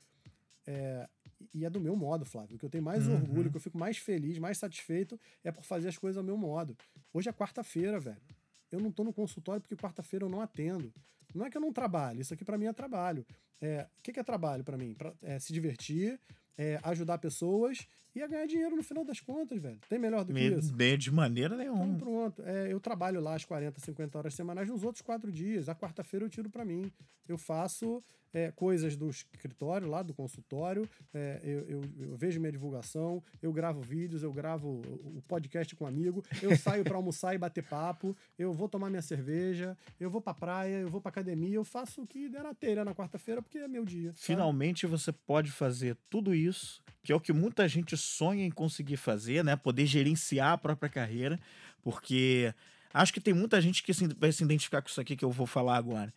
é, 0.64 1.08
e 1.52 1.64
é 1.64 1.70
do 1.70 1.80
meu 1.80 1.96
modo, 1.96 2.24
Flávio. 2.24 2.54
O 2.54 2.58
que 2.58 2.64
eu 2.64 2.70
tenho 2.70 2.84
mais 2.84 3.06
Uhum. 3.08 3.14
orgulho, 3.14 3.50
que 3.50 3.56
eu 3.56 3.60
fico 3.60 3.76
mais 3.76 3.98
feliz, 3.98 4.38
mais 4.38 4.58
satisfeito, 4.58 5.18
é 5.42 5.50
por 5.50 5.64
fazer 5.64 5.88
as 5.88 5.98
coisas 5.98 6.18
ao 6.18 6.22
meu 6.24 6.36
modo. 6.36 6.76
Hoje 7.12 7.28
é 7.28 7.32
quarta-feira, 7.32 7.98
velho. 7.98 8.22
Eu 8.70 8.78
não 8.80 8.92
tô 8.92 9.02
no 9.02 9.12
consultório 9.12 9.60
porque 9.60 9.76
quarta-feira 9.76 10.24
eu 10.24 10.28
não 10.30 10.40
atendo. 10.40 10.92
Não 11.34 11.46
é 11.46 11.50
que 11.50 11.56
eu 11.56 11.60
não 11.60 11.72
trabalho, 11.72 12.20
isso 12.20 12.34
aqui 12.34 12.44
para 12.44 12.58
mim 12.58 12.66
é 12.66 12.72
trabalho. 12.72 13.26
É, 13.60 13.86
o 13.98 14.02
que, 14.02 14.12
que 14.12 14.20
é 14.20 14.22
trabalho 14.24 14.64
para 14.64 14.76
mim? 14.76 14.94
Pra, 14.94 15.12
é, 15.22 15.38
se 15.38 15.52
divertir, 15.52 16.20
é, 16.56 16.80
ajudar 16.82 17.18
pessoas 17.18 17.86
e 18.14 18.20
é 18.20 18.28
ganhar 18.28 18.46
dinheiro 18.46 18.76
no 18.76 18.82
final 18.82 19.04
das 19.04 19.20
contas, 19.20 19.60
velho. 19.60 19.78
Tem 19.88 19.98
melhor 19.98 20.24
do 20.24 20.32
que 20.32 20.50
Me- 20.50 20.58
isso? 20.58 20.72
de 20.98 21.10
maneira 21.10 21.54
Então 21.54 21.74
nenhuma. 21.76 21.98
pronto. 21.98 22.42
É, 22.42 22.72
eu 22.72 22.78
trabalho 22.80 23.20
lá 23.20 23.34
as 23.34 23.44
40, 23.44 23.80
50 23.80 24.18
horas 24.18 24.34
semanais 24.34 24.68
nos 24.68 24.84
outros 24.84 25.02
quatro 25.02 25.30
dias. 25.32 25.68
A 25.68 25.74
quarta-feira 25.74 26.24
eu 26.26 26.30
tiro 26.30 26.48
para 26.50 26.64
mim. 26.64 26.90
Eu 27.28 27.38
faço 27.38 28.02
é, 28.34 28.50
coisas 28.50 28.96
do 28.96 29.10
escritório, 29.10 29.86
lá 29.88 30.02
do 30.02 30.14
consultório. 30.14 30.88
é, 31.12 31.40
eu, 31.44 31.60
eu- 31.68 31.82
eu 32.10 32.16
vejo 32.16 32.40
minha 32.40 32.50
divulgação, 32.50 33.22
eu 33.42 33.52
gravo 33.52 33.80
vídeos, 33.82 34.22
eu 34.22 34.32
gravo 34.32 34.80
o 34.86 35.12
o 35.18 35.22
podcast 35.28 35.76
com 35.76 35.84
um 35.84 35.86
amigo, 35.86 36.24
eu 36.42 36.50
saio 36.80 36.82
para 36.84 36.96
almoçar 36.96 37.34
e 37.34 37.38
bater 37.38 37.62
papo, 37.62 38.16
eu 38.38 38.52
vou 38.52 38.68
tomar 38.68 38.88
minha 38.88 39.02
cerveja, 39.02 39.76
eu 40.00 40.10
vou 40.10 40.20
pra 40.20 40.32
praia, 40.32 40.76
eu 40.80 40.88
vou 40.88 41.00
pra 41.00 41.10
academia, 41.10 41.54
eu 41.54 41.64
faço 41.64 42.02
o 42.02 42.06
que 42.06 42.28
der 42.30 42.42
na 42.42 42.54
telha 42.54 42.84
na 42.84 42.94
quarta-feira, 42.94 43.42
porque 43.42 43.58
é 43.58 43.68
meu 43.68 43.84
dia. 43.84 44.12
sabe? 44.12 44.20
Finalmente 44.24 44.86
você 44.86 45.12
pode 45.12 45.50
fazer 45.50 45.96
tudo 46.08 46.34
isso, 46.34 46.82
que 47.02 47.12
é 47.12 47.14
o 47.14 47.20
que 47.20 47.32
muita 47.32 47.68
gente 47.68 47.94
sonha 48.02 48.44
em 48.44 48.50
conseguir 48.50 48.96
fazer, 48.96 49.44
né? 49.44 49.56
Poder 49.56 49.86
gerenciar 49.86 50.52
a 50.52 50.58
própria 50.58 50.88
carreira, 50.88 51.38
porque 51.82 52.52
acho 52.92 53.12
que 53.12 53.20
tem 53.20 53.32
muita 53.32 53.60
gente 53.60 53.82
que 53.82 53.92
vai 54.18 54.32
se 54.32 54.42
identificar 54.44 54.82
com 54.82 54.88
isso 54.88 55.00
aqui 55.00 55.16
que 55.16 55.24
eu 55.24 55.30
vou 55.30 55.46
falar 55.46 55.76
agora. 55.76 56.12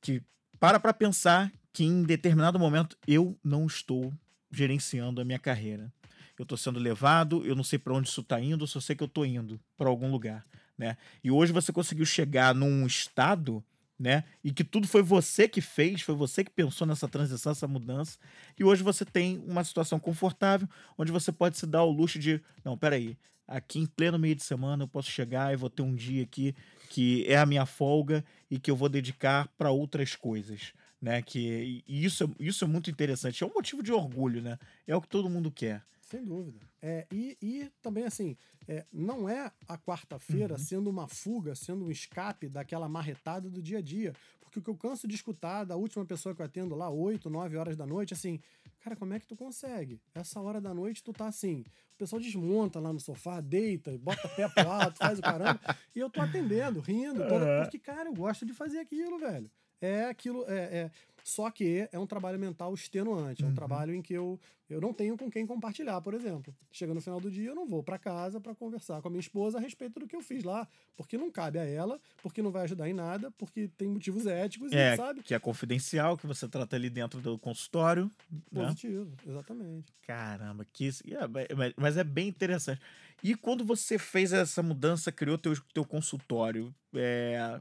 Que 0.00 0.22
para 0.58 0.78
pra 0.78 0.92
pensar 0.92 1.52
que 1.72 1.84
em 1.84 2.02
determinado 2.02 2.58
momento 2.58 2.96
eu 3.06 3.36
não 3.42 3.66
estou 3.66 4.12
gerenciando 4.50 5.20
a 5.20 5.24
minha 5.24 5.38
carreira. 5.38 5.92
Eu 6.38 6.44
estou 6.44 6.58
sendo 6.58 6.80
levado, 6.80 7.44
eu 7.46 7.54
não 7.54 7.64
sei 7.64 7.78
para 7.78 7.94
onde 7.94 8.08
isso 8.08 8.20
está 8.20 8.40
indo, 8.40 8.66
só 8.66 8.80
sei 8.80 8.96
que 8.96 9.02
eu 9.02 9.06
estou 9.06 9.24
indo 9.24 9.60
para 9.76 9.88
algum 9.88 10.10
lugar, 10.10 10.44
né? 10.76 10.96
E 11.22 11.30
hoje 11.30 11.52
você 11.52 11.72
conseguiu 11.72 12.04
chegar 12.04 12.54
num 12.54 12.86
estado, 12.86 13.64
né? 13.98 14.24
E 14.42 14.52
que 14.52 14.64
tudo 14.64 14.86
foi 14.88 15.02
você 15.02 15.48
que 15.48 15.60
fez, 15.60 16.02
foi 16.02 16.14
você 16.14 16.42
que 16.44 16.50
pensou 16.50 16.86
nessa 16.86 17.08
transição, 17.08 17.52
essa 17.52 17.68
mudança. 17.68 18.18
E 18.58 18.64
hoje 18.64 18.82
você 18.82 19.04
tem 19.04 19.38
uma 19.46 19.62
situação 19.64 19.98
confortável, 19.98 20.68
onde 20.98 21.12
você 21.12 21.30
pode 21.32 21.56
se 21.56 21.66
dar 21.66 21.84
o 21.84 21.90
luxo 21.90 22.18
de, 22.18 22.40
não, 22.64 22.76
peraí, 22.76 23.16
aqui 23.46 23.78
em 23.78 23.86
pleno 23.86 24.18
meio 24.18 24.34
de 24.34 24.42
semana 24.42 24.84
eu 24.84 24.88
posso 24.88 25.10
chegar 25.10 25.52
e 25.52 25.56
vou 25.56 25.70
ter 25.70 25.82
um 25.82 25.94
dia 25.94 26.22
aqui 26.24 26.54
que 26.90 27.24
é 27.26 27.36
a 27.36 27.46
minha 27.46 27.66
folga 27.66 28.24
e 28.50 28.58
que 28.58 28.70
eu 28.70 28.76
vou 28.76 28.88
dedicar 28.88 29.48
para 29.58 29.70
outras 29.70 30.16
coisas, 30.16 30.72
né? 31.00 31.22
Que 31.22 31.82
e 31.86 32.04
isso, 32.04 32.24
é- 32.24 32.28
isso 32.44 32.64
é 32.64 32.68
muito 32.68 32.90
interessante, 32.90 33.42
é 33.42 33.46
um 33.46 33.52
motivo 33.54 33.82
de 33.82 33.92
orgulho, 33.92 34.40
né? 34.42 34.58
É 34.86 34.94
o 34.96 35.00
que 35.00 35.08
todo 35.08 35.28
mundo 35.30 35.50
quer. 35.50 35.82
Sem 36.00 36.24
dúvida. 36.24 36.60
É, 36.86 37.06
e, 37.10 37.34
e 37.40 37.70
também, 37.80 38.04
assim, 38.04 38.36
é, 38.68 38.84
não 38.92 39.26
é 39.26 39.50
a 39.66 39.78
quarta-feira 39.78 40.52
Uhum. 40.54 40.58
sendo 40.58 40.90
uma 40.90 41.08
fuga, 41.08 41.54
sendo 41.54 41.86
um 41.86 41.90
escape 41.90 42.46
daquela 42.46 42.86
marretada 42.90 43.48
do 43.48 43.62
dia 43.62 43.78
a 43.78 43.80
dia. 43.80 44.12
Porque 44.42 44.58
o 44.58 44.62
que 44.62 44.68
eu 44.68 44.76
canso 44.76 45.08
de 45.08 45.14
escutar 45.14 45.64
da 45.64 45.76
última 45.76 46.04
pessoa 46.04 46.34
que 46.34 46.42
eu 46.42 46.46
atendo 46.46 46.74
lá, 46.74 46.90
8, 46.90 47.30
9 47.30 47.56
horas 47.56 47.74
da 47.74 47.86
noite, 47.86 48.12
assim, 48.12 48.38
cara, 48.80 48.94
como 48.94 49.14
é 49.14 49.18
que 49.18 49.26
tu 49.26 49.34
consegue? 49.34 49.98
Essa 50.14 50.40
hora 50.42 50.60
da 50.60 50.74
noite 50.74 51.02
tu 51.02 51.10
tá 51.14 51.26
assim. 51.26 51.64
O 51.94 51.96
pessoal 51.96 52.20
desmonta 52.20 52.78
lá 52.80 52.92
no 52.92 53.00
sofá, 53.00 53.40
deita, 53.40 53.96
bota 53.96 54.28
pé 54.28 54.46
pro 54.50 54.68
alto, 54.70 54.98
faz 54.98 55.18
o 55.18 55.22
caramba. 55.22 55.60
E 55.96 55.98
eu 56.00 56.10
tô 56.10 56.20
atendendo, 56.20 56.80
rindo, 56.80 57.26
toda- 57.26 57.46
Uhum. 57.46 57.62
porque, 57.62 57.78
cara, 57.78 58.10
eu 58.10 58.14
gosto 58.14 58.44
de 58.44 58.52
fazer 58.52 58.78
aquilo, 58.78 59.18
velho. 59.18 59.50
É 59.80 60.04
aquilo, 60.04 60.44
é, 60.48 60.58
é- 60.78 60.90
só 61.24 61.50
que 61.50 61.88
é 61.90 61.98
um 61.98 62.06
trabalho 62.06 62.38
mental 62.38 62.72
extenuante, 62.74 63.42
é 63.42 63.46
um 63.46 63.48
Uhum. 63.48 63.54
trabalho 63.54 63.94
em 63.94 64.02
que 64.02 64.12
eu, 64.12 64.38
eu 64.68 64.78
não 64.80 64.92
tenho 64.92 65.16
com 65.16 65.30
quem 65.30 65.46
compartilhar, 65.46 66.00
por 66.02 66.12
exemplo. 66.12 66.54
Chega 66.70 66.92
no 66.92 67.00
final 67.00 67.18
do 67.18 67.30
dia, 67.30 67.48
eu 67.48 67.54
não 67.54 67.66
vou 67.66 67.82
para 67.82 67.98
casa 67.98 68.38
para 68.38 68.54
conversar 68.54 69.00
com 69.00 69.08
a 69.08 69.10
minha 69.10 69.20
esposa 69.20 69.56
a 69.56 69.60
respeito 69.60 69.98
do 69.98 70.06
que 70.06 70.14
eu 70.14 70.20
fiz 70.20 70.44
lá, 70.44 70.68
porque 70.96 71.16
não 71.16 71.30
cabe 71.30 71.58
a 71.58 71.64
ela, 71.64 71.98
porque 72.22 72.42
não 72.42 72.50
vai 72.52 72.64
ajudar 72.64 72.88
em 72.88 72.92
nada, 72.92 73.30
porque 73.32 73.68
tem 73.68 73.88
motivos 73.88 74.26
éticos, 74.26 74.70
e, 74.70 74.76
É, 74.76 74.96
sabe? 74.96 75.22
que 75.22 75.34
é 75.34 75.38
confidencial, 75.38 76.16
que 76.18 76.26
você 76.26 76.46
trata 76.46 76.76
ali 76.76 76.90
dentro 76.90 77.20
do 77.20 77.38
consultório, 77.38 78.10
né? 78.52 78.66
Positivo, 78.66 79.10
exatamente. 79.26 79.92
Caramba, 80.06 80.66
que 80.70 80.84
isso. 80.86 81.02
é, 81.06 81.54
mas- 81.56 81.72
mas 81.76 81.96
é 81.96 82.04
bem 82.04 82.28
interessante. 82.28 82.80
E 83.22 83.34
quando 83.34 83.64
você 83.64 83.98
fez 83.98 84.32
essa 84.34 84.62
mudança, 84.62 85.10
criou 85.10 85.38
teu, 85.38 85.54
teu 85.72 85.86
consultório, 85.86 86.74
é, 86.94 87.58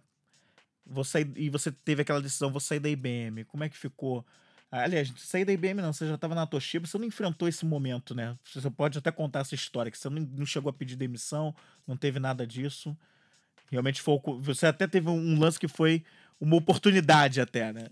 você, 0.86 1.28
e 1.36 1.50
você 1.50 1.72
teve 1.72 2.02
aquela 2.02 2.22
decisão, 2.22 2.52
vou 2.52 2.60
sair 2.60 2.80
da 2.80 2.90
IBM, 2.90 3.46
como 3.46 3.64
é 3.64 3.70
que 3.70 3.78
ficou? 3.78 4.26
Aliás, 4.70 5.14
sair 5.18 5.46
da 5.46 5.54
IBM 5.54 5.82
não, 5.82 5.94
você 5.94 6.08
já 6.08 6.16
estava 6.16 6.34
na 6.34 6.48
Toshiba, 6.48 6.88
você 6.88 6.98
não 6.98 7.06
enfrentou 7.06 7.48
esse 7.48 7.64
momento, 7.66 8.16
né? 8.16 8.38
Você 8.54 8.70
pode 8.72 8.98
até 8.98 9.12
contar 9.12 9.42
essa 9.42 9.54
história, 9.54 9.92
que 9.92 9.98
você 9.98 10.10
não, 10.10 10.46
chegou 10.46 10.70
a 10.70 10.74
pedir 10.74 10.96
demissão, 10.96 11.56
não 11.88 11.96
teve 11.96 12.20
nada 12.20 12.46
disso. 12.46 12.98
Realmente 13.70 14.02
foi. 14.02 14.20
Você 14.42 14.66
até 14.66 14.88
teve 14.88 15.10
um 15.10 15.40
lance 15.40 15.60
que 15.60 15.68
foi 15.68 16.04
uma 16.40 16.56
oportunidade 16.56 17.40
até, 17.40 17.72
né? 17.72 17.88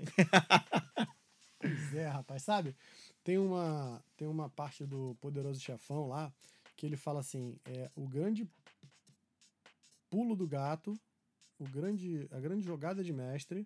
Pois 1.60 1.94
é, 1.94 2.08
rapaz, 2.08 2.42
sabe? 2.42 2.76
Tem 3.24 3.38
uma, 3.38 4.04
tem 4.18 4.28
uma 4.28 4.50
parte 4.50 4.84
do 4.84 5.16
Poderoso 5.22 5.62
Chefão 5.62 6.08
lá 6.08 6.34
que 6.76 6.88
ele 6.88 6.98
fala 6.98 7.20
assim: 7.20 7.56
é, 7.66 7.88
o 7.96 8.08
grande 8.08 8.50
pulo 10.10 10.36
do 10.36 10.48
gato, 10.48 11.00
o 11.62 11.70
grande, 11.70 12.28
a 12.32 12.40
grande 12.40 12.66
jogada 12.66 13.04
de 13.04 13.14
mestre 13.14 13.64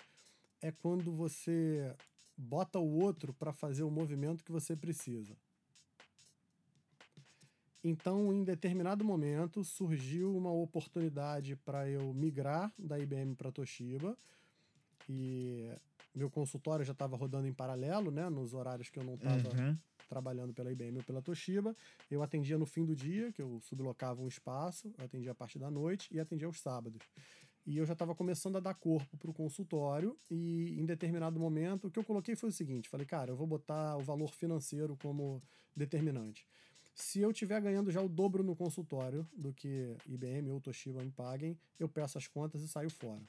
é 0.62 0.70
quando 0.72 1.14
você 1.14 1.96
bota 2.38 2.78
o 2.78 3.00
outro 3.00 3.34
para 3.34 3.54
fazer 3.54 3.84
o 3.84 3.90
movimento 3.90 4.44
que 4.44 4.52
você 4.52 4.76
precisa. 4.76 5.36
Então, 7.84 8.34
em 8.34 8.44
determinado 8.44 9.06
momento, 9.06 9.64
surgiu 9.64 10.36
uma 10.36 10.52
oportunidade 10.52 11.56
para 11.56 11.88
eu 11.90 12.14
migrar 12.14 12.74
da 12.78 13.00
IBM 13.00 13.36
para 13.36 13.52
Toshiba. 13.52 14.18
E 15.08 15.70
meu 16.14 16.30
consultório 16.30 16.84
já 16.84 16.94
estava 16.94 17.16
rodando 17.16 17.48
em 17.48 17.54
paralelo, 17.54 18.10
né? 18.12 18.28
Nos 18.28 18.54
horários 18.54 18.90
que 18.90 18.98
eu 19.00 19.04
não 19.04 19.14
estava 19.14 19.50
Uhum. 19.54 19.78
trabalhando 20.10 20.54
pela 20.54 20.72
IBM 20.72 20.98
ou 20.98 21.04
pela 21.04 21.22
Toshiba. 21.22 21.76
Eu 22.10 22.24
atendia 22.24 22.58
no 22.58 22.66
fim 22.66 22.84
do 22.86 22.96
dia, 22.96 23.32
que 23.32 23.42
eu 23.42 23.60
sublocava 23.62 24.20
um 24.22 24.28
espaço, 24.28 24.92
eu 24.98 25.06
atendia 25.06 25.32
a 25.32 25.36
parte 25.36 25.60
da 25.60 25.70
noite 25.70 26.08
e 26.12 26.20
atendia 26.20 26.48
aos 26.48 26.60
sábados. 26.60 27.02
E 27.66 27.78
eu 27.78 27.86
já 27.86 27.94
estava 27.94 28.14
começando 28.14 28.58
a 28.58 28.60
dar 28.60 28.76
corpo 28.76 29.18
para 29.18 29.30
o 29.30 29.34
consultório 29.34 30.16
e 30.30 30.80
em 30.80 30.86
determinado 30.86 31.40
momento 31.40 31.88
o 31.88 31.92
que 31.92 31.98
eu 31.98 32.04
coloquei 32.04 32.36
foi 32.36 32.50
o 32.50 32.54
seguinte, 32.54 32.88
falei, 32.88 33.08
cara, 33.08 33.32
eu 33.32 33.36
vou 33.36 33.48
botar 33.48 33.98
o 33.98 34.02
valor 34.02 34.32
financeiro 34.32 34.96
como 35.02 35.42
determinante. 35.76 36.46
Se 36.94 37.20
eu 37.20 37.32
estiver 37.32 37.60
ganhando 37.60 37.92
já 37.92 38.02
o 38.02 38.08
dobro 38.08 38.44
no 38.44 38.56
consultório 38.56 39.28
do 39.36 39.52
que 39.52 39.98
IBM 40.08 40.52
ou 40.52 40.62
Toshiba 40.62 41.04
me 41.04 41.12
paguem, 41.12 41.58
eu 41.80 41.90
peço 41.90 42.18
as 42.18 42.28
contas 42.28 42.62
e 42.62 42.68
saio 42.68 42.90
fora. 42.90 43.22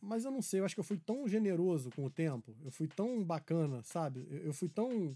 mas 0.00 0.24
eu 0.24 0.30
não 0.30 0.40
sei, 0.40 0.60
eu 0.60 0.64
acho 0.64 0.74
que 0.74 0.80
eu 0.80 0.84
fui 0.84 0.98
tão 0.98 1.28
generoso 1.28 1.90
com 1.90 2.04
o 2.06 2.10
tempo, 2.10 2.56
eu 2.64 2.70
fui 2.70 2.88
tão 2.88 3.22
bacana, 3.22 3.82
sabe? 3.82 4.26
Eu 4.30 4.52
fui 4.52 4.68
tão. 4.68 5.14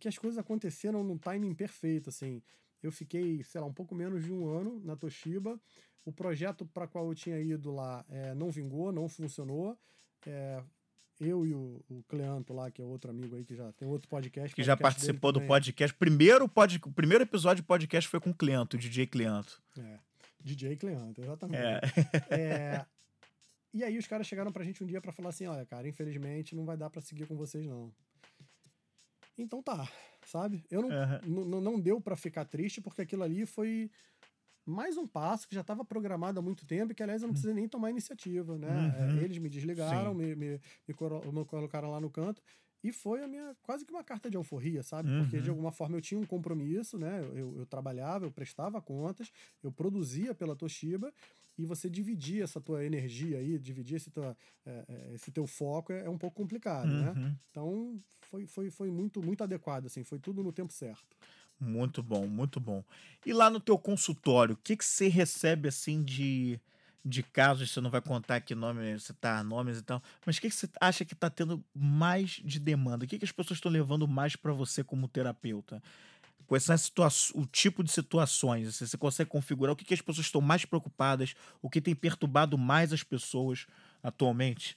que 0.00 0.08
as 0.08 0.16
coisas 0.16 0.38
aconteceram 0.38 1.04
num 1.04 1.18
timing 1.18 1.54
perfeito, 1.54 2.08
assim. 2.08 2.42
Eu 2.82 2.92
fiquei, 2.92 3.42
sei 3.44 3.60
lá, 3.60 3.66
um 3.66 3.72
pouco 3.72 3.94
menos 3.94 4.24
de 4.24 4.32
um 4.32 4.48
ano 4.48 4.80
na 4.84 4.96
Toshiba. 4.96 5.58
O 6.04 6.12
projeto 6.12 6.64
para 6.66 6.86
qual 6.86 7.06
eu 7.08 7.14
tinha 7.14 7.38
ido 7.40 7.72
lá 7.72 8.04
é, 8.08 8.34
não 8.34 8.50
vingou, 8.50 8.92
não 8.92 9.08
funcionou. 9.08 9.76
É, 10.26 10.62
eu 11.20 11.44
e 11.44 11.52
o, 11.52 11.84
o 11.88 12.02
Cleanto 12.08 12.52
lá, 12.52 12.70
que 12.70 12.80
é 12.80 12.84
outro 12.84 13.10
amigo 13.10 13.34
aí 13.36 13.44
que 13.44 13.54
já 13.54 13.72
tem 13.72 13.88
outro 13.88 14.08
podcast. 14.08 14.54
Que 14.54 14.62
podcast 14.62 14.66
já 14.66 14.76
participou 14.76 15.32
do 15.32 15.40
podcast. 15.42 15.94
Primeiro, 15.96 16.48
pod, 16.48 16.80
o 16.84 16.92
primeiro 16.92 17.24
episódio 17.24 17.62
do 17.62 17.66
podcast 17.66 18.08
foi 18.08 18.20
com 18.20 18.30
o 18.30 18.34
Cleanto, 18.34 18.76
o 18.76 18.78
DJ 18.78 19.06
Cleanto. 19.06 19.60
É, 19.78 19.98
DJ 20.40 20.76
Cleanto, 20.76 21.20
exatamente. 21.20 21.62
É. 22.30 22.36
é. 22.36 22.86
E 23.74 23.84
aí 23.84 23.98
os 23.98 24.06
caras 24.06 24.26
chegaram 24.26 24.50
pra 24.50 24.64
gente 24.64 24.82
um 24.82 24.86
dia 24.86 25.00
para 25.00 25.12
falar 25.12 25.28
assim, 25.28 25.46
olha, 25.46 25.66
cara, 25.66 25.86
infelizmente 25.88 26.54
não 26.54 26.64
vai 26.64 26.76
dar 26.76 26.88
para 26.88 27.02
seguir 27.02 27.26
com 27.26 27.36
vocês, 27.36 27.66
não. 27.66 27.92
Então 29.36 29.62
tá, 29.62 29.88
sabe? 30.28 30.64
Eu 30.70 30.82
não, 30.82 30.88
uhum. 31.26 31.60
não 31.60 31.80
deu 31.80 32.00
para 32.00 32.16
ficar 32.16 32.44
triste, 32.44 32.80
porque 32.80 33.02
aquilo 33.02 33.22
ali 33.22 33.46
foi 33.46 33.90
mais 34.64 34.98
um 34.98 35.06
passo 35.06 35.48
que 35.48 35.54
já 35.54 35.62
estava 35.62 35.84
programado 35.84 36.38
há 36.38 36.42
muito 36.42 36.66
tempo 36.66 36.92
e 36.92 36.94
que, 36.94 37.02
aliás, 37.02 37.22
eu 37.22 37.28
não 37.28 37.32
precisei 37.32 37.54
nem 37.54 37.66
tomar 37.66 37.90
iniciativa, 37.90 38.58
né? 38.58 38.68
Uhum. 38.68 39.20
É, 39.20 39.24
eles 39.24 39.38
me 39.38 39.48
desligaram, 39.48 40.12
me, 40.14 40.36
me, 40.36 40.60
me, 40.86 40.94
colocaram 41.46 41.90
lá 41.90 41.98
no 41.98 42.10
canto 42.10 42.42
e 42.84 42.92
foi 42.92 43.24
a 43.24 43.28
minha 43.28 43.56
quase 43.62 43.84
que 43.84 43.92
uma 43.92 44.04
carta 44.04 44.30
de 44.30 44.36
alforria, 44.36 44.82
sabe? 44.82 45.10
Uhum. 45.10 45.22
Porque 45.22 45.40
de 45.40 45.48
alguma 45.48 45.72
forma 45.72 45.96
eu 45.96 46.02
tinha 46.02 46.20
um 46.20 46.26
compromisso, 46.26 46.98
né? 46.98 47.20
Eu, 47.34 47.60
eu, 47.60 47.66
trabalhava, 47.66 48.26
eu 48.26 48.30
prestava 48.30 48.80
contas, 48.80 49.32
eu 49.62 49.72
produzia 49.72 50.34
pela 50.34 50.54
Toshiba 50.54 51.12
e 51.58 51.66
você 51.66 51.90
dividir 51.90 52.42
essa 52.42 52.60
tua 52.60 52.84
energia 52.84 53.38
aí, 53.38 53.58
dividir 53.58 53.96
esse, 53.96 54.10
tua, 54.10 54.36
é, 54.64 54.84
é 54.88 55.14
esse 55.14 55.32
teu 55.32 55.46
foco 55.46 55.92
é, 55.92 56.04
é, 56.04 56.08
um 56.08 56.16
pouco 56.16 56.36
complicado, 56.36 56.88
né? 56.88 57.10
uhum. 57.10 57.14
né? 57.14 57.36
Então 57.50 58.00
foi, 58.22 58.46
foi, 58.46 58.70
foi 58.70 58.90
muito, 58.90 59.20
muito 59.20 59.42
adequado, 59.42 59.86
assim, 59.86 60.04
foi 60.04 60.18
tudo 60.18 60.42
no 60.42 60.52
tempo 60.52 60.72
certo. 60.72 61.16
Muito 61.60 62.02
bom, 62.02 62.26
muito 62.28 62.60
bom. 62.60 62.84
E 63.26 63.32
lá 63.32 63.50
no 63.50 63.58
teu 63.58 63.76
consultório, 63.76 64.54
o 64.54 64.58
que, 64.58 64.76
que 64.76 64.84
você 64.84 65.08
recebe 65.08 65.68
assim 65.68 66.04
de, 66.04 66.60
de 67.04 67.20
casos? 67.22 67.72
Você 67.72 67.80
não 67.80 67.90
vai 67.90 68.00
contar 68.00 68.36
aqui 68.36 68.54
nome, 68.54 68.96
você 68.96 69.12
tá 69.12 69.42
nomes 69.42 69.78
e 69.78 69.82
tal, 69.82 70.00
mas 70.24 70.36
o 70.36 70.40
que, 70.40 70.48
que 70.48 70.54
você 70.54 70.68
acha 70.80 71.04
que 71.04 71.14
está 71.14 71.28
tendo 71.28 71.64
mais 71.74 72.40
de 72.44 72.60
demanda? 72.60 73.04
O 73.04 73.08
que, 73.08 73.18
que 73.18 73.24
as 73.24 73.32
pessoas 73.32 73.58
estão 73.58 73.72
levando 73.72 74.06
mais 74.06 74.36
para 74.36 74.52
você 74.52 74.84
como 74.84 75.08
terapeuta? 75.08 75.82
Quais 76.48 76.64
são 76.64 76.74
o 77.34 77.44
tipo 77.44 77.84
de 77.84 77.92
situações? 77.92 78.80
Você 78.80 78.96
consegue 78.96 79.28
configurar 79.28 79.74
o 79.74 79.76
que, 79.76 79.84
que 79.84 79.92
as 79.92 80.00
pessoas 80.00 80.26
estão 80.26 80.40
mais 80.40 80.64
preocupadas, 80.64 81.34
o 81.60 81.68
que 81.68 81.78
tem 81.78 81.94
perturbado 81.94 82.56
mais 82.56 82.90
as 82.90 83.02
pessoas 83.02 83.66
atualmente? 84.02 84.74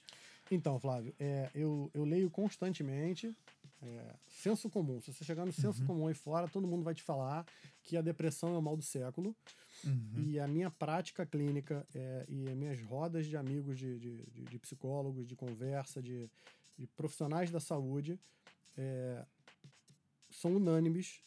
Então, 0.50 0.78
Flávio, 0.78 1.14
é, 1.18 1.50
eu, 1.54 1.90
eu 1.94 2.04
leio 2.04 2.28
constantemente 2.28 3.34
é, 3.82 4.14
senso 4.28 4.68
comum. 4.68 5.00
Se 5.00 5.14
você 5.14 5.24
chegar 5.24 5.46
no 5.46 5.52
senso 5.52 5.80
uhum. 5.80 5.86
comum 5.86 6.06
aí 6.08 6.14
fora, 6.14 6.46
todo 6.46 6.66
mundo 6.66 6.84
vai 6.84 6.94
te 6.94 7.02
falar 7.02 7.46
que 7.82 7.96
a 7.96 8.02
depressão 8.02 8.54
é 8.54 8.58
o 8.58 8.62
mal 8.62 8.76
do 8.76 8.82
século. 8.82 9.34
Uhum. 9.82 10.12
E 10.14 10.38
a 10.38 10.46
minha 10.46 10.70
prática 10.70 11.24
clínica 11.24 11.86
é, 11.94 12.26
e 12.28 12.50
as 12.50 12.54
minhas 12.54 12.82
rodas 12.82 13.26
de 13.26 13.34
amigos, 13.34 13.78
de, 13.78 13.98
de, 13.98 14.26
de, 14.26 14.42
de 14.42 14.58
psicólogos, 14.58 15.26
de 15.26 15.34
conversa, 15.34 16.02
de, 16.02 16.28
de 16.78 16.86
profissionais 16.88 17.50
da 17.50 17.60
saúde, 17.60 18.20
é, 18.76 19.24
são 20.30 20.54
unânimes 20.56 21.22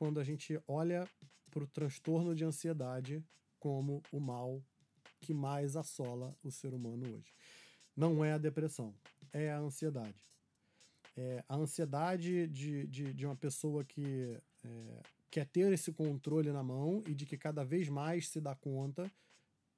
quando 0.00 0.18
a 0.18 0.24
gente 0.24 0.58
olha 0.66 1.06
para 1.50 1.62
o 1.62 1.66
transtorno 1.66 2.34
de 2.34 2.42
ansiedade 2.42 3.22
como 3.58 4.02
o 4.10 4.18
mal 4.18 4.64
que 5.20 5.34
mais 5.34 5.76
assola 5.76 6.34
o 6.42 6.50
ser 6.50 6.72
humano 6.72 7.04
hoje. 7.06 7.34
Não 7.94 8.24
é 8.24 8.32
a 8.32 8.38
depressão, 8.38 8.94
é 9.30 9.50
a 9.50 9.58
ansiedade. 9.58 10.24
É, 11.14 11.44
a 11.46 11.54
ansiedade 11.54 12.46
de, 12.46 12.86
de, 12.86 13.12
de, 13.12 13.26
uma 13.26 13.36
pessoa 13.36 13.84
que 13.84 14.38
é, 14.64 15.02
quer 15.30 15.46
ter 15.46 15.70
esse 15.70 15.92
controle 15.92 16.50
na 16.50 16.62
mão 16.62 17.04
e 17.06 17.14
de 17.14 17.26
que 17.26 17.36
cada 17.36 17.62
vez 17.62 17.90
mais 17.90 18.26
se 18.26 18.40
dá 18.40 18.54
conta 18.54 19.12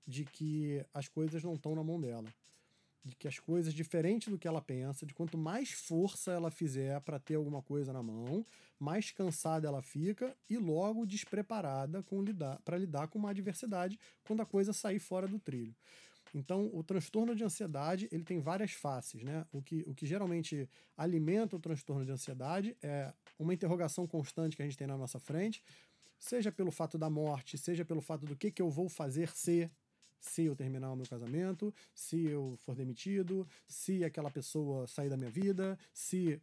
de 0.06 0.24
que 0.24 0.86
as 0.94 1.08
coisas 1.08 1.42
não 1.42 1.54
estão 1.54 1.74
na 1.74 1.82
mão 1.82 2.00
dela. 2.00 2.32
De 3.04 3.16
que 3.16 3.26
as 3.26 3.38
coisas, 3.38 3.74
diferente 3.74 4.30
do 4.30 4.38
que 4.38 4.46
ela 4.46 4.62
pensa, 4.62 5.04
de 5.04 5.12
quanto 5.12 5.36
mais 5.36 5.72
força 5.72 6.30
ela 6.30 6.50
fizer 6.50 7.00
para 7.00 7.18
ter 7.18 7.34
alguma 7.34 7.60
coisa 7.60 7.92
na 7.92 8.02
mão, 8.02 8.46
mais 8.78 9.10
cansada 9.10 9.66
ela 9.66 9.82
fica 9.82 10.36
e 10.48 10.56
logo 10.56 11.04
despreparada 11.04 12.04
para 12.64 12.78
lidar, 12.78 13.08
com 13.08 13.18
uma 13.18 13.30
adversidade 13.30 13.98
quando 14.24 14.40
a 14.40 14.46
coisa 14.46 14.72
sair 14.72 15.00
fora 15.00 15.26
do 15.26 15.38
trilho. 15.38 15.74
Então, 16.34 16.70
o 16.72 16.82
transtorno 16.82 17.34
de 17.34 17.44
ansiedade 17.44 18.08
ele 18.10 18.24
tem 18.24 18.40
várias 18.40 18.72
faces, 18.72 19.22
né? 19.22 19.44
O 19.52 19.60
que, 19.60 19.84
o 19.86 19.94
que 19.94 20.06
geralmente 20.06 20.68
alimenta 20.96 21.56
o 21.56 21.60
transtorno 21.60 22.06
de 22.06 22.12
ansiedade 22.12 22.76
é 22.82 23.12
uma 23.38 23.52
interrogação 23.52 24.06
constante 24.06 24.56
que 24.56 24.62
a 24.62 24.64
gente 24.64 24.78
tem 24.78 24.86
na 24.86 24.96
nossa 24.96 25.18
frente, 25.18 25.62
seja 26.18 26.50
pelo 26.50 26.70
fato 26.70 26.96
da 26.96 27.10
morte, 27.10 27.58
seja 27.58 27.84
pelo 27.84 28.00
fato 28.00 28.24
do 28.24 28.36
que, 28.36 28.50
que 28.50 28.62
eu 28.62 28.70
vou 28.70 28.88
fazer 28.88 29.28
se 29.30 29.70
se 30.22 30.44
eu 30.44 30.56
terminar 30.56 30.92
o 30.92 30.96
meu 30.96 31.06
casamento, 31.06 31.74
se 31.94 32.24
eu 32.26 32.56
for 32.64 32.74
demitido, 32.74 33.46
se 33.66 34.04
aquela 34.04 34.30
pessoa 34.30 34.86
sair 34.86 35.10
da 35.10 35.16
minha 35.16 35.30
vida, 35.30 35.78
se 35.92 36.40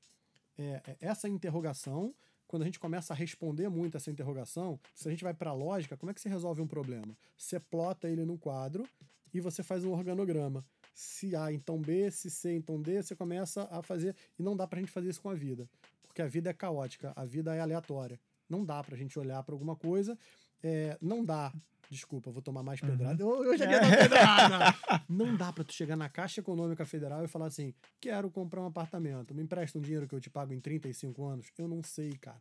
é, 0.57 0.81
é 0.85 0.97
essa 0.99 1.27
interrogação 1.27 2.13
quando 2.45 2.63
a 2.63 2.65
gente 2.65 2.79
começa 2.79 3.13
a 3.13 3.15
responder 3.15 3.69
muito 3.69 3.95
essa 3.95 4.09
interrogação, 4.09 4.79
se 4.95 5.07
a 5.07 5.11
gente 5.11 5.23
vai 5.23 5.35
para 5.35 5.51
a 5.51 5.53
lógica, 5.53 5.95
como 5.95 6.09
é 6.09 6.13
que 6.15 6.19
você 6.19 6.27
resolve 6.27 6.61
um 6.61 6.67
problema? 6.67 7.15
Você 7.37 7.59
plota 7.59 8.09
ele 8.09 8.25
num 8.25 8.37
quadro 8.37 8.87
e 9.31 9.39
você 9.39 9.61
faz 9.61 9.85
um 9.85 9.91
organograma. 9.91 10.65
Se 10.93 11.35
A, 11.35 11.53
então 11.53 11.79
B, 11.79 12.09
se 12.09 12.29
C, 12.29 12.55
então 12.55 12.81
D, 12.81 13.03
você 13.03 13.15
começa 13.15 13.67
a 13.71 13.83
fazer. 13.83 14.15
E 14.37 14.41
não 14.41 14.57
dá 14.57 14.65
pra 14.65 14.79
gente 14.79 14.91
fazer 14.91 15.09
isso 15.09 15.21
com 15.21 15.29
a 15.29 15.35
vida. 15.35 15.69
Porque 16.07 16.23
a 16.23 16.27
vida 16.27 16.49
é 16.49 16.53
caótica, 16.53 17.13
a 17.15 17.23
vida 17.23 17.55
é 17.55 17.61
aleatória. 17.61 18.19
Não 18.49 18.65
dá 18.65 18.83
pra 18.83 18.97
gente 18.97 19.17
olhar 19.19 19.43
para 19.43 19.53
alguma 19.53 19.75
coisa. 19.75 20.17
É, 20.63 20.97
não 20.99 21.23
dá. 21.23 21.53
Desculpa, 21.89 22.29
vou 22.29 22.41
tomar 22.41 22.61
mais 22.61 22.79
pedrada. 22.79 23.25
Uhum. 23.25 23.43
Eu, 23.43 23.51
eu 23.51 23.57
já 23.57 23.65
ia 23.65 23.79
pedrada. 23.79 24.75
não 25.09 25.35
dá 25.35 25.51
pra 25.51 25.63
tu 25.63 25.73
chegar 25.73 25.95
na 25.95 26.07
Caixa 26.07 26.39
Econômica 26.39 26.85
Federal 26.85 27.23
e 27.23 27.27
falar 27.27 27.47
assim: 27.47 27.73
quero 27.99 28.29
comprar 28.29 28.61
um 28.61 28.67
apartamento, 28.67 29.33
me 29.33 29.41
empresta 29.41 29.79
um 29.79 29.81
dinheiro 29.81 30.07
que 30.07 30.13
eu 30.13 30.21
te 30.21 30.29
pago 30.29 30.53
em 30.53 30.59
35 30.59 31.25
anos. 31.25 31.47
Eu 31.57 31.67
não 31.67 31.81
sei, 31.81 32.11
cara. 32.11 32.39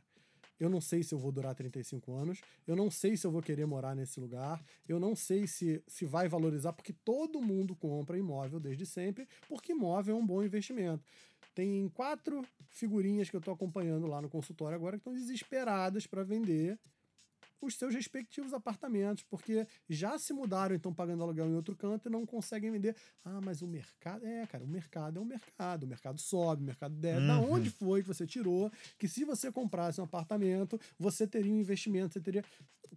Eu 0.61 0.69
não 0.69 0.81
sei 0.81 1.03
se 1.03 1.15
eu 1.15 1.19
vou 1.19 1.31
durar 1.31 1.55
35 1.55 2.13
anos, 2.13 2.41
eu 2.67 2.75
não 2.75 2.91
sei 2.91 3.17
se 3.17 3.25
eu 3.25 3.31
vou 3.31 3.41
querer 3.41 3.65
morar 3.65 3.95
nesse 3.95 4.19
lugar, 4.19 4.61
eu 4.89 4.99
não 4.99 5.15
sei 5.15 5.47
se, 5.47 5.81
se 5.87 6.05
vai 6.05 6.29
valorizar, 6.29 6.73
porque 6.73 6.93
todo 6.93 7.41
mundo 7.41 7.77
compra 7.77 8.19
imóvel 8.19 8.59
desde 8.59 8.85
sempre, 8.85 9.29
porque 9.49 9.71
imóvel 9.71 10.17
é 10.17 10.19
um 10.19 10.27
bom 10.27 10.43
investimento. 10.43 11.05
Tem 11.55 11.89
quatro 11.91 12.45
figurinhas 12.71 13.31
que 13.31 13.37
eu 13.37 13.39
estou 13.39 13.55
acompanhando 13.55 14.09
lá 14.09 14.21
no 14.21 14.29
consultório 14.29 14.75
agora 14.75 14.97
que 14.97 15.01
estão 15.01 15.15
desesperadas 15.15 16.07
para 16.07 16.25
vender 16.25 16.79
os 17.61 17.75
seus 17.77 17.95
respectivos 17.95 18.53
apartamentos, 18.53 19.25
porque 19.25 19.67
já 19.89 20.19
se 20.19 20.33
mudaram, 20.33 20.75
então 20.75 20.93
pagando 20.93 21.23
aluguel 21.23 21.47
em 21.47 21.55
outro 21.55 21.77
canto 21.77 22.09
e 22.09 22.13
não 22.13 22.25
conseguem 22.25 22.71
vender. 22.71 22.95
Ah, 23.25 23.41
mas 23.43 23.63
o 23.63 23.67
mercado. 23.67 24.25
É, 24.27 24.47
cara, 24.47 24.65
o 24.65 24.69
mercado 24.69 25.19
é 25.19 25.23
um 25.23 25.25
mercado. 25.25 25.85
O 25.85 25.87
mercado 25.87 26.21
sobe, 26.21 26.63
o 26.63 26.67
mercado 26.67 26.95
desce. 26.95 27.21
Uhum. 27.21 27.27
Da 27.27 27.41
onde 27.41 27.71
foi 27.71 28.03
que 28.03 28.09
você 28.09 28.27
tirou 28.27 28.71
que 28.99 29.09
se 29.09 29.25
você 29.25 29.51
comprasse 29.51 30.01
um 30.01 30.05
apartamento, 30.05 30.81
você 30.99 31.27
teria 31.27 31.53
um 31.53 31.59
investimento, 31.59 32.15
você 32.15 32.21
teria. 32.21 32.45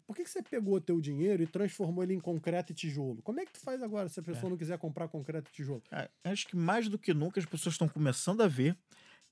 Por 0.05 0.15
que, 0.15 0.23
que 0.23 0.29
você 0.29 0.41
pegou 0.41 0.75
o 0.75 0.81
teu 0.81 1.01
dinheiro 1.01 1.43
e 1.43 1.47
transformou 1.47 2.03
ele 2.03 2.13
em 2.13 2.19
concreto 2.19 2.71
e 2.71 2.75
tijolo? 2.75 3.21
Como 3.21 3.39
é 3.39 3.45
que 3.45 3.51
tu 3.51 3.59
faz 3.59 3.81
agora 3.81 4.07
se 4.07 4.19
a 4.19 4.23
pessoa 4.23 4.47
é. 4.47 4.49
não 4.51 4.57
quiser 4.57 4.77
comprar 4.77 5.07
concreto 5.07 5.49
e 5.51 5.53
tijolo? 5.53 5.83
É, 5.91 6.09
acho 6.23 6.47
que 6.47 6.55
mais 6.55 6.87
do 6.87 6.97
que 6.97 7.13
nunca 7.13 7.39
as 7.39 7.45
pessoas 7.45 7.73
estão 7.73 7.89
começando 7.89 8.41
a 8.41 8.47
ver 8.47 8.77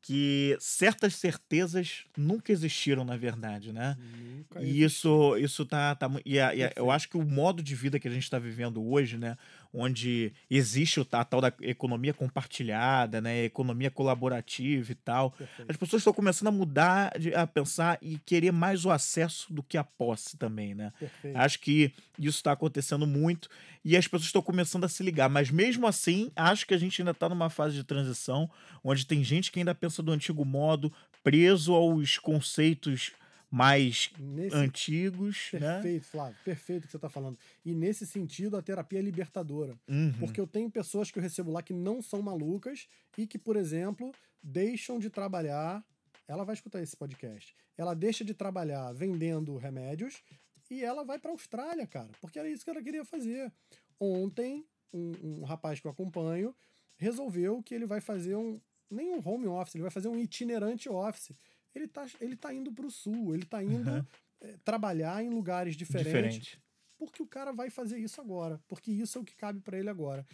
que 0.02 0.58
certas 0.60 1.16
certezas 1.16 2.06
nunca 2.18 2.52
existiram 2.52 3.04
na 3.04 3.18
verdade, 3.18 3.74
né? 3.74 3.98
Nunca 4.00 4.62
e 4.62 4.84
isso, 4.84 5.38
isso 5.38 5.66
tá, 5.66 5.94
tá 5.96 6.10
e, 6.26 6.40
a, 6.40 6.56
e 6.56 6.64
a, 6.64 6.74
eu 6.76 6.90
acho 6.90 7.10
que 7.10 7.18
o 7.18 7.24
modo 7.24 7.62
de 7.62 7.76
vida 7.76 8.00
que 8.00 8.08
a 8.08 8.12
gente 8.12 8.24
está 8.24 8.40
vivendo 8.40 8.84
hoje, 8.84 9.18
né, 9.18 9.38
onde 9.74 10.34
existe 10.50 11.06
a 11.12 11.24
tal 11.24 11.42
da 11.42 11.54
economia 11.62 12.14
compartilhada, 12.14 13.22
né, 13.22 13.44
economia 13.44 13.92
colaborativa 13.92 14.92
e 14.92 14.96
tal, 14.96 15.32
Perfeito. 15.32 15.72
as 15.72 15.78
pessoas 15.78 16.02
estão 16.02 16.14
começando 16.14 16.48
a 16.48 16.52
mudar, 16.52 17.14
a 17.36 17.46
pensar 17.46 17.98
e 18.02 18.18
querer 18.20 18.52
mais 18.52 18.86
o 18.86 18.92
acesso 18.92 19.54
do 19.54 19.62
que 19.62 19.78
a 19.78 19.84
posse 19.84 20.38
também, 20.38 20.74
né? 20.74 20.92
Perfeito. 21.00 21.38
Acho 21.38 21.60
que 21.60 21.94
isso 22.18 22.38
está 22.38 22.52
acontecendo 22.52 23.06
muito 23.06 23.50
e 23.86 23.96
as 23.96 24.06
pessoas 24.06 24.26
estão 24.26 24.42
começando 24.42 24.84
a 24.84 24.90
se 24.90 25.04
ligar, 25.04 25.30
mas 25.30 25.52
mesmo 25.52 25.88
assim, 25.88 26.32
acho 26.36 26.66
que 26.66 26.74
a 26.74 26.78
gente 26.78 27.02
ainda 27.02 27.12
está 27.12 27.30
numa 27.30 27.50
fase 27.50 27.76
de 27.76 27.84
transição 27.84 28.50
onde 28.84 29.06
tem 29.06 29.24
gente 29.24 29.52
que 29.52 29.60
ainda 29.60 29.76
pensa 29.76 30.02
do 30.02 30.12
antigo 30.12 30.44
modo, 30.44 30.92
preso 31.24 31.74
aos 31.74 32.18
conceitos 32.18 33.12
mais 33.50 34.12
nesse... 34.20 34.56
antigos. 34.56 35.50
Né? 35.54 35.60
Perfeito, 35.60 36.04
né? 36.04 36.10
Flávio, 36.10 36.38
perfeito 36.44 36.84
o 36.84 36.86
que 36.86 36.92
você 36.92 36.98
está 36.98 37.10
falando. 37.10 37.38
E 37.66 37.74
nesse 37.74 38.06
sentido, 38.06 38.58
a 38.58 38.62
terapia 38.62 39.00
é 39.00 39.02
libertadora. 39.02 39.78
Uhum. 39.88 40.14
Porque 40.20 40.40
eu 40.40 40.48
tenho 40.48 40.70
pessoas 40.70 41.12
que 41.12 41.18
eu 41.18 41.24
recebo 41.24 41.52
lá 41.52 41.62
que 41.62 41.74
não 41.74 42.02
são 42.02 42.22
malucas 42.22 42.88
e 43.18 43.26
que, 43.26 43.38
por 43.38 43.56
exemplo, 43.56 44.12
deixam 44.42 45.00
de 45.00 45.10
trabalhar. 45.10 45.84
Ela 46.28 46.44
vai 46.44 46.54
escutar 46.54 46.82
esse 46.82 46.96
podcast. 46.96 47.56
Ela 47.76 47.94
deixa 47.94 48.24
de 48.24 48.34
trabalhar 48.34 48.92
vendendo 48.94 49.58
remédios 49.58 50.22
e 50.70 50.84
ela 50.84 51.04
vai 51.04 51.18
para 51.18 51.32
a 51.32 51.34
Austrália, 51.34 51.88
cara, 51.88 52.10
porque 52.22 52.38
era 52.38 52.48
isso 52.48 52.64
que 52.64 52.70
ela 52.70 52.84
queria 52.84 53.04
fazer. 53.04 53.52
Ontem 54.00 54.66
um, 54.94 55.14
um 55.24 55.44
rapaz 55.44 55.80
que 55.80 55.88
eu 55.88 55.92
acompanho 55.92 56.56
resolveu 56.98 57.64
que 57.64 57.74
ele 57.74 57.86
vai 57.86 58.02
fazer 58.02 58.36
um. 58.36 58.60
Nem 58.92 59.14
um 59.14 59.22
home 59.24 59.46
office, 59.46 59.76
ele 59.76 59.84
vai 59.84 59.92
fazer 59.92 60.08
um 60.08 60.18
itinerante 60.18 60.90
office. 60.90 61.32
Ele 61.76 61.88
tá, 61.88 62.06
ele 62.20 62.36
tá 62.36 62.54
indo 62.54 62.72
para 62.72 62.86
o 62.86 62.92
sul, 62.92 63.34
ele 63.34 63.46
tá 63.46 63.64
indo 63.64 63.90
Uhum. 63.90 64.06
é, 64.42 64.58
trabalhar 64.64 65.24
em 65.24 65.30
lugares 65.30 65.76
diferentes. 65.76 66.12
Diferente. 66.14 66.62
Porque 66.98 67.22
o 67.24 67.28
cara 67.28 67.52
vai 67.54 67.70
fazer 67.70 67.98
isso 67.98 68.20
agora. 68.20 68.60
Porque 68.68 68.92
isso 68.92 69.18
é 69.18 69.22
o 69.22 69.24
que 69.26 69.36
cabe 69.36 69.60
para 69.62 69.78
ele 69.78 69.90
agora. 69.90 70.26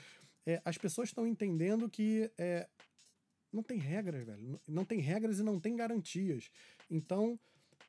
É, 0.45 0.61
as 0.65 0.77
pessoas 0.77 1.09
estão 1.09 1.25
entendendo 1.27 1.89
que 1.89 2.31
é, 2.37 2.67
não 3.51 3.61
tem 3.63 3.77
regras, 3.77 4.25
velho. 4.25 4.59
Não 4.67 4.85
tem 4.85 4.99
regras 4.99 5.39
e 5.39 5.43
não 5.43 5.59
tem 5.59 5.75
garantias. 5.75 6.49
Então, 6.89 7.39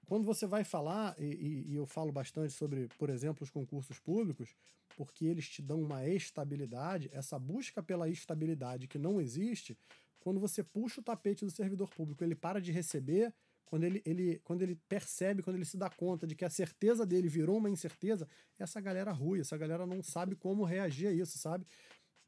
quando 0.06 0.24
você 0.24 0.46
vai 0.46 0.62
falar, 0.64 1.14
e- 1.18 1.64
e 1.70 1.74
eu 1.74 1.86
falo 1.86 2.12
bastante 2.12 2.52
sobre, 2.52 2.88
por 2.98 3.08
exemplo, 3.10 3.42
os 3.44 3.50
concursos 3.50 3.98
públicos, 3.98 4.54
porque 4.96 5.24
eles 5.26 5.48
te 5.48 5.60
dão 5.62 5.80
uma 5.82 6.06
estabilidade, 6.06 7.10
essa 7.12 7.38
busca 7.38 7.82
pela 7.82 8.08
estabilidade 8.08 8.86
que 8.88 8.98
não 8.98 9.20
existe, 9.20 9.76
quando 10.26 10.40
você 10.40 10.60
puxa 10.64 11.00
o 11.00 11.04
tapete 11.04 11.44
do 11.44 11.52
servidor 11.52 11.88
público, 11.88 12.24
ele 12.24 12.34
para 12.34 12.60
de 12.60 12.72
receber, 12.72 13.32
quando 13.64 13.84
ele, 13.84 14.02
ele, 14.04 14.40
quando 14.42 14.60
ele 14.60 14.74
percebe, 14.88 15.40
quando 15.40 15.54
ele 15.54 15.64
se 15.64 15.76
dá 15.76 15.88
conta 15.88 16.26
de 16.26 16.34
que 16.34 16.44
a 16.44 16.50
certeza 16.50 17.06
dele 17.06 17.28
virou 17.28 17.58
uma 17.58 17.70
incerteza, 17.70 18.26
essa 18.58 18.80
galera 18.80 19.12
rui, 19.12 19.38
essa 19.38 19.56
galera 19.56 19.86
não 19.86 20.02
sabe 20.02 20.34
como 20.34 20.64
reagir 20.64 21.06
a 21.06 21.12
isso, 21.12 21.38
sabe? 21.38 21.64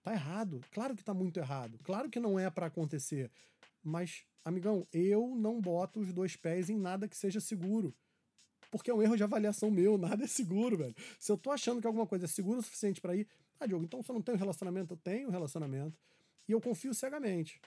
Tá 0.01 0.13
errado. 0.13 0.61
Claro 0.71 0.95
que 0.95 1.03
tá 1.03 1.13
muito 1.13 1.41
errado. 1.41 1.77
Claro 1.83 2.09
que 2.09 2.21
não 2.21 2.39
é 2.39 2.49
para 2.49 2.67
acontecer. 2.67 3.33
Mas, 3.83 4.25
amigão, 4.45 4.87
eu 4.93 5.35
não 5.35 5.61
boto 5.61 5.99
os 5.99 6.13
dois 6.13 6.37
pés 6.37 6.71
em 6.71 6.79
nada 6.79 7.09
que 7.09 7.17
seja 7.17 7.41
seguro. 7.41 7.93
Porque 8.71 8.93
é 8.93 8.95
um 8.95 9.03
erro 9.03 9.17
de 9.17 9.25
avaliação 9.25 9.73
meu, 9.73 9.99
nada 9.99 10.23
é 10.23 10.29
seguro, 10.29 10.79
velho. 10.79 10.95
Se 11.19 11.33
eu 11.33 11.37
tô 11.37 11.51
achando 11.51 11.81
que 11.81 11.87
alguma 11.89 12.07
coisa 12.07 12.27
é 12.27 12.29
segura 12.29 12.61
o 12.61 12.63
suficiente 12.63 13.01
para 13.01 13.17
ir, 13.17 13.27
ah, 13.59 13.67
Diogo, 13.67 13.85
então 13.85 14.01
eu 14.09 14.15
não 14.15 14.23
tenho 14.23 14.39
relacionamento, 14.39 14.95
eu 14.95 14.99
tenho 14.99 15.31
relacionamento. 15.31 15.99
E 16.49 16.53
eu 16.53 16.61
confio 16.61 16.95
cegamente. 16.95 17.61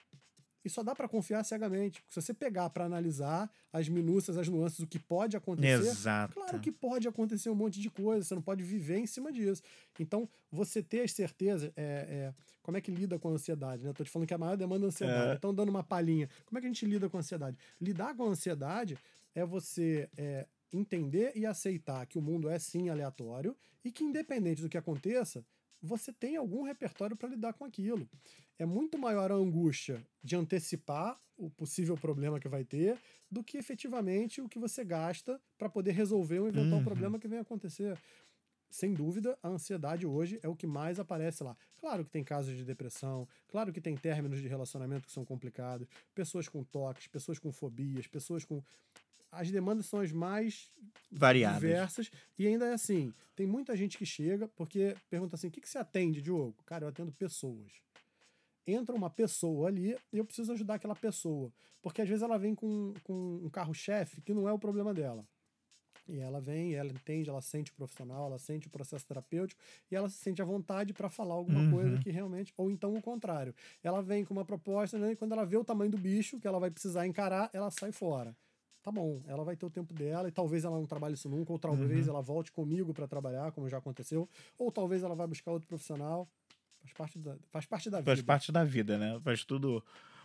E 0.63 0.69
só 0.69 0.83
dá 0.83 0.93
para 0.93 1.07
confiar 1.07 1.43
cegamente. 1.43 2.01
Porque 2.01 2.13
se 2.13 2.21
você 2.21 2.33
pegar 2.33 2.69
para 2.69 2.85
analisar 2.85 3.49
as 3.73 3.89
minúcias, 3.89 4.37
as 4.37 4.47
nuances, 4.47 4.79
o 4.79 4.87
que 4.87 4.99
pode 4.99 5.35
acontecer, 5.35 5.89
Exato. 5.89 6.35
Claro 6.35 6.59
que 6.59 6.71
pode 6.71 7.07
acontecer 7.07 7.49
um 7.49 7.55
monte 7.55 7.79
de 7.79 7.89
coisa, 7.89 8.23
você 8.23 8.35
não 8.35 8.41
pode 8.41 8.63
viver 8.63 8.97
em 8.97 9.07
cima 9.07 9.31
disso. 9.31 9.61
Então, 9.99 10.29
você 10.51 10.83
ter 10.83 11.01
as 11.01 11.11
certezas, 11.11 11.71
é, 11.75 11.81
é, 11.83 12.33
como 12.61 12.77
é 12.77 12.81
que 12.81 12.91
lida 12.91 13.17
com 13.17 13.29
a 13.29 13.31
ansiedade? 13.31 13.83
Né? 13.83 13.89
Eu 13.89 13.93
tô 13.93 14.03
te 14.03 14.09
falando 14.09 14.27
que 14.27 14.33
a 14.33 14.37
maior 14.37 14.55
demanda 14.55 14.85
é 14.85 14.87
a 14.87 14.89
ansiedade. 14.89 15.31
É. 15.31 15.35
Então, 15.35 15.53
dando 15.53 15.69
uma 15.69 15.83
palhinha, 15.83 16.29
como 16.45 16.57
é 16.57 16.61
que 16.61 16.67
a 16.67 16.69
gente 16.69 16.85
lida 16.85 17.09
com 17.09 17.17
a 17.17 17.19
ansiedade? 17.21 17.57
Lidar 17.79 18.15
com 18.15 18.23
a 18.23 18.27
ansiedade 18.27 18.97
é 19.33 19.45
você 19.45 20.09
é, 20.17 20.45
entender 20.71 21.31
e 21.35 21.45
aceitar 21.45 22.05
que 22.05 22.17
o 22.17 22.21
mundo 22.21 22.49
é 22.49 22.59
sim 22.59 22.89
aleatório 22.89 23.55
e 23.83 23.91
que, 23.91 24.03
independente 24.03 24.61
do 24.61 24.69
que 24.69 24.77
aconteça, 24.77 25.43
você 25.81 26.13
tem 26.13 26.35
algum 26.35 26.63
repertório 26.63 27.15
para 27.15 27.29
lidar 27.29 27.53
com 27.53 27.65
aquilo. 27.65 28.07
É 28.57 28.65
muito 28.65 28.97
maior 28.97 29.31
a 29.31 29.35
angústia 29.35 30.05
de 30.23 30.35
antecipar 30.35 31.19
o 31.37 31.49
possível 31.49 31.97
problema 31.97 32.39
que 32.39 32.47
vai 32.47 32.63
ter 32.63 32.99
do 33.29 33.43
que 33.43 33.57
efetivamente 33.57 34.41
o 34.41 34.47
que 34.49 34.59
você 34.59 34.83
gasta 34.85 35.41
para 35.57 35.69
poder 35.69 35.91
resolver 35.91 36.39
um 36.39 36.47
eventual 36.47 36.79
Uhum. 36.79 36.83
problema 36.83 37.19
que 37.19 37.27
venha 37.27 37.41
acontecer. 37.41 37.99
Sem 38.69 38.93
dúvida, 38.93 39.37
a 39.43 39.49
ansiedade 39.49 40.05
hoje 40.07 40.39
é 40.41 40.47
o 40.47 40.55
que 40.55 40.65
mais 40.65 40.97
aparece 40.97 41.43
lá. 41.43 41.57
Claro 41.77 42.05
que 42.05 42.09
tem 42.11 42.23
casos 42.23 42.55
de 42.55 42.63
depressão, 42.63 43.27
claro 43.49 43.73
que 43.73 43.81
tem 43.81 43.97
términos 43.97 44.39
de 44.39 44.47
relacionamento 44.47 45.07
que 45.07 45.11
são 45.11 45.25
complicados, 45.25 45.87
pessoas 46.15 46.47
com 46.47 46.63
toques, 46.63 47.07
pessoas 47.07 47.37
com 47.37 47.51
fobias, 47.51 48.07
pessoas 48.07 48.45
com. 48.45 48.63
As 49.31 49.49
demandas 49.49 49.85
são 49.85 49.99
as 50.01 50.11
mais 50.11 50.69
Variadas. 51.09 51.61
diversas. 51.61 52.11
E 52.37 52.45
ainda 52.47 52.65
é 52.65 52.73
assim: 52.73 53.13
tem 53.35 53.47
muita 53.47 53.75
gente 53.77 53.97
que 53.97 54.05
chega 54.05 54.47
porque 54.49 54.95
pergunta 55.09 55.35
assim: 55.35 55.47
o 55.47 55.51
que, 55.51 55.61
que 55.61 55.69
você 55.69 55.77
atende, 55.77 56.21
Diogo? 56.21 56.55
Cara, 56.65 56.83
eu 56.85 56.89
atendo 56.89 57.11
pessoas. 57.11 57.71
Entra 58.67 58.95
uma 58.95 59.09
pessoa 59.09 59.69
ali 59.69 59.97
e 60.13 60.17
eu 60.17 60.25
preciso 60.25 60.51
ajudar 60.53 60.75
aquela 60.75 60.95
pessoa. 60.95 61.51
Porque 61.81 62.01
às 62.01 62.07
vezes 62.07 62.21
ela 62.21 62.37
vem 62.37 62.53
com, 62.53 62.93
com 63.03 63.39
um 63.43 63.49
carro-chefe 63.49 64.21
que 64.21 64.33
não 64.33 64.47
é 64.47 64.53
o 64.53 64.59
problema 64.59 64.93
dela. 64.93 65.23
E 66.07 66.19
ela 66.19 66.39
vem, 66.41 66.73
ela 66.75 66.91
entende, 66.91 67.29
ela 67.29 67.41
sente 67.41 67.71
o 67.71 67.75
profissional, 67.75 68.27
ela 68.27 68.37
sente 68.37 68.67
o 68.67 68.69
processo 68.69 69.05
terapêutico 69.05 69.59
e 69.89 69.95
ela 69.95 70.09
se 70.09 70.17
sente 70.17 70.41
à 70.41 70.45
vontade 70.45 70.93
para 70.93 71.09
falar 71.09 71.35
alguma 71.35 71.61
Uhum. 71.61 71.71
coisa 71.71 71.97
que 71.99 72.11
realmente. 72.11 72.53
Ou 72.57 72.69
então 72.69 72.93
o 72.93 73.01
contrário. 73.01 73.53
Ela 73.83 74.01
vem 74.01 74.23
com 74.25 74.33
uma 74.33 74.45
proposta 74.45 74.97
né, 74.97 75.11
e 75.13 75.15
quando 75.15 75.31
ela 75.31 75.45
vê 75.45 75.57
o 75.57 75.63
tamanho 75.63 75.89
do 75.91 75.97
bicho 75.97 76.39
que 76.39 76.47
ela 76.47 76.59
vai 76.59 76.69
precisar 76.69 77.07
encarar, 77.07 77.49
ela 77.53 77.71
sai 77.71 77.91
fora. 77.91 78.35
Tá 78.83 78.91
bom, 78.91 79.21
ela 79.27 79.43
vai 79.43 79.55
ter 79.55 79.65
o 79.65 79.69
tempo 79.69 79.93
dela 79.93 80.27
e 80.27 80.31
talvez 80.31 80.63
ela 80.65 80.75
não 80.75 80.85
trabalhe 80.85 81.13
isso 81.13 81.29
nunca, 81.29 81.51
ou 81.51 81.59
talvez 81.59 82.07
ela 82.07 82.21
volte 82.21 82.51
comigo 82.51 82.93
para 82.93 83.07
trabalhar, 83.07 83.51
como 83.51 83.69
já 83.69 83.77
aconteceu, 83.77 84.27
ou 84.57 84.71
talvez 84.71 85.03
ela 85.03 85.13
vai 85.13 85.27
buscar 85.27 85.51
outro 85.51 85.67
profissional. 85.67 86.27
Faz 86.81 86.93
parte 86.93 87.19
da, 87.19 87.35
faz 87.51 87.65
parte 87.67 87.89
da 87.91 88.01
Faz 88.01 88.19
vida. 88.19 88.25
parte 88.27 88.51
da 88.51 88.63
vida, 88.63 88.97
né? 88.97 89.19
Faz 89.23 89.45
tudo. 89.45 89.83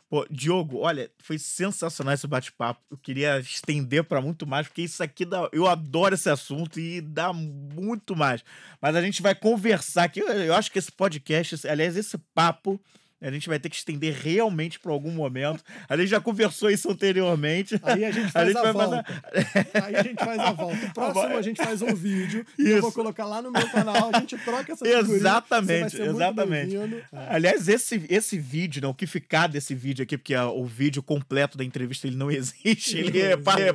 Pô, 0.08 0.24
Diogo, 0.30 0.78
olha, 0.78 1.10
foi 1.18 1.36
sensacional 1.38 2.14
esse 2.14 2.26
bate-papo. 2.26 2.80
Eu 2.90 2.96
queria 2.96 3.38
estender 3.40 4.04
para 4.04 4.22
muito 4.22 4.46
mais, 4.46 4.66
porque 4.66 4.82
isso 4.82 5.02
aqui 5.02 5.26
dá. 5.26 5.48
Eu 5.52 5.66
adoro 5.66 6.14
esse 6.14 6.30
assunto 6.30 6.80
e 6.80 7.00
dá 7.02 7.32
muito 7.34 8.16
mais. 8.16 8.42
Mas 8.80 8.96
a 8.96 9.02
gente 9.02 9.20
vai 9.20 9.34
conversar 9.34 10.04
aqui. 10.04 10.20
Eu, 10.20 10.28
eu 10.28 10.54
acho 10.54 10.70
que 10.72 10.78
esse 10.78 10.92
podcast, 10.92 11.68
aliás, 11.68 11.94
esse 11.96 12.16
papo. 12.34 12.80
A 13.20 13.30
gente 13.30 13.48
vai 13.48 13.58
ter 13.58 13.68
que 13.70 13.76
estender 13.76 14.14
realmente 14.14 14.78
para 14.78 14.92
algum 14.92 15.10
momento. 15.10 15.64
A 15.88 15.96
gente 15.96 16.08
já 16.08 16.20
conversou 16.20 16.70
isso 16.70 16.90
anteriormente. 16.90 17.80
Aí 17.82 18.04
a 18.04 18.10
gente 18.10 18.30
faz 18.30 18.54
a, 18.54 18.62
vai 18.62 18.72
volta. 18.72 19.04
fazer- 19.04 19.84
Aí 19.84 19.96
a 19.96 20.02
gente 20.02 20.24
faz 20.24 20.38
a 20.38 20.52
volta. 20.52 20.86
O 20.86 20.92
próximo 20.94 21.36
a 21.36 21.42
gente 21.42 21.62
faz 21.62 21.80
um 21.82 21.94
vídeo 21.94 22.44
e 22.58 22.62
eu 22.62 22.72
Isso. 22.72 22.80
vou 22.82 22.92
colocar 22.92 23.24
lá 23.24 23.40
no 23.40 23.50
meu 23.50 23.68
canal. 23.70 24.10
A 24.12 24.20
gente 24.20 24.36
troca 24.38 24.72
essa 24.72 24.86
Exatamente, 24.86 26.00
exatamente. 26.00 26.76
É. 26.76 27.02
Aliás, 27.30 27.68
esse, 27.68 28.04
esse 28.08 28.38
vídeo, 28.38 28.82
não, 28.82 28.90
o 28.90 28.94
que 28.94 29.06
ficar 29.06 29.46
desse 29.46 29.74
vídeo 29.74 30.02
aqui, 30.02 30.16
porque 30.18 30.34
a- 30.34 30.48
o 30.50 30.64
vídeo 30.66 31.02
completo 31.02 31.56
da 31.56 31.64
entrevista 31.64 32.06
ele 32.06 32.16
não 32.16 32.30
existe, 32.30 32.98
ele 32.98 33.20
é, 33.20 33.36
pa- 33.36 33.58
é, 33.58 33.68
é 33.68 33.72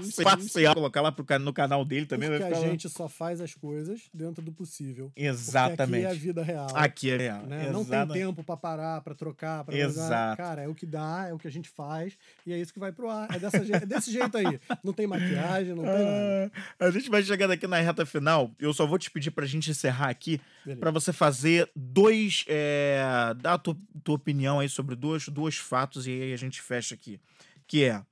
Existe. 0.00 0.22
parcial. 0.22 0.74
Colocar 0.74 1.00
lá 1.00 1.10
pro, 1.10 1.24
no 1.38 1.52
canal 1.52 1.84
dele 1.84 2.06
também 2.06 2.28
Porque 2.28 2.42
vai 2.42 2.52
a 2.52 2.54
ficar. 2.56 2.68
gente 2.68 2.88
só 2.88 3.08
faz 3.08 3.40
as 3.40 3.54
coisas 3.54 4.02
dentro 4.12 4.42
do 4.42 4.52
possível. 4.52 5.06
Porque 5.06 5.22
Exatamente. 5.26 6.04
aqui 6.04 6.14
é 6.14 6.16
a 6.16 6.20
vida 6.20 6.42
real. 6.42 6.68
Aqui 6.74 7.10
é 7.10 7.16
real. 7.16 7.46
né? 7.46 7.70
Não 7.72 7.84
tem 7.84 8.06
tempo 8.08 8.42
pra 8.44 8.56
parar, 8.76 9.00
pra 9.00 9.14
trocar, 9.14 9.64
pra 9.64 9.74
Exato. 9.76 10.36
Cara, 10.36 10.62
é 10.62 10.68
o 10.68 10.74
que 10.74 10.84
dá, 10.86 11.26
é 11.28 11.32
o 11.32 11.38
que 11.38 11.46
a 11.46 11.50
gente 11.50 11.68
faz 11.68 12.16
e 12.46 12.52
é 12.52 12.58
isso 12.58 12.72
que 12.72 12.78
vai 12.80 12.92
pro 12.92 13.08
ar. 13.08 13.28
É, 13.34 13.38
dessa 13.38 13.56
é 13.58 13.86
desse 13.86 14.10
jeito 14.12 14.36
aí. 14.36 14.60
Não 14.82 14.92
tem 14.92 15.06
maquiagem, 15.06 15.74
não 15.74 15.84
tem 15.84 15.92
nada. 15.92 16.52
Ah, 16.80 16.84
a 16.86 16.90
gente 16.90 17.08
vai 17.08 17.22
chegando 17.22 17.52
aqui 17.52 17.66
na 17.66 17.78
reta 17.80 18.04
final. 18.04 18.50
Eu 18.58 18.72
só 18.74 18.86
vou 18.86 18.98
te 18.98 19.10
pedir 19.10 19.30
pra 19.30 19.46
gente 19.46 19.70
encerrar 19.70 20.08
aqui 20.10 20.40
pra 20.80 20.90
você 20.90 21.12
fazer 21.12 21.70
dois. 21.74 22.44
É, 22.48 23.34
dar 23.40 23.54
a 23.54 23.58
tua, 23.58 23.76
tua 24.02 24.14
opinião 24.16 24.60
aí 24.60 24.68
sobre 24.68 24.94
dois, 24.96 25.28
dois 25.28 25.56
fatos 25.56 26.06
e 26.06 26.10
aí 26.10 26.32
a 26.32 26.36
gente 26.36 26.60
fecha 26.60 26.94
aqui. 26.94 27.20
Que 27.66 27.84
é 27.84 28.02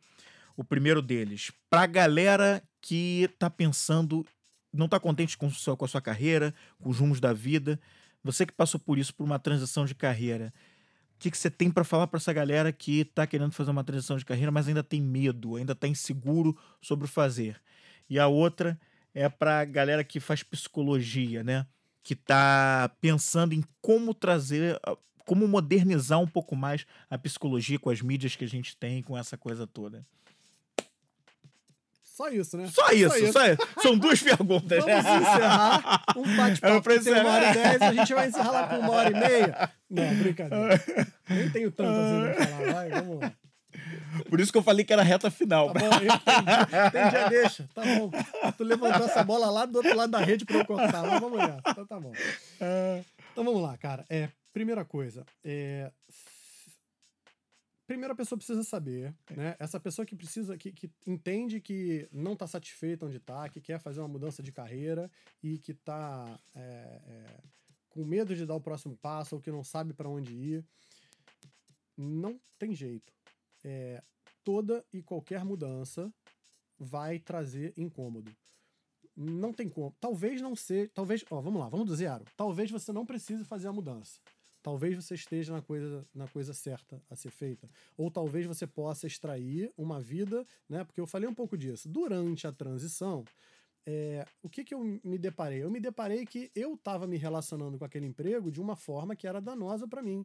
o 0.57 0.63
primeiro 0.65 1.03
deles, 1.03 1.51
pra 1.69 1.87
galera 1.87 2.63
que 2.81 3.29
tá 3.39 3.49
pensando, 3.49 4.25
não 4.73 4.89
tá 4.89 4.99
contente 5.01 5.37
com, 5.37 5.47
o 5.47 5.51
seu- 5.51 5.77
com 5.77 5.85
a 5.85 5.89
sua 5.89 6.01
carreira, 6.01 6.55
com 6.81 6.91
os 6.91 6.99
rumos 6.99 7.21
da 7.21 7.33
vida, 7.33 7.79
você 8.23 8.47
que 8.47 8.53
passou 8.53 8.79
por 8.79 8.99
isso, 8.99 9.15
por 9.15 9.25
uma 9.25 9.39
transição 9.39 9.85
de 9.85 9.95
carreira. 9.95 10.53
O 11.17 11.19
que, 11.23 11.31
que 11.31 11.39
você 11.39 11.51
tem 11.51 11.71
pra 11.71 11.85
falar 11.85 12.07
pra 12.07 12.19
essa 12.19 12.33
galera 12.33 12.73
que 12.73 13.05
tá 13.05 13.27
querendo 13.27 13.53
fazer 13.53 13.71
uma 13.71 13.85
transição 13.85 14.17
de 14.17 14.25
carreira, 14.25 14.51
mas 14.51 14.67
ainda 14.67 14.83
tem 14.83 15.01
medo, 15.01 15.57
ainda 15.57 15.75
tá 15.75 15.87
inseguro 15.87 16.57
sobre 16.81 17.05
o 17.05 17.09
fazer? 17.09 17.61
E 18.09 18.19
a 18.19 18.27
outra 18.27 18.79
é 19.15 19.29
pra 19.29 19.65
galera 19.65 20.03
que 20.03 20.19
faz 20.21 20.43
psicologia, 20.43 21.45
né? 21.45 21.67
Que 22.03 22.17
tá 22.17 22.91
pensando 23.01 23.55
em 23.55 23.63
como 23.81 24.13
trazer, 24.13 24.81
como 25.25 25.47
modernizar 25.47 26.19
um 26.19 26.27
pouco 26.27 26.57
mais 26.57 26.87
a 27.09 27.17
psicologia 27.17 27.79
com 27.79 27.91
as 27.91 28.01
mídias 28.01 28.35
que 28.35 28.45
a 28.45 28.49
gente 28.49 28.77
tem, 28.77 29.03
com 29.03 29.17
essa 29.17 29.37
coisa 29.37 29.67
toda. 29.67 30.05
Só 32.15 32.29
isso, 32.29 32.59
né? 32.59 32.69
Só 32.69 32.91
isso, 32.91 33.33
só 33.33 33.47
isso. 33.47 33.59
São 33.81 33.97
duas 33.97 34.21
perguntas. 34.23 34.85
Vamos 34.85 35.05
encerrar 35.05 36.05
um 36.15 36.37
bate-papo 36.37 36.89
que 36.91 37.01
tem 37.01 37.13
uma 37.15 37.31
hora 37.31 37.51
e 37.51 37.55
dez, 37.55 37.83
a 37.83 37.93
gente 37.93 38.15
vai 38.15 38.29
encerrar 38.29 38.51
lá 38.51 38.67
com 38.69 38.77
uma 38.77 38.91
hora 38.91 39.11
e 39.11 39.15
meia. 39.15 39.71
Não, 39.89 40.15
brincadeira. 40.17 40.85
Nem 41.29 41.51
tenho 41.51 41.73
tanto 41.73 41.91
assim 41.91 42.35
pra 42.35 42.47
falar. 42.47 42.73
Vai, 42.73 42.91
vamos 42.91 43.21
lá. 43.21 43.33
Por 44.29 44.41
isso 44.41 44.53
que 44.53 44.59
eu 44.59 44.63
falei 44.63 44.85
que 44.85 44.93
era 44.93 45.03
reta 45.03 45.31
final. 45.31 45.73
Tá 45.73 45.81
bom, 45.81 45.87
eu 45.87 45.93
entendi. 45.93 46.87
Entendi, 46.87 47.11
já 47.17 47.29
deixa. 47.29 47.69
Tá 47.75 47.83
bom. 47.83 48.11
Tu 48.59 48.65
levantou 48.65 49.07
essa 49.07 49.25
bola 49.25 49.51
lá 49.51 49.65
do 49.65 49.77
outro 49.77 49.97
lado 49.97 50.11
da 50.11 50.19
rede 50.19 50.45
pra 50.45 50.57
eu 50.57 50.67
cortar. 50.67 51.03
Mas 51.03 51.19
vamos 51.19 51.39
nessa. 51.39 51.63
Então 51.67 51.87
tá 51.87 51.99
bom. 51.99 52.13
Então 53.33 53.43
vamos 53.43 53.63
lá, 53.63 53.75
cara. 53.79 54.05
É, 54.11 54.29
primeira 54.53 54.85
coisa. 54.85 55.25
É, 55.43 55.91
primeiro 57.87 58.13
a 58.13 58.17
pessoa 58.17 58.37
precisa 58.37 58.63
saber, 58.63 59.15
né? 59.37 59.57
Essa 59.59 59.79
pessoa 59.81 60.07
que 60.07 60.17
precisa, 60.17 60.57
que, 60.57 60.73
que 60.73 60.91
entende 61.07 61.61
que 61.61 62.09
não 62.13 62.37
tá 62.37 62.47
satisfeita 62.47 63.07
onde 63.07 63.19
tá, 63.19 63.49
que 63.49 63.61
quer 63.61 63.79
fazer 63.79 64.01
uma 64.01 64.09
mudança 64.09 64.43
de 64.43 64.53
carreira 64.53 65.11
e 65.43 65.59
que 65.59 65.75
tá 65.75 66.39
é, 66.55 66.61
é, 66.61 67.41
com 67.89 68.05
medo 68.05 68.35
de 68.35 68.47
dar 68.47 68.55
o 68.55 68.61
próximo 68.61 68.97
passo 68.97 69.35
ou 69.35 69.41
que 69.41 69.51
não 69.51 69.63
sabe 69.63 69.93
para 69.93 70.09
onde 70.09 70.33
ir. 70.35 70.65
Não 71.97 72.41
tem 72.59 72.75
jeito. 72.75 73.13
É, 73.65 74.03
toda 74.43 74.85
e 74.93 75.03
qualquer 75.03 75.45
mudança 75.45 76.13
vai 76.79 77.19
trazer 77.19 77.73
incômodo. 77.77 78.35
não 79.15 79.53
tem 79.53 79.69
como. 79.69 79.95
Talvez 80.01 80.41
não 80.41 80.57
seja. 80.57 80.91
Talvez. 80.95 81.25
Ó, 81.31 81.41
vamos 81.41 81.61
lá, 81.61 81.69
vamos 81.69 81.87
do 81.87 81.95
zero. 81.95 82.25
Talvez 82.37 82.71
você 82.71 82.93
não 82.93 83.05
precise 83.05 83.45
fazer 83.45 83.69
a 83.69 83.73
mudança. 83.73 84.19
Talvez 84.63 84.95
você 84.95 85.15
esteja 85.15 85.53
na 85.53 85.61
coisa, 85.61 86.07
na 86.15 86.29
coisa 86.29 86.55
certa 86.55 87.03
a 87.11 87.17
ser 87.17 87.31
feita. 87.31 87.69
Ou 87.97 88.11
talvez 88.11 88.47
você 88.47 88.67
possa 88.67 89.07
extrair 89.07 89.73
uma 89.77 90.01
vida, 90.01 90.47
né? 90.69 90.85
Porque 90.85 91.01
eu 91.01 91.07
falei 91.07 91.29
um 91.29 91.35
pouco 91.35 91.59
disso. 91.59 91.89
Durante 91.89 92.47
a 92.47 92.53
transição, 92.53 93.25
é, 93.85 94.25
o 94.43 94.49
que, 94.49 94.63
que 94.63 94.73
eu 94.73 95.01
me 95.03 95.19
deparei? 95.19 95.63
Eu 95.63 95.71
me 95.71 95.81
deparei 95.81 96.25
que 96.25 96.51
eu 96.55 96.75
estava 96.75 97.07
me 97.07 97.17
relacionando 97.17 97.79
com 97.79 97.85
aquele 97.85 98.07
emprego 98.07 98.51
de 98.51 98.61
uma 98.61 98.77
forma 98.77 99.17
que 99.17 99.27
era 99.27 99.41
danosa 99.41 99.89
para 99.89 100.03
mim 100.03 100.25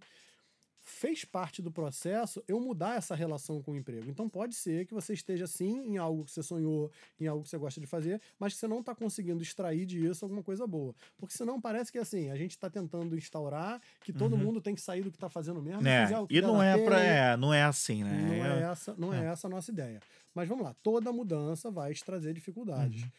fez 0.89 1.25
parte 1.25 1.61
do 1.61 1.69
processo 1.69 2.41
eu 2.47 2.59
mudar 2.59 2.95
essa 2.95 3.13
relação 3.13 3.61
com 3.61 3.71
o 3.71 3.75
emprego. 3.75 4.09
Então 4.09 4.29
pode 4.29 4.55
ser 4.55 4.85
que 4.85 4.93
você 4.93 5.13
esteja 5.13 5.45
sim 5.45 5.81
em 5.85 5.97
algo 5.97 6.23
que 6.23 6.31
você 6.31 6.41
sonhou, 6.41 6.89
em 7.19 7.27
algo 7.27 7.43
que 7.43 7.49
você 7.49 7.57
gosta 7.57 7.79
de 7.79 7.85
fazer, 7.85 8.21
mas 8.39 8.53
que 8.53 8.59
você 8.59 8.67
não 8.67 8.79
está 8.79 8.95
conseguindo 8.95 9.43
extrair 9.43 9.85
disso 9.85 10.23
alguma 10.23 10.41
coisa 10.41 10.65
boa. 10.65 10.95
Porque 11.17 11.35
senão 11.35 11.59
parece 11.59 11.91
que 11.91 11.97
assim, 11.97 12.31
a 12.31 12.35
gente 12.35 12.51
está 12.51 12.69
tentando 12.69 13.17
instaurar 13.17 13.81
que 14.01 14.13
todo 14.13 14.33
uhum. 14.33 14.39
mundo 14.39 14.61
tem 14.61 14.73
que 14.73 14.81
sair 14.81 15.01
do 15.01 15.11
que 15.11 15.17
está 15.17 15.29
fazendo 15.29 15.61
mesmo. 15.61 15.85
É, 15.87 16.07
e 16.29 16.41
não 16.41 16.63
é, 16.63 16.77
pra, 16.77 16.99
é, 16.99 17.37
não 17.37 17.53
é 17.53 17.63
assim, 17.63 18.03
né? 18.03 18.21
Não 18.21 18.33
é, 18.33 18.71
essa, 18.71 18.95
não 18.97 19.13
é. 19.13 19.25
é. 19.25 19.27
essa 19.27 19.47
a 19.47 19.49
nossa 19.49 19.69
ideia. 19.69 19.99
Mas 20.33 20.47
vamos 20.47 20.63
lá, 20.63 20.75
toda 20.81 21.11
mudança 21.11 21.69
vai 21.69 21.93
te 21.93 22.03
trazer 22.03 22.33
dificuldades. 22.33 23.03
Uhum. 23.03 23.09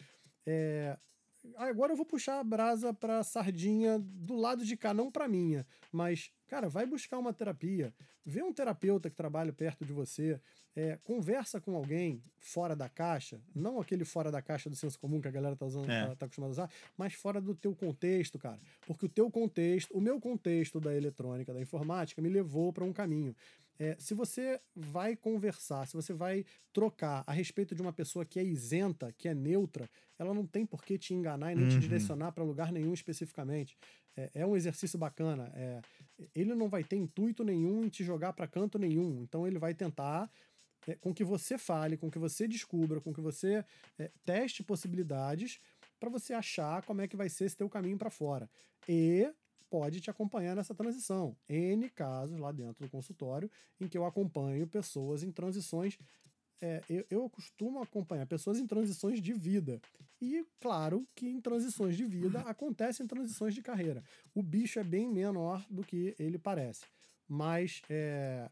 É, 0.47 0.97
agora 1.57 1.93
eu 1.93 1.97
vou 1.97 2.07
puxar 2.07 2.39
a 2.39 2.45
brasa 2.45 2.93
para 2.93 3.23
sardinha 3.23 3.99
do 3.99 4.37
lado 4.37 4.65
de 4.65 4.77
cá, 4.77 4.93
não 4.93 5.11
para 5.11 5.29
minha, 5.29 5.67
mas 5.93 6.31
cara, 6.49 6.69
vai 6.69 6.87
buscar 6.87 7.19
uma 7.19 7.33
terapia, 7.33 7.95
vê 8.25 8.43
um 8.43 8.53
terapeuta 8.53 9.11
que 9.11 9.17
trabalha 9.17 9.53
perto 9.53 9.85
de 9.85 9.93
você, 9.93 10.41
é, 10.75 10.97
conversa 11.05 11.61
com 11.61 11.77
alguém 11.77 12.23
fora 12.39 12.75
da 12.75 12.89
caixa, 12.89 13.41
não 13.55 13.81
aquele 13.81 14.05
fora 14.05 14.31
da 14.31 14.41
caixa 14.41 14.71
do 14.71 14.77
senso 14.77 14.99
comum 14.99 15.21
que 15.21 15.29
a 15.29 15.31
galera 15.31 15.55
tá 15.55 15.67
usando, 15.67 15.91
é. 15.91 16.07
tá, 16.07 16.17
tá 16.17 16.27
acostumada 16.27 16.51
a 16.51 16.53
usar, 16.53 16.71
mas 16.97 17.13
fora 17.15 17.41
do 17.41 17.55
teu 17.55 17.75
contexto, 17.75 18.39
cara, 18.39 18.59
porque 18.87 19.07
o 19.07 19.09
teu 19.09 19.31
contexto, 19.31 19.93
o 19.93 20.01
meu 20.01 20.19
contexto 20.21 20.81
da 20.81 20.95
eletrônica, 20.95 21.53
da 21.53 21.61
informática, 21.61 22.23
me 22.23 22.29
levou 22.29 22.73
para 22.73 22.85
um 22.85 22.93
caminho. 22.93 23.37
É, 23.79 23.97
se 23.99 24.13
você 24.13 24.61
vai 24.75 25.15
conversar, 25.15 25.87
se 25.87 25.95
você 25.95 26.13
vai 26.13 26.45
trocar 26.73 27.23
a 27.27 27.33
respeito 27.33 27.75
de 27.75 27.83
uma 27.83 27.93
pessoa 27.93 28.25
que 28.25 28.39
é 28.39 28.45
isenta, 28.45 29.13
que 29.17 29.29
é 29.29 29.35
neutra, 29.35 29.89
ela 30.19 30.35
não 30.35 30.47
tem 30.47 30.67
por 30.67 30.85
que 30.85 30.99
te 30.99 31.15
enganar 31.15 31.53
e 31.53 31.55
nem 31.55 31.65
uhum. 31.65 31.71
te 31.71 31.79
direcionar 31.79 32.33
para 32.33 32.43
lugar 32.43 32.73
nenhum 32.73 32.93
especificamente. 32.93 33.79
É, 34.17 34.31
é 34.35 34.47
um 34.47 34.57
exercício 34.57 34.99
bacana. 34.99 35.53
É, 35.55 35.81
ele 36.35 36.55
não 36.55 36.69
vai 36.69 36.83
ter 36.83 36.97
intuito 36.97 37.45
nenhum 37.45 37.85
em 37.85 37.89
te 37.89 38.03
jogar 38.03 38.33
para 38.33 38.49
canto 38.49 38.79
nenhum. 38.79 39.23
Então 39.23 39.47
ele 39.47 39.59
vai 39.59 39.75
tentar 39.75 40.29
é, 40.89 40.97
com 40.97 41.15
que 41.15 41.23
você 41.23 41.57
fale, 41.57 41.97
com 41.97 42.11
que 42.11 42.19
você 42.19 42.49
descubra, 42.49 43.01
com 43.01 43.13
que 43.13 43.21
você 43.21 43.65
é, 43.99 44.11
teste 44.25 44.65
possibilidades 44.65 45.61
para 46.01 46.11
você 46.11 46.33
achar 46.33 46.83
como 46.83 47.01
é 47.01 47.09
que 47.09 47.17
vai 47.17 47.29
ser 47.29 47.45
esse 47.45 47.57
teu 47.57 47.69
caminho 47.69 47.99
para 47.99 48.11
fora. 48.11 48.51
E 48.89 49.31
pode 49.71 50.01
te 50.01 50.11
acompanhar 50.11 50.57
nessa 50.57 50.75
transição. 50.75 51.37
N 51.49 51.89
casos 51.91 52.39
lá 52.39 52.53
dentro 52.53 52.85
do 52.85 52.91
consultório 52.91 53.51
em 53.81 53.89
que 53.89 53.97
eu 53.97 54.05
acompanho 54.05 54.67
pessoas 54.67 55.23
em 55.23 55.31
transições. 55.31 55.99
É, 56.61 56.83
eu, 56.89 57.05
eu 57.11 57.31
costumo 57.31 57.81
acompanhar 57.81 58.27
pessoas 58.27 58.59
em 58.59 58.67
transições 58.67 59.23
de 59.23 59.33
vida. 59.33 59.81
E 60.21 60.45
claro 60.61 61.07
que 61.15 61.29
em 61.29 61.41
transições 61.41 61.97
de 61.97 62.05
vida 62.05 62.41
acontecem 62.49 63.07
transições 63.07 63.55
de 63.55 63.63
carreira. 63.63 64.03
O 64.35 64.43
bicho 64.43 64.79
é 64.79 64.85
bem 64.85 65.09
menor 65.09 65.65
do 65.71 65.85
que 65.85 66.15
ele 66.19 66.39
parece. 66.39 66.85
Mas 67.29 67.83
é, 67.89 68.51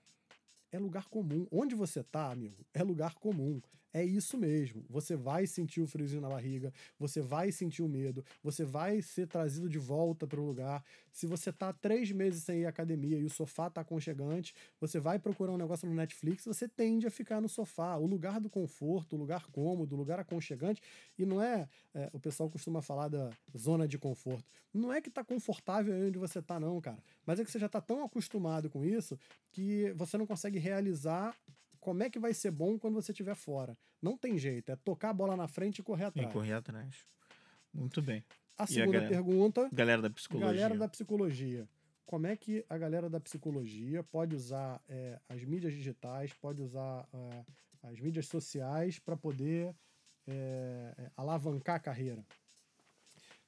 é 0.70 0.78
lugar 0.78 1.08
comum. 1.08 1.46
Onde 1.50 1.74
você 1.74 2.04
tá, 2.04 2.30
amigo, 2.30 2.64
é 2.72 2.82
lugar 2.82 3.14
comum 3.14 3.60
é 3.96 4.04
isso 4.04 4.36
mesmo. 4.36 4.84
Você 4.90 5.16
vai 5.16 5.46
sentir 5.46 5.80
o 5.80 5.86
friozinho 5.86 6.20
na 6.20 6.28
barriga, 6.28 6.70
você 6.98 7.22
vai 7.22 7.50
sentir 7.50 7.82
o 7.82 7.88
medo, 7.88 8.22
você 8.42 8.62
vai 8.62 9.00
ser 9.00 9.26
trazido 9.26 9.70
de 9.70 9.78
volta 9.78 10.26
para 10.26 10.38
o 10.38 10.44
lugar. 10.44 10.84
Se 11.10 11.26
você 11.26 11.50
tá 11.50 11.72
três 11.72 12.12
meses 12.12 12.42
sem 12.42 12.60
ir 12.60 12.66
à 12.66 12.68
academia 12.68 13.16
e 13.16 13.24
o 13.24 13.30
sofá 13.30 13.70
tá 13.70 13.80
aconchegante, 13.80 14.54
você 14.78 15.00
vai 15.00 15.18
procurar 15.18 15.52
um 15.52 15.56
negócio 15.56 15.88
no 15.88 15.94
Netflix, 15.94 16.44
você 16.44 16.68
tende 16.68 17.06
a 17.06 17.10
ficar 17.10 17.40
no 17.40 17.48
sofá. 17.48 17.96
O 17.96 18.04
lugar 18.04 18.38
do 18.38 18.50
conforto, 18.50 19.16
o 19.16 19.18
lugar 19.18 19.46
cômodo, 19.46 19.94
o 19.94 19.98
lugar 19.98 20.20
aconchegante. 20.20 20.82
E 21.18 21.24
não 21.24 21.42
é, 21.42 21.66
é 21.94 22.10
o 22.12 22.20
pessoal 22.20 22.50
costuma 22.50 22.82
falar 22.82 23.08
da 23.08 23.30
zona 23.56 23.88
de 23.88 23.96
conforto. 23.96 24.44
Não 24.74 24.92
é 24.92 25.00
que 25.00 25.08
tá 25.08 25.24
confortável 25.24 25.94
aí 25.94 26.08
onde 26.08 26.18
você 26.18 26.42
tá, 26.42 26.60
não, 26.60 26.78
cara. 26.82 27.02
Mas 27.24 27.40
é 27.40 27.44
que 27.46 27.50
você 27.50 27.58
já 27.58 27.68
tá 27.68 27.80
tão 27.80 28.04
acostumado 28.04 28.68
com 28.68 28.84
isso 28.84 29.18
que 29.52 29.90
você 29.96 30.18
não 30.18 30.26
consegue 30.26 30.58
realizar 30.58 31.34
como 31.86 32.02
é 32.02 32.10
que 32.10 32.18
vai 32.18 32.34
ser 32.34 32.50
bom 32.50 32.76
quando 32.76 32.94
você 32.94 33.12
estiver 33.12 33.36
fora. 33.36 33.78
Não 34.02 34.18
tem 34.18 34.36
jeito, 34.36 34.72
é 34.72 34.74
tocar 34.74 35.10
a 35.10 35.12
bola 35.12 35.36
na 35.36 35.46
frente 35.46 35.78
e 35.78 35.82
correr 35.84 36.06
atrás. 36.06 36.28
E 36.28 36.32
correr 36.32 36.54
atrás. 36.54 37.06
Muito 37.72 38.02
bem. 38.02 38.24
A 38.58 38.66
segunda 38.66 38.98
a 38.98 39.02
galera, 39.02 39.08
pergunta. 39.08 39.68
Galera 39.72 40.02
da 40.02 40.10
psicologia. 40.10 40.48
Galera 40.48 40.76
da 40.76 40.88
psicologia. 40.88 41.68
Como 42.04 42.26
é 42.26 42.36
que 42.36 42.64
a 42.68 42.76
galera 42.76 43.08
da 43.08 43.20
psicologia 43.20 44.02
pode 44.02 44.34
usar 44.34 44.82
é, 44.88 45.20
as 45.28 45.44
mídias 45.44 45.74
digitais, 45.74 46.32
pode 46.32 46.60
usar 46.60 47.08
é, 47.14 47.44
as 47.84 48.00
mídias 48.00 48.26
sociais 48.26 48.98
para 48.98 49.16
poder 49.16 49.72
é, 50.26 51.12
alavancar 51.16 51.76
a 51.76 51.80
carreira? 51.80 52.26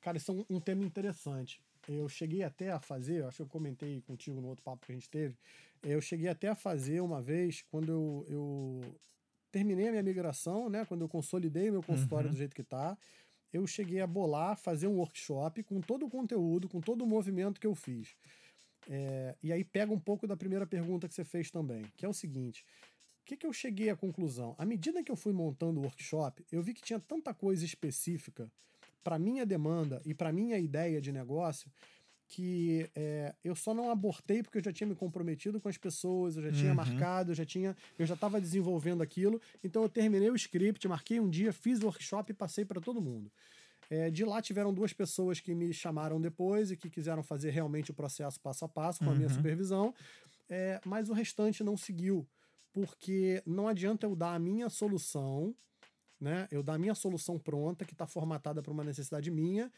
Cara, 0.01 0.17
isso 0.17 0.31
é 0.31 0.35
um, 0.35 0.45
um 0.49 0.61
tema 0.61 0.85
interessante. 0.85 1.61
Eu 1.89 2.09
cheguei 2.09 2.45
até 2.45 2.71
a 2.71 2.79
fazer, 2.79 3.25
acho 3.25 3.39
que 3.39 3.43
eu 3.43 3.49
comentei 3.49 4.01
contigo 4.03 4.41
no 4.41 4.47
outro 4.47 4.63
papo 4.63 4.87
que 4.87 4.93
a 4.93 4.95
gente 4.95 5.11
teve, 5.11 5.37
eu 5.83 6.01
cheguei 6.01 6.29
até 6.29 6.49
a 6.49 6.55
fazer 6.55 7.01
uma 7.01 7.23
vez, 7.23 7.63
quando 7.71 7.91
eu, 7.91 8.27
eu 8.29 8.81
terminei 9.51 9.89
a 9.89 9.91
minha 9.91 10.03
migração, 10.03 10.69
né? 10.69 10.85
Quando 10.85 11.03
eu 11.03 11.09
consolidei 11.09 11.71
meu 11.71 11.83
consultório 11.83 12.27
uhum. 12.29 12.35
do 12.35 12.39
jeito 12.39 12.55
que 12.55 12.63
tá, 12.63 12.97
eu 13.53 13.67
cheguei 13.67 14.01
a 14.01 14.07
bolar, 14.07 14.57
fazer 14.57 14.87
um 14.87 14.97
workshop 14.97 15.63
com 15.63 15.81
todo 15.81 16.07
o 16.07 16.11
conteúdo, 16.11 16.69
com 16.69 16.81
todo 16.81 17.03
o 17.03 17.07
movimento 17.07 17.61
que 17.61 17.67
eu 17.67 17.75
fiz. 17.75 18.15
É, 18.89 19.37
e 19.43 19.53
aí 19.53 19.65
pega 19.65 19.93
um 19.93 19.99
pouco 19.99 20.27
da 20.27 20.37
primeira 20.37 20.67
pergunta 20.67 21.09
que 21.09 21.15
você 21.15 21.25
fez 21.25 21.51
também, 21.51 21.85
que 21.97 22.05
é 22.05 22.09
o 22.09 22.13
seguinte: 22.13 22.65
o 23.23 23.25
que, 23.25 23.37
que 23.37 23.47
eu 23.47 23.53
cheguei 23.53 23.91
à 23.91 23.97
conclusão? 23.97 24.55
À 24.59 24.65
medida 24.65 25.03
que 25.03 25.11
eu 25.11 25.17
fui 25.17 25.33
montando 25.33 25.81
o 25.81 25.83
workshop, 25.83 26.45
eu 26.51 26.63
vi 26.63 26.75
que 26.75 26.83
tinha 26.83 27.01
tanta 27.01 27.35
coisa 27.35 27.65
específica 27.65 28.51
para 29.03 29.19
minha 29.19 29.45
demanda 29.47 30.03
e 30.05 30.15
para 30.15 30.33
minha 30.33 30.59
ideia 30.59 31.01
de 31.01 31.13
negócio 31.13 31.71
que 32.29 32.89
é, 32.95 33.35
eu 33.43 33.57
só 33.57 33.73
não 33.73 33.91
abortei 33.91 34.43
porque 34.43 34.59
eu 34.59 34.63
já 34.63 34.73
tinha 34.73 34.87
me 34.87 34.95
comprometido 34.95 35.59
com 35.59 35.69
as 35.69 35.79
pessoas, 35.79 36.37
eu 36.37 36.43
já 36.43 36.53
tinha 36.53 36.71
uhum. 36.71 36.77
marcado, 36.77 37.31
eu 37.31 37.35
já 37.35 37.45
tinha, 37.45 37.75
eu 37.99 38.05
já 38.05 38.15
estava 38.15 38.39
desenvolvendo 38.39 39.03
aquilo. 39.03 39.41
Então 39.65 39.83
eu 39.83 39.89
terminei 39.89 40.31
o 40.31 40.37
script, 40.37 40.87
marquei 40.87 41.19
um 41.19 41.29
dia, 41.29 41.53
fiz 41.53 41.81
o 41.81 41.87
workshop 41.87 42.31
e 42.31 42.35
passei 42.35 42.67
para 42.67 42.81
todo 42.81 43.01
mundo. 43.01 43.33
É, 43.91 44.11
de 44.11 44.27
lá 44.27 44.43
tiveram 44.43 44.75
duas 44.75 44.93
pessoas 44.93 45.41
que 45.41 45.55
me 45.55 45.73
chamaram 45.73 46.21
depois 46.21 46.71
e 46.71 46.77
que 46.77 46.91
quiseram 46.91 47.23
fazer 47.23 47.51
realmente 47.51 47.91
o 47.91 47.95
processo 47.95 48.39
passo 48.39 48.67
a 48.67 48.69
passo 48.69 48.99
com 48.99 49.07
uhum. 49.07 49.13
a 49.13 49.15
minha 49.15 49.29
uhum. 49.29 49.35
supervisão, 49.35 49.95
é, 50.51 50.79
mas 50.85 51.09
o 51.09 51.15
restante 51.15 51.65
não 51.65 51.79
seguiu, 51.79 52.29
porque 52.75 53.43
não 53.47 53.67
adianta 53.67 54.07
eu 54.07 54.15
dar 54.15 54.35
a 54.35 54.39
minha 54.39 54.69
solução, 54.69 55.55
né? 56.21 56.47
Eu 56.51 56.63
dar 56.63 56.75
a 56.75 56.79
minha 56.79 56.95
solução 56.95 57.39
pronta 57.39 57.85
que 57.85 57.93
está 57.93 58.07
formatada 58.07 58.61
para 58.61 58.73
uma 58.73 58.85
necessidade 58.85 59.31
minha 59.31 59.73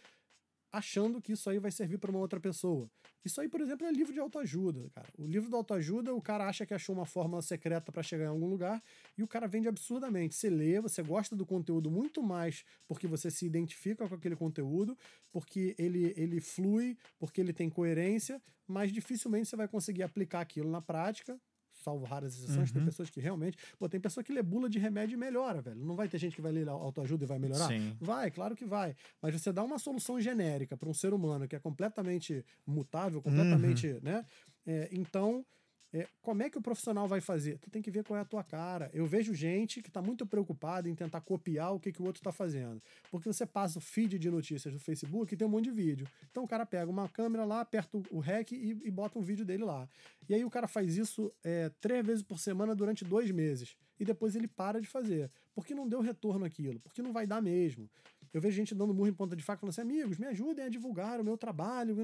achando 0.73 1.21
que 1.21 1.33
isso 1.33 1.49
aí 1.51 1.59
vai 1.59 1.71
servir 1.71 1.99
para 1.99 2.11
uma 2.11 2.21
outra 2.21 2.39
pessoa. 2.39 2.91
Isso 3.25 3.41
aí, 3.41 3.49
por 3.49 3.61
exemplo, 3.61 3.87
é 3.87 3.93
livro 3.93 4.13
de 4.13 4.21
autoajuda, 4.21 4.89
cara. 4.95 5.09
O 5.19 5.27
livro 5.27 5.49
de 5.49 5.55
autoajuda, 5.55 6.15
o 6.15 6.23
cara 6.23 6.49
acha 6.49 6.65
que 6.65 6.73
achou 6.73 6.95
uma 6.95 7.05
fórmula 7.05 7.43
secreta 7.43 7.93
para 7.93 8.03
chegar 8.03 8.25
em 8.25 8.29
algum 8.29 8.49
lugar 8.49 8.83
e 9.17 9.23
o 9.23 9.29
cara 9.29 9.47
vende 9.47 9.69
absurdamente. 9.69 10.35
Você 10.35 10.49
lê, 10.49 10.81
você 10.81 11.03
gosta 11.03 11.35
do 11.35 11.45
conteúdo 11.45 11.91
muito 11.91 12.23
mais 12.23 12.65
porque 12.87 13.07
você 13.07 13.31
se 13.31 13.45
identifica 13.45 14.09
com 14.09 14.15
aquele 14.15 14.37
conteúdo, 14.37 14.97
porque 15.31 15.75
ele, 15.79 16.15
ele 16.17 16.41
flui, 16.41 16.97
porque 17.19 17.41
ele 17.41 17.53
tem 17.53 17.69
coerência, 17.69 18.41
mas 18.67 18.93
dificilmente 18.93 19.49
você 19.49 19.57
vai 19.57 19.69
conseguir 19.69 20.03
aplicar 20.03 20.41
aquilo 20.41 20.71
na 20.71 20.81
prática 20.81 21.39
salvo 21.81 22.05
raras 22.05 22.35
exceções, 22.35 22.69
uhum. 22.69 22.77
tem 22.77 22.85
pessoas 22.85 23.11
que 23.11 23.21
realmente. 23.21 23.59
Pô, 23.79 23.89
tem 23.89 24.01
pessoa 24.01 24.23
que 24.23 24.33
lê 24.33 24.43
bula 24.43 24.69
de 24.69 24.79
remédio 24.79 25.15
e 25.15 25.19
melhora, 25.19 25.61
velho. 25.61 25.81
Não 25.81 25.97
vai 25.97 26.09
ter 26.09 26.19
gente 26.19 26.37
que 26.37 26.43
vai 26.43 26.53
ler 26.53 26.69
autoajuda 26.69 27.25
e 27.25 27.27
vai 27.27 27.39
melhorar? 27.39 27.69
Sim. 27.69 27.97
Vai, 28.01 28.31
claro 28.31 28.55
que 28.55 28.65
vai. 28.65 28.95
Mas 29.21 29.35
você 29.35 29.53
dá 29.53 29.63
uma 29.63 29.79
solução 29.79 30.21
genérica 30.21 30.77
para 30.77 30.89
um 30.89 30.95
ser 30.95 31.13
humano 31.13 31.49
que 31.49 31.57
é 31.57 31.59
completamente 31.59 32.45
mutável, 32.67 33.21
completamente, 33.21 33.89
uhum. 33.89 34.01
né? 34.03 34.25
É, 34.67 34.89
então, 34.93 35.45
é, 35.93 36.07
como 36.23 36.43
é 36.43 36.51
que 36.51 36.57
o 36.57 36.63
profissional 36.63 37.09
vai 37.09 37.21
fazer? 37.21 37.59
Tu 37.59 37.69
tem 37.69 37.83
que 37.83 37.91
ver 37.91 38.05
qual 38.05 38.17
é 38.17 38.23
a 38.23 38.25
tua 38.25 38.45
cara. 38.45 38.89
Eu 38.93 39.07
vejo 39.07 39.35
gente 39.35 39.83
que 39.83 39.89
está 39.89 40.01
muito 40.01 40.25
preocupada 40.25 40.89
em 40.89 40.95
tentar 40.95 41.21
copiar 41.21 41.75
o 41.75 41.81
que, 41.81 41.91
que 41.91 42.01
o 42.01 42.05
outro 42.05 42.21
está 42.21 42.31
fazendo. 42.31 42.81
Porque 43.11 43.27
você 43.27 43.45
passa 43.45 43.79
o 43.79 43.81
feed 43.81 44.19
de 44.19 44.31
notícias 44.31 44.73
do 44.73 44.79
Facebook 44.79 45.35
e 45.35 45.37
tem 45.37 45.47
um 45.47 45.51
monte 45.51 45.65
de 45.65 45.73
vídeo. 45.73 46.07
Então 46.31 46.45
o 46.45 46.49
cara 46.49 46.65
pega 46.65 46.89
uma 46.89 47.09
câmera 47.09 47.45
lá, 47.45 47.61
aperta 47.61 48.01
o 48.11 48.21
REC 48.21 48.53
e, 48.53 48.79
e 48.85 48.91
bota 48.91 49.19
um 49.19 49.23
vídeo 49.23 49.45
dele 49.45 49.65
lá. 49.65 49.89
E 50.29 50.35
aí 50.35 50.45
o 50.45 50.51
cara 50.51 50.69
faz 50.69 50.97
isso 50.97 51.33
é, 51.43 51.71
três 51.81 52.07
vezes 52.07 52.23
por 52.23 52.39
semana 52.39 52.75
durante 52.75 53.05
dois 53.05 53.31
meses. 53.33 53.77
E 53.99 54.05
depois 54.05 54.37
ele 54.37 54.47
para 54.47 54.81
de 54.81 54.87
fazer. 54.87 55.29
Porque 55.55 55.75
não 55.75 55.89
deu 55.89 56.01
retorno 56.01 56.45
aquilo. 56.45 56.79
Porque 56.81 57.03
não 57.03 57.13
vai 57.13 57.27
dar 57.27 57.43
mesmo. 57.43 57.91
Eu 58.33 58.41
vejo 58.41 58.57
gente 58.57 58.75
dando 58.75 58.95
murro 58.95 59.09
em 59.09 59.13
ponta 59.13 59.35
de 59.35 59.43
faca 59.43 59.61
falando 59.61 59.71
assim: 59.71 59.81
amigos, 59.81 60.19
me 60.19 60.27
ajudem 60.27 60.65
a 60.65 60.69
divulgar 60.69 61.21
o 61.21 61.25
meu 61.25 61.37
trabalho. 61.37 61.97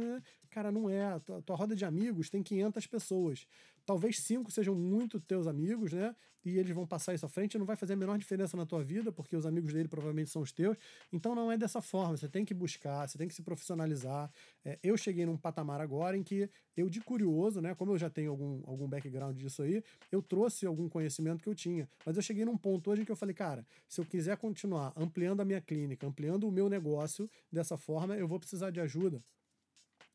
Cara, 0.51 0.73
não 0.73 0.91
é. 0.91 1.05
A 1.05 1.21
tua, 1.21 1.57
roda 1.57 1.77
de 1.77 1.85
amigos 1.85 2.29
tem 2.29 2.43
500 2.43 2.87
pessoas. 2.87 3.47
Talvez 3.87 4.19
cinco 4.19 4.51
sejam 4.51 4.75
muito 4.75 5.21
teus 5.21 5.47
amigos, 5.47 5.93
né? 5.93 6.15
E 6.45 6.59
eles 6.59 6.73
vão 6.73 6.87
passar 6.87 7.13
isso 7.13 7.27
à 7.27 7.29
frente, 7.29 7.59
não 7.59 7.67
vai 7.67 7.75
fazer 7.75 7.95
a 7.95 7.97
menor 7.97 8.17
diferença 8.17 8.57
na 8.57 8.65
tua 8.65 8.81
vida, 8.81 9.11
porque 9.11 9.35
os 9.35 9.45
amigos 9.45 9.73
dele 9.73 9.89
provavelmente 9.89 10.31
são 10.31 10.43
os 10.43 10.53
teus. 10.53 10.77
Então 11.13 11.35
não 11.35 11.51
é 11.51 11.59
dessa 11.59 11.83
forma, 11.83 12.17
você 12.17 12.29
tem 12.29 12.45
que 12.45 12.55
buscar, 12.55 13.09
você 13.09 13.19
tem 13.19 13.27
que 13.27 13.35
se 13.35 13.43
profissionalizar. 13.43 14.31
É, 14.65 14.79
eu 14.81 14.97
cheguei 14.97 15.27
num 15.27 15.37
patamar 15.37 15.81
agora 15.81 16.17
em 16.17 16.23
que 16.23 16.49
eu, 16.77 16.89
de 16.89 17.01
curioso, 17.01 17.61
né? 17.61 17.75
Como 17.75 17.93
eu 17.93 17.99
já 17.99 18.09
tenho 18.09 18.31
algum, 18.31 18.63
algum 18.65 18.87
background 18.87 19.37
disso 19.37 19.63
aí, 19.63 19.83
eu 20.13 20.23
trouxe 20.23 20.67
algum 20.67 20.89
conhecimento 20.89 21.43
que 21.43 21.49
eu 21.49 21.55
tinha. 21.55 21.89
Mas 22.05 22.17
eu 22.17 22.23
cheguei 22.23 22.45
num 22.45 22.57
ponto 22.57 22.93
hoje 22.93 23.03
em 23.03 23.05
que 23.05 23.11
eu 23.11 23.17
falei, 23.17 23.35
cara, 23.35 23.67
se 23.89 24.01
eu 24.01 24.05
quiser 24.05 24.37
continuar 24.37 24.93
ampliando 24.97 25.41
a 25.41 25.45
minha 25.45 25.61
clínica, 25.61 26.07
ampliando 26.07 26.47
o 26.47 26.53
meu 26.53 26.69
negócio 26.69 27.29
dessa 27.51 27.77
forma, 27.77 28.17
eu 28.17 28.29
vou 28.29 28.39
precisar 28.39 28.71
de 28.71 28.79
ajuda. 28.79 29.21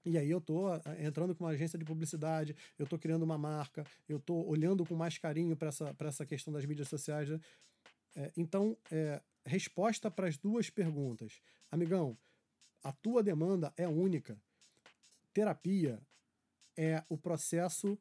E 0.03 0.17
aí 0.17 0.29
eu 0.29 0.41
tô 0.41 0.67
entrando 0.99 1.35
com 1.35 1.43
uma 1.43 1.51
agência 1.51 1.77
de 1.77 1.85
publicidade, 1.85 2.55
eu 2.77 2.87
tô 2.87 2.97
criando 2.97 3.23
uma 3.23 3.37
marca, 3.37 3.85
eu 4.09 4.19
tô 4.19 4.43
olhando 4.45 4.85
com 4.85 4.95
mais 4.95 5.17
carinho 5.17 5.55
para 5.55 5.69
essa, 5.69 5.95
essa 5.99 6.25
questão 6.25 6.51
das 6.51 6.65
mídias 6.65 6.87
sociais. 6.87 7.29
Né? 7.29 7.39
É, 8.15 8.31
então, 8.35 8.75
é, 8.89 9.21
resposta 9.45 10.09
para 10.09 10.27
as 10.27 10.37
duas 10.37 10.69
perguntas. 10.69 11.39
Amigão, 11.69 12.17
a 12.83 12.91
tua 12.91 13.21
demanda 13.21 13.71
é 13.77 13.87
única. 13.87 14.37
Terapia 15.33 16.01
é 16.75 17.03
o 17.07 17.17
processo 17.17 17.97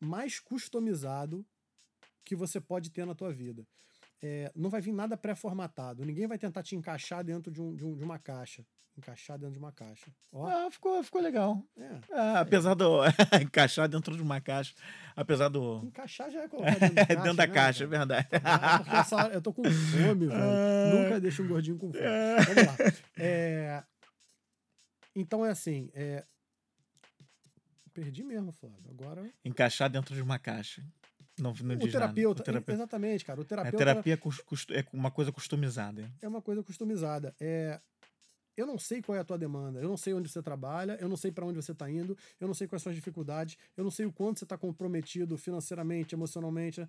mais 0.00 0.38
customizado 0.38 1.44
que 2.24 2.36
você 2.36 2.60
pode 2.60 2.90
ter 2.90 3.04
na 3.04 3.14
tua 3.14 3.32
vida. 3.32 3.66
É, 4.22 4.50
não 4.54 4.68
vai 4.68 4.80
vir 4.80 4.92
nada 4.92 5.16
pré-formatado. 5.16 6.04
Ninguém 6.04 6.26
vai 6.26 6.38
tentar 6.38 6.62
te 6.62 6.74
encaixar 6.74 7.22
dentro 7.22 7.52
de, 7.52 7.60
um, 7.60 7.74
de, 7.74 7.84
um, 7.84 7.96
de 7.96 8.04
uma 8.04 8.18
caixa 8.18 8.64
encaixar 8.98 9.38
dentro 9.38 9.52
de 9.52 9.58
uma 9.58 9.72
caixa. 9.72 10.12
Ó. 10.32 10.46
Ah, 10.46 10.70
ficou, 10.70 11.02
ficou 11.02 11.22
legal. 11.22 11.64
É. 11.76 12.00
é 12.10 12.36
apesar 12.38 12.74
do. 12.74 13.00
encaixar 13.40 13.88
dentro 13.88 14.14
de 14.16 14.22
uma 14.22 14.40
caixa. 14.40 14.74
Apesar 15.16 15.48
do. 15.48 15.80
Encaixar 15.84 16.30
já 16.30 16.42
é 16.42 16.48
colocar 16.48 16.78
dentro 16.78 16.94
da 16.94 17.06
caixa. 17.06 17.22
dentro 17.22 17.36
da 17.36 17.46
né, 17.46 17.52
caixa, 17.52 17.84
é 17.84 17.86
verdade. 17.86 18.28
É, 18.30 18.78
porque 18.78 18.96
essa 18.96 19.16
hora 19.16 19.34
eu 19.34 19.40
tô 19.40 19.52
com 19.52 19.64
fome, 19.64 20.26
velho. 20.26 20.32
É. 20.32 20.92
Nunca 20.92 21.20
deixo 21.20 21.42
um 21.42 21.48
gordinho 21.48 21.78
com 21.78 21.92
fome. 21.92 22.04
É. 22.04 22.36
Vamos 22.42 22.66
lá. 22.66 22.76
É... 23.16 23.84
Então 25.14 25.46
é 25.46 25.50
assim. 25.50 25.90
É... 25.94 26.24
Perdi 27.94 28.22
mesmo, 28.22 28.52
Flávio. 28.52 28.90
Agora. 28.90 29.28
Encaixar 29.44 29.88
dentro 29.88 30.14
de 30.14 30.22
uma 30.22 30.38
caixa. 30.38 30.84
Não, 31.38 31.54
não 31.62 31.76
o, 31.76 31.90
terapeuta, 31.90 32.42
o 32.42 32.44
terapeuta, 32.44 32.72
exatamente, 32.72 33.24
cara. 33.24 33.40
O 33.40 33.44
terapeuta. 33.44 33.76
A 33.76 33.78
terapia 33.78 34.14
é, 34.14 34.78
é 34.80 34.84
uma 34.92 35.10
coisa 35.10 35.32
customizada. 35.32 36.10
É 36.20 36.28
uma 36.28 36.42
coisa 36.42 36.62
customizada. 36.62 37.34
É, 37.40 37.80
eu 38.56 38.66
não 38.66 38.76
sei 38.76 39.00
qual 39.00 39.16
é 39.16 39.20
a 39.20 39.24
tua 39.24 39.38
demanda, 39.38 39.80
eu 39.80 39.88
não 39.88 39.96
sei 39.96 40.12
onde 40.12 40.28
você 40.28 40.42
trabalha, 40.42 40.98
eu 41.00 41.08
não 41.08 41.16
sei 41.16 41.30
para 41.30 41.46
onde 41.46 41.62
você 41.62 41.70
está 41.70 41.88
indo, 41.88 42.18
eu 42.40 42.46
não 42.48 42.54
sei 42.54 42.66
quais 42.66 42.82
são 42.82 42.90
as 42.90 42.96
dificuldades, 42.96 43.56
eu 43.76 43.84
não 43.84 43.90
sei 43.90 44.04
o 44.04 44.12
quanto 44.12 44.40
você 44.40 44.44
está 44.44 44.58
comprometido 44.58 45.38
financeiramente, 45.38 46.14
emocionalmente. 46.14 46.86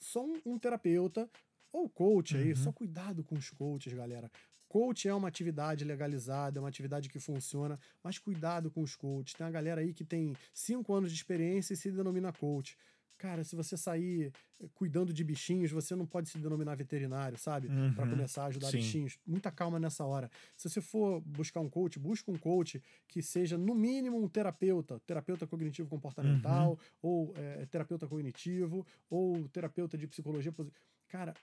Só 0.00 0.24
um, 0.24 0.40
um 0.44 0.58
terapeuta 0.58 1.30
ou 1.72 1.88
coach 1.88 2.36
aí, 2.36 2.50
uhum. 2.50 2.56
só 2.56 2.72
cuidado 2.72 3.22
com 3.22 3.36
os 3.36 3.50
coaches, 3.50 3.92
galera. 3.92 4.28
Coach 4.68 5.08
é 5.08 5.14
uma 5.14 5.28
atividade 5.28 5.84
legalizada, 5.84 6.58
é 6.58 6.60
uma 6.60 6.68
atividade 6.68 7.08
que 7.08 7.18
funciona, 7.18 7.78
mas 8.02 8.18
cuidado 8.18 8.70
com 8.70 8.82
os 8.82 8.96
coaches. 8.96 9.34
Tem 9.34 9.44
uma 9.44 9.52
galera 9.52 9.80
aí 9.80 9.92
que 9.92 10.04
tem 10.04 10.36
cinco 10.52 10.94
anos 10.94 11.10
de 11.10 11.16
experiência 11.16 11.74
e 11.74 11.76
se 11.76 11.90
denomina 11.90 12.32
coach. 12.32 12.76
Cara, 13.18 13.44
se 13.44 13.54
você 13.54 13.76
sair 13.76 14.32
eh, 14.60 14.68
cuidando 14.74 15.12
de 15.12 15.22
bichinhos, 15.22 15.70
você 15.70 15.94
não 15.94 16.06
pode 16.06 16.30
se 16.30 16.38
denominar 16.38 16.74
veterinário, 16.74 17.36
sabe? 17.38 17.68
Uhum, 17.68 17.92
para 17.92 18.08
começar 18.08 18.44
a 18.44 18.46
ajudar 18.46 18.68
sim. 18.68 18.78
bichinhos. 18.78 19.18
Muita 19.26 19.50
calma 19.50 19.78
nessa 19.78 20.04
hora. 20.04 20.30
Se 20.56 20.68
você 20.68 20.80
for 20.80 21.20
buscar 21.20 21.60
um 21.60 21.68
coach, 21.68 21.98
busca 21.98 22.30
um 22.30 22.38
coach 22.38 22.82
que 23.06 23.22
seja, 23.22 23.58
no 23.58 23.74
mínimo, 23.74 24.22
um 24.22 24.28
terapeuta, 24.28 24.98
terapeuta 25.00 25.46
cognitivo 25.46 25.88
comportamental, 25.88 26.70
uhum. 26.70 26.78
ou 27.02 27.34
é, 27.36 27.66
terapeuta 27.66 28.08
cognitivo, 28.08 28.86
ou 29.10 29.46
terapeuta 29.48 29.98
de 29.98 30.06
psicologia. 30.06 30.52
Cara, 31.08 31.34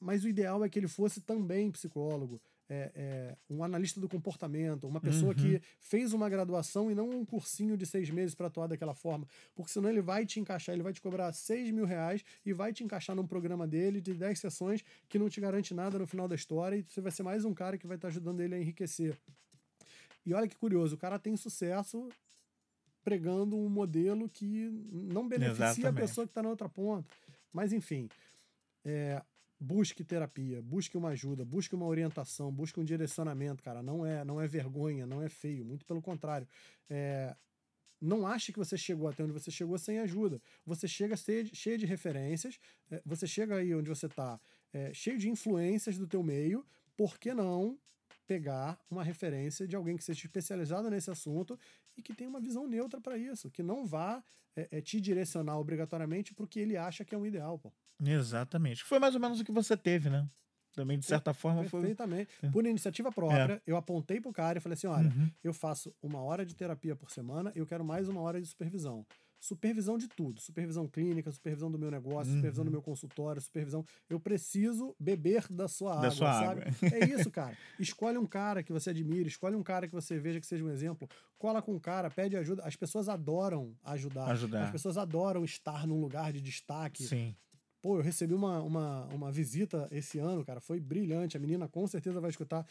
mas 0.00 0.24
o 0.24 0.28
ideal 0.28 0.64
é 0.64 0.68
que 0.68 0.78
ele 0.78 0.88
fosse 0.88 1.20
também 1.20 1.70
psicólogo 1.70 2.40
é, 2.68 2.90
é, 2.94 3.36
um 3.48 3.62
analista 3.62 4.00
do 4.00 4.08
comportamento, 4.08 4.86
uma 4.86 5.00
pessoa 5.00 5.32
uhum. 5.32 5.34
que 5.34 5.62
fez 5.80 6.12
uma 6.12 6.28
graduação 6.28 6.90
e 6.90 6.94
não 6.94 7.10
um 7.10 7.24
cursinho 7.24 7.76
de 7.76 7.86
seis 7.86 8.10
meses 8.10 8.34
para 8.34 8.48
atuar 8.48 8.66
daquela 8.66 8.94
forma. 8.94 9.26
Porque 9.54 9.72
senão 9.72 9.88
ele 9.88 10.02
vai 10.02 10.26
te 10.26 10.40
encaixar, 10.40 10.74
ele 10.74 10.82
vai 10.82 10.92
te 10.92 11.00
cobrar 11.00 11.32
seis 11.32 11.70
mil 11.70 11.84
reais 11.84 12.24
e 12.44 12.52
vai 12.52 12.72
te 12.72 12.82
encaixar 12.82 13.14
num 13.14 13.26
programa 13.26 13.66
dele 13.66 14.00
de 14.00 14.14
dez 14.14 14.38
sessões 14.38 14.84
que 15.08 15.18
não 15.18 15.28
te 15.28 15.40
garante 15.40 15.72
nada 15.74 15.98
no 15.98 16.06
final 16.06 16.26
da 16.26 16.34
história 16.34 16.76
e 16.76 16.82
você 16.82 17.00
vai 17.00 17.12
ser 17.12 17.22
mais 17.22 17.44
um 17.44 17.54
cara 17.54 17.78
que 17.78 17.86
vai 17.86 17.96
estar 17.96 18.08
tá 18.08 18.10
ajudando 18.10 18.40
ele 18.40 18.54
a 18.54 18.58
enriquecer. 18.58 19.16
E 20.24 20.34
olha 20.34 20.48
que 20.48 20.56
curioso, 20.56 20.96
o 20.96 20.98
cara 20.98 21.18
tem 21.18 21.36
sucesso 21.36 22.08
pregando 23.04 23.56
um 23.56 23.68
modelo 23.68 24.28
que 24.28 24.68
não 24.90 25.28
beneficia 25.28 25.66
Exatamente. 25.66 25.86
a 25.86 25.92
pessoa 25.92 26.26
que 26.26 26.32
está 26.32 26.42
na 26.42 26.48
outra 26.48 26.68
ponta. 26.68 27.06
Mas 27.52 27.72
enfim, 27.72 28.08
é, 28.84 29.22
busque 29.58 30.04
terapia, 30.04 30.60
busque 30.62 30.96
uma 30.96 31.10
ajuda, 31.10 31.44
busque 31.44 31.74
uma 31.74 31.86
orientação, 31.86 32.52
busque 32.52 32.78
um 32.78 32.84
direcionamento, 32.84 33.62
cara. 33.62 33.82
Não 33.82 34.04
é, 34.04 34.24
não 34.24 34.40
é 34.40 34.46
vergonha, 34.46 35.06
não 35.06 35.22
é 35.22 35.28
feio, 35.28 35.64
muito 35.64 35.84
pelo 35.84 36.02
contrário. 36.02 36.46
É, 36.88 37.34
não 38.00 38.26
ache 38.26 38.52
que 38.52 38.58
você 38.58 38.76
chegou 38.76 39.08
até 39.08 39.22
onde 39.22 39.32
você 39.32 39.50
chegou 39.50 39.78
sem 39.78 39.98
ajuda. 39.98 40.40
Você 40.64 40.86
chega 40.86 41.16
cheio 41.16 41.78
de 41.78 41.86
referências, 41.86 42.58
é, 42.90 43.00
você 43.04 43.26
chega 43.26 43.56
aí 43.56 43.74
onde 43.74 43.88
você 43.88 44.06
está 44.06 44.38
é, 44.72 44.92
cheio 44.92 45.18
de 45.18 45.28
influências 45.28 45.96
do 45.96 46.06
teu 46.06 46.22
meio, 46.22 46.64
por 46.96 47.18
que 47.18 47.32
não 47.32 47.78
pegar 48.26 48.78
uma 48.90 49.04
referência 49.04 49.66
de 49.66 49.76
alguém 49.76 49.96
que 49.96 50.04
seja 50.04 50.26
especializado 50.26 50.90
nesse 50.90 51.10
assunto 51.10 51.58
e 51.96 52.02
que 52.02 52.14
tenha 52.14 52.28
uma 52.28 52.40
visão 52.40 52.66
neutra 52.66 53.00
para 53.00 53.16
isso, 53.16 53.50
que 53.50 53.62
não 53.62 53.86
vá 53.86 54.22
é, 54.54 54.68
é, 54.70 54.80
te 54.80 55.00
direcionar 55.00 55.58
obrigatoriamente 55.58 56.34
para 56.34 56.44
o 56.44 56.48
que 56.48 56.60
ele 56.60 56.76
acha 56.76 57.04
que 57.04 57.14
é 57.14 57.18
um 57.18 57.26
ideal, 57.26 57.58
pô. 57.58 57.72
Exatamente. 58.04 58.84
Foi 58.84 58.98
mais 58.98 59.14
ou 59.14 59.20
menos 59.20 59.40
o 59.40 59.44
que 59.44 59.52
você 59.52 59.76
teve, 59.76 60.10
né? 60.10 60.28
Também, 60.74 60.98
de 60.98 61.06
certa 61.06 61.32
forma, 61.32 61.62
Perfeitamente. 61.62 62.30
foi. 62.38 62.50
Por 62.50 62.66
iniciativa 62.66 63.10
própria, 63.10 63.54
é. 63.54 63.62
eu 63.66 63.78
apontei 63.78 64.20
pro 64.20 64.30
cara 64.30 64.58
e 64.58 64.60
falei 64.60 64.74
assim: 64.74 64.86
olha, 64.86 65.08
uhum. 65.08 65.30
eu 65.42 65.54
faço 65.54 65.94
uma 66.02 66.20
hora 66.20 66.44
de 66.44 66.54
terapia 66.54 66.94
por 66.94 67.10
semana, 67.10 67.50
eu 67.54 67.64
quero 67.64 67.82
mais 67.82 68.08
uma 68.08 68.20
hora 68.20 68.38
de 68.40 68.46
supervisão 68.46 69.06
supervisão 69.46 69.96
de 69.96 70.08
tudo. 70.08 70.40
Supervisão 70.40 70.86
clínica, 70.88 71.30
supervisão 71.30 71.70
do 71.70 71.78
meu 71.78 71.90
negócio, 71.90 72.30
uhum. 72.30 72.38
supervisão 72.38 72.64
do 72.64 72.70
meu 72.70 72.82
consultório, 72.82 73.40
supervisão. 73.40 73.84
Eu 74.08 74.18
preciso 74.18 74.94
beber 74.98 75.46
da 75.50 75.68
sua 75.68 75.92
água, 75.92 76.02
da 76.02 76.10
sua 76.10 76.32
sabe? 76.32 76.62
Água. 76.62 76.74
É 76.92 77.04
isso, 77.10 77.30
cara. 77.30 77.56
Escolhe 77.78 78.18
um 78.18 78.26
cara 78.26 78.62
que 78.62 78.72
você 78.72 78.90
admire, 78.90 79.28
escolhe 79.28 79.54
um 79.54 79.62
cara 79.62 79.86
que 79.86 79.94
você 79.94 80.18
veja 80.18 80.40
que 80.40 80.46
seja 80.46 80.64
um 80.64 80.70
exemplo, 80.70 81.08
cola 81.38 81.62
com 81.62 81.74
um 81.74 81.78
cara, 81.78 82.10
pede 82.10 82.36
ajuda. 82.36 82.62
As 82.64 82.76
pessoas 82.76 83.08
adoram 83.08 83.74
ajudar. 83.84 84.26
ajudar. 84.30 84.64
As 84.64 84.70
pessoas 84.70 84.96
adoram 84.96 85.44
estar 85.44 85.86
num 85.86 86.00
lugar 86.00 86.32
de 86.32 86.40
destaque. 86.40 87.04
Sim. 87.04 87.34
Pô, 87.86 87.98
eu 87.98 88.02
recebi 88.02 88.34
uma, 88.34 88.60
uma, 88.62 89.04
uma 89.14 89.30
visita 89.30 89.86
esse 89.92 90.18
ano, 90.18 90.44
cara, 90.44 90.60
foi 90.60 90.80
brilhante. 90.80 91.36
A 91.36 91.40
menina 91.40 91.68
com 91.68 91.86
certeza 91.86 92.20
vai 92.20 92.30
escutar. 92.30 92.66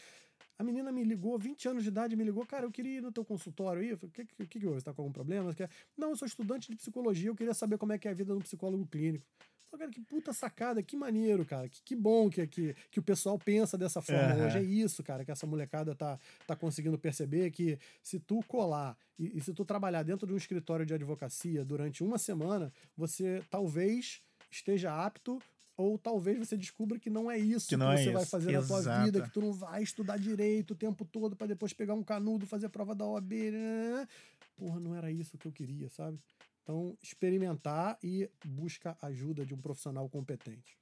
A 0.58 0.62
menina 0.62 0.92
me 0.92 1.02
ligou, 1.04 1.38
20 1.38 1.68
anos 1.68 1.82
de 1.82 1.88
idade, 1.88 2.14
me 2.14 2.22
ligou, 2.22 2.44
cara, 2.44 2.66
eu 2.66 2.70
queria 2.70 2.98
ir 2.98 3.00
no 3.00 3.10
teu 3.10 3.24
consultório 3.24 3.80
aí. 3.80 3.94
O 3.94 3.96
que, 3.96 4.26
que, 4.26 4.46
que, 4.46 4.66
houve? 4.66 4.78
Você 4.78 4.84
tá 4.84 4.92
com 4.92 5.00
algum 5.00 5.12
problema? 5.12 5.56
Não, 5.96 6.10
eu 6.10 6.16
sou 6.16 6.28
estudante 6.28 6.68
de 6.68 6.76
psicologia, 6.76 7.30
eu 7.30 7.34
queria 7.34 7.54
saber 7.54 7.78
como 7.78 7.94
é 7.94 7.98
que 7.98 8.06
é 8.06 8.10
a 8.10 8.14
vida 8.14 8.34
de 8.34 8.38
um 8.38 8.42
psicólogo 8.42 8.86
clínico. 8.88 9.24
Pô, 9.70 9.78
cara, 9.78 9.90
que 9.90 10.02
puta 10.02 10.34
sacada, 10.34 10.82
que 10.82 10.94
maneiro, 10.94 11.46
cara. 11.46 11.66
Que, 11.66 11.80
que 11.82 11.96
bom 11.96 12.28
que, 12.28 12.46
que, 12.46 12.76
que 12.90 13.00
o 13.00 13.02
pessoal 13.02 13.38
pensa 13.38 13.78
dessa 13.78 14.02
forma 14.02 14.34
uhum. 14.34 14.44
hoje. 14.44 14.58
É 14.58 14.62
isso, 14.62 15.02
cara, 15.02 15.24
que 15.24 15.30
essa 15.30 15.46
molecada 15.46 15.94
tá, 15.94 16.20
tá 16.46 16.54
conseguindo 16.54 16.98
perceber 16.98 17.50
que 17.52 17.78
se 18.02 18.18
tu 18.20 18.40
colar 18.46 18.98
e, 19.18 19.38
e 19.38 19.40
se 19.40 19.54
tu 19.54 19.64
trabalhar 19.64 20.02
dentro 20.02 20.26
de 20.26 20.34
um 20.34 20.36
escritório 20.36 20.84
de 20.84 20.92
advocacia 20.92 21.64
durante 21.64 22.04
uma 22.04 22.18
semana, 22.18 22.70
você 22.94 23.42
talvez 23.50 24.25
esteja 24.50 25.04
apto 25.04 25.40
ou 25.76 25.98
talvez 25.98 26.38
você 26.38 26.56
descubra 26.56 26.98
que 26.98 27.10
não 27.10 27.30
é 27.30 27.38
isso 27.38 27.68
que, 27.68 27.76
que 27.76 27.82
é 27.82 27.96
você 27.96 28.10
vai 28.10 28.24
fazer 28.24 28.52
Exato. 28.52 28.72
na 28.72 28.82
tua 28.82 29.04
vida, 29.04 29.22
que 29.22 29.30
tu 29.30 29.42
não 29.42 29.52
vai 29.52 29.82
estudar 29.82 30.18
direito 30.18 30.70
o 30.70 30.76
tempo 30.76 31.04
todo 31.04 31.36
para 31.36 31.48
depois 31.48 31.72
pegar 31.72 31.94
um 31.94 32.02
canudo, 32.02 32.46
fazer 32.46 32.66
a 32.66 32.70
prova 32.70 32.94
da 32.94 33.04
OAB. 33.04 33.32
Né? 33.32 34.08
Porra, 34.56 34.80
não 34.80 34.94
era 34.94 35.10
isso 35.10 35.36
que 35.36 35.46
eu 35.46 35.52
queria, 35.52 35.90
sabe? 35.90 36.18
Então, 36.62 36.96
experimentar 37.02 37.98
e 38.02 38.28
busca 38.44 38.96
ajuda 39.02 39.44
de 39.44 39.54
um 39.54 39.58
profissional 39.58 40.08
competente. 40.08 40.76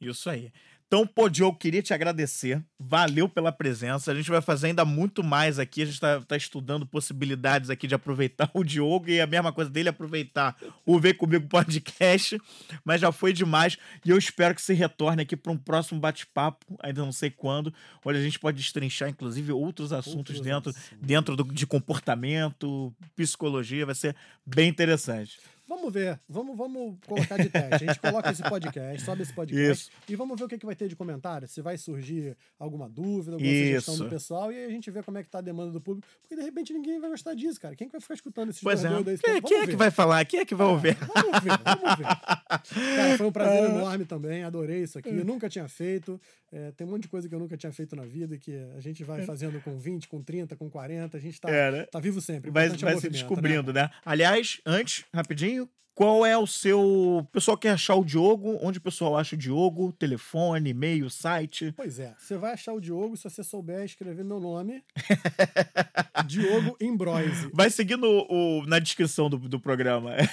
Isso 0.00 0.30
aí. 0.30 0.52
Então, 0.88 1.06
pô, 1.06 1.28
Diogo, 1.28 1.58
queria 1.58 1.82
te 1.82 1.92
agradecer. 1.92 2.64
Valeu 2.80 3.28
pela 3.28 3.52
presença. 3.52 4.10
A 4.10 4.14
gente 4.14 4.30
vai 4.30 4.40
fazer 4.40 4.68
ainda 4.68 4.86
muito 4.86 5.22
mais 5.22 5.58
aqui. 5.58 5.82
A 5.82 5.84
gente 5.84 5.96
está 5.96 6.18
tá 6.22 6.34
estudando 6.34 6.86
possibilidades 6.86 7.68
aqui 7.68 7.86
de 7.86 7.94
aproveitar 7.94 8.50
o 8.54 8.64
Diogo 8.64 9.10
e 9.10 9.20
a 9.20 9.26
mesma 9.26 9.52
coisa 9.52 9.70
dele 9.70 9.90
aproveitar 9.90 10.56
o 10.86 10.98
Vem 10.98 11.12
Comigo 11.12 11.46
Podcast. 11.46 12.40
Mas 12.82 13.02
já 13.02 13.12
foi 13.12 13.34
demais. 13.34 13.76
E 14.02 14.08
eu 14.08 14.16
espero 14.16 14.54
que 14.54 14.62
você 14.62 14.72
retorne 14.72 15.20
aqui 15.20 15.36
para 15.36 15.52
um 15.52 15.58
próximo 15.58 16.00
bate-papo, 16.00 16.64
ainda 16.82 17.02
não 17.02 17.12
sei 17.12 17.28
quando, 17.28 17.72
onde 18.02 18.18
a 18.18 18.22
gente 18.22 18.38
pode 18.38 18.56
destrinchar, 18.56 19.10
inclusive, 19.10 19.52
outros 19.52 19.92
assuntos 19.92 20.16
outros 20.16 20.40
dentro, 20.40 20.70
assuntos. 20.70 20.98
dentro 21.02 21.36
do, 21.36 21.44
de 21.44 21.66
comportamento, 21.66 22.94
psicologia. 23.14 23.84
Vai 23.84 23.94
ser 23.94 24.16
bem 24.46 24.70
interessante. 24.70 25.38
Vamos 25.68 25.88
vamos 25.88 25.92
ver. 25.92 26.20
Vamos, 26.28 26.56
vamos 26.56 26.98
colocar 27.06 27.36
de 27.36 27.48
teste. 27.48 27.74
A 27.74 27.78
gente 27.78 28.00
coloca 28.00 28.30
esse 28.30 28.42
podcast, 28.42 29.02
sobe 29.04 29.22
esse 29.22 29.32
podcast 29.32 29.82
Isso. 29.82 29.90
e 30.08 30.16
vamos 30.16 30.38
ver 30.38 30.44
o 30.44 30.48
que, 30.48 30.58
que 30.58 30.66
vai 30.66 30.74
ter 30.74 30.88
de 30.88 30.94
comentário. 30.96 31.48
Se 31.48 31.60
vai 31.60 31.76
surgir 31.78 32.36
alguma 32.58 32.88
dúvida, 32.88 33.32
alguma 33.32 33.50
Isso. 33.50 33.86
sugestão 33.86 34.06
do 34.06 34.10
pessoal, 34.10 34.52
e 34.52 34.56
aí 34.56 34.64
a 34.66 34.70
gente 34.70 34.90
vê 34.90 35.02
como 35.02 35.18
é 35.18 35.22
que 35.22 35.30
tá 35.30 35.38
a 35.38 35.42
demanda 35.42 35.72
do 35.72 35.80
público. 35.80 36.06
Porque 36.20 36.36
de 36.36 36.42
repente 36.42 36.72
ninguém 36.72 37.00
vai 37.00 37.10
gostar 37.10 37.34
disso, 37.34 37.60
cara. 37.60 37.74
Quem 37.74 37.88
que 37.88 37.92
vai 37.92 38.00
ficar 38.00 38.14
escutando 38.14 38.50
esses 38.50 38.62
Pois 38.62 38.84
é. 38.84 38.88
aí? 38.88 39.04
Quem, 39.04 39.34
Vamos 39.34 39.50
quem 39.50 39.58
é 39.58 39.66
que 39.66 39.76
vai 39.76 39.90
falar? 39.90 40.24
Quem 40.24 40.40
é 40.40 40.44
que 40.44 40.54
vai 40.54 40.66
ouvir? 40.66 40.96
Vamos 40.96 41.42
ver, 41.42 41.58
vamos 41.64 41.98
ver. 41.98 42.06
Cara, 42.96 43.16
foi 43.16 43.26
um 43.26 43.32
prazer 43.32 43.64
enorme 43.70 44.04
também, 44.04 44.44
adorei 44.44 44.82
isso 44.82 44.98
aqui. 44.98 45.08
Eu 45.08 45.24
nunca 45.24 45.48
tinha 45.48 45.68
feito. 45.68 46.20
É, 46.50 46.72
tem 46.72 46.86
um 46.86 46.90
monte 46.90 47.02
de 47.02 47.08
coisa 47.08 47.28
que 47.28 47.34
eu 47.34 47.38
nunca 47.38 47.56
tinha 47.56 47.72
feito 47.72 47.94
na 47.94 48.04
vida 48.04 48.34
e 48.34 48.38
que 48.38 48.56
a 48.76 48.80
gente 48.80 49.04
vai 49.04 49.22
fazendo 49.22 49.60
com 49.60 49.78
20, 49.78 50.08
com 50.08 50.22
30, 50.22 50.56
com 50.56 50.70
40. 50.70 51.16
A 51.16 51.20
gente 51.20 51.40
tá, 51.40 51.50
É, 51.50 51.70
né? 51.70 51.86
tá 51.86 52.00
vivo 52.00 52.20
sempre. 52.20 52.50
Vai, 52.50 52.66
é 52.66 52.68
vai 52.70 52.96
se 52.96 53.04
né? 53.04 53.10
descobrindo, 53.10 53.72
né? 53.72 53.90
Aliás, 54.04 54.60
antes, 54.64 55.04
rapidinho, 55.12 55.57
qual 55.98 56.24
é 56.24 56.38
o 56.38 56.46
seu. 56.46 56.80
O 56.80 57.24
pessoal 57.24 57.58
quer 57.58 57.70
achar 57.70 57.96
o 57.96 58.04
Diogo? 58.04 58.56
Onde 58.62 58.78
o 58.78 58.80
pessoal 58.80 59.16
acha 59.16 59.34
o 59.34 59.38
Diogo? 59.38 59.90
Telefone, 59.90 60.70
e-mail, 60.70 61.10
site? 61.10 61.74
Pois 61.76 61.98
é, 61.98 62.14
você 62.16 62.38
vai 62.38 62.52
achar 62.52 62.72
o 62.72 62.80
Diogo 62.80 63.16
se 63.16 63.28
você 63.28 63.42
souber 63.42 63.84
escrever 63.84 64.24
meu 64.24 64.38
nome. 64.38 64.84
Diogo 66.24 66.76
Embroise. 66.80 67.50
Vai 67.52 67.68
seguindo 67.68 68.04
o, 68.06 68.64
na 68.66 68.78
descrição 68.78 69.28
do, 69.28 69.38
do 69.38 69.58
programa. 69.58 70.14
É, 70.14 70.26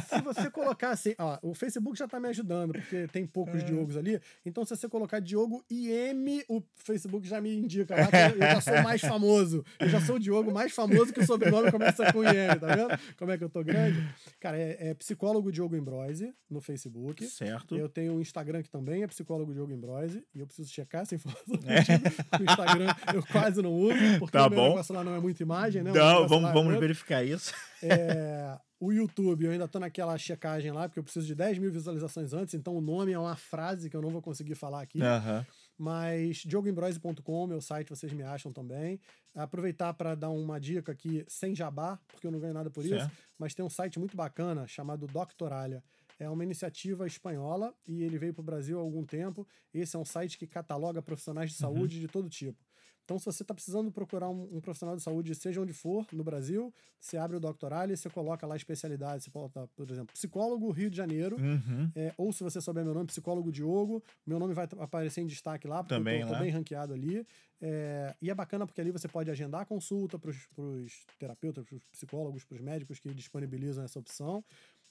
se 0.00 0.22
você 0.22 0.50
colocar 0.50 0.90
assim, 0.90 1.14
ó, 1.18 1.38
o 1.42 1.54
Facebook 1.54 1.98
já 1.98 2.08
tá 2.08 2.18
me 2.18 2.28
ajudando, 2.28 2.72
porque 2.72 3.06
tem 3.08 3.26
poucos 3.26 3.60
É. 3.60 3.64
Diogos 3.64 3.98
ali. 3.98 4.18
Então, 4.46 4.64
se 4.64 4.74
você 4.74 4.88
colocar 4.88 5.20
Diogo 5.20 5.62
IM, 5.70 6.42
o 6.48 6.62
Facebook 6.76 7.28
já 7.28 7.42
me 7.42 7.54
indica 7.54 7.94
lá 7.94 8.08
eu 8.30 8.38
já 8.38 8.60
sou 8.62 8.82
mais 8.82 9.02
famoso. 9.02 9.62
Eu 9.78 9.88
já 9.90 10.00
sou 10.00 10.16
o 10.16 10.20
Diogo 10.20 10.50
mais 10.50 10.72
famoso 10.72 11.12
que 11.12 11.20
o 11.20 11.26
sobrenome 11.26 11.70
começa 11.70 12.10
com 12.10 12.24
IM, 12.24 12.58
tá 12.58 12.74
vendo? 12.74 12.98
Como 13.18 13.30
é 13.30 13.36
que 13.36 13.44
eu 13.44 13.50
tô 13.50 13.62
grande? 13.62 14.02
Cara, 14.40 14.56
é, 14.56 14.90
é 14.90 14.93
psicólogo 14.94 15.50
Diogo 15.52 15.76
Embroise 15.76 16.34
no 16.48 16.60
Facebook. 16.60 17.24
certo. 17.26 17.76
Eu 17.76 17.88
tenho 17.88 18.14
um 18.14 18.20
Instagram 18.20 18.62
que 18.62 18.70
também 18.70 19.02
é 19.02 19.06
psicólogo 19.06 19.52
Diogo 19.52 19.72
Embroise, 19.72 20.24
e 20.34 20.40
eu 20.40 20.46
preciso 20.46 20.70
checar 20.72 21.02
essa 21.02 21.14
informação. 21.16 21.58
É. 21.66 22.40
O 22.40 22.44
Instagram 22.44 22.94
eu 23.14 23.22
quase 23.26 23.60
não 23.62 23.72
uso, 23.72 23.94
porque 24.18 24.32
Tá 24.36 24.46
o 24.46 24.50
meu 24.50 24.58
bom. 24.58 24.68
negócio 24.70 24.94
lá 24.94 25.02
não 25.04 25.14
é 25.14 25.20
muita 25.20 25.42
imagem, 25.42 25.82
né? 25.82 25.92
Não, 25.92 26.26
vamos, 26.28 26.50
é 26.50 26.52
vamos 26.52 26.78
verificar 26.78 27.24
isso. 27.24 27.52
É, 27.82 28.58
o 28.80 28.92
YouTube, 28.92 29.44
eu 29.44 29.50
ainda 29.52 29.68
tô 29.68 29.78
naquela 29.78 30.16
checagem 30.18 30.70
lá, 30.72 30.88
porque 30.88 30.98
eu 30.98 31.04
preciso 31.04 31.26
de 31.26 31.34
10 31.34 31.58
mil 31.58 31.70
visualizações 31.72 32.32
antes, 32.32 32.54
então 32.54 32.74
o 32.74 32.80
nome 32.80 33.12
é 33.12 33.18
uma 33.18 33.36
frase 33.36 33.88
que 33.90 33.96
eu 33.96 34.02
não 34.02 34.10
vou 34.10 34.22
conseguir 34.22 34.54
falar 34.54 34.82
aqui. 34.82 35.02
Aham. 35.02 35.46
Mas 35.76 36.38
diogoembrose.com, 36.38 37.46
meu 37.46 37.60
site, 37.60 37.90
vocês 37.90 38.12
me 38.12 38.22
acham 38.22 38.52
também. 38.52 39.00
Aproveitar 39.34 39.92
para 39.94 40.14
dar 40.14 40.30
uma 40.30 40.60
dica 40.60 40.92
aqui, 40.92 41.24
sem 41.26 41.54
jabá, 41.54 41.98
porque 42.08 42.26
eu 42.26 42.30
não 42.30 42.38
ganho 42.38 42.54
nada 42.54 42.70
por 42.70 42.84
isso, 42.84 42.94
Certo. 42.94 43.12
mas 43.38 43.54
tem 43.54 43.64
um 43.64 43.70
site 43.70 43.98
muito 43.98 44.16
bacana 44.16 44.66
chamado 44.68 45.06
Doctoralha. 45.06 45.82
É 46.18 46.30
uma 46.30 46.44
iniciativa 46.44 47.06
espanhola 47.06 47.74
e 47.86 48.04
ele 48.04 48.16
veio 48.18 48.32
para 48.32 48.42
o 48.42 48.44
Brasil 48.44 48.78
há 48.78 48.82
algum 48.82 49.04
tempo. 49.04 49.46
Esse 49.72 49.96
é 49.96 49.98
um 49.98 50.04
site 50.04 50.38
que 50.38 50.46
cataloga 50.46 51.02
profissionais 51.02 51.50
de 51.50 51.56
saúde 51.56 51.98
de 51.98 52.06
todo 52.06 52.28
tipo. 52.30 52.63
Então, 53.04 53.18
se 53.18 53.26
você 53.26 53.42
está 53.42 53.52
precisando 53.52 53.92
procurar 53.92 54.28
um, 54.30 54.48
um 54.50 54.60
profissional 54.60 54.96
de 54.96 55.02
saúde, 55.02 55.34
seja 55.34 55.60
onde 55.60 55.72
for, 55.72 56.06
no 56.12 56.24
Brasil, 56.24 56.72
você 56.98 57.18
abre 57.18 57.36
o 57.36 57.40
Doctoralha 57.40 57.92
e 57.92 57.96
você 57.96 58.08
coloca 58.08 58.46
lá 58.46 58.54
a 58.54 58.56
especialidade. 58.56 59.24
Você 59.24 59.30
bota, 59.30 59.68
por 59.76 59.90
exemplo, 59.90 60.12
psicólogo 60.14 60.70
Rio 60.70 60.90
de 60.90 60.96
Janeiro. 60.96 61.36
Uhum. 61.36 61.90
É, 61.94 62.14
ou 62.16 62.32
se 62.32 62.42
você 62.42 62.60
souber 62.60 62.82
meu 62.82 62.94
nome, 62.94 63.06
psicólogo 63.06 63.52
Diogo, 63.52 64.02
meu 64.26 64.38
nome 64.38 64.54
vai 64.54 64.66
aparecer 64.78 65.20
em 65.20 65.26
destaque 65.26 65.68
lá, 65.68 65.82
porque 65.82 65.94
Também 65.94 66.22
eu 66.22 66.30
lá. 66.30 66.38
bem 66.38 66.50
ranqueado 66.50 66.94
ali. 66.94 67.26
É, 67.60 68.14
e 68.20 68.30
é 68.30 68.34
bacana 68.34 68.66
porque 68.66 68.80
ali 68.80 68.90
você 68.90 69.08
pode 69.08 69.30
agendar 69.30 69.62
a 69.62 69.64
consulta 69.64 70.18
para 70.18 70.30
os 70.30 71.06
terapeutas, 71.18 71.64
para 71.64 71.76
os 71.76 71.84
psicólogos, 71.84 72.44
para 72.44 72.56
os 72.56 72.60
médicos 72.60 72.98
que 72.98 73.12
disponibilizam 73.14 73.84
essa 73.84 73.98
opção. 73.98 74.44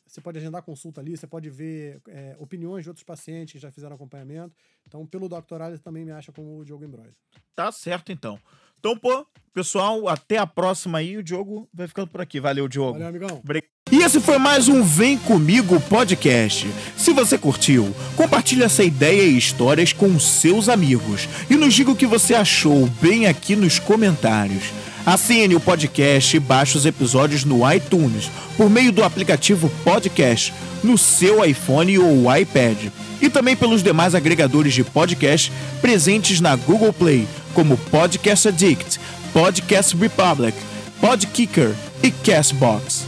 Você 0.08 0.22
pode 0.22 0.38
agendar 0.38 0.62
consulta 0.62 1.02
ali, 1.02 1.18
você 1.18 1.26
pode 1.26 1.50
ver 1.50 2.02
é, 2.08 2.36
opiniões 2.40 2.84
de 2.84 2.90
outros 2.90 3.04
pacientes 3.04 3.54
que 3.54 3.60
já 3.60 3.72
fizeram 3.72 3.96
acompanhamento. 3.96 4.56
Então, 4.88 5.06
pelo 5.06 5.28
Doctoralho, 5.28 5.76
você 5.76 5.82
também 5.82 6.06
me 6.06 6.12
acha 6.12 6.32
como 6.32 6.60
o 6.60 6.66
Diogo 6.66 6.84
Embroise. 6.84 7.18
Tá 7.56 7.72
certo, 7.72 8.12
então. 8.12 8.40
Então, 8.80 8.98
pô, 8.98 9.26
pessoal, 9.54 10.10
até 10.10 10.38
a 10.38 10.46
próxima 10.46 10.98
aí. 10.98 11.16
O 11.16 11.24
Diogo 11.24 11.70
vai 11.74 11.88
ficando 11.88 12.10
por 12.10 12.20
aqui. 12.20 12.40
Valeu, 12.40 12.68
Diogo. 12.68 12.94
Valeu, 12.94 13.08
amigão. 13.08 13.40
Obrigado. 13.42 13.74
E 13.92 13.98
esse 13.98 14.20
foi 14.20 14.38
mais 14.38 14.68
um 14.68 14.84
Vem 14.84 15.18
Comigo 15.18 15.80
podcast. 15.82 16.68
Se 16.98 17.14
você 17.14 17.38
curtiu, 17.38 17.94
compartilhe 18.18 18.64
essa 18.64 18.84
ideia 18.84 19.22
e 19.24 19.38
histórias 19.38 19.94
com 19.94 20.20
seus 20.20 20.68
amigos 20.68 21.30
e 21.50 21.56
nos 21.56 21.74
diga 21.74 21.92
o 21.92 21.96
que 21.96 22.08
você 22.08 22.34
achou 22.34 22.88
bem 23.02 23.28
aqui 23.28 23.56
nos 23.56 23.80
comentários. 23.80 24.64
Assine 25.06 25.54
o 25.56 25.60
podcast 25.60 26.38
e 26.38 26.40
baixe 26.40 26.78
os 26.78 26.86
episódios 26.86 27.44
no 27.44 27.70
iTunes 27.70 28.32
por 28.56 28.70
meio 28.70 28.92
do 28.92 29.04
aplicativo 29.04 29.70
Podcast 29.84 30.54
no 30.82 30.98
seu 30.98 31.44
iPhone 31.44 31.98
ou 32.00 32.36
iPad 32.36 32.88
e 33.22 33.30
também 33.30 33.56
pelos 33.56 33.84
demais 33.84 34.16
agregadores 34.16 34.74
de 34.74 34.84
podcast 34.84 35.52
presentes 35.82 36.40
na 36.40 36.56
Google 36.56 36.94
Play, 36.94 37.28
como 37.54 37.78
Podcast 37.78 38.48
Addict, 38.48 39.00
Podcast 39.34 39.96
Republic, 39.98 40.58
Podkicker 41.02 41.74
e 42.02 42.10
Castbox. 42.10 43.06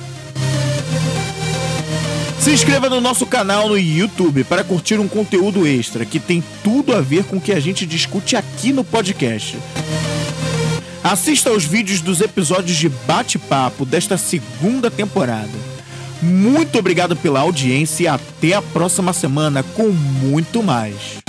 Se 2.42 2.52
inscreva 2.52 2.90
no 2.90 3.00
nosso 3.00 3.26
canal 3.26 3.70
no 3.70 3.78
YouTube 3.78 4.44
para 4.44 4.64
curtir 4.64 5.00
um 5.00 5.08
conteúdo 5.08 5.66
extra 5.66 6.06
que 6.06 6.20
tem 6.20 6.44
tudo 6.62 6.94
a 6.94 7.00
ver 7.02 7.24
com 7.24 7.38
o 7.38 7.42
que 7.42 7.54
a 7.54 7.60
gente 7.60 7.86
discute 7.86 8.36
aqui 8.36 8.74
no 8.74 8.84
podcast. 8.84 9.58
Assista 11.06 11.52
aos 11.52 11.64
vídeos 11.64 12.02
dos 12.02 12.20
episódios 12.20 12.76
de 12.76 12.90
bate-papo 12.90 13.86
desta 13.86 14.18
segunda 14.18 14.90
temporada. 14.90 15.52
Muito 16.20 16.80
obrigado 16.80 17.16
pela 17.16 17.42
audiência 17.42 18.04
e 18.04 18.08
até 18.08 18.54
a 18.54 18.62
próxima 18.64 19.14
semana 19.14 19.62
com 19.62 19.90
muito 19.90 20.64
mais. 20.64 21.25